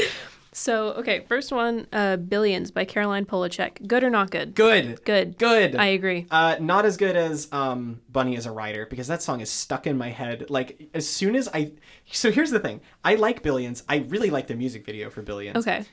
So, 0.52 0.88
okay, 0.94 1.24
first 1.28 1.52
one, 1.52 1.86
uh, 1.92 2.16
Billions 2.16 2.70
by 2.70 2.84
Caroline 2.84 3.24
Polachek. 3.26 3.86
Good 3.86 4.02
or 4.02 4.10
not 4.10 4.30
good? 4.30 4.54
Good. 4.54 5.04
Good. 5.04 5.38
Good. 5.38 5.76
I 5.76 5.86
agree. 5.86 6.26
uh, 6.30 6.56
not 6.60 6.84
as 6.84 6.96
good 6.96 7.16
as 7.16 7.48
um, 7.52 8.00
Bunny 8.10 8.34
Is 8.34 8.44
a 8.44 8.50
Rider 8.50 8.84
because 8.86 9.06
that 9.06 9.22
song 9.22 9.40
is 9.40 9.50
stuck 9.50 9.86
in 9.86 9.96
my 9.96 10.10
head. 10.10 10.50
Like 10.50 10.90
as 10.94 11.08
soon 11.08 11.36
as 11.36 11.48
I, 11.54 11.72
so 12.10 12.30
here's 12.30 12.50
the 12.50 12.60
thing: 12.60 12.80
I 13.04 13.14
like 13.14 13.42
Billions. 13.42 13.82
I 13.88 13.98
really 14.08 14.30
like 14.30 14.46
the 14.48 14.54
music 14.56 14.84
video 14.84 15.10
for 15.10 15.22
Billions. 15.22 15.56
Okay. 15.58 15.84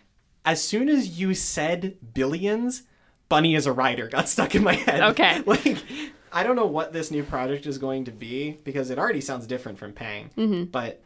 as 0.46 0.64
soon 0.64 0.90
as 0.90 1.20
you 1.20 1.34
said 1.34 1.98
billions, 2.14 2.84
Bunny 3.30 3.56
Is 3.56 3.66
a 3.66 3.72
Rider 3.72 4.08
got 4.08 4.30
stuck 4.30 4.56
in 4.56 4.64
my 4.64 4.76
head. 4.76 5.02
Okay. 5.02 5.42
like, 5.46 5.78
I 6.32 6.44
don't 6.44 6.56
know 6.56 6.66
what 6.66 6.94
this 6.94 7.12
new 7.12 7.24
project 7.24 7.66
is 7.66 7.78
going 7.78 8.06
to 8.06 8.12
be 8.12 8.58
because 8.64 8.90
it 8.90 9.00
already 9.00 9.22
sounds 9.22 9.48
different 9.48 9.80
from 9.80 9.94
Pang. 9.94 10.32
Mm-hmm. 10.38 10.66
But 10.66 11.02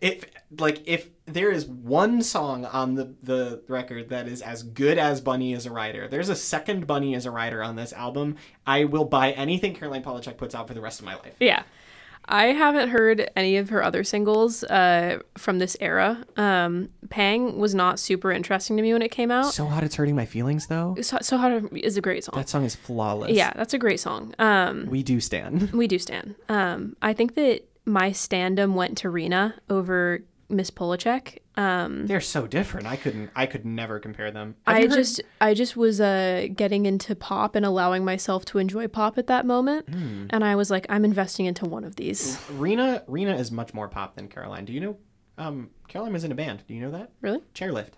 if 0.00 0.24
like 0.58 0.82
if 0.86 1.08
there 1.26 1.50
is 1.50 1.66
one 1.66 2.22
song 2.22 2.64
on 2.64 2.94
the 2.94 3.14
the 3.22 3.62
record 3.68 4.10
that 4.10 4.28
is 4.28 4.42
as 4.42 4.62
good 4.62 4.98
as 4.98 5.20
Bunny 5.20 5.52
Is 5.52 5.66
a 5.66 5.70
Rider, 5.70 6.08
there's 6.08 6.28
a 6.28 6.36
second 6.36 6.86
Bunny 6.86 7.14
Is 7.14 7.26
a 7.26 7.30
Rider 7.30 7.62
on 7.62 7.76
this 7.76 7.92
album. 7.92 8.36
I 8.66 8.84
will 8.84 9.04
buy 9.04 9.32
anything 9.32 9.74
Caroline 9.74 10.02
Polachek 10.02 10.36
puts 10.36 10.54
out 10.54 10.68
for 10.68 10.74
the 10.74 10.80
rest 10.80 11.00
of 11.00 11.06
my 11.06 11.14
life. 11.14 11.34
Yeah. 11.40 11.62
I 12.26 12.46
haven't 12.46 12.88
heard 12.88 13.30
any 13.36 13.56
of 13.56 13.68
her 13.68 13.82
other 13.82 14.02
singles 14.04 14.64
uh, 14.64 15.18
from 15.36 15.58
this 15.58 15.76
era. 15.80 16.24
Um, 16.36 16.88
Pang 17.10 17.58
was 17.58 17.74
not 17.74 17.98
super 17.98 18.32
interesting 18.32 18.76
to 18.76 18.82
me 18.82 18.92
when 18.92 19.02
it 19.02 19.10
came 19.10 19.30
out. 19.30 19.52
So 19.52 19.66
hot, 19.66 19.84
it's 19.84 19.96
hurting 19.96 20.16
my 20.16 20.26
feelings 20.26 20.66
though. 20.68 20.96
So, 21.02 21.18
so 21.20 21.36
Hot 21.36 21.52
is 21.74 21.96
a 21.96 22.00
great 22.00 22.24
song. 22.24 22.34
That 22.36 22.48
song 22.48 22.64
is 22.64 22.74
flawless. 22.74 23.32
yeah, 23.32 23.52
that's 23.54 23.74
a 23.74 23.78
great 23.78 24.00
song. 24.00 24.34
Um, 24.38 24.86
we 24.86 25.02
do 25.02 25.20
stand. 25.20 25.70
we 25.72 25.86
do 25.86 25.98
stand. 25.98 26.34
Um, 26.48 26.96
I 27.02 27.12
think 27.12 27.34
that 27.34 27.68
my 27.84 28.10
standum 28.10 28.74
went 28.74 28.96
to 28.98 29.10
Rina 29.10 29.54
over 29.68 30.24
Miss 30.48 30.70
Polachek. 30.70 31.38
Um, 31.56 32.06
They're 32.08 32.20
so 32.20 32.46
different. 32.48 32.86
I 32.86 32.96
couldn't. 32.96 33.30
I 33.36 33.46
could 33.46 33.64
never 33.64 34.00
compare 34.00 34.30
them. 34.32 34.56
Have 34.66 34.76
I 34.76 34.80
heard- 34.82 34.90
just 34.92 35.20
I 35.40 35.54
just 35.54 35.76
was 35.76 36.00
uh 36.00 36.48
getting 36.54 36.84
into 36.86 37.14
pop 37.14 37.54
and 37.54 37.64
allowing 37.64 38.04
myself 38.04 38.44
to 38.46 38.58
enjoy 38.58 38.88
pop 38.88 39.18
at 39.18 39.28
that 39.28 39.46
moment, 39.46 39.88
Hmm. 39.88 40.26
and 40.30 40.42
I 40.44 40.56
was 40.56 40.70
like, 40.70 40.84
I'm 40.88 41.04
investing 41.04 41.46
into 41.46 41.64
one 41.64 41.84
of 41.84 41.94
these. 41.96 42.38
Rina. 42.52 43.04
Rina 43.06 43.36
is 43.36 43.52
much 43.52 43.72
more 43.72 43.88
pop 43.88 44.16
than 44.16 44.26
Caroline. 44.28 44.64
Do 44.64 44.72
you 44.72 44.80
know? 44.80 44.96
Um, 45.38 45.70
Caroline 45.88 46.12
was 46.12 46.24
in 46.24 46.32
a 46.32 46.34
band. 46.34 46.64
Do 46.66 46.74
you 46.74 46.80
know 46.80 46.90
that? 46.90 47.10
Really? 47.20 47.40
Chairlift. 47.54 47.90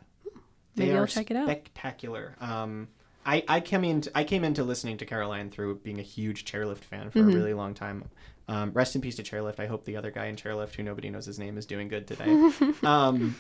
Maybe 0.77 0.91
they 0.91 0.97
I'll 0.97 1.05
are 1.05 1.07
check 1.07 1.31
it 1.31 1.37
out. 1.37 1.47
Spectacular. 1.47 2.37
Um, 2.41 2.89
I 3.25 3.43
I 3.49 3.61
came 3.61 3.85
into 3.85 4.11
I 4.15 4.25
came 4.25 4.45
into 4.45 4.65
listening 4.65 4.99
to 4.99 5.07
Caroline 5.07 5.51
through 5.51 5.77
being 5.77 5.99
a 5.99 6.03
huge 6.03 6.45
Chairlift 6.45 6.85
fan 6.85 7.11
for 7.11 7.21
Mm-hmm. 7.21 7.31
a 7.31 7.35
really 7.35 7.55
long 7.55 7.73
time. 7.73 8.05
Um, 8.49 8.71
rest 8.73 8.95
in 8.95 9.01
peace 9.01 9.17
to 9.17 9.23
Chairlift. 9.23 9.59
I 9.59 9.67
hope 9.67 9.85
the 9.85 9.97
other 9.97 10.11
guy 10.11 10.27
in 10.27 10.37
Chairlift, 10.37 10.75
who 10.77 10.83
nobody 10.83 11.11
knows 11.11 11.27
his 11.27 11.39
name, 11.39 11.59
is 11.59 11.67
doing 11.67 11.89
good 11.89 12.07
today. 12.07 12.51
um, 12.85 13.35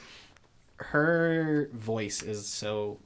her 0.76 1.70
voice 1.72 2.22
is 2.22 2.46
so. 2.46 2.98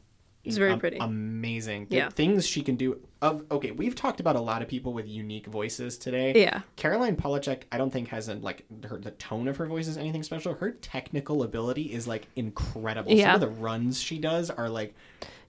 It's 0.43 0.57
very 0.57 0.75
pretty. 0.79 0.97
Amazing. 0.97 1.89
The 1.91 1.97
Yeah. 1.97 2.09
things 2.09 2.47
she 2.47 2.63
can 2.63 2.77
do. 2.77 2.99
Of 3.21 3.45
okay, 3.51 3.73
we've 3.73 3.95
talked 3.95 4.21
about 4.21 4.37
a 4.37 4.41
lot 4.41 4.63
of 4.63 4.69
people 4.69 4.95
with 4.95 5.07
unique 5.07 5.47
voices 5.47 5.99
today. 5.99 6.33
Yeah. 6.35 6.63
Caroline 6.77 7.17
Polachek, 7.17 7.65
I 7.71 7.77
don't 7.77 7.91
think 7.93 8.09
has 8.09 8.29
a, 8.31 8.37
like 8.37 8.65
her 8.89 8.97
the 8.97 9.11
tone 9.11 9.49
of 9.49 9.59
her 9.59 9.67
voice 9.67 9.87
is 9.87 9.99
anything 9.99 10.23
special. 10.23 10.55
Her 10.55 10.71
technical 10.71 11.43
ability 11.43 11.93
is 11.93 12.09
like 12.09 12.27
incredible. 12.37 13.13
Yeah. 13.13 13.27
Some 13.27 13.35
of 13.35 13.41
the 13.43 13.61
runs 13.61 14.01
she 14.01 14.19
does 14.19 14.49
are 14.49 14.71
like 14.71 14.95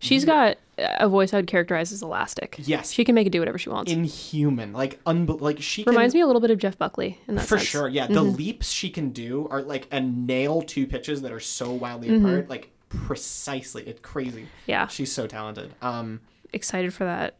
She's 0.01 0.25
got 0.25 0.57
a 0.77 1.07
voice 1.07 1.33
I'd 1.33 1.47
characterize 1.47 1.91
as 1.91 2.01
elastic. 2.01 2.55
Yes. 2.59 2.91
She 2.91 3.05
can 3.05 3.13
make 3.15 3.27
it 3.27 3.29
do 3.29 3.39
whatever 3.39 3.57
she 3.57 3.69
wants. 3.69 3.91
inhuman, 3.91 4.73
like 4.73 5.01
unbe- 5.05 5.39
like 5.39 5.61
she 5.61 5.83
Reminds 5.83 6.13
can, 6.13 6.19
me 6.19 6.23
a 6.23 6.27
little 6.27 6.41
bit 6.41 6.49
of 6.51 6.57
Jeff 6.57 6.77
Buckley 6.77 7.19
in 7.27 7.35
that 7.35 7.45
for 7.45 7.57
sense. 7.57 7.69
sure. 7.69 7.87
Yeah, 7.87 8.07
the 8.07 8.23
leaps 8.23 8.71
she 8.71 8.89
can 8.89 9.11
do 9.11 9.47
are 9.49 9.61
like 9.61 9.87
and 9.91 10.25
nail 10.27 10.61
two 10.63 10.87
pitches 10.87 11.21
that 11.21 11.31
are 11.31 11.39
so 11.39 11.71
wildly 11.71 12.15
apart, 12.15 12.49
like 12.49 12.71
precisely. 12.89 13.83
It's 13.87 13.99
crazy. 14.01 14.47
Yeah. 14.65 14.87
She's 14.87 15.11
so 15.11 15.27
talented. 15.27 15.73
Um, 15.81 16.21
Excited 16.53 16.93
for 16.93 17.05
that 17.05 17.35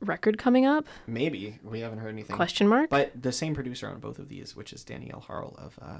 record 0.00 0.36
coming 0.38 0.66
up? 0.66 0.86
maybe 1.06 1.58
we 1.62 1.80
haven't 1.80 1.98
heard 1.98 2.10
anything. 2.10 2.36
Question 2.36 2.68
mark. 2.68 2.90
But 2.90 3.22
the 3.22 3.32
same 3.32 3.54
producer 3.54 3.88
on 3.88 3.98
both 4.00 4.18
of 4.18 4.28
these, 4.28 4.54
which 4.56 4.72
is 4.72 4.84
Danny 4.84 5.10
L 5.12 5.20
Harle 5.20 5.54
of 5.58 5.78
uh, 5.80 5.98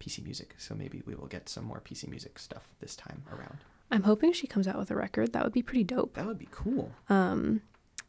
PC 0.00 0.24
Music. 0.24 0.54
So 0.58 0.74
maybe 0.74 1.02
we 1.06 1.14
will 1.14 1.28
get 1.28 1.48
some 1.48 1.64
more 1.64 1.80
PC 1.84 2.08
Music 2.08 2.38
stuff 2.38 2.68
this 2.80 2.96
time 2.96 3.22
around. 3.30 3.58
I'm 3.92 4.02
hoping 4.04 4.32
she 4.32 4.46
comes 4.48 4.66
out 4.66 4.76
with 4.78 4.90
a 4.90 4.96
record. 4.96 5.32
That 5.34 5.44
would 5.44 5.52
be 5.52 5.62
pretty 5.62 5.84
dope. 5.84 6.14
That 6.14 6.26
would 6.26 6.38
be 6.38 6.48
cool. 6.50 6.90
Um, 7.08 7.60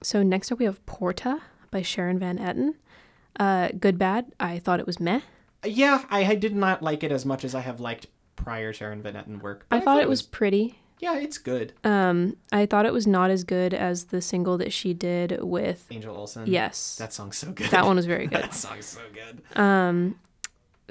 So 0.02 0.24
next 0.24 0.52
up 0.52 0.58
we 0.60 0.66
have 0.66 0.84
Porta 0.86 1.42
by 1.70 1.82
Sharon 1.84 2.18
Van 2.18 2.38
Etten. 2.40 2.76
Uh, 3.40 3.70
Good 3.80 3.98
Bad. 4.00 4.32
I 4.40 4.60
thought 4.60 4.80
it 4.80 4.86
was 4.88 5.00
meh. 5.00 5.22
Yeah, 5.66 6.04
I, 6.10 6.26
I 6.26 6.36
did 6.36 6.56
not 6.56 6.82
like 6.82 7.04
it 7.04 7.12
as 7.12 7.26
much 7.26 7.44
as 7.46 7.54
I 7.56 7.62
have 7.62 7.80
liked 7.80 8.08
prior 8.36 8.74
Sharon 8.74 9.02
Van 9.02 9.14
Etten 9.14 9.42
work. 9.42 9.66
I 9.72 9.78
but 9.78 9.86
thought 9.86 10.02
it 10.02 10.10
was 10.10 10.22
pretty. 10.22 10.80
Yeah, 11.00 11.18
it's 11.18 11.38
good. 11.38 11.74
Um, 11.84 12.38
I 12.52 12.66
thought 12.66 12.86
it 12.86 12.94
was 12.94 13.06
not 13.08 13.30
as 13.30 13.44
good 13.44 13.74
as 13.74 14.06
the 14.06 14.22
single 14.22 14.58
that 14.60 14.72
she 14.72 14.94
did 14.94 15.42
with. 15.44 15.86
Angel 15.92 16.16
Olsen. 16.16 16.48
Yes, 16.48 16.96
That 16.98 17.12
song's 17.14 17.38
so 17.38 17.52
good. 17.52 17.68
that 17.72 17.86
one 17.86 17.96
was 17.98 18.06
very 18.06 18.28
good. 18.34 18.42
that 18.44 18.54
song's 18.54 18.86
so 18.86 19.02
good. 19.14 19.42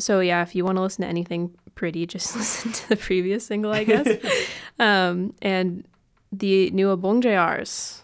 So 0.03 0.21
yeah, 0.21 0.43
if 0.43 0.55
you 0.55 0.65
want 0.65 0.77
to 0.77 0.83
listen 0.83 1.03
to 1.03 1.09
anything 1.09 1.55
pretty, 1.75 2.07
just 2.07 2.35
listen 2.37 2.73
to 2.73 2.89
the 2.91 2.97
previous 2.97 3.47
single, 3.47 3.73
I 3.73 3.85
guess. 3.85 4.09
um, 4.79 5.35
and 5.43 5.85
the 6.31 6.71
new 6.71 6.95
Obongjayars. 6.95 8.01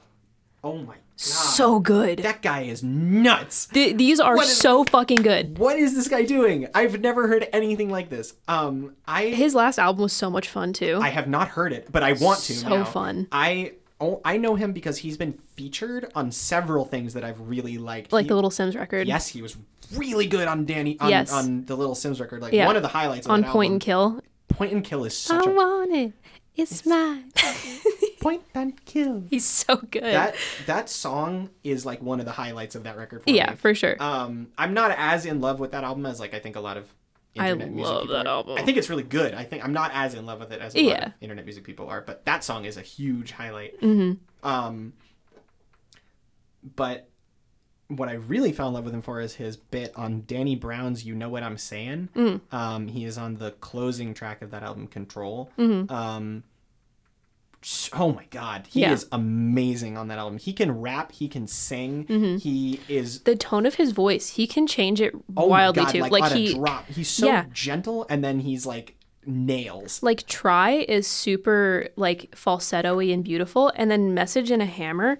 Oh 0.63 0.79
my 0.79 0.95
god. 0.95 1.03
So 1.21 1.81
good. 1.81 2.21
That 2.21 2.43
guy 2.43 2.61
is 2.63 2.85
nuts. 2.85 3.67
Th- 3.67 3.97
these 3.97 4.21
are 4.21 4.41
is- 4.41 4.57
so 4.57 4.85
fucking 4.85 5.23
good. 5.23 5.59
What 5.59 5.77
is 5.77 5.97
this 5.97 6.07
guy 6.07 6.23
doing? 6.25 6.69
I've 6.77 7.01
never 7.01 7.27
heard 7.27 7.49
anything 7.53 7.91
like 7.91 8.09
this. 8.09 8.35
Um, 8.47 8.95
I 9.07 9.27
His 9.27 9.53
last 9.53 9.81
album 9.81 10.05
was 10.05 10.13
so 10.13 10.31
much 10.31 10.49
fun 10.49 10.73
too. 10.73 11.01
I 11.03 11.09
have 11.09 11.27
not 11.29 11.49
heard 11.49 11.73
it, 11.73 11.91
but 11.91 12.05
I 12.05 12.13
want 12.13 12.39
to. 12.43 12.53
So 12.55 12.69
now. 12.69 12.85
fun. 12.85 13.27
I 13.33 13.73
oh, 14.01 14.21
I 14.25 14.37
know 14.37 14.55
him 14.55 14.73
because 14.73 14.99
he's 14.99 15.17
been 15.17 15.33
featured 15.33 16.09
on 16.15 16.31
several 16.31 16.85
things 16.85 17.15
that 17.15 17.25
I've 17.25 17.41
really 17.41 17.79
liked. 17.79 18.13
like 18.13 18.27
He- 18.27 18.29
the 18.29 18.37
Little 18.37 18.51
Simz 18.51 18.77
record. 18.77 19.09
Yes, 19.09 19.27
he 19.27 19.43
was 19.43 19.57
really 19.95 20.27
good 20.27 20.49
on 20.49 20.65
Danny 20.67 20.99
on, 21.01 21.11
Yes. 21.11 21.33
on 21.33 21.65
the 21.65 21.77
Little 21.77 21.95
Simz 21.95 22.21
record. 22.21 22.43
Like 22.43 22.53
Yeah. 22.53 22.67
one 22.67 22.77
of 22.77 22.83
the 22.83 22.89
highlights 22.89 23.27
of 23.27 23.33
On 23.33 23.41
that 23.43 23.51
Point 23.51 23.69
album. 23.69 23.75
and 23.75 23.81
Kill. 23.81 24.21
Point 24.49 24.73
and 24.73 24.85
Kill 24.85 25.05
is 25.05 25.13
I 25.31 25.37
such 25.37 25.47
a 25.47 25.51
want 25.51 25.93
it. 25.93 26.13
It's 26.57 26.85
mine. 26.85 27.31
point 28.21 28.43
and 28.53 28.85
kill. 28.85 29.23
He's 29.31 29.45
so 29.45 29.77
good. 29.77 30.03
That 30.03 30.35
that 30.67 30.91
song 30.91 31.51
is 31.63 31.87
like 31.87 32.03
one 32.03 32.19
of 32.19 32.27
the 32.27 32.33
highlights 32.33 32.75
of 32.75 32.83
that 32.83 32.97
record 32.97 33.23
for 33.23 33.31
me. 33.31 33.37
yeah, 33.37 33.51
me. 33.51 33.57
for 33.57 33.77
sure. 33.77 33.95
Um, 34.01 34.49
I'm 34.59 34.75
not 34.75 34.91
as 34.99 35.25
in 35.25 35.41
love 35.41 35.61
with 35.61 35.71
that 35.71 35.85
album 35.85 36.05
as 36.05 36.19
like 36.19 36.35
I 36.35 36.41
think 36.41 36.57
a 36.57 36.61
lot 36.61 36.77
of 36.77 36.93
I 37.39 37.51
internet 37.53 37.73
music 37.73 37.95
love 37.95 38.09
that 38.09 38.27
are. 38.27 38.31
album. 38.39 38.59
I 38.59 38.63
think 38.63 38.77
it's 38.77 38.91
really 38.91 39.05
good. 39.05 39.35
I 39.35 39.45
think 39.45 39.63
I'm 39.65 39.73
not 39.73 39.93
as 39.95 40.15
in 40.15 40.27
love 40.27 40.41
with 40.41 40.51
it 40.51 40.61
as 40.61 40.75
a 40.75 40.79
lot 40.79 40.85
Yeah. 40.85 41.07
of 41.07 41.13
internet 41.21 41.45
music 41.45 41.63
people 41.63 41.87
are, 41.89 42.01
but 42.01 42.25
that 42.25 42.43
song 42.43 42.65
is 42.65 42.77
a 42.77 42.83
huge 42.83 43.31
highlight. 43.31 43.81
Mm-hmm. 43.81 44.15
Um, 44.49 44.95
but 46.75 47.09
what 47.89 48.09
I 48.09 48.13
really 48.15 48.53
fell 48.53 48.69
in 48.69 48.75
love 48.75 48.85
with 48.85 48.93
him 48.95 49.01
for 49.03 49.21
is 49.21 49.35
his 49.37 49.57
bit 49.57 49.93
on 49.97 50.25
Danny 50.27 50.55
Brown's 50.57 51.05
"You 51.05 51.15
Know 51.15 51.29
What 51.31 51.43
I'm 51.43 51.57
Saying." 51.59 52.11
Mm. 52.15 52.41
Um, 52.53 52.89
he 52.89 53.05
is 53.05 53.17
on 53.19 53.37
the 53.37 53.53
closing 53.53 54.13
track 54.15 54.43
of 54.43 54.51
that 54.51 54.63
album, 54.63 54.87
"Control." 54.89 55.51
Um, 55.59 56.45
oh 57.95 58.13
my 58.13 58.25
god, 58.31 58.67
he 58.69 58.81
Mm-hmm. 58.81 58.89
Yeah. 58.91 58.93
is 58.93 59.07
amazing 59.11 59.97
on 59.97 60.09
that 60.09 60.19
album. 60.19 60.39
He 60.39 60.53
can 60.53 60.81
rap, 60.81 61.13
he 61.13 61.29
can 61.29 61.47
sing, 61.47 62.05
Mm-hmm. 62.07 62.37
he 62.37 62.81
is 62.89 63.23
the 63.23 63.35
tone 63.37 63.67
of 63.67 63.75
his 63.75 63.91
voice, 63.93 64.31
he 64.31 64.47
can 64.47 64.67
change 64.67 65.01
it 65.01 65.13
oh 65.37 65.47
wildly 65.47 65.85
god, 65.85 65.93
too. 65.93 66.01
like, 66.01 66.13
Like, 66.13 66.33
he 66.33 66.53
a 66.53 66.55
drop. 66.55 66.87
He's 66.89 67.09
so 67.09 67.27
Yeah. 67.27 67.47
gentle, 67.53 68.07
and 68.09 68.23
then 68.23 68.41
he's 68.41 68.65
like 68.65 68.95
nails. 69.27 70.03
like 70.03 70.27
try 70.27 70.71
is 70.89 71.07
super 71.07 71.89
like 71.97 72.35
falsetto-y 72.35 73.05
and 73.05 73.23
beautiful 73.25 73.71
and 73.77 73.91
then 73.91 74.15
message 74.15 74.51
in 74.51 74.61
a 74.63 74.67
hammer 74.67 75.19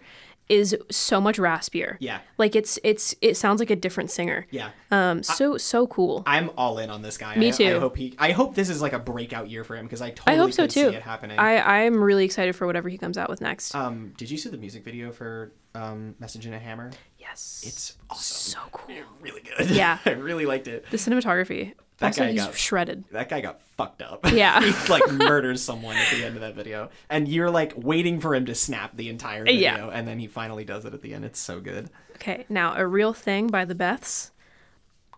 is 0.49 0.77
so 0.91 1.21
much 1.21 1.39
raspier. 1.39 1.97
Yeah, 2.01 2.21
Like 2.39 2.57
it's 2.57 2.79
it's 2.83 3.15
it 3.21 3.37
sounds 3.37 3.61
like 3.61 3.71
a 3.71 3.77
different 3.77 4.11
singer. 4.11 4.47
yeah. 4.51 4.71
Um 4.91 5.23
so 5.23 5.59
so 5.59 5.87
cool. 5.87 6.23
I'm 6.27 6.51
all 6.57 6.79
in 6.79 6.91
on 6.91 7.03
this 7.03 7.19
guy. 7.19 7.37
Me 7.37 7.49
I, 7.49 7.51
too. 7.51 7.77
I 7.77 7.79
hope 7.79 7.97
he. 7.97 8.15
I 8.19 8.33
hope 8.33 8.55
this 8.55 8.69
is 8.69 8.81
like 8.81 8.93
a 8.93 8.99
breakout 8.99 9.51
year 9.51 9.65
for 9.65 9.77
him 9.77 9.87
because 9.87 10.01
I 10.03 10.11
totally 10.11 10.37
I 10.37 10.39
hope 10.39 10.53
so 10.53 10.67
too. 10.67 10.91
see 10.91 10.97
it 10.97 11.03
happening. 11.03 11.39
I 11.39 11.85
I'm 11.85 12.03
really 12.03 12.25
excited 12.25 12.55
for 12.57 12.67
whatever 12.67 12.89
he 12.89 12.99
comes 12.99 13.19
out 13.19 13.29
with 13.29 13.41
next. 13.41 13.75
Um, 13.75 14.15
did 14.17 14.31
you 14.31 14.37
see 14.39 14.49
the 14.49 14.57
music 14.59 14.85
video 14.85 15.13
for 15.13 15.53
um, 15.75 16.15
"Message 16.19 16.47
in 16.47 16.55
a 16.55 16.59
Hammer"? 16.59 16.91
yes. 17.19 17.63
It's 17.67 17.97
awesome. 18.11 18.53
so 18.53 18.59
cool. 18.73 18.95
really 19.21 19.43
good. 19.43 19.71
Yeah. 19.71 19.99
I 20.07 20.11
really 20.13 20.47
liked 20.47 20.67
it. 20.69 20.87
The 20.91 20.97
cinematography. 20.97 21.75
That 21.99 22.07
also 22.09 22.27
guy 22.27 22.35
got- 22.35 22.55
shredded. 22.55 23.05
That 23.11 23.29
guy 23.29 23.41
got 23.41 23.61
fucked 23.77 24.03
up. 24.03 24.21
Yeah. 24.33 24.61
he 24.63 24.73
like 24.93 25.11
murders 25.13 25.63
someone 25.63 25.97
at 25.97 26.11
the 26.15 26.25
end 26.25 26.37
of 26.37 26.43
that 26.43 26.55
video, 26.55 26.91
and 27.11 27.27
you're 27.29 27.51
like 27.51 27.73
waiting 27.77 28.21
for 28.21 28.35
him 28.35 28.47
to 28.47 28.55
snap 28.55 28.97
the 28.97 29.09
entire 29.09 29.45
video, 29.45 29.61
Yeah. 29.61 29.87
and 29.93 30.07
then 30.07 30.19
he 30.19 30.27
finally 30.29 30.65
does 30.65 30.85
it 30.85 30.95
at 30.95 31.03
the 31.03 31.13
end. 31.15 31.25
It's 31.25 31.41
so 31.41 31.61
good. 31.61 31.91
Okay, 32.17 32.47
now 32.49 32.75
a 32.77 32.87
real 32.87 33.13
thing 33.13 33.49
by 33.49 33.65
the 33.65 33.75
Beths. 33.75 34.31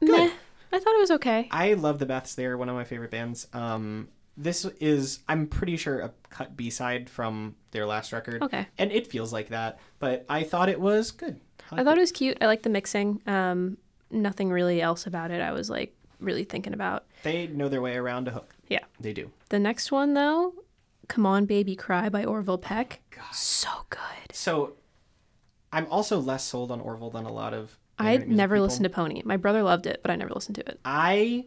Meh. 0.01 0.31
I 0.73 0.78
thought 0.78 0.94
it 0.94 1.01
was 1.01 1.11
okay. 1.12 1.48
I 1.51 1.74
love 1.74 1.98
the 1.98 2.07
Beths. 2.07 2.35
They're 2.35 2.57
one 2.57 2.69
of 2.69 2.74
my 2.77 2.85
favorite 2.85 3.11
bands. 3.11 3.47
Um, 3.52 4.09
this 4.36 4.65
is 4.81 5.19
I'm 5.28 5.47
pretty 5.48 5.77
sure 5.77 6.01
a 6.01 6.12
cut 6.31 6.57
B 6.57 6.70
side 6.70 7.11
from 7.11 7.57
their 7.73 7.85
last 7.86 8.12
record. 8.12 8.43
Okay. 8.43 8.66
and 8.78 8.90
it 8.93 9.07
feels 9.07 9.32
like 9.32 9.48
that, 9.51 9.78
but 9.98 10.24
I 10.28 10.44
thought 10.44 10.69
it 10.70 10.81
was 10.81 11.11
good. 11.11 11.40
I 11.73 11.85
thought 11.85 11.98
it 11.98 12.01
was 12.01 12.12
cute. 12.12 12.39
I 12.40 12.47
liked 12.47 12.62
the 12.62 12.70
mixing. 12.70 13.20
Um, 13.27 13.77
nothing 14.11 14.51
really 14.51 14.81
else 14.81 15.07
about 15.07 15.31
it. 15.31 15.40
I 15.43 15.52
was 15.52 15.69
like 15.69 15.94
really 16.20 16.44
thinking 16.44 16.72
about. 16.74 17.06
They 17.22 17.47
know 17.47 17.68
their 17.68 17.82
way 17.82 17.97
around 17.97 18.28
a 18.28 18.30
hook. 18.32 18.55
Yeah. 18.68 18.84
They 19.01 19.12
do. 19.12 19.30
The 19.48 19.59
next 19.59 19.90
one 19.92 20.14
though, 20.14 20.55
"Come 21.09 21.26
On 21.26 21.44
Baby 21.47 21.74
Cry" 21.76 22.09
by 22.09 22.24
Orville 22.24 22.59
Peck. 22.59 23.01
God. 23.10 23.34
So 23.34 23.68
good. 23.90 24.32
So, 24.32 24.74
I'm 25.72 25.86
also 25.90 26.18
less 26.20 26.44
sold 26.44 26.70
on 26.70 26.80
Orville 26.80 27.10
than 27.10 27.24
a 27.26 27.32
lot 27.32 27.52
of. 27.55 27.78
I 27.98 28.16
never 28.18 28.55
people. 28.55 28.64
listened 28.66 28.84
to 28.84 28.90
Pony. 28.90 29.22
My 29.24 29.36
brother 29.36 29.62
loved 29.62 29.86
it, 29.86 30.01
but 30.02 30.10
I 30.10 30.16
never 30.16 30.32
listened 30.34 30.55
to 30.56 30.68
it. 30.68 30.80
I. 30.84 31.47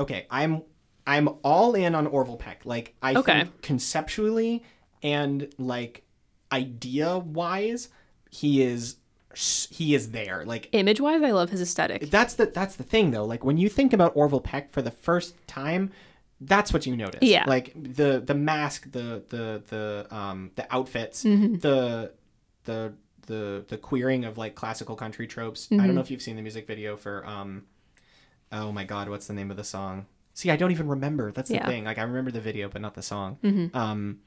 Okay, 0.00 0.26
I'm 0.30 0.62
I'm 1.06 1.28
all 1.42 1.74
in 1.74 1.94
on 1.94 2.06
Orville 2.06 2.36
Peck. 2.36 2.64
Like 2.64 2.94
I 3.02 3.14
Okay. 3.14 3.42
think 3.44 3.62
conceptually 3.62 4.62
and 5.02 5.52
like 5.58 6.04
idea 6.50 7.18
wise, 7.18 7.88
he 8.30 8.62
is 8.62 8.96
he 9.34 9.94
is 9.94 10.10
there. 10.10 10.44
Like 10.46 10.68
Image 10.72 11.00
wise, 11.00 11.22
I 11.22 11.30
love 11.32 11.50
his 11.50 11.60
aesthetic. 11.60 12.10
that's 12.10 12.34
the 12.34 12.46
that's 12.46 12.76
the 12.76 12.84
thing 12.84 13.10
though. 13.10 13.24
Like 13.24 13.44
when 13.44 13.56
you 13.58 13.68
think 13.68 13.92
about 13.92 14.12
Orville 14.16 14.40
Peck 14.40 14.70
for 14.70 14.82
the 14.82 14.90
first 14.90 15.34
time, 15.46 15.90
that's 16.40 16.72
what 16.72 16.86
you 16.86 16.96
notice. 16.96 17.20
Yeah. 17.22 17.44
Like 17.46 17.72
the 17.74 18.20
the 18.24 18.34
mask, 18.34 18.90
the 18.92 19.22
the 19.28 19.62
the 19.68 20.06
um 20.14 20.50
the 20.56 20.66
outfits, 20.74 21.24
Mm-hmm. 21.24 21.56
the 21.58 22.12
the 22.64 22.92
the 23.26 23.64
the 23.68 23.78
queering 23.78 24.24
of 24.24 24.36
like 24.36 24.54
classical 24.54 24.96
country 24.96 25.26
tropes. 25.26 25.66
Mm-hmm. 25.66 25.80
I 25.80 25.86
don't 25.86 25.94
know 25.94 26.00
if 26.02 26.10
you've 26.10 26.22
seen 26.22 26.36
the 26.36 26.42
music 26.42 26.66
video 26.66 26.96
for 26.96 27.24
um 27.26 27.64
oh 28.52 28.70
my 28.72 28.84
god, 28.84 29.08
what's 29.08 29.26
the 29.26 29.32
name 29.34 29.50
of 29.50 29.56
the 29.56 29.64
song? 29.64 30.06
See, 30.34 30.50
I 30.50 30.56
don't 30.56 30.72
even 30.72 30.88
remember. 30.88 31.30
That's 31.32 31.48
the 31.48 31.54
Yeah. 31.54 31.60
Mm-hmm. 31.62 31.70
thing. 31.70 31.84
Like 31.84 31.98
I 31.98 32.02
remember 32.02 32.30
the 32.30 32.40
video 32.40 32.68
but 32.68 32.82
not 32.82 32.94
the 32.94 33.02
song. 33.02 33.70
Um 33.74 34.18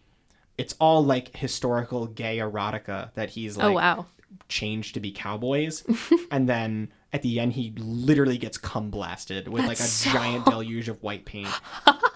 it's 0.57 0.73
all 0.79 1.05
like 1.05 1.35
historical 1.37 2.07
gay 2.07 2.39
erotica 2.39 3.13
that 3.13 3.29
he's 3.31 3.57
like 3.57 3.67
oh 3.67 3.71
wow. 3.73 4.05
Changed 4.49 4.93
to 4.93 4.99
be 4.99 5.11
cowboys. 5.11 5.83
And 6.31 6.47
then 6.49 6.91
at 7.13 7.21
the 7.21 7.39
end 7.39 7.53
he 7.53 7.73
literally 7.77 8.37
gets 8.37 8.57
cum 8.57 8.89
blasted 8.89 9.47
with 9.47 9.65
like 9.65 9.79
a 9.79 9.83
so- 9.83 10.11
giant 10.11 10.45
deluge 10.51 10.89
of 10.89 11.01
white 11.01 11.25
paint. 11.25 11.47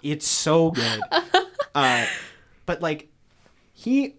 It's 0.03 0.27
so 0.27 0.71
good. 0.71 0.99
Uh, 1.73 2.05
but 2.65 2.81
like 2.81 3.09
he 3.73 4.15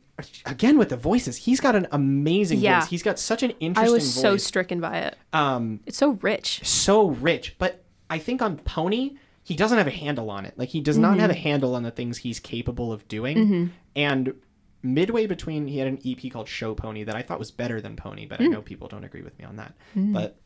again 0.46 0.76
with 0.78 0.88
the 0.90 0.96
voices 0.96 1.36
he's 1.36 1.60
got 1.60 1.74
an 1.76 1.86
amazing 1.92 2.58
Yeah. 2.60 2.80
voice. 2.80 2.90
He's 2.90 3.02
got 3.02 3.18
such 3.18 3.42
an 3.42 3.50
interesting 3.60 3.90
I 3.90 3.92
was 3.92 4.12
so 4.12 4.36
stricken 4.36 4.80
by 4.80 4.98
it. 4.98 5.16
um 5.32 5.80
It's 5.86 5.98
so 5.98 6.10
rich. 6.22 6.60
so 6.66 7.08
rich. 7.08 7.56
But 7.58 7.84
i 8.10 8.18
think 8.18 8.42
on 8.42 8.56
pony 8.58 9.16
he 9.44 9.56
doesn't 9.56 9.76
have 9.78 9.86
a 9.88 9.90
handle 9.90 10.30
on 10.30 10.44
it. 10.46 10.54
Like 10.56 10.68
he 10.70 10.80
does 10.80 10.96
not 10.98 11.18
have 11.18 11.30
a 11.30 11.34
handle 11.34 11.74
on 11.74 11.82
the 11.82 11.90
things 11.90 12.18
he's 12.18 12.38
capable 12.40 12.92
of 12.92 13.06
doing. 13.08 13.72
And 13.96 14.34
midway 14.82 15.26
between 15.26 15.68
he 15.68 15.78
had 15.78 15.86
an 15.88 15.98
ep 16.04 16.30
called 16.32 16.48
show 16.48 16.74
pony 16.74 17.04
that 17.04 17.14
i 17.14 17.22
thought 17.22 17.38
was 17.38 17.50
better 17.50 17.80
than 17.80 17.94
pony 17.96 18.26
but 18.26 18.40
i 18.40 18.44
know 18.46 18.60
people 18.60 18.88
don't 18.88 19.04
agree 19.04 19.22
with 19.22 19.38
me 19.38 19.44
on 19.44 19.56
that. 19.56 19.74
But 19.94 20.36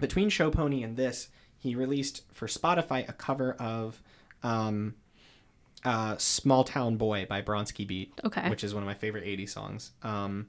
between 0.00 0.28
show 0.28 0.50
pony 0.50 0.82
and 0.82 0.96
this 0.96 1.28
he 1.58 1.74
released 1.74 2.22
for 2.32 2.46
spotify 2.46 3.08
a 3.08 3.12
cover 3.12 3.52
of 3.60 4.02
um 4.42 4.94
uh 5.84 6.16
small 6.18 6.64
town 6.64 6.96
boy 6.96 7.26
by 7.28 7.40
bronski 7.42 7.86
beat 7.86 8.12
Okay. 8.24 8.48
which 8.50 8.64
is 8.64 8.74
one 8.74 8.82
of 8.82 8.86
my 8.86 8.94
favorite 8.94 9.24
80s 9.24 9.50
songs. 9.50 9.92
Um 10.02 10.48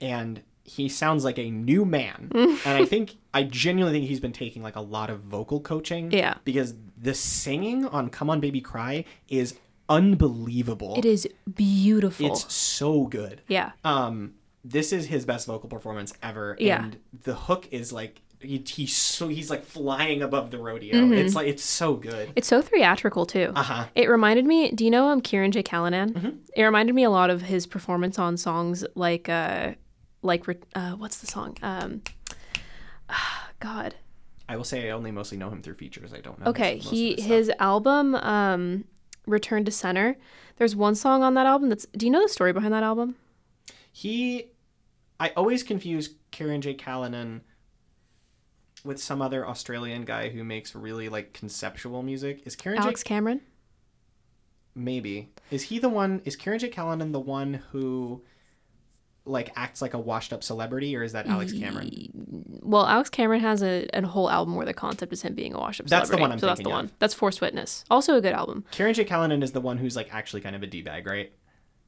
and 0.00 0.42
he 0.64 0.88
sounds 0.88 1.24
like 1.24 1.38
a 1.38 1.50
new 1.50 1.84
man. 1.84 2.30
And 2.34 2.60
i 2.82 2.84
think 2.84 3.16
i 3.34 3.42
genuinely 3.42 3.98
think 3.98 4.08
he's 4.08 4.20
been 4.20 4.32
taking 4.32 4.62
like 4.62 4.76
a 4.76 4.80
lot 4.80 5.10
of 5.10 5.20
vocal 5.20 5.60
coaching 5.60 6.10
Yeah. 6.12 6.34
because 6.44 6.74
the 6.96 7.14
singing 7.14 7.86
on 7.86 8.10
come 8.10 8.28
on 8.30 8.38
baby 8.40 8.60
cry 8.60 9.04
is 9.28 9.54
unbelievable 9.88 10.94
It 10.98 11.04
is 11.04 11.28
beautiful. 11.54 12.26
it's 12.26 12.52
so 12.52 13.06
good 13.06 13.40
yeah. 13.48 13.72
um 13.84 14.34
this 14.64 14.92
is 14.92 15.06
his 15.06 15.24
best 15.24 15.46
vocal 15.46 15.68
performance 15.68 16.12
ever 16.22 16.56
Yeah. 16.60 16.84
and 16.84 16.98
the 17.24 17.34
hook 17.34 17.68
is 17.70 17.92
like 17.92 18.20
he, 18.40 18.62
he's 18.68 18.94
so 18.94 19.26
he's 19.28 19.50
like 19.50 19.64
flying 19.64 20.22
above 20.22 20.50
the 20.52 20.58
rodeo 20.58 20.94
Mm-hmm. 20.94 21.12
it's 21.14 21.34
like 21.34 21.48
it's 21.48 21.64
so 21.64 21.94
good 21.94 22.30
It's 22.36 22.46
so 22.46 22.62
theatrical 22.62 23.26
too. 23.26 23.52
uh-huh 23.54 23.86
It 23.96 24.08
reminded 24.08 24.44
me. 24.46 24.70
Do 24.70 24.84
you 24.84 24.90
know 24.92 25.08
um 25.08 25.20
Kirin 25.20 25.50
J. 25.50 25.62
Callinan? 25.64 26.12
Mm-hmm. 26.12 26.28
It 26.54 26.62
reminded 26.62 26.94
me 26.94 27.02
a 27.02 27.10
lot 27.10 27.30
of 27.30 27.42
his 27.42 27.66
performance 27.66 28.16
on 28.18 28.36
songs 28.36 28.84
like 28.94 29.28
uh 29.28 29.72
like 30.22 30.44
uh 30.74 30.92
what's 30.92 31.18
the 31.18 31.26
song 31.26 31.56
um 31.62 32.02
God 33.60 33.94
i 34.48 34.56
will 34.56 34.64
say 34.64 34.88
i 34.88 34.90
only 34.92 35.10
mostly 35.10 35.36
know 35.36 35.50
him 35.50 35.60
through 35.60 35.74
features 35.74 36.12
i 36.14 36.20
don't 36.20 36.38
know 36.40 36.46
okay 36.46 36.78
he 36.78 37.10
his 37.14 37.18
stuff. 37.18 37.28
his 37.28 37.50
album 37.58 38.14
um 38.14 38.84
Return 39.28 39.64
to 39.64 39.70
Center. 39.70 40.16
There's 40.56 40.74
one 40.74 40.94
song 40.94 41.22
on 41.22 41.34
that 41.34 41.46
album 41.46 41.68
that's. 41.68 41.86
Do 41.96 42.06
you 42.06 42.10
know 42.10 42.22
the 42.22 42.28
story 42.28 42.52
behind 42.52 42.72
that 42.74 42.82
album? 42.82 43.16
He, 43.92 44.50
I 45.18 45.30
always 45.30 45.62
confuse 45.62 46.14
Kirin 46.32 46.60
J. 46.60 46.74
Callinan 46.74 47.42
with 48.84 49.00
some 49.02 49.20
other 49.20 49.46
Australian 49.46 50.04
guy 50.04 50.28
who 50.28 50.44
makes 50.44 50.74
really 50.74 51.08
like 51.08 51.32
conceptual 51.32 52.02
music. 52.02 52.42
Is 52.44 52.56
Kieran 52.56 52.78
Alex 52.78 53.02
J. 53.02 53.08
Cameron. 53.08 53.40
Maybe 54.74 55.30
is 55.50 55.64
he 55.64 55.78
the 55.78 55.88
one? 55.88 56.22
Is 56.24 56.36
Kirin 56.36 56.60
J. 56.60 56.68
Callinan 56.68 57.12
the 57.12 57.20
one 57.20 57.54
who 57.72 58.22
like 59.24 59.52
acts 59.56 59.82
like 59.82 59.94
a 59.94 59.98
washed 59.98 60.32
up 60.32 60.42
celebrity, 60.42 60.96
or 60.96 61.02
is 61.02 61.12
that 61.12 61.26
Alex 61.26 61.52
Cameron? 61.52 61.88
Well, 62.68 62.86
Alex 62.86 63.08
Cameron 63.10 63.40
has 63.40 63.62
a, 63.62 63.86
a 63.94 64.06
whole 64.06 64.28
album 64.30 64.54
where 64.54 64.66
the 64.66 64.74
concept 64.74 65.12
is 65.12 65.22
him 65.22 65.34
being 65.34 65.54
a 65.54 65.58
washed 65.58 65.80
up 65.80 65.86
That's 65.86 66.10
the 66.10 66.18
one 66.18 66.30
I'm 66.32 66.38
so 66.38 66.46
that's 66.46 66.58
the 66.58 66.64
thinking 66.64 66.74
one. 66.74 66.84
of. 66.86 66.92
That's 66.98 67.14
Forced 67.14 67.40
Witness. 67.40 67.84
Also 67.90 68.16
a 68.16 68.20
good 68.20 68.34
album. 68.34 68.64
Kirin 68.72 68.94
J. 68.94 69.04
Callinan 69.04 69.42
is 69.42 69.52
the 69.52 69.60
one 69.60 69.78
who's 69.78 69.96
like 69.96 70.12
actually 70.14 70.42
kind 70.42 70.54
of 70.54 70.62
a 70.62 70.66
d 70.66 70.82
bag, 70.82 71.06
right? 71.06 71.32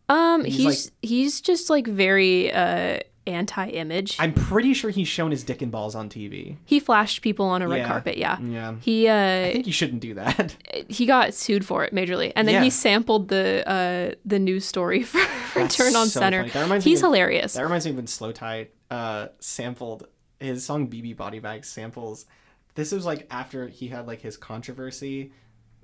Um, 0.08 0.44
He's 0.44 0.56
he's 0.56 0.92
he's, 1.02 1.40
just 1.40 1.70
like 1.70 1.86
very 1.86 2.52
uh 2.52 2.98
anti-image. 3.26 4.16
I'm 4.18 4.32
pretty 4.32 4.74
sure 4.74 4.90
he's 4.90 5.06
shown 5.06 5.30
his 5.30 5.44
dick 5.44 5.62
and 5.62 5.70
balls 5.70 5.94
on 5.94 6.08
TV. 6.08 6.56
he 6.64 6.80
flashed 6.80 7.22
people 7.22 7.46
on 7.46 7.62
a 7.62 7.68
red 7.68 7.78
Yeah. 7.78 7.86
carpet. 7.86 8.16
Yeah. 8.16 8.38
Yeah. 8.40 8.74
He 8.80 9.06
Uh, 9.08 9.12
I 9.14 9.48
uh 9.50 9.52
think 9.52 9.66
you 9.66 9.72
shouldn't 9.72 10.00
do 10.00 10.14
that. 10.14 10.56
he 10.88 11.06
got 11.06 11.34
sued 11.34 11.64
for 11.64 11.84
it 11.84 11.94
majorly, 11.94 12.32
and 12.34 12.48
then 12.48 12.54
Yeah. 12.56 12.62
he 12.64 12.70
sampled 12.70 13.28
the 13.28 13.62
uh 13.68 14.14
the 14.24 14.38
news 14.38 14.64
story 14.64 15.02
for 15.12 15.20
Return 15.60 15.94
on 15.96 16.06
so 16.08 16.20
Center. 16.20 16.40
funny. 16.40 16.50
That 16.52 16.62
reminds 16.62 16.84
me 16.86 16.90
He's 16.90 17.00
of- 17.02 17.06
hilarious. 17.08 17.52
That 17.54 17.62
reminds 17.64 17.84
me 17.84 17.90
of 17.92 17.96
when 17.96 18.06
Slowthai 18.06 18.68
uh, 18.90 19.28
sampled 19.38 20.06
his 20.40 20.64
song 20.64 20.88
"BB 20.88 21.16
Body 21.16 21.38
Bag" 21.38 21.64
samples. 21.64 22.26
This 22.74 22.92
was 22.92 23.04
like 23.04 23.26
after 23.30 23.68
he 23.68 23.88
had 23.88 24.06
like 24.06 24.20
his 24.20 24.36
controversy 24.36 25.32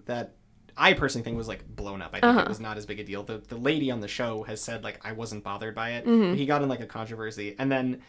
that 0.06 0.34
I 0.76 0.92
personally 0.92 1.24
think 1.24 1.36
was 1.36 1.48
like 1.48 1.66
blown 1.66 2.02
up. 2.02 2.10
I 2.14 2.20
think 2.20 2.24
Uh-huh. 2.24 2.40
it 2.40 2.48
was 2.48 2.60
not 2.60 2.76
as 2.76 2.86
big 2.86 3.00
a 3.00 3.04
deal. 3.04 3.22
The 3.22 3.38
the 3.38 3.56
lady 3.56 3.90
on 3.90 4.00
the 4.00 4.08
show 4.08 4.42
has 4.44 4.60
said 4.60 4.84
like 4.84 5.00
I 5.04 5.12
wasn't 5.12 5.44
bothered 5.44 5.74
by 5.74 5.92
it. 5.92 6.06
Mm-hmm. 6.06 6.34
He 6.34 6.46
got 6.46 6.62
in 6.62 6.68
like 6.68 6.80
a 6.80 6.86
controversy, 6.86 7.54
and 7.58 7.70
then 7.70 8.02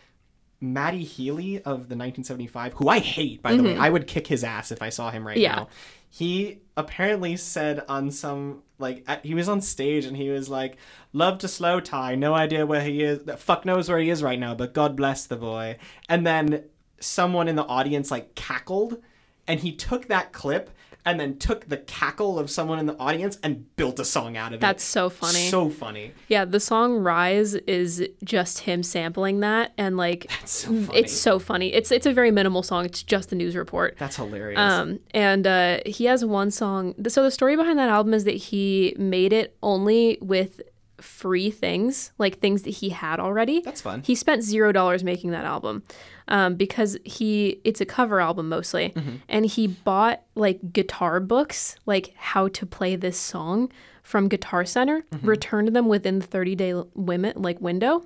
Matty 0.60 1.04
Healy 1.04 1.58
of 1.58 1.88
the 1.88 1.96
1975, 1.96 2.74
who 2.74 2.90
I 2.90 3.00
hate 3.00 3.42
by 3.44 3.56
the 3.56 3.64
way, 3.64 3.78
I 3.78 3.90
would 3.90 4.08
kick 4.08 4.26
his 4.28 4.44
ass 4.44 4.72
if 4.72 4.82
I 4.82 4.90
saw 4.90 5.12
him 5.12 5.26
right 5.26 5.36
Mm-hmm. 5.38 5.44
Yeah. 5.44 5.56
now. 5.56 5.68
He 6.10 6.62
apparently 6.76 7.38
said 7.38 7.84
on 7.88 8.12
some 8.12 8.64
like 8.80 9.04
at, 9.08 9.26
he 9.26 9.34
was 9.34 9.50
on 9.50 9.62
stage 9.62 10.06
and 10.06 10.16
he 10.16 10.30
was 10.30 10.50
like, 10.50 10.78
"Love 11.14 11.40
to 11.40 11.48
slowthai, 11.48 12.18
no 12.18 12.34
idea 12.34 12.66
where 12.66 12.84
he 12.84 13.04
is. 13.04 13.22
Fuck 13.38 13.66
knows 13.66 13.90
where 13.90 14.00
he 14.00 14.10
is 14.10 14.24
right 14.24 14.40
now, 14.40 14.54
but 14.54 14.74
God 14.74 14.96
bless 14.96 15.26
the 15.26 15.36
boy." 15.36 15.78
And 16.08 16.26
then 16.26 16.64
someone 17.00 17.48
in 17.48 17.56
the 17.56 17.66
audience 17.66 18.12
like 18.12 18.36
cackled, 18.36 19.02
and 19.48 19.60
he 19.60 19.72
took 19.72 20.08
that 20.08 20.32
clip 20.34 20.70
and 21.08 21.20
then 21.20 21.38
took 21.38 21.70
the 21.70 21.78
cackle 21.78 22.38
of 22.38 22.50
someone 22.50 22.80
in 22.80 22.86
the 22.86 22.98
audience 23.00 23.38
and 23.42 23.74
built 23.78 23.98
a 23.98 24.04
song 24.04 24.36
out 24.36 24.50
of 24.50 24.56
it. 24.56 24.60
That's 24.60 24.84
so 24.84 25.10
funny. 25.10 25.48
So 25.50 25.70
funny. 25.70 26.12
yeah, 26.28 26.44
the 26.44 26.60
song 26.60 26.98
Rise 26.98 27.54
is 27.54 28.06
just 28.26 28.60
him 28.60 28.84
sampling 28.84 29.40
that 29.40 29.72
and 29.78 29.96
like 29.96 30.28
That's 30.30 30.52
so 30.52 30.68
funny. 30.68 31.00
it's 31.00 31.14
so 31.14 31.40
funny. 31.40 31.74
It's 31.74 31.92
it's 31.92 32.06
a 32.06 32.12
very 32.14 32.30
minimal 32.32 32.62
song. 32.62 32.84
It's 32.84 33.04
just 33.04 33.30
the 33.30 33.38
news 33.38 33.56
report. 33.56 33.96
That's 33.98 34.18
hilarious. 34.18 34.60
Um, 34.60 35.00
and 35.12 35.48
uh, 35.48 35.80
he 35.86 36.06
has 36.06 36.26
one 36.26 36.52
song. 36.52 36.94
So 37.08 37.24
the 37.24 37.32
story 37.32 37.56
behind 37.56 37.80
that 37.80 37.90
album 37.90 38.14
is 38.14 38.26
that 38.26 38.36
he 38.36 38.94
made 39.00 39.32
it 39.32 39.56
only 39.64 40.18
with 40.22 40.62
free 41.00 41.52
things, 41.52 42.12
like 42.18 42.40
things 42.40 42.64
that 42.64 42.72
he 42.72 42.90
had 42.90 43.20
already. 43.20 43.62
That's 43.62 43.82
fun. 43.82 44.02
He 44.04 44.16
spent 44.16 44.44
zero 44.44 44.72
dollars 44.72 45.04
making 45.04 45.32
that 45.32 45.46
album 45.46 45.84
um, 46.28 46.56
because 46.56 46.98
he 47.06 47.60
it's 47.64 47.82
a 47.82 47.86
cover 47.86 48.20
album 48.20 48.50
mostly, 48.50 48.90
Mm-hmm. 48.96 49.16
and 49.30 49.46
he 49.46 49.68
bought 49.68 50.24
like 50.36 50.74
guitar 50.74 51.20
books, 51.20 51.76
like 51.86 52.14
how 52.18 52.48
to 52.50 52.66
play 52.66 52.96
this 52.96 53.18
song 53.20 53.72
from 54.04 54.28
Guitar 54.28 54.66
Center, 54.66 55.04
Mm-hmm. 55.12 55.28
returned 55.28 55.76
them 55.76 55.88
within 55.88 56.20
the 56.20 56.26
thirty 56.26 56.56
day 56.56 56.74
limit 56.96 57.40
like 57.42 57.62
window. 57.62 58.04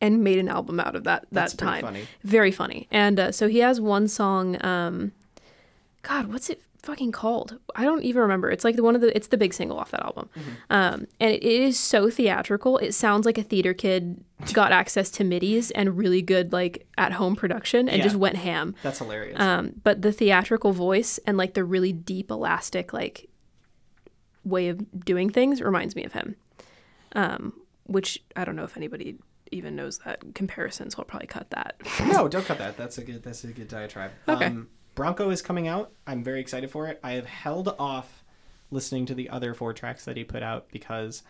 And 0.00 0.24
made 0.24 0.38
an 0.40 0.48
album 0.48 0.80
out 0.80 0.96
of 0.96 1.04
that 1.04 1.20
that 1.22 1.28
That's 1.30 1.54
pretty 1.54 1.74
time. 1.74 1.82
funny. 1.82 2.06
Very 2.24 2.50
funny. 2.50 2.88
And 2.90 3.20
uh, 3.20 3.30
so 3.30 3.46
he 3.46 3.58
has 3.60 3.80
one 3.80 4.08
song. 4.08 4.56
Um, 4.64 5.12
God, 6.02 6.26
what's 6.32 6.50
it 6.50 6.60
fucking 6.82 7.12
called? 7.12 7.58
I 7.76 7.84
don't 7.84 8.02
even 8.02 8.22
remember. 8.22 8.50
It's 8.50 8.64
like 8.64 8.76
the 8.76 8.82
one 8.82 8.94
of 8.94 9.00
the. 9.00 9.14
It's 9.16 9.28
the 9.28 9.36
big 9.38 9.54
single 9.54 9.78
off 9.78 9.90
that 9.92 10.02
album, 10.04 10.28
um, 10.70 11.06
and 11.20 11.32
it 11.32 11.42
is 11.42 11.78
so 11.78 12.10
theatrical. 12.10 12.78
It 12.78 12.92
sounds 12.92 13.24
like 13.26 13.38
a 13.38 13.42
theater 13.42 13.72
kid 13.74 14.22
got 14.52 14.72
access 14.72 15.10
to 15.12 15.24
midis 15.24 15.70
and 15.74 15.96
really 15.96 16.20
good 16.22 16.52
like 16.52 16.86
at 16.98 17.12
home 17.12 17.36
production 17.36 17.88
and 17.88 17.98
Yeah. 17.98 18.04
just 18.04 18.16
went 18.16 18.36
ham. 18.36 18.74
That's 18.82 18.98
hilarious. 18.98 19.38
Um, 19.40 19.74
but 19.84 20.02
the 20.02 20.10
theatrical 20.12 20.72
voice 20.72 21.18
and 21.26 21.36
like 21.36 21.54
the 21.54 21.64
really 21.64 21.92
deep 21.92 22.30
elastic 22.30 22.92
like 22.92 23.28
way 24.44 24.68
of 24.68 25.04
doing 25.04 25.30
things 25.30 25.62
reminds 25.62 25.94
me 25.94 26.04
of 26.04 26.12
him. 26.12 26.34
Um, 27.14 27.52
which 27.84 28.22
I 28.36 28.44
don't 28.44 28.56
know 28.56 28.64
if 28.64 28.76
anybody 28.76 29.16
even 29.50 29.76
knows 29.76 29.98
that 29.98 30.34
comparison, 30.34 30.88
so 30.90 30.98
I'll 31.00 31.04
probably 31.04 31.26
cut 31.28 31.50
that. 31.50 31.76
no, 32.06 32.26
don't 32.34 32.44
cut 32.46 32.58
that. 32.58 32.76
That's 32.76 32.96
a 32.98 33.04
good. 33.04 33.22
That's 33.22 33.44
a 33.44 33.48
good 33.48 33.68
diatribe. 33.68 34.10
Okay. 34.28 34.46
Um, 34.46 34.68
Bronco 34.94 35.30
is 35.30 35.42
coming 35.42 35.68
out. 35.68 35.92
I'm 36.06 36.22
very 36.22 36.40
excited 36.40 36.70
for 36.70 36.86
it. 36.88 37.00
I 37.02 37.12
have 37.12 37.26
held 37.26 37.68
off 37.78 38.24
listening 38.70 39.06
to 39.06 39.14
the 39.14 39.28
other 39.30 39.54
four 39.54 39.72
tracks 39.72 40.04
that 40.04 40.16
he 40.16 40.24
put 40.24 40.42
out 40.42 40.68
because 40.70 41.22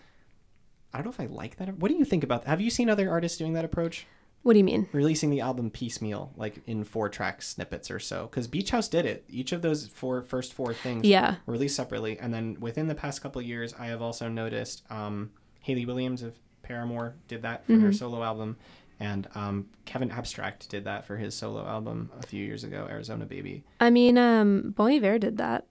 I 0.92 0.98
don't 0.98 1.06
know 1.06 1.10
if 1.10 1.20
I 1.20 1.32
like 1.32 1.56
that. 1.56 1.78
What 1.78 1.90
do 1.90 1.96
you 1.96 2.04
think 2.04 2.24
about? 2.24 2.42
that? 2.42 2.48
Have 2.50 2.60
you 2.60 2.70
seen 2.70 2.90
other 2.90 3.10
artists 3.10 3.38
doing 3.38 3.52
that 3.54 3.64
approach? 3.64 4.06
What 4.42 4.54
do 4.54 4.58
you 4.58 4.64
mean? 4.64 4.88
Releasing 4.92 5.30
the 5.30 5.40
album 5.40 5.70
piecemeal, 5.70 6.32
like 6.36 6.56
in 6.66 6.82
four 6.82 7.08
track 7.08 7.42
snippets 7.42 7.90
or 7.92 8.00
so. 8.00 8.26
Because 8.26 8.48
Beach 8.48 8.70
House 8.70 8.88
did 8.88 9.06
it. 9.06 9.24
Each 9.28 9.52
of 9.52 9.62
those 9.62 9.86
four 9.86 10.20
first 10.22 10.52
four 10.52 10.74
things 10.74 11.04
Yeah. 11.06 11.36
were 11.46 11.52
released 11.52 11.76
separately, 11.76 12.18
and 12.18 12.34
then 12.34 12.56
within 12.58 12.88
the 12.88 12.94
past 12.96 13.22
couple 13.22 13.40
of 13.40 13.46
years, 13.46 13.72
I 13.78 13.86
have 13.86 14.02
also 14.02 14.28
noticed 14.28 14.82
um, 14.90 15.30
Hayley 15.60 15.86
Williams 15.86 16.22
of 16.24 16.34
Paramore 16.62 17.14
did 17.28 17.42
that 17.42 17.64
for 17.64 17.72
Mm-hmm. 17.72 17.84
her 17.86 17.92
solo 17.92 18.24
album, 18.24 18.56
and 19.02 19.28
um, 19.34 19.66
Kevin 19.84 20.10
Abstract 20.10 20.68
did 20.68 20.84
that 20.84 21.04
for 21.06 21.16
his 21.16 21.34
solo 21.34 21.66
album 21.66 22.10
a 22.20 22.26
few 22.26 22.44
years 22.44 22.62
ago, 22.62 22.86
Arizona 22.88 23.24
Baby. 23.26 23.64
I 23.80 23.90
mean, 23.90 24.16
um, 24.16 24.72
Bon 24.76 24.90
Iver 24.90 25.18
did 25.18 25.38
that 25.38 25.66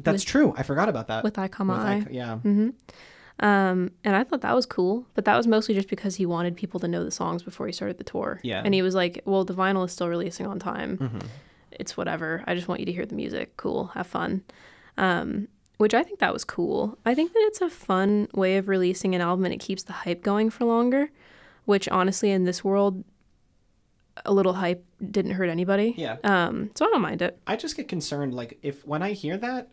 That's 0.00 0.22
true. 0.22 0.54
I 0.56 0.62
forgot 0.62 0.88
about 0.88 1.08
that. 1.08 1.24
with 1.24 1.38
I 1.38 1.48
Comma 1.48 1.72
With 1.74 1.82
I. 1.82 2.10
Yeah. 2.10 2.38
Um, 3.40 3.90
and 4.04 4.14
I 4.14 4.22
thought 4.22 4.42
that 4.42 4.54
was 4.54 4.66
cool, 4.66 5.06
but 5.14 5.24
that 5.24 5.36
was 5.36 5.46
mostly 5.48 5.74
just 5.74 5.88
because 5.88 6.14
he 6.14 6.26
wanted 6.26 6.56
people 6.56 6.78
to 6.80 6.86
know 6.86 7.02
the 7.04 7.10
songs 7.10 7.42
before 7.42 7.66
he 7.66 7.72
started 7.72 7.98
the 7.98 8.04
tour. 8.04 8.38
Yeah. 8.44 8.62
And 8.64 8.72
he 8.72 8.82
was 8.82 8.94
like, 8.94 9.22
"Well, 9.24 9.44
the 9.44 9.54
vinyl 9.54 9.84
is 9.84 9.92
still 9.92 10.08
releasing 10.08 10.46
on 10.46 10.60
time. 10.60 10.98
Mm-hmm. 10.98 11.26
It's 11.72 11.96
whatever. 11.96 12.44
I 12.46 12.54
just 12.54 12.68
want 12.68 12.78
you 12.80 12.86
to 12.86 12.92
hear 12.92 13.06
the 13.06 13.16
music. 13.16 13.56
Cool, 13.56 13.86
have 13.94 14.06
fun." 14.06 14.44
Um, 14.96 15.48
which 15.78 15.94
I 15.94 16.04
think 16.04 16.20
that 16.20 16.32
was 16.32 16.44
cool. 16.44 16.96
I 17.04 17.16
think 17.16 17.32
that 17.32 17.44
it's 17.48 17.60
a 17.60 17.68
fun 17.68 18.28
way 18.32 18.56
of 18.58 18.68
releasing 18.68 19.16
an 19.16 19.20
album 19.20 19.44
and 19.44 19.52
it 19.52 19.58
keeps 19.58 19.82
the 19.82 19.92
hype 19.92 20.22
going 20.22 20.48
for 20.50 20.64
longer. 20.64 21.10
Which 21.64 21.88
honestly, 21.88 22.30
in 22.30 22.44
this 22.44 22.62
world, 22.62 23.04
a 24.24 24.32
little 24.32 24.52
hype 24.54 24.84
didn't 25.10 25.32
hurt 25.32 25.48
anybody. 25.48 25.94
Yeah. 25.96 26.16
Um, 26.24 26.70
so 26.74 26.84
I 26.86 26.88
don't 26.90 27.00
mind 27.02 27.22
it. 27.22 27.40
I 27.46 27.56
just 27.56 27.76
get 27.76 27.88
concerned, 27.88 28.34
like, 28.34 28.58
if 28.62 28.86
when 28.86 29.02
I 29.02 29.12
hear 29.12 29.36
that, 29.38 29.70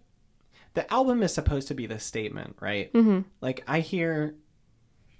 the 0.74 0.92
album 0.92 1.22
is 1.22 1.34
supposed 1.34 1.68
to 1.68 1.74
be 1.74 1.86
the 1.86 2.00
statement, 2.00 2.56
right? 2.60 2.92
Mm-hmm. 2.94 3.22
Like, 3.42 3.64
I 3.68 3.82
hear, 3.82 4.36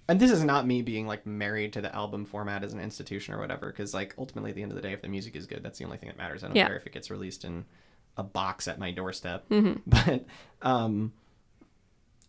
and 0.08 0.20
this 0.20 0.32
is 0.32 0.44
not 0.44 0.66
me 0.66 0.82
being 0.82 1.08
like 1.08 1.26
married 1.26 1.74
to 1.74 1.82
the 1.82 1.94
album 1.94 2.24
format 2.26 2.64
as 2.64 2.72
an 2.74 2.80
institution 2.80 3.34
or 3.34 3.40
whatever, 3.40 3.68
because 3.68 3.94
like 3.94 4.16
ultimately 4.18 4.52
at 4.52 4.56
the 4.56 4.64
end 4.64 4.72
of 4.72 4.76
the 4.78 4.82
day, 4.82 4.94
if 4.94 5.02
the 5.02 5.10
music 5.10 5.36
is 5.36 5.46
good, 5.48 5.62
that's 5.62 5.78
the 5.78 5.86
only 5.86 5.98
thing 5.98 6.08
that 6.08 6.18
matters. 6.18 6.44
I 6.44 6.48
don't 6.48 6.56
Yeah. 6.56 6.68
care 6.68 6.78
if 6.78 6.88
it 6.88 6.94
gets 6.94 7.12
released 7.12 7.44
in 7.44 7.66
a 8.18 8.24
box 8.24 8.68
at 8.70 8.80
my 8.80 8.92
doorstep. 8.92 9.48
Mm-hmm. 9.50 9.80
But, 9.88 10.26
um, 10.68 11.12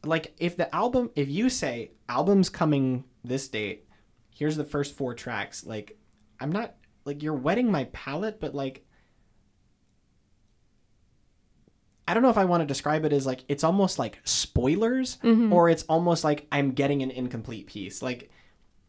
like, 0.04 0.34
if 0.38 0.56
the 0.56 0.72
album, 0.74 1.10
if 1.14 1.28
you 1.28 1.48
say 1.48 1.92
album's 2.08 2.48
coming 2.48 3.04
this 3.24 3.46
date, 3.48 3.86
here's 4.34 4.56
the 4.56 4.64
first 4.64 4.96
four 4.96 5.14
tracks, 5.14 5.64
like, 5.64 5.96
I'm 6.40 6.50
not 6.52 6.74
like 7.04 7.22
you're 7.22 7.34
wetting 7.34 7.70
my 7.70 7.84
palate, 7.92 8.40
but 8.40 8.54
like. 8.54 8.84
I 12.06 12.14
don't 12.14 12.22
know 12.22 12.30
if 12.30 12.38
I 12.38 12.44
want 12.44 12.62
to 12.62 12.66
describe 12.66 13.04
it 13.04 13.12
as 13.12 13.26
like 13.26 13.44
it's 13.48 13.62
almost 13.64 13.98
like 13.98 14.18
spoilers 14.24 15.18
Mm-hmm. 15.22 15.52
or 15.52 15.68
it's 15.70 15.84
almost 15.84 16.24
like 16.24 16.46
I'm 16.50 16.72
getting 16.72 17.02
an 17.02 17.10
incomplete 17.10 17.66
piece. 17.68 18.02
Like 18.02 18.30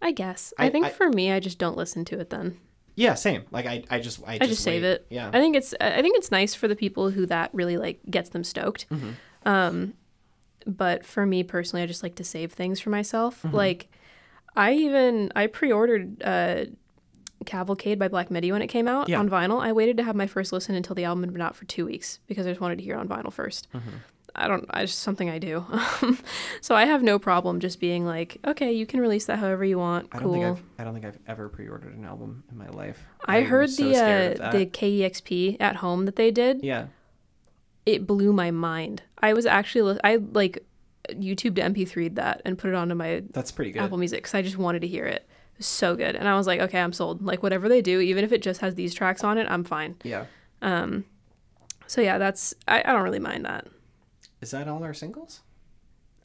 I 0.02 0.12
guess. 0.12 0.54
I, 0.58 0.66
I- 0.66 0.70
think 0.70 0.88
I- 0.88 0.90
for 0.90 1.10
me, 1.10 1.32
I 1.32 1.40
just 1.40 1.60
don't 1.60 1.78
listen 1.78 2.06
to 2.06 2.20
it 2.20 2.30
then. 2.32 2.58
yeah, 2.96 3.14
same. 3.14 3.44
Like 3.52 3.66
I, 3.68 3.84
I 3.90 4.00
just 4.00 4.22
I, 4.28 4.40
I 4.42 4.46
just 4.48 4.64
save 4.64 4.82
wait. 4.82 4.90
it. 4.90 5.06
Yeah. 5.10 5.30
I 5.32 5.40
think 5.40 5.56
it's 5.56 5.74
I 5.80 6.02
think 6.02 6.18
it's 6.18 6.32
nice 6.32 6.56
for 6.56 6.68
the 6.68 6.76
people 6.76 7.12
who 7.12 7.26
that 7.28 7.52
really 7.54 7.78
like 7.78 8.00
gets 8.10 8.30
them 8.30 8.44
stoked. 8.44 8.90
Mm-hmm. 8.90 9.12
Um, 9.48 9.94
but 10.66 11.06
for 11.06 11.26
me 11.26 11.44
personally, 11.44 11.84
I 11.84 11.86
just 11.86 12.04
like 12.04 12.16
to 12.16 12.24
save 12.24 12.52
things 12.54 12.80
for 12.80 12.90
myself. 12.90 13.44
Mm-hmm. 13.44 13.56
Like 13.56 13.92
I 14.56 14.74
even 14.74 15.32
I 15.36 15.48
pre-ordered 15.48 16.22
uh, 16.24 16.66
Cavalcade 17.46 18.00
by 18.00 18.08
Black 18.08 18.32
Midi 18.32 18.52
when 18.52 18.62
it 18.62 18.68
came 18.68 18.88
out 18.88 19.10
Yeah. 19.10 19.20
on 19.20 19.30
vinyl. 19.30 19.62
I 19.62 19.72
waited 19.74 19.98
to 19.98 20.04
have 20.04 20.16
my 20.16 20.28
first 20.28 20.54
listen 20.54 20.76
until 20.76 20.96
the 20.96 21.04
album 21.06 21.24
had 21.24 21.34
been 21.34 21.42
out 21.42 21.56
for 21.56 21.66
two 21.66 21.86
weeks 21.86 22.20
because 22.28 22.46
I 22.48 22.52
just 22.52 22.62
wanted 22.62 22.78
to 22.78 22.84
hear 22.84 22.96
it 22.96 23.00
on 23.00 23.08
vinyl 23.08 23.34
1st 23.34 23.68
Mm-hmm. 23.74 23.90
I 24.36 24.48
don't. 24.48 24.66
I 24.72 24.86
just 24.86 24.98
something 25.02 25.30
I 25.30 25.38
do. 25.38 25.64
so 26.62 26.74
I 26.74 26.86
have 26.86 27.04
no 27.04 27.20
problem 27.20 27.60
just 27.60 27.80
being 27.80 28.04
like, 28.04 28.38
okay, 28.48 28.72
you 28.74 28.88
can 28.88 29.00
release 29.00 29.26
that 29.26 29.38
however 29.38 29.64
you 29.64 29.78
want. 29.78 30.10
I 30.12 30.18
Cool. 30.18 30.34
don't 30.34 30.42
think 30.56 30.58
I've 30.58 30.64
I 30.80 30.84
don't 30.86 30.94
think 30.96 31.06
I've 31.06 31.20
ever 31.28 31.50
pre-ordered 31.50 31.96
an 31.96 32.04
album 32.04 32.44
in 32.52 32.58
my 32.58 32.68
life. 32.70 32.98
I 33.26 33.38
I'm 33.38 33.46
heard 33.46 33.70
so 33.70 33.84
the 33.84 33.96
uh, 34.44 34.52
the. 34.52 34.66
KEXP 34.66 35.58
at 35.60 35.76
home 35.76 36.06
that 36.06 36.16
they 36.16 36.32
did. 36.32 36.64
yeah. 36.64 36.88
It 37.86 38.08
blew 38.08 38.34
my 38.34 38.50
mind. 38.50 39.04
I 39.20 39.34
was 39.34 39.46
actually 39.46 40.00
I 40.04 40.16
like 40.16 40.66
YouTube 41.10 41.56
to 41.56 41.62
MP3 41.62 42.16
that 42.16 42.42
and 42.46 42.58
put 42.58 42.70
it 42.70 42.76
onto 42.76 42.96
my 42.96 43.24
That's 43.32 43.52
pretty 43.52 43.72
good. 43.72 43.82
Apple 43.82 43.98
Music 43.98 44.20
because 44.20 44.34
I 44.34 44.42
just 44.42 44.58
wanted 44.58 44.82
to 44.82 44.88
hear 44.88 45.06
it. 45.06 45.28
It 45.54 45.58
was 45.60 45.66
so 45.68 45.96
good, 45.96 46.16
and 46.16 46.28
I 46.28 46.36
was 46.36 46.48
like, 46.48 46.60
okay, 46.62 46.80
I'm 46.80 46.94
sold. 46.94 47.22
Like 47.22 47.44
whatever 47.44 47.70
they 47.70 47.82
do, 47.82 48.00
even 48.00 48.24
if 48.24 48.32
it 48.32 48.42
just 48.42 48.62
has 48.62 48.76
these 48.76 48.94
tracks 48.94 49.24
on 49.24 49.38
it, 49.38 49.46
I'm 49.50 49.64
fine. 49.64 49.96
Yeah. 50.04 50.26
Um. 50.62 51.06
So 51.88 52.02
yeah, 52.02 52.18
that's 52.18 52.54
I, 52.68 52.80
I 52.86 52.92
don't 52.94 53.04
really 53.04 53.20
mind 53.20 53.46
that. 53.46 53.68
Is 54.42 54.52
that 54.52 54.68
all 54.68 54.84
our 54.84 54.94
singles? 54.94 55.42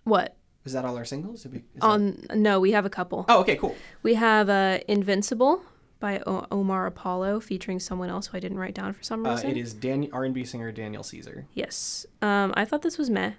What 0.05 0.37
Is 0.65 0.73
that 0.73 0.85
all 0.85 0.97
our 0.97 1.05
singles? 1.05 1.47
We, 1.47 1.59
is 1.59 1.63
that- 1.75 1.85
on? 1.85 2.25
No, 2.35 2.59
we 2.61 2.73
have 2.73 2.87
a 2.87 2.91
couple. 2.91 3.27
Oh, 3.29 3.41
okay, 3.41 3.57
cool. 3.57 3.77
We 4.03 4.15
have 4.15 4.49
uh, 4.49 4.79
Invincible 4.89 5.63
by 6.01 6.21
o- 6.27 6.47
Omar 6.51 6.87
Apollo 6.87 7.41
featuring 7.41 7.81
someone 7.81 8.09
else 8.09 8.29
who 8.29 8.37
I 8.37 8.41
didn't 8.41 8.59
write 8.59 8.75
down 8.75 8.93
for 8.93 9.03
some 9.03 9.27
Uh, 9.27 9.35
reason. 9.35 9.51
it 9.51 9.57
is 9.57 9.75
Dan- 9.75 10.09
R&B 10.13 10.45
singer 10.45 10.71
Daniel 10.73 11.03
Caesar. 11.03 11.47
Yes. 11.55 12.07
Um, 12.23 12.55
I 12.57 12.65
thought 12.65 12.83
this 12.83 12.97
was 12.99 13.11
meh. 13.11 13.33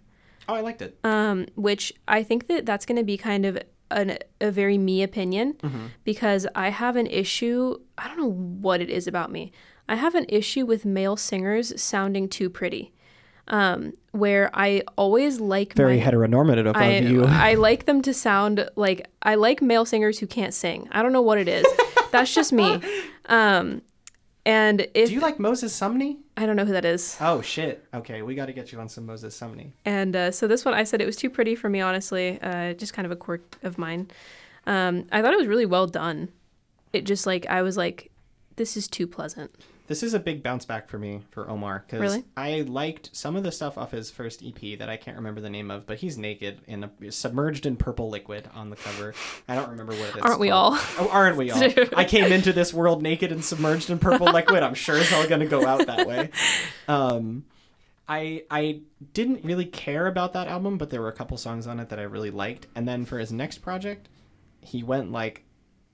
Oh, 0.50 0.56
I 0.56 0.62
liked 0.62 0.82
it. 0.82 0.98
um, 1.04 1.46
which 1.56 1.94
I 2.08 2.24
think 2.24 2.48
that 2.48 2.66
that's 2.66 2.86
going 2.86 2.98
to 2.98 3.04
be 3.04 3.18
kind 3.18 3.46
of 3.46 3.58
an, 3.92 4.18
a 4.42 4.52
very 4.52 4.78
me 4.78 5.04
opinion 5.04 5.56
because 6.04 6.48
I 6.56 6.70
have 6.70 6.96
an 6.96 7.08
issue. 7.08 7.78
I 7.98 8.08
don't 8.08 8.18
know 8.18 8.32
what 8.32 8.82
it 8.82 8.90
is 8.90 9.08
about 9.08 9.32
me. 9.32 9.52
I 9.88 9.96
have 9.96 10.16
an 10.16 10.26
issue 10.30 10.66
with 10.66 10.86
male 10.86 11.18
singers 11.18 11.80
sounding 11.82 12.28
too 12.30 12.50
pretty. 12.50 12.94
Um, 13.48 13.94
where 14.12 14.52
I 14.54 14.84
always 14.96 15.40
like 15.40 15.74
my, 15.98 15.98
heteronormative 16.00 16.76
I, 16.76 17.00
I 17.52 17.56
like 17.56 17.86
them 17.88 18.04
to 18.04 18.14
sound 18.14 18.70
like 18.76 19.08
I 19.24 19.34
like 19.36 19.60
male 19.62 19.86
singers 19.86 20.20
who 20.20 20.28
can't 20.28 20.54
sing. 20.54 20.88
I 20.92 21.02
don't 21.02 21.14
know 21.14 21.24
what 21.24 21.40
it 21.40 21.48
is. 21.48 21.66
That's 22.12 22.34
just 22.34 22.52
me. 22.54 22.82
Um, 23.26 23.84
and 24.44 24.88
if 24.96 25.10
Do 25.10 25.14
you 25.14 25.20
like 25.20 25.38
Moses 25.40 25.80
Sumney? 25.80 26.18
I 26.40 26.46
don't 26.46 26.56
know 26.56 26.64
who 26.64 26.72
that 26.72 26.86
is. 26.86 27.18
Oh 27.20 27.42
shit. 27.42 27.86
Okay, 27.94 28.22
we 28.22 28.34
got 28.34 28.46
to 28.46 28.54
get 28.54 28.72
you 28.72 28.80
on 28.80 28.88
some 28.88 29.06
Moses 29.06 29.38
Sumney. 29.38 29.72
And 29.84 30.16
uh, 30.16 30.32
so 30.32 30.48
this 30.48 30.64
one, 30.64 30.74
I 30.74 30.86
said 30.86 31.02
it 31.02 31.06
was 31.06 31.18
too 31.18 31.30
pretty 31.30 31.54
for 31.54 31.70
me, 31.70 31.82
honestly. 31.82 32.40
Uh, 32.42 32.72
just 32.74 32.94
kind 32.94 33.06
of 33.06 33.12
a 33.12 33.18
quirk 33.18 33.58
of 33.62 33.78
mine. 33.78 34.10
Um, 34.66 35.06
I 35.12 35.22
thought 35.22 35.34
it 35.34 35.38
was 35.38 35.48
really 35.48 35.66
well 35.66 35.86
done. 35.86 36.30
It 36.94 37.04
just 37.04 37.28
like 37.28 37.46
I 37.48 37.62
was 37.62 37.76
like, 37.76 38.10
this 38.56 38.78
is 38.78 38.88
too 38.88 39.06
pleasant. 39.06 39.54
This 39.90 40.04
is 40.04 40.14
a 40.14 40.20
big 40.20 40.44
bounce 40.44 40.66
back 40.66 40.88
for 40.88 41.00
me 41.00 41.22
for 41.32 41.50
Omar 41.50 41.84
because 41.86 42.00
Really? 42.00 42.24
I 42.38 42.62
liked 42.62 43.10
some 43.12 43.36
of 43.36 43.42
the 43.44 43.52
stuff 43.52 43.76
off 43.76 43.90
his 43.90 44.12
first 44.12 44.44
EP 44.46 44.78
that 44.78 44.88
I 44.88 44.98
can't 44.98 45.18
remember 45.18 45.42
the 45.42 45.50
name 45.50 45.72
of, 45.72 45.88
but 45.88 45.98
he's 45.98 46.16
naked 46.16 46.62
and 46.68 46.92
submerged 47.10 47.66
in 47.66 47.76
purple 47.76 48.08
liquid 48.08 48.48
on 48.54 48.70
the 48.70 48.76
cover. 48.76 49.16
I 49.48 49.56
don't 49.56 49.72
remember 49.72 49.94
what 49.94 50.10
it 50.10 50.18
is. 50.18 50.22
Aren't 50.22 50.40
we 50.40 50.50
called. 50.50 50.76
all? 50.76 50.80
Oh, 51.00 51.10
aren't 51.12 51.38
we 51.38 51.50
all? 51.52 51.60
I 51.96 52.06
came 52.06 52.32
into 52.32 52.54
this 52.54 52.72
world 52.72 53.02
naked 53.02 53.32
and 53.32 53.44
submerged 53.44 53.90
in 53.90 53.98
purple 53.98 54.28
liquid. 54.32 54.62
I'm 54.62 54.76
sure 54.76 54.96
it's 54.96 55.12
all 55.12 55.28
gonna 55.28 55.48
go 55.48 55.66
out 55.66 55.88
that 55.88 56.06
way. 56.06 56.30
Um, 56.88 57.46
I 58.08 58.44
I 58.52 58.82
didn't 59.14 59.44
really 59.44 59.66
care 59.66 60.06
about 60.06 60.34
that 60.34 60.48
album, 60.48 60.78
but 60.78 60.92
there 60.92 61.02
were 61.02 61.10
a 61.10 61.14
couple 61.14 61.36
songs 61.38 61.66
on 61.66 61.80
it 61.80 61.90
that 61.90 61.98
I 62.00 62.04
really 62.04 62.32
liked. 62.32 62.68
And 62.76 62.88
then 62.88 63.06
for 63.06 63.18
his 63.18 63.32
next 63.32 63.60
project, 63.64 64.08
he 64.62 64.84
went 64.84 65.12
like 65.12 65.46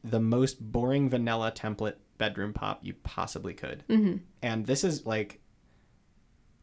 the 0.03 0.19
most 0.19 0.59
boring 0.61 1.09
vanilla 1.09 1.51
template 1.51 1.95
bedroom 2.17 2.53
pop 2.53 2.79
you 2.83 2.93
possibly 3.03 3.53
could. 3.53 3.83
Mm-hmm. 3.89 4.17
And 4.41 4.65
this 4.65 4.83
is 4.83 5.05
like 5.05 5.39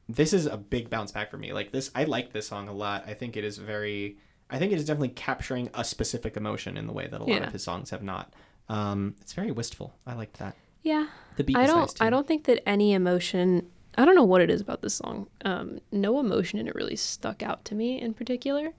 this 0.08 0.32
is 0.32 0.46
a 0.46 0.56
big 0.56 0.90
bounce 0.90 1.12
back 1.12 1.30
for 1.30 1.38
me. 1.38 1.52
Like 1.52 1.72
this, 1.72 1.90
I 1.94 2.04
like 2.04 2.32
this 2.32 2.46
song 2.48 2.68
a 2.68 2.72
lot. 2.72 3.04
I 3.06 3.14
think 3.14 3.36
it 3.36 3.44
is 3.44 3.58
very. 3.58 4.18
I 4.50 4.58
think 4.58 4.72
it 4.72 4.76
is 4.76 4.84
definitely 4.84 5.08
capturing 5.10 5.70
a 5.72 5.82
specific 5.82 6.36
emotion 6.36 6.76
in 6.76 6.86
the 6.86 6.92
way 6.92 7.06
that 7.06 7.20
a 7.20 7.24
lot 7.24 7.28
Yeah. 7.40 7.46
of 7.46 7.52
his 7.52 7.62
songs 7.64 7.88
have 7.90 8.02
not. 8.02 8.34
Um, 8.68 9.14
it's 9.22 9.32
very 9.32 9.50
wistful. 9.50 9.94
I 10.06 10.14
liked 10.14 10.38
that. 10.40 10.56
Yeah. 10.82 11.06
The 11.36 11.44
beat 11.44 11.56
I 11.56 11.62
is 11.64 11.70
don't. 11.70 11.80
nice 11.80 11.92
too. 11.94 12.04
I 12.04 12.10
don't 12.10 12.26
think 12.26 12.44
that 12.44 12.66
any 12.68 12.92
emotion. 12.92 13.70
I 13.96 14.04
don't 14.04 14.14
know 14.14 14.24
what 14.24 14.40
it 14.42 14.50
is 14.50 14.60
about 14.60 14.82
this 14.82 14.94
song. 14.94 15.28
Um, 15.44 15.78
no 15.90 16.18
emotion 16.20 16.58
in 16.58 16.66
it 16.68 16.74
really 16.74 16.96
stuck 16.96 17.42
out 17.42 17.64
to 17.66 17.74
me 17.74 18.00
in 18.00 18.12
particular. 18.14 18.72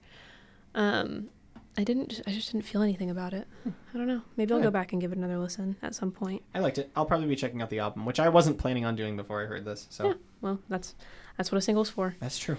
Um, 0.74 1.28
I 1.76 1.84
didn't. 1.84 2.20
I 2.26 2.30
just 2.32 2.52
didn't 2.52 2.64
feel 2.64 2.82
anything 2.82 3.10
about 3.10 3.32
it. 3.32 3.46
I 3.66 3.98
don't 3.98 4.06
know. 4.06 4.22
Maybe 4.36 4.52
I'll 4.52 4.58
Good. 4.60 4.66
go 4.66 4.70
back 4.70 4.92
and 4.92 5.00
give 5.00 5.10
it 5.12 5.18
another 5.18 5.38
listen 5.38 5.76
at 5.82 5.94
some 5.94 6.12
point. 6.12 6.42
I 6.54 6.60
liked 6.60 6.78
it. 6.78 6.90
I'll 6.94 7.06
probably 7.06 7.26
be 7.26 7.36
checking 7.36 7.60
out 7.62 7.70
the 7.70 7.80
album, 7.80 8.06
which 8.06 8.20
I 8.20 8.28
wasn't 8.28 8.58
planning 8.58 8.84
on 8.84 8.94
doing 8.94 9.16
before 9.16 9.42
I 9.42 9.46
heard 9.46 9.64
this. 9.64 9.86
So 9.90 10.06
Yeah. 10.08 10.12
Well, 10.40 10.60
that's 10.68 10.94
that's 11.36 11.50
what 11.50 11.58
a 11.58 11.62
single's 11.62 11.90
for. 11.90 12.14
that's 12.20 12.38
true. 12.38 12.56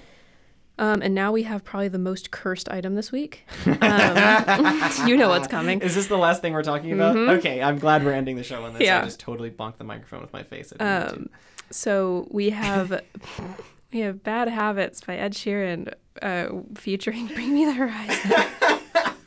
Um, 0.78 1.02
and 1.02 1.16
now 1.16 1.32
we 1.32 1.44
have 1.44 1.64
probably 1.64 1.88
the 1.88 1.98
most 1.98 2.32
cursed 2.32 2.68
item 2.70 2.96
this 2.96 3.10
week. 3.12 3.46
Um, 3.66 4.98
you 5.08 5.16
know 5.16 5.30
what's 5.30 5.48
coming. 5.48 5.80
Is 5.82 5.96
this 5.96 6.08
the 6.08 6.18
last 6.18 6.42
thing 6.42 6.52
we're 6.54 6.64
talking 6.64 6.92
about? 6.92 7.16
Okay, 7.16 7.62
I'm 7.62 7.78
glad 7.80 8.04
we're 8.04 8.12
ending 8.12 8.36
the 8.36 8.44
show 8.44 8.64
on 8.66 8.74
this. 8.74 8.82
Yeah. 8.82 9.02
I 9.02 9.06
just 9.06 9.20
totally 9.22 9.50
bonked 9.52 9.78
the 9.78 9.84
microphone 9.86 10.22
with 10.22 10.34
my 10.34 10.44
face. 10.44 10.74
I 10.80 10.84
Um, 10.84 11.30
so 11.72 12.28
we 12.32 12.50
have 12.50 13.02
we 13.94 14.00
have 14.00 14.24
"Bad 14.24 14.50
Habits" 14.50 15.00
by 15.02 15.16
Ed 15.16 15.34
Sheeran, 15.34 15.94
uh, 16.22 16.48
featuring 16.76 17.28
"Bring 17.28 17.54
Me 17.54 17.64
the 17.66 17.74
Horizon." 17.74 18.32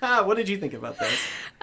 what 0.25 0.37
did 0.37 0.49
you 0.49 0.59
think 0.59 0.75
about 0.75 0.99
this? 0.99 1.19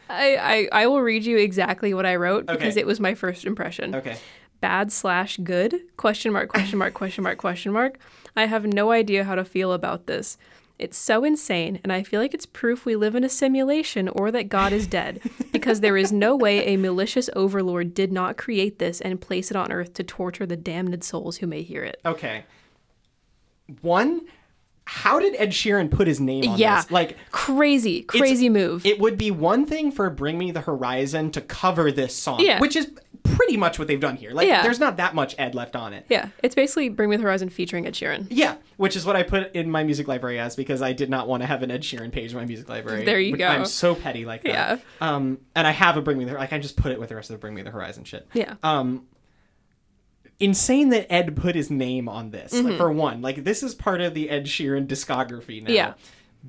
I, 0.10 0.36
I 0.72 0.84
I 0.84 0.88
will 0.88 1.02
read 1.02 1.26
you 1.26 1.38
exactly 1.38 1.94
what 1.94 2.06
I 2.06 2.16
wrote 2.16 2.46
because 2.46 2.78
it 2.78 2.86
was 2.86 3.00
my 3.00 3.16
first 3.16 3.46
impression. 3.46 3.96
Okay. 3.96 4.18
Bad 4.62 4.92
slash 4.92 5.38
good? 5.38 5.82
Question 5.98 6.34
mark? 6.34 6.50
Question 6.50 6.80
mark? 6.80 6.94
Question 6.94 7.24
mark? 7.24 7.38
Question 7.38 7.72
mark? 7.74 8.00
I 8.36 8.46
have 8.46 8.66
no 8.66 8.92
idea 8.92 9.24
how 9.24 9.36
to 9.36 9.46
feel 9.46 9.74
about 9.74 10.08
this. 10.08 10.38
It's 10.78 10.98
so 10.98 11.24
insane, 11.24 11.80
and 11.84 11.94
I 11.94 12.04
feel 12.04 12.20
like 12.20 12.34
it's 12.34 12.46
proof 12.46 12.86
we 12.86 12.98
live 12.98 13.16
in 13.16 13.24
a 13.24 13.30
simulation 13.30 14.10
or 14.10 14.30
that 14.32 14.50
God 14.50 14.74
is 14.74 14.88
dead, 14.88 15.22
because 15.54 15.80
there 15.80 15.96
is 15.96 16.12
no 16.12 16.36
way 16.36 16.66
a 16.66 16.78
malicious 16.78 17.30
overlord 17.34 17.94
did 17.94 18.12
not 18.12 18.38
create 18.38 18.78
this 18.78 19.00
and 19.00 19.22
place 19.22 19.50
it 19.52 19.58
on 19.58 19.72
earth 19.72 19.94
to 19.94 20.04
torture 20.04 20.46
the 20.46 20.58
damned 20.58 21.02
souls 21.04 21.38
who 21.38 21.48
may 21.48 21.62
hear 21.62 21.84
it. 21.84 22.02
Okay. 22.06 22.44
One, 23.82 24.22
how 24.86 25.20
did 25.20 25.36
Ed 25.38 25.50
Sheeran 25.50 25.90
put 25.92 26.08
his 26.08 26.20
name 26.20 26.48
on 26.48 26.58
Yeah. 26.58 26.78
this? 26.82 26.92
Like, 26.92 27.18
Crazy, 27.32 28.04
crazy 28.04 28.50
move. 28.50 28.86
it 28.86 29.00
would 29.00 29.18
be 29.18 29.32
one 29.32 29.66
thing 29.66 29.92
for 29.92 30.10
Bring 30.10 30.38
Me 30.38 30.52
the 30.52 30.62
Horizon 30.62 31.32
to 31.32 31.42
cover 31.42 31.92
this 31.92 32.16
song, 32.16 32.40
Yeah. 32.40 32.60
which 32.60 32.76
is 32.76 32.92
pretty 33.24 33.58
much 33.58 33.80
what 33.80 33.88
they've 33.88 34.00
done 34.00 34.16
here. 34.16 34.32
Like 34.32 34.48
Yeah. 34.48 34.62
there's 34.62 34.80
not 34.80 34.98
that 34.98 35.16
much 35.16 35.34
Ed 35.40 35.56
left 35.56 35.76
on 35.76 35.94
it. 35.94 36.06
Yeah, 36.10 36.28
it's 36.44 36.54
basically 36.54 36.90
Bring 36.90 37.10
Me 37.10 37.18
the 37.18 37.24
Horizon 37.24 37.50
featuring 37.50 37.88
Ed 37.88 37.94
Sheeran. 37.96 38.28
Yeah, 38.30 38.56
which 38.78 38.96
is 38.96 39.04
what 39.06 39.16
I 39.16 39.24
put 39.24 39.54
in 39.56 39.72
my 39.72 39.84
music 39.84 40.08
library 40.08 40.38
as 40.40 40.56
because 40.56 40.84
I 40.84 40.94
did 40.94 41.10
not 41.10 41.28
want 41.28 41.42
to 41.42 41.48
have 41.48 41.64
an 41.64 41.72
Ed 41.72 41.82
Sheeran 41.82 42.12
page 42.12 42.32
in 42.32 42.38
my 42.38 42.46
music 42.46 42.70
library. 42.70 43.04
There 43.04 43.20
you 43.20 43.36
go. 43.36 43.48
I'm 43.48 43.66
so 43.66 43.96
petty 43.96 44.26
like 44.26 44.44
that. 44.44 44.50
Yeah. 44.52 44.78
Um, 45.16 45.40
and 45.56 45.66
I 45.66 45.72
have 45.72 45.98
a 45.98 46.02
Bring 46.04 46.20
Me 46.20 46.26
the 46.26 46.34
like 46.34 46.54
I 46.54 46.60
just 46.60 46.78
put 46.78 46.92
it 46.92 47.00
with 47.00 47.10
the 47.10 47.16
rest 47.16 47.32
of 47.32 47.34
the 47.34 47.40
Bring 47.40 47.56
Me 47.56 47.64
the 47.64 47.72
Horizon 47.72 48.04
shit. 48.04 48.28
Yeah. 48.34 48.54
Um, 48.62 49.08
insane 50.40 50.90
that 50.90 51.12
Ed 51.12 51.36
put 51.36 51.56
his 51.56 51.70
name 51.72 52.08
on 52.10 52.32
this. 52.32 52.54
Like, 52.54 52.78
for 52.78 52.92
one, 52.92 53.22
like 53.22 53.44
this 53.44 53.64
is 53.64 53.74
part 53.76 54.02
of 54.02 54.14
the 54.14 54.30
Ed 54.30 54.46
Sheeran 54.46 54.88
discography 54.88 55.62
now. 55.64 55.72
Yeah. 55.74 55.94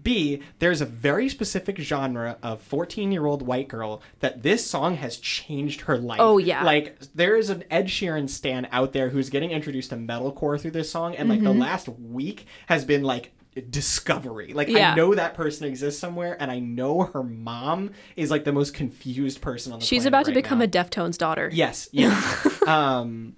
B, 0.03 0.43
there's 0.59 0.83
a 0.83 0.85
very 0.85 1.27
specific 1.31 1.79
genre 1.79 2.37
of 2.43 2.61
14 2.61 3.13
year 3.13 3.25
old 3.25 3.41
white 3.41 3.67
girl 3.67 4.03
that 4.21 4.43
this 4.43 4.67
song 4.67 4.97
has 4.97 5.17
changed 5.17 5.83
her 5.83 5.97
life. 5.97 6.19
Oh, 6.21 6.37
yeah. 6.37 6.65
Like, 6.65 6.99
there 7.15 7.35
is 7.35 7.49
an 7.49 7.65
Ed 7.71 7.87
Sheeran 7.87 8.29
stan 8.29 8.69
out 8.73 8.93
there 8.93 9.09
who's 9.09 9.31
getting 9.31 9.53
introduced 9.53 9.89
to 9.91 9.97
metalcore 9.97 10.61
through 10.61 10.73
this 10.73 10.91
song, 10.91 11.15
and 11.17 11.31
like 11.31 11.39
Mm-hmm. 11.39 11.47
the 11.47 11.55
last 11.55 11.89
week 11.89 12.45
has 12.67 12.85
been 12.85 13.05
like 13.05 13.33
discovery. 13.71 14.53
Like, 14.53 14.69
Yeah. 14.69 14.93
I 14.93 14.95
know 14.95 15.15
that 15.15 15.33
person 15.35 15.67
exists 15.67 15.99
somewhere, 16.01 16.37
and 16.41 16.51
I 16.51 16.59
know 16.59 17.05
her 17.05 17.23
mom 17.23 17.93
is 18.17 18.31
like 18.31 18.45
the 18.45 18.53
most 18.53 18.75
confused 18.75 19.41
person 19.41 19.73
on 19.73 19.79
the 19.79 19.81
planet. 19.83 19.89
She's 19.89 20.05
about 20.07 20.25
to 20.27 20.31
right 20.33 20.35
become 20.43 20.59
now. 20.59 20.65
a 20.67 20.69
Deftones 20.69 21.17
daughter. 21.17 21.49
Yes, 21.53 21.89
yeah. 21.93 22.21
um, 22.67 23.37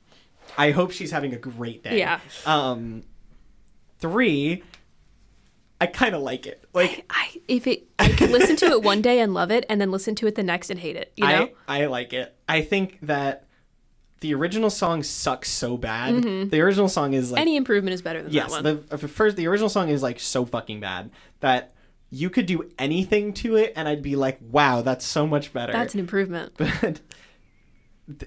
I 0.59 0.73
hope 0.73 0.91
she's 0.91 1.11
having 1.11 1.33
a 1.33 1.39
great 1.39 1.83
day. 1.85 1.99
Yeah. 1.99 2.21
Um, 2.45 3.05
three, 4.01 4.63
I 5.81 5.87
kind 5.87 6.15
of 6.15 6.23
like 6.23 6.47
it. 6.47 6.65
Like 6.75 7.05
I 7.09 7.41
if 7.47 7.67
it 7.67 7.85
I 7.99 8.11
could 8.11 8.31
listen 8.31 8.57
to 8.57 8.67
it 8.67 8.83
one 8.83 9.01
day 9.01 9.21
and 9.21 9.33
love 9.33 9.51
it, 9.51 9.65
and 9.69 9.81
then 9.81 9.91
listen 9.91 10.15
to 10.17 10.27
it 10.27 10.35
the 10.35 10.43
next 10.43 10.71
and 10.71 10.79
hate 10.81 10.97
it. 10.97 11.13
You 11.17 11.27
know? 11.27 11.49
I, 11.69 11.83
I 11.83 11.87
like 11.87 12.13
it. 12.13 12.35
I 12.49 12.63
think 12.63 12.99
that 13.03 13.47
the 14.21 14.35
original 14.35 14.71
song 14.71 15.05
sucks 15.05 15.49
so 15.49 15.77
bad. 15.77 16.23
The 16.51 16.61
original 16.61 16.89
song 16.89 17.13
is 17.13 17.31
like 17.31 17.41
Any 17.41 17.57
improvement 17.57 17.95
is 17.95 18.03
better 18.03 18.21
than 18.21 18.33
yes, 18.33 18.53
Mm-hmm. 18.53 18.63
that 18.65 18.75
one. 18.91 19.01
the 19.01 19.09
first 19.09 19.37
the 19.37 19.47
original 19.47 19.69
song 19.69 19.89
is 19.89 20.03
like 20.03 20.19
so 20.19 20.45
fucking 20.45 20.81
bad 20.81 21.11
that 21.41 21.73
you 22.11 22.31
could 22.31 22.47
do 22.47 22.69
anything 22.79 23.33
to 23.35 23.57
it, 23.57 23.73
and 23.77 23.87
I'd 23.87 24.03
be 24.03 24.17
like, 24.17 24.39
wow, 24.41 24.81
that's 24.81 25.05
so 25.05 25.27
much 25.27 25.53
better. 25.53 25.73
That's 25.73 25.95
an 25.95 26.01
improvement. 26.01 26.53
but 26.57 27.01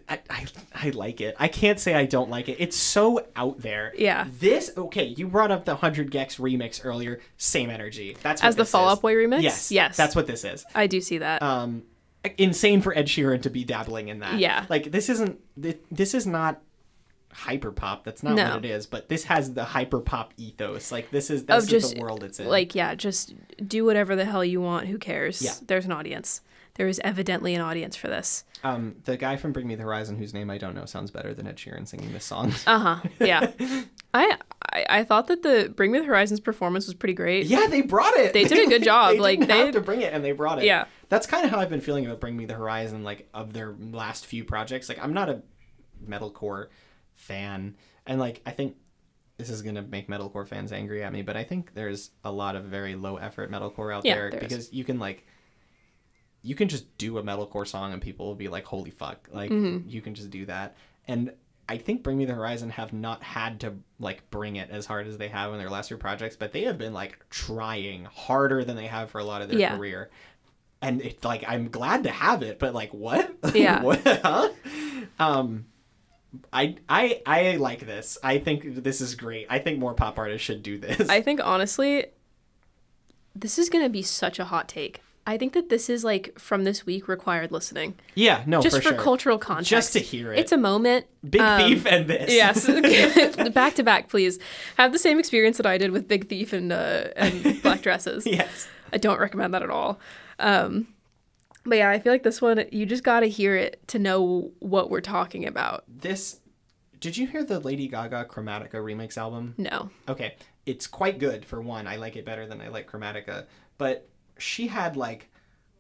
I, 0.08 0.20
I, 0.30 0.46
I 0.76 0.90
like 0.92 1.22
it. 1.22 1.36
I 1.40 1.48
can't 1.48 1.80
say 1.80 1.96
I 1.96 2.06
don't 2.06 2.30
like 2.30 2.50
it. 2.50 2.58
It's 2.60 2.78
so 2.78 3.26
out 3.36 3.60
there. 3.62 3.94
Yeah. 3.98 4.28
This 4.40 4.72
okay. 4.78 5.06
You 5.06 5.28
brought 5.28 5.52
up 5.52 5.66
the 5.66 5.76
hundred 5.76 6.12
gecs 6.12 6.40
remix 6.40 6.82
earlier. 6.84 7.20
Same 7.38 7.70
energy. 7.70 8.16
That's 8.22 8.42
what 8.42 8.50
As 8.50 8.56
the 8.56 8.66
Fall. 8.66 8.90
Out 8.90 9.02
Boy 9.02 9.16
remix? 9.16 9.42
Yes. 9.42 9.72
Yes. 9.72 9.98
That's 9.98 10.16
what 10.16 10.28
this 10.28 10.44
is. 10.46 10.66
I 10.76 10.88
do 10.88 11.02
see 11.02 11.18
that. 11.18 11.42
Um, 11.42 11.84
insane 12.38 12.82
for 12.82 12.96
Ed 12.96 13.08
Sheeran 13.08 13.42
to 13.42 13.50
be 13.50 13.64
dabbling 13.64 14.10
in 14.10 14.20
that. 14.20 14.38
Yeah. 14.40 14.66
Like 14.70 14.92
this 14.92 15.10
isn't. 15.10 15.40
This 15.58 16.14
is 16.14 16.28
not 16.28 16.62
hyper 17.34 17.72
pop. 17.72 18.04
That's 18.04 18.24
not 18.24 18.36
No. 18.36 18.56
what 18.56 18.66
it 18.66 18.72
is. 18.72 18.86
But 18.86 19.10
this 19.10 19.24
has 19.26 19.54
the 19.54 19.64
hyper 19.64 20.00
pop 20.00 20.34
ethos. 20.38 20.92
Like 20.92 21.10
this 21.12 21.30
is 21.30 21.44
is 21.44 21.68
just 21.68 21.96
the 21.96 22.02
world 22.02 22.24
it's 22.24 22.40
in. 22.40 22.48
like 22.48 22.76
yeah, 22.76 22.94
just 22.94 23.34
do 23.68 23.86
whatever 23.86 24.16
the 24.16 24.26
hell 24.26 24.46
you 24.46 24.62
want. 24.62 24.88
Who 24.88 24.98
cares? 24.98 25.42
Yeah. 25.42 25.54
There's 25.66 25.86
an 25.86 25.92
audience. 25.92 26.42
There 26.76 26.88
is 26.88 27.02
evidently 27.04 27.54
an 27.56 27.62
audience 27.62 27.96
for 27.96 28.08
this. 28.08 28.44
um, 28.64 28.96
the 29.06 29.18
guy 29.18 29.36
from 29.38 29.52
Bring 29.52 29.68
Me 29.68 29.76
the 29.76 29.84
Horizon, 29.84 30.18
whose 30.18 30.34
name 30.34 30.50
I 30.50 30.58
don't 30.58 30.74
know, 30.76 30.86
sounds 30.86 31.12
better 31.12 31.34
than 31.34 31.48
Ed 31.48 31.58
Sheeran 31.58 31.88
singing 31.88 32.14
this 32.14 32.26
song. 32.26 32.54
Uh 32.68 32.80
huh. 32.80 33.10
Yeah. 33.20 33.52
I, 34.14 34.38
I 34.74 34.86
I 34.90 35.04
thought 35.04 35.28
that 35.28 35.42
the 35.44 35.72
Bring 35.76 35.92
Me 35.92 36.00
the 36.00 36.06
Horizons 36.06 36.40
performance 36.40 36.86
was 36.86 36.94
pretty 36.96 37.14
great. 37.14 37.46
Yeah, 37.48 37.68
they 37.68 37.82
brought 37.82 38.14
it. 38.16 38.34
They 38.34 38.44
did 38.46 38.68
a 38.68 38.70
good 38.70 38.84
job, 38.92 39.14
they 39.14 39.20
like, 39.20 39.40
didn't 39.40 39.50
they- 39.50 39.66
have 39.66 39.74
to 39.76 39.82
bring 39.82 40.02
it, 40.02 40.14
and 40.14 40.24
they 40.24 40.32
brought 40.32 40.60
it. 40.60 40.66
Yeah. 40.66 40.86
that's 41.10 41.28
kind 41.28 41.44
of 41.46 41.52
how 41.52 41.60
I've 41.60 41.70
been 41.70 41.82
feeling 41.82 42.06
about 42.06 42.20
Bring 42.20 42.36
Me 42.38 42.46
the 42.46 42.54
Horizon, 42.56 43.04
like 43.04 43.28
of 43.34 43.54
their 43.54 43.74
last 43.80 44.26
few 44.26 44.44
projects. 44.44 44.88
Like, 44.90 45.04
I'm 45.04 45.14
not 45.14 45.30
a 45.30 45.42
metalcore 46.08 46.68
fan, 47.16 47.76
and 48.06 48.20
like 48.20 48.42
I 48.46 48.52
think 48.52 48.76
this 49.38 49.50
is 49.50 49.62
gonna 49.62 49.82
make 49.82 50.08
metalcore 50.08 50.48
fans 50.48 50.72
angry 50.72 51.04
at 51.04 51.12
me, 51.12 51.22
but 51.22 51.36
I 51.36 51.44
think 51.44 51.74
there's 51.74 52.12
a 52.24 52.32
lot 52.32 52.56
of 52.56 52.66
very 52.66 52.96
low 52.96 53.18
effort 53.18 53.52
metalcore 53.52 53.94
out 53.94 54.06
Yeah, 54.06 54.16
there, 54.16 54.30
there 54.32 54.40
is. 54.40 54.48
because 54.48 54.74
you 54.74 54.84
can 54.84 55.00
like. 55.00 55.26
You 56.44 56.56
can 56.56 56.68
just 56.68 56.98
do 56.98 57.18
a 57.18 57.24
metalcore 57.24 57.68
song 57.68 57.94
and 57.94 58.02
people 58.02 58.26
will 58.28 58.36
be 58.36 58.48
like, 58.48 58.66
"Holy 58.66 58.90
fuck!" 58.92 59.28
Like 59.32 59.52
Mm-hmm. 59.52 59.88
you 59.90 60.02
can 60.02 60.16
just 60.16 60.30
do 60.32 60.46
that, 60.48 60.76
and 61.08 61.32
I 61.70 61.78
think 61.78 62.04
Bring 62.04 62.18
Me 62.18 62.26
the 62.26 62.34
Horizon 62.34 62.70
have 62.72 62.92
not 62.94 63.24
had 63.24 63.60
to 63.62 63.76
like 64.00 64.30
bring 64.32 64.56
it 64.58 64.70
as 64.72 64.86
hard 64.86 65.08
as 65.08 65.18
they 65.18 65.30
have 65.30 65.54
in 65.54 65.60
their 65.60 65.70
last 65.70 65.88
few 65.90 65.98
projects, 65.98 66.36
but 66.36 66.52
they 66.52 66.64
have 66.64 66.78
been 66.78 66.94
like 66.94 67.24
trying 67.30 68.06
harder 68.06 68.64
than 68.64 68.76
they 68.76 68.88
have 68.88 69.10
for 69.12 69.20
a 69.20 69.24
lot 69.24 69.42
of 69.42 69.50
their 69.50 69.60
Yeah. 69.60 69.78
career. 69.78 70.10
And 70.82 71.00
it's 71.02 71.24
like 71.24 71.44
I'm 71.48 71.70
glad 71.70 72.04
to 72.06 72.10
have 72.10 72.42
it, 72.42 72.58
but 72.60 72.74
like 72.74 72.92
what? 72.94 73.32
Yeah. 73.54 73.84
what? 73.84 74.02
Huh? 74.06 74.50
Um 75.20 75.66
I 76.52 76.76
I 76.90 77.22
I 77.26 77.56
like 77.58 77.82
this. 77.86 78.18
I 78.24 78.40
think 78.40 78.84
this 78.84 79.00
is 79.00 79.16
great. 79.16 79.46
I 79.50 79.60
think 79.60 79.78
more 79.80 79.94
pop 79.94 80.18
artists 80.18 80.44
should 80.46 80.64
do 80.64 80.78
this. 80.80 81.08
I 81.10 81.22
think 81.22 81.40
honestly, 81.44 82.08
this 83.36 83.60
is 83.60 83.70
gonna 83.70 83.90
be 83.90 84.02
such 84.02 84.40
a 84.40 84.46
hot 84.46 84.68
take. 84.68 85.02
I 85.26 85.38
think 85.38 85.54
that 85.54 85.70
this 85.70 85.90
is 85.90 86.04
like 86.04 86.38
from 86.40 86.64
this 86.64 86.86
week 86.86 87.08
required 87.08 87.52
listening, 87.52 87.96
yeah, 88.16 88.44
no, 88.48 88.62
just 88.62 88.78
for, 88.78 88.82
for, 88.82 88.90
sure. 88.90 88.98
cultural 88.98 89.38
context. 89.38 89.70
Just 89.70 89.94
to 89.94 90.00
hear 90.00 90.34
it. 90.34 90.40
It's 90.40 90.52
a 90.52 90.58
moment. 90.58 91.06
Big 91.28 91.42
Um, 91.42 91.62
Thief 91.62 91.86
and 91.86 92.08
this. 92.08 92.34
Yes, 92.34 92.66
back 93.54 93.76
to 93.76 93.84
back, 93.84 94.10
please. 94.10 94.40
Have 94.78 94.92
the 94.92 95.00
same 95.00 95.20
experience 95.20 95.58
that 95.58 95.66
I 95.66 95.78
did 95.78 95.92
with 95.92 96.08
Big 96.08 96.28
Thief 96.28 96.54
and 96.54 96.72
uh, 96.72 97.10
and 97.16 97.62
Black 97.64 97.82
Dresses. 97.82 98.26
yes. 98.26 98.68
I 98.94 98.98
don't 98.98 99.20
recommend 99.20 99.54
that 99.54 99.62
at 99.64 99.70
all. 99.70 100.00
Um, 100.40 100.88
but 101.66 101.78
yeah, 101.78 101.90
I 101.90 102.00
feel 102.00 102.12
like 102.12 102.24
this 102.24 102.42
one 102.42 102.66
you 102.72 102.86
just 102.86 103.04
got 103.04 103.20
to 103.22 103.30
hear 103.30 103.56
it 103.56 103.88
to 103.90 104.00
know 104.00 104.52
what 104.60 104.90
we're 104.90 105.02
talking 105.02 105.46
about. 105.46 105.84
This 105.88 106.40
Did 107.00 107.16
you 107.16 107.28
hear 107.28 107.44
the 107.44 107.60
Lady 107.60 107.88
Gaga 107.88 108.26
Chromatica 108.26 108.74
remix 108.74 109.18
album? 109.18 109.54
No. 109.58 109.92
Okay, 110.10 110.36
it's 110.66 110.88
quite 110.88 111.20
good 111.20 111.46
for 111.46 111.62
one. 111.62 111.88
I 111.88 111.98
like 111.98 112.16
it 112.16 112.26
better 112.26 112.48
than 112.48 112.60
I 112.60 112.70
like 112.70 112.90
Chromatica, 112.90 113.46
but 113.78 114.10
she 114.42 114.68
had 114.68 114.96
like 114.98 115.30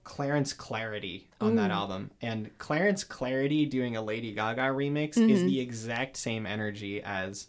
Clarence 0.04 0.54
Clarity 0.54 1.28
on 1.40 1.56
that 1.56 1.72
album, 1.72 2.12
and 2.22 2.56
Clarence 2.58 3.04
Clarity 3.04 3.66
doing 3.66 3.96
a 3.96 4.02
Lady 4.02 4.32
Gaga 4.34 4.62
remix 4.62 5.18
is 5.18 5.44
the 5.44 5.60
exact 5.60 6.18
same 6.18 6.46
energy 6.46 7.02
as, 7.04 7.48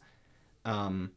um, 0.65 1.11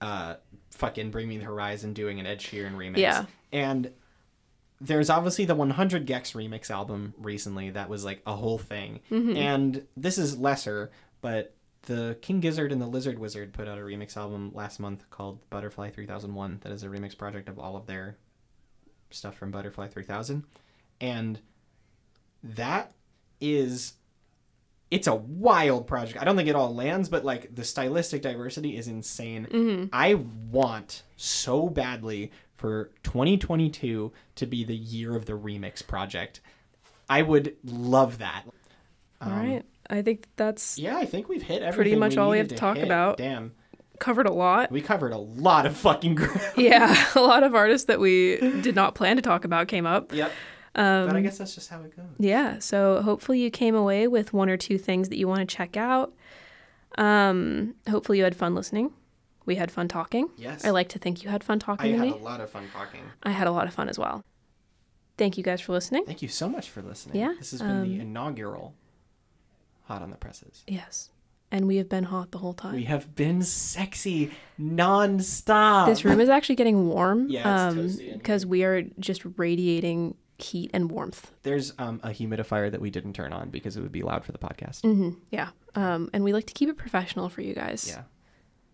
uh, 0.00 0.34
fucking 0.70 1.10
Bring 1.10 1.28
Me 1.28 1.38
the 1.38 1.44
Horizon 1.44 1.92
doing 1.92 2.20
an 2.20 2.26
Ed 2.26 2.38
Sheeran 2.40 2.74
remix. 2.76 2.98
Yeah. 2.98 3.26
and 3.52 3.90
there's 4.80 5.08
obviously 5.08 5.44
the 5.44 5.54
100 5.54 6.06
gecs 6.06 6.34
remix 6.34 6.68
album 6.70 7.14
recently 7.16 7.70
that 7.70 7.88
was 7.88 8.04
like 8.04 8.20
a 8.26 8.34
whole 8.34 8.58
thing. 8.58 9.00
And 9.10 9.86
this 9.96 10.18
is 10.18 10.36
lesser, 10.36 10.90
but 11.22 11.54
the 11.82 12.18
King 12.20 12.40
Gizzard 12.40 12.70
and 12.72 12.82
the 12.82 12.86
Lizard 12.86 13.18
Wizard 13.18 13.52
put 13.54 13.66
out 13.68 13.78
a 13.78 13.80
remix 13.82 14.16
album 14.16 14.50
last 14.52 14.80
month 14.80 15.08
called 15.10 15.38
Butterfly 15.48 15.90
3001 15.90 16.58
that 16.62 16.72
is 16.72 16.82
a 16.82 16.88
remix 16.88 17.16
project 17.16 17.48
of 17.48 17.58
all 17.58 17.76
of 17.76 17.86
their 17.86 18.16
stuff 19.14 19.36
from 19.36 19.50
Butterfly 19.50 19.88
3000. 19.88 20.44
And 21.00 21.40
that 22.42 22.92
is 23.40 23.94
it's 24.90 25.08
a 25.08 25.14
wild 25.14 25.86
project. 25.86 26.20
I 26.20 26.24
don't 26.24 26.36
think 26.36 26.48
it 26.48 26.54
all 26.54 26.72
lands, 26.72 27.08
but 27.08 27.24
like 27.24 27.54
the 27.54 27.64
stylistic 27.64 28.22
diversity 28.22 28.76
is 28.76 28.86
insane. 28.86 29.48
Mm-hmm. 29.50 29.86
I 29.92 30.14
want 30.14 31.02
so 31.16 31.68
badly 31.68 32.30
for 32.54 32.90
2022 33.02 34.12
to 34.36 34.46
be 34.46 34.64
the 34.64 34.76
year 34.76 35.16
of 35.16 35.26
the 35.26 35.32
remix 35.32 35.84
project. 35.84 36.40
I 37.08 37.22
would 37.22 37.56
love 37.64 38.18
that. 38.18 38.44
All 39.20 39.32
um, 39.32 39.38
right. 39.38 39.64
I 39.90 40.02
think 40.02 40.28
that's 40.36 40.78
Yeah, 40.78 40.96
I 40.96 41.04
think 41.04 41.28
we've 41.28 41.42
hit 41.42 41.62
everything. 41.62 41.74
Pretty 41.74 41.96
much 41.96 42.16
all 42.16 42.30
we 42.30 42.38
have 42.38 42.46
needed 42.46 42.56
to 42.56 42.60
talk 42.60 42.76
hit. 42.76 42.84
about. 42.84 43.18
Damn, 43.18 43.52
covered 44.00 44.26
a 44.26 44.32
lot. 44.32 44.70
we 44.70 44.80
covered 44.80 45.12
a 45.12 45.18
lot 45.18 45.66
of 45.66 45.76
fucking 45.76 46.14
ground. 46.16 46.40
Yeah, 46.56 46.94
a 47.14 47.20
lot 47.20 47.42
of 47.42 47.54
artists 47.54 47.86
that 47.86 48.00
we 48.00 48.36
did 48.60 48.74
not 48.74 48.94
plan 48.94 49.16
to 49.16 49.22
talk 49.22 49.44
about 49.44 49.68
came 49.68 49.86
up. 49.86 50.12
yep. 50.12 50.32
Um, 50.76 51.06
but 51.06 51.14
I 51.16 51.20
guess 51.20 51.38
that's 51.38 51.54
just 51.54 51.70
how 51.70 51.80
it 51.82 51.94
goes. 51.96 52.04
Yeah, 52.18 52.58
so 52.58 53.00
hopefully 53.02 53.38
you 53.40 53.50
came 53.50 53.76
away 53.76 54.08
with 54.08 54.32
one 54.32 54.48
or 54.50 54.56
two 54.56 54.76
things 54.78 55.08
that 55.10 55.16
you 55.18 55.28
want 55.28 55.40
to 55.40 55.46
check 55.56 55.76
out. 55.76 56.12
Um, 56.98 57.74
hopefully 57.88 58.18
you 58.18 58.24
had 58.24 58.34
fun 58.36 58.54
listening. 58.54 58.92
We 59.46 59.56
had 59.56 59.70
fun 59.70 59.88
talking. 59.88 60.30
Yes. 60.36 60.64
I 60.64 60.70
like 60.70 60.88
to 60.90 60.98
think 60.98 61.22
you 61.22 61.30
had 61.30 61.44
fun 61.44 61.58
I 61.62 61.64
talking 61.64 61.92
to 61.92 61.98
had 61.98 62.06
me. 62.08 62.12
a 62.14 62.16
lot 62.16 62.40
of 62.40 62.50
fun 62.50 62.68
talking. 62.72 63.02
I 63.22 63.30
had 63.30 63.46
a 63.46 63.52
lot 63.52 63.66
of 63.68 63.74
fun 63.74 63.88
as 63.88 63.98
well. 63.98 64.24
Thank 65.16 65.36
you 65.38 65.44
guys 65.44 65.60
for 65.60 65.72
listening. 65.72 66.04
Thank 66.06 66.22
you 66.22 66.28
so 66.28 66.48
much 66.48 66.70
for 66.70 66.82
listening. 66.82 67.20
Yeah, 67.20 67.34
This 67.38 67.52
has 67.52 67.60
been 67.60 67.82
the 67.82 67.94
um, 67.96 68.00
inaugural 68.00 68.74
Hot 69.84 70.02
on 70.02 70.10
the 70.10 70.16
Presses. 70.16 70.64
Yes. 70.66 71.10
And 71.54 71.68
we 71.68 71.76
have 71.76 71.88
been 71.88 72.02
hot 72.02 72.32
the 72.32 72.38
whole 72.38 72.52
time. 72.52 72.74
We 72.74 72.82
have 72.84 73.14
been 73.14 73.40
sexy 73.42 74.32
nonstop. 74.60 75.86
this 75.86 76.04
room 76.04 76.18
is 76.18 76.28
actually 76.28 76.56
getting 76.56 76.88
warm 76.88 77.28
Yeah, 77.30 77.72
because 78.12 78.44
we 78.44 78.64
are 78.64 78.82
just 78.98 79.22
radiating 79.36 80.16
heat 80.36 80.72
and 80.74 80.90
warmth. 80.90 81.30
There's 81.44 81.72
um, 81.78 82.00
a 82.02 82.08
humidifier 82.08 82.72
that 82.72 82.80
we 82.80 82.90
didn't 82.90 83.12
turn 83.12 83.32
on 83.32 83.50
because 83.50 83.76
it 83.76 83.82
would 83.82 83.92
be 83.92 84.02
loud 84.02 84.24
for 84.24 84.32
the 84.32 84.38
podcast. 84.38 84.80
hmm 84.80 85.10
Yeah. 85.30 85.50
Um, 85.76 86.10
and 86.12 86.24
we 86.24 86.32
like 86.32 86.46
to 86.46 86.54
keep 86.54 86.68
it 86.68 86.76
professional 86.76 87.28
for 87.28 87.40
you 87.40 87.54
guys. 87.54 87.86
Yeah. 87.88 88.02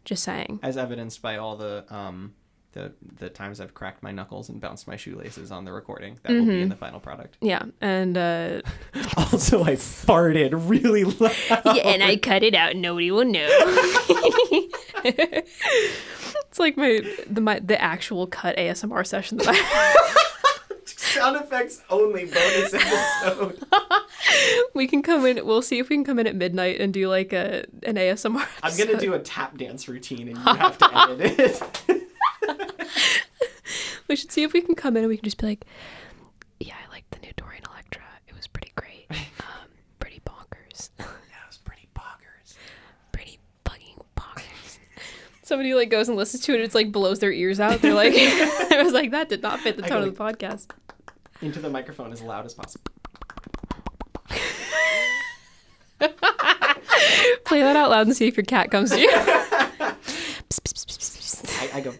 Just 0.06 0.24
saying. 0.24 0.60
As 0.62 0.78
evidenced 0.78 1.20
by 1.20 1.36
all 1.36 1.56
the 1.56 1.84
um, 1.94 2.32
the 2.72 2.92
the 3.18 3.28
times 3.28 3.60
I've 3.60 3.74
cracked 3.74 4.02
my 4.02 4.12
knuckles 4.12 4.48
and 4.48 4.60
bounced 4.60 4.86
my 4.86 4.96
shoelaces 4.96 5.50
on 5.50 5.64
the 5.64 5.72
recording. 5.72 6.18
That 6.22 6.32
will 6.32 6.46
be 6.46 6.60
in 6.62 6.68
the 6.68 6.76
final 6.76 7.00
product. 7.00 7.36
Yeah, 7.40 7.62
and 7.80 8.16
uh, 8.16 8.62
Also, 9.16 9.64
I 9.64 9.72
farted 9.72 10.50
really 10.68 11.04
loud. 11.04 11.34
yeah, 11.50 11.82
and 11.84 12.02
I 12.02 12.16
cut 12.16 12.42
it 12.42 12.54
out. 12.54 12.76
Nobody 12.76 13.10
will 13.10 13.24
know. 13.24 13.48
it's 15.04 16.58
like 16.58 16.76
my 16.76 17.00
the 17.28 17.40
my 17.40 17.58
the 17.58 17.80
actual 17.80 18.26
cut 18.26 18.56
ASMR 18.56 19.06
session 19.06 19.38
that 19.38 19.48
I. 19.48 20.16
Sound 20.84 21.36
effects 21.36 21.82
only 21.90 22.24
bonus 22.26 22.72
episode. 22.74 23.64
we 24.74 24.86
can 24.86 25.02
come 25.02 25.26
in. 25.26 25.44
We'll 25.44 25.62
see 25.62 25.78
if 25.78 25.88
we 25.88 25.96
can 25.96 26.04
come 26.04 26.18
in 26.20 26.26
at 26.28 26.36
midnight 26.36 26.80
and 26.80 26.92
do 26.92 27.08
like 27.08 27.32
a 27.32 27.64
an 27.82 27.96
ASMR. 27.96 28.46
I'm 28.62 28.76
gonna 28.76 28.96
do 28.98 29.14
a 29.14 29.18
tap 29.18 29.56
dance 29.56 29.88
routine, 29.88 30.28
and 30.28 30.36
you 30.38 30.44
have 30.44 30.78
to 30.78 30.98
edit 31.10 31.38
it. 31.38 31.62
We 34.10 34.16
should 34.16 34.32
see 34.32 34.42
if 34.42 34.52
we 34.52 34.60
can 34.60 34.74
come 34.74 34.96
in 34.96 35.04
and 35.04 35.08
we 35.08 35.16
can 35.16 35.22
just 35.24 35.38
be 35.38 35.46
like, 35.46 35.64
yeah, 36.58 36.74
I 36.84 36.90
like 36.90 37.04
the 37.12 37.20
new 37.20 37.30
Dorian 37.36 37.62
Electra. 37.70 38.02
It 38.26 38.34
was 38.34 38.48
pretty 38.48 38.72
great. 38.74 39.06
Um, 39.38 39.68
pretty 40.00 40.20
bonkers. 40.26 40.90
that 40.98 41.06
was 41.46 41.58
pretty 41.58 41.86
boggers. 41.96 42.56
pretty 43.12 43.38
fucking 43.64 44.02
bonkers. 44.16 44.78
Somebody 45.44 45.74
like 45.74 45.90
goes 45.90 46.08
and 46.08 46.16
listens 46.16 46.42
to 46.46 46.54
it. 46.54 46.60
It's 46.60 46.74
like 46.74 46.90
blows 46.90 47.20
their 47.20 47.30
ears 47.30 47.60
out. 47.60 47.80
They're 47.80 47.94
like, 47.94 48.12
I 48.16 48.82
was 48.82 48.92
like, 48.92 49.12
that 49.12 49.28
did 49.28 49.42
not 49.42 49.60
fit 49.60 49.76
the 49.76 49.82
tone 49.82 50.02
of 50.08 50.16
the 50.16 50.24
podcast. 50.24 50.72
Into 51.40 51.60
the 51.60 51.70
microphone 51.70 52.12
as 52.12 52.20
loud 52.20 52.46
as 52.46 52.54
possible. 52.54 52.90
Play 57.44 57.60
that 57.62 57.76
out 57.76 57.90
loud 57.90 58.08
and 58.08 58.16
see 58.16 58.26
if 58.26 58.36
your 58.36 58.44
cat 58.44 58.72
comes 58.72 58.90
to 58.90 58.98
you. 58.98 59.10
I, 61.48 61.70
I 61.74 61.80
go. 61.80 61.94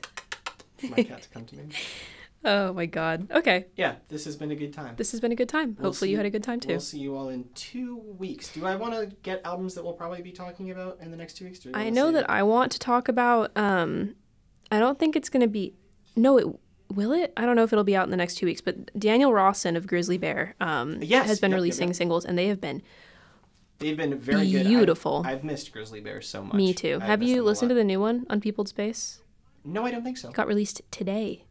My 0.89 1.03
cat 1.03 1.23
to 1.23 1.29
come 1.29 1.45
to 1.47 1.57
me. 1.57 1.69
oh 2.45 2.73
my 2.73 2.87
god. 2.87 3.31
Okay, 3.31 3.67
Yeah, 3.77 3.97
this 4.09 4.25
has 4.25 4.37
been 4.37 4.51
a 4.51 4.57
good 4.57 4.73
time. 4.73 4.95
this 4.97 5.11
has 5.13 5.21
been 5.21 5.33
a 5.33 5.37
good 5.37 5.49
time. 5.49 5.77
We'll 5.79 5.91
Hopefully 5.91 6.11
you 6.11 6.17
had 6.17 6.27
a 6.27 6.31
good 6.31 6.43
time 6.45 6.61
too. 6.61 6.69
We'll 6.69 6.81
see 6.81 6.99
you 6.99 7.17
all 7.17 7.29
in 7.29 7.49
two 7.55 7.97
weeks. 7.97 8.53
Do 8.53 8.67
I 8.67 8.77
want 8.77 8.95
to 8.95 9.15
get 9.23 9.43
albums 9.45 9.75
that 9.75 9.85
we'll 9.85 9.93
probably 9.95 10.23
be 10.23 10.33
talking 10.33 10.71
about 10.71 10.99
in 11.01 11.11
the 11.11 11.17
next 11.17 11.35
two 11.37 11.45
weeks? 11.45 11.61
I 11.75 11.91
know 11.91 12.11
that 12.13 12.25
it? 12.25 12.31
I 12.31 12.43
want 12.43 12.73
to 12.73 12.79
talk 12.79 13.09
about. 13.09 13.51
Um, 13.57 14.15
I 14.71 14.79
don't 14.79 14.99
think 14.99 15.17
it's 15.17 15.29
gonna 15.29 15.49
be. 15.49 15.75
No, 16.17 16.39
it 16.39 16.47
will 16.93 17.13
it. 17.13 17.33
I 17.37 17.45
don't 17.45 17.57
know 17.57 17.63
if 17.65 17.73
it'll 17.73 17.85
be 17.85 17.97
out 17.97 18.05
in 18.05 18.11
the 18.11 18.17
next 18.17 18.37
two 18.37 18.47
weeks. 18.47 18.61
But 18.61 18.99
Daniel 18.99 19.33
Rossen 19.33 19.77
of 19.77 19.87
Grizzly 19.87 20.19
Bear 20.19 20.55
um, 20.61 20.99
Yes, 21.03 21.27
has 21.27 21.41
been 21.41 21.51
yep, 21.51 21.57
yep, 21.57 21.61
releasing 21.63 21.89
yep. 21.89 21.97
singles, 21.97 22.25
and 22.25 22.37
they 22.39 22.49
have 22.49 22.61
been 22.61 22.83
They've 23.81 23.97
been 23.97 24.17
very 24.19 24.51
good. 24.51 24.61
I've- 24.61 24.69
Beautiful. 24.69 25.23
I've, 25.27 25.43
missed 25.43 25.73
Grizzly 25.73 26.01
Bear 26.01 26.21
so 26.21 26.45
much. 26.45 26.55
me 26.55 26.75
too. 26.75 26.97
I've 26.97 27.03
have 27.03 27.23
you 27.23 27.43
listened 27.43 27.71
to 27.71 27.75
the 27.75 27.83
new 27.85 27.99
one, 27.99 28.27
on 28.29 28.37
Unpeopled 28.37 28.69
Space? 28.69 29.21
No, 29.65 29.85
I 29.85 29.91
don't 29.91 30.03
think 30.05 30.17
so. 30.19 30.31
Got 30.31 30.47
released 30.49 30.83
today. 30.91 31.45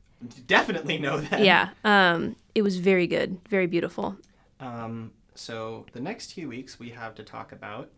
Definitely 0.48 0.98
know 0.98 1.22
that. 1.22 1.40
yeah 1.42 1.70
um 1.86 2.36
it 2.54 2.62
was 2.62 2.76
very 2.78 3.08
good 3.08 3.40
very 3.48 3.68
beautiful 3.68 4.18
Um. 4.60 5.12
So 5.36 5.86
the 5.94 6.02
next 6.02 6.34
few 6.34 6.50
weeks 6.50 6.78
we 6.78 6.90
have 6.90 7.16
to 7.16 7.24
talk 7.24 7.54
about 7.54 7.92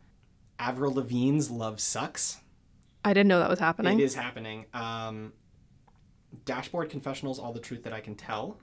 Avril 0.59 0.93
Lavigne's 0.93 1.49
"Love 1.49 1.79
Sucks." 1.79 2.37
i 3.03 3.11
didn't 3.13 3.27
know 3.29 3.39
that 3.39 3.49
was 3.49 3.57
happening 3.59 3.99
It 3.99 4.03
is 4.03 4.13
happening. 4.13 4.65
Um, 4.75 5.33
Dashboard 6.45 6.89
Confessionals, 6.91 7.39
All 7.39 7.51
the 7.51 7.59
Truth 7.59 7.83
That 7.83 7.93
I 7.93 7.99
Can 7.99 8.13
Tell. 8.15 8.59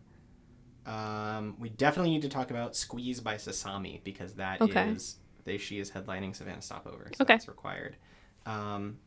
Um, 0.87 1.57
we 1.59 1.69
definitely 1.69 2.11
need 2.13 2.23
to 2.23 2.29
talk 2.29 2.51
about 2.51 2.77
Squeeze 2.77 3.21
by 3.21 3.35
Sasami 3.35 4.03
because 4.05 4.35
that 4.35 4.61
is 4.63 4.69
Okay. 4.71 4.95
they 5.45 5.59
she 5.59 5.81
is 5.81 5.91
headlining 5.91 6.35
Savannah 6.37 6.63
Stopover, 6.63 7.11
so 7.17 7.23
Okay. 7.25 7.35
that's 7.35 7.49
required. 7.49 7.97
Um, 8.47 8.99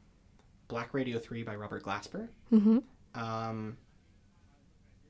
Black 0.72 0.94
Radio 0.94 1.20
3 1.20 1.44
by 1.44 1.54
Robert 1.56 1.84
Glasper. 1.84 2.30
mm-hmm. 2.52 2.80
Um, 3.14 3.76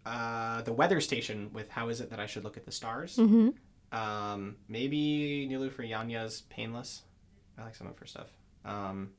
uh, 0.04 0.64
the 0.64 0.74
Weather 0.74 1.00
Station 1.00 1.52
with 1.54 1.70
How 1.70 1.90
Is 1.90 2.02
It 2.02 2.10
That 2.10 2.20
I 2.20 2.26
Should 2.26 2.44
Look 2.44 2.58
at 2.58 2.66
the 2.66 2.72
Stars. 2.72 3.16
Mm-hmm. 3.18 3.50
Um, 3.96 4.56
maybe 4.68 5.48
Nilufer 5.50 5.88
Yanya's 5.88 6.42
Painless. 6.50 7.04
I 7.60 7.64
like 7.64 7.76
some 7.76 7.86
of 7.86 7.98
her 8.00 8.08
stuff. 8.08 8.28
Um, 8.66 9.12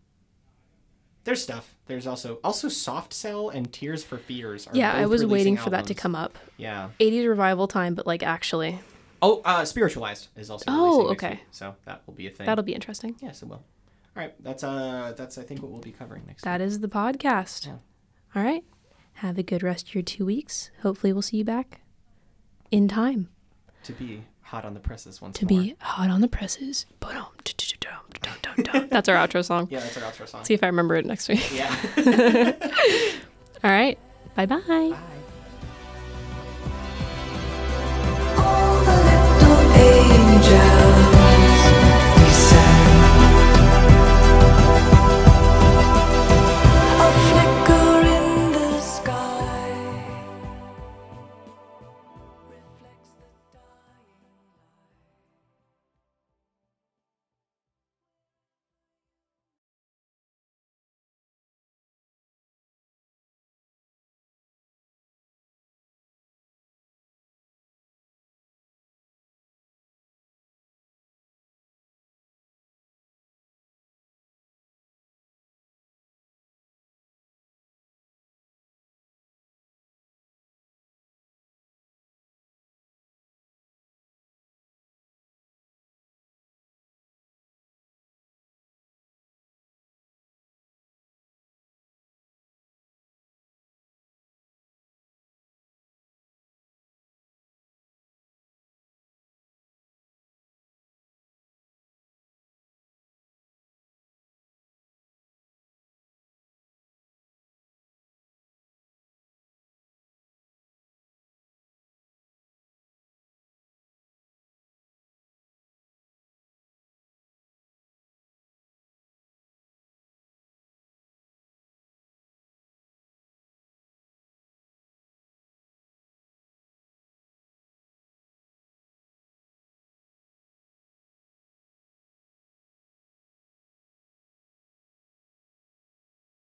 there's 1.23 1.41
stuff. 1.41 1.77
There's 1.87 2.09
also 2.09 2.41
also 2.43 2.69
Soft 2.69 3.13
Cell 3.13 3.49
and 3.51 3.73
Tears 3.73 4.03
for 4.03 4.19
Fears. 4.19 4.67
Are 4.67 4.75
yeah 4.75 4.93
i 4.93 5.07
was 5.07 5.21
waiting 5.25 5.31
releasing 5.31 5.57
for 5.59 5.71
that 5.71 5.87
to 5.87 5.95
come 5.95 6.17
up 6.17 6.37
Yeah. 6.57 6.89
80s 6.99 7.29
revival 7.29 7.69
time 7.69 7.95
but 7.95 8.05
like 8.07 8.25
actually 8.25 8.81
Oh, 9.25 9.41
uh, 9.45 9.65
Spiritualized 9.65 10.27
is 10.35 10.51
also. 10.51 10.65
Oh, 10.67 11.11
okay. 11.11 11.31
week, 11.31 11.39
so 11.53 11.77
that 11.85 12.03
will 12.09 12.15
be 12.15 12.27
a 12.27 12.31
thing. 12.31 12.45
that'll 12.47 12.65
be 12.65 12.75
interesting 12.75 13.15
Yes, 13.21 13.41
it 13.43 13.49
will. 13.49 13.63
All 14.17 14.23
right. 14.23 14.35
That's 14.43 14.63
uh. 14.65 15.15
That's 15.17 15.39
I 15.39 15.43
think 15.43 15.63
what 15.63 15.71
we'll 15.71 15.81
be 15.81 15.93
covering 15.93 16.25
next. 16.27 16.43
week 16.43 16.45
that 16.45 16.61
is 16.61 16.81
the 16.81 16.89
podcast 16.89 17.67
Yeah. 17.67 17.73
all 18.35 18.43
right 18.43 18.65
have 19.15 19.39
a 19.39 19.43
good 19.43 19.63
rest 19.63 19.89
of 19.89 19.95
your 19.95 20.03
two 20.03 20.25
weeks 20.27 20.71
hopefully 20.83 21.13
we'll 21.13 21.23
see 21.23 21.37
you 21.39 21.45
back 21.45 21.81
in 22.71 22.89
time 22.89 23.29
to 23.85 23.93
be 23.93 24.25
hot 24.43 24.65
on 24.65 24.75
the 24.75 24.81
presses 24.81 25.21
once 25.21 25.39
to 25.39 25.45
more. 25.47 25.63
be 25.63 25.77
hot 25.81 26.09
on 26.11 26.21
the 26.23 26.29
presses 26.29 26.87
that's 28.91 29.09
our 29.09 29.17
outro 29.17 29.45
song 29.45 29.69
Yeah, 29.71 29.81
that's 29.81 29.97
our 29.99 30.03
outro 30.11 30.27
song. 30.29 30.45
see 30.45 30.55
if 30.55 30.63
i 30.63 30.67
remember 30.67 30.95
it 30.97 31.05
next 31.07 31.29
week 31.29 31.47
Yeah. 31.55 31.71
all 33.65 33.71
right 33.71 33.99
bye 34.35 34.47
bye 34.47 34.61
Bye. 34.67 34.97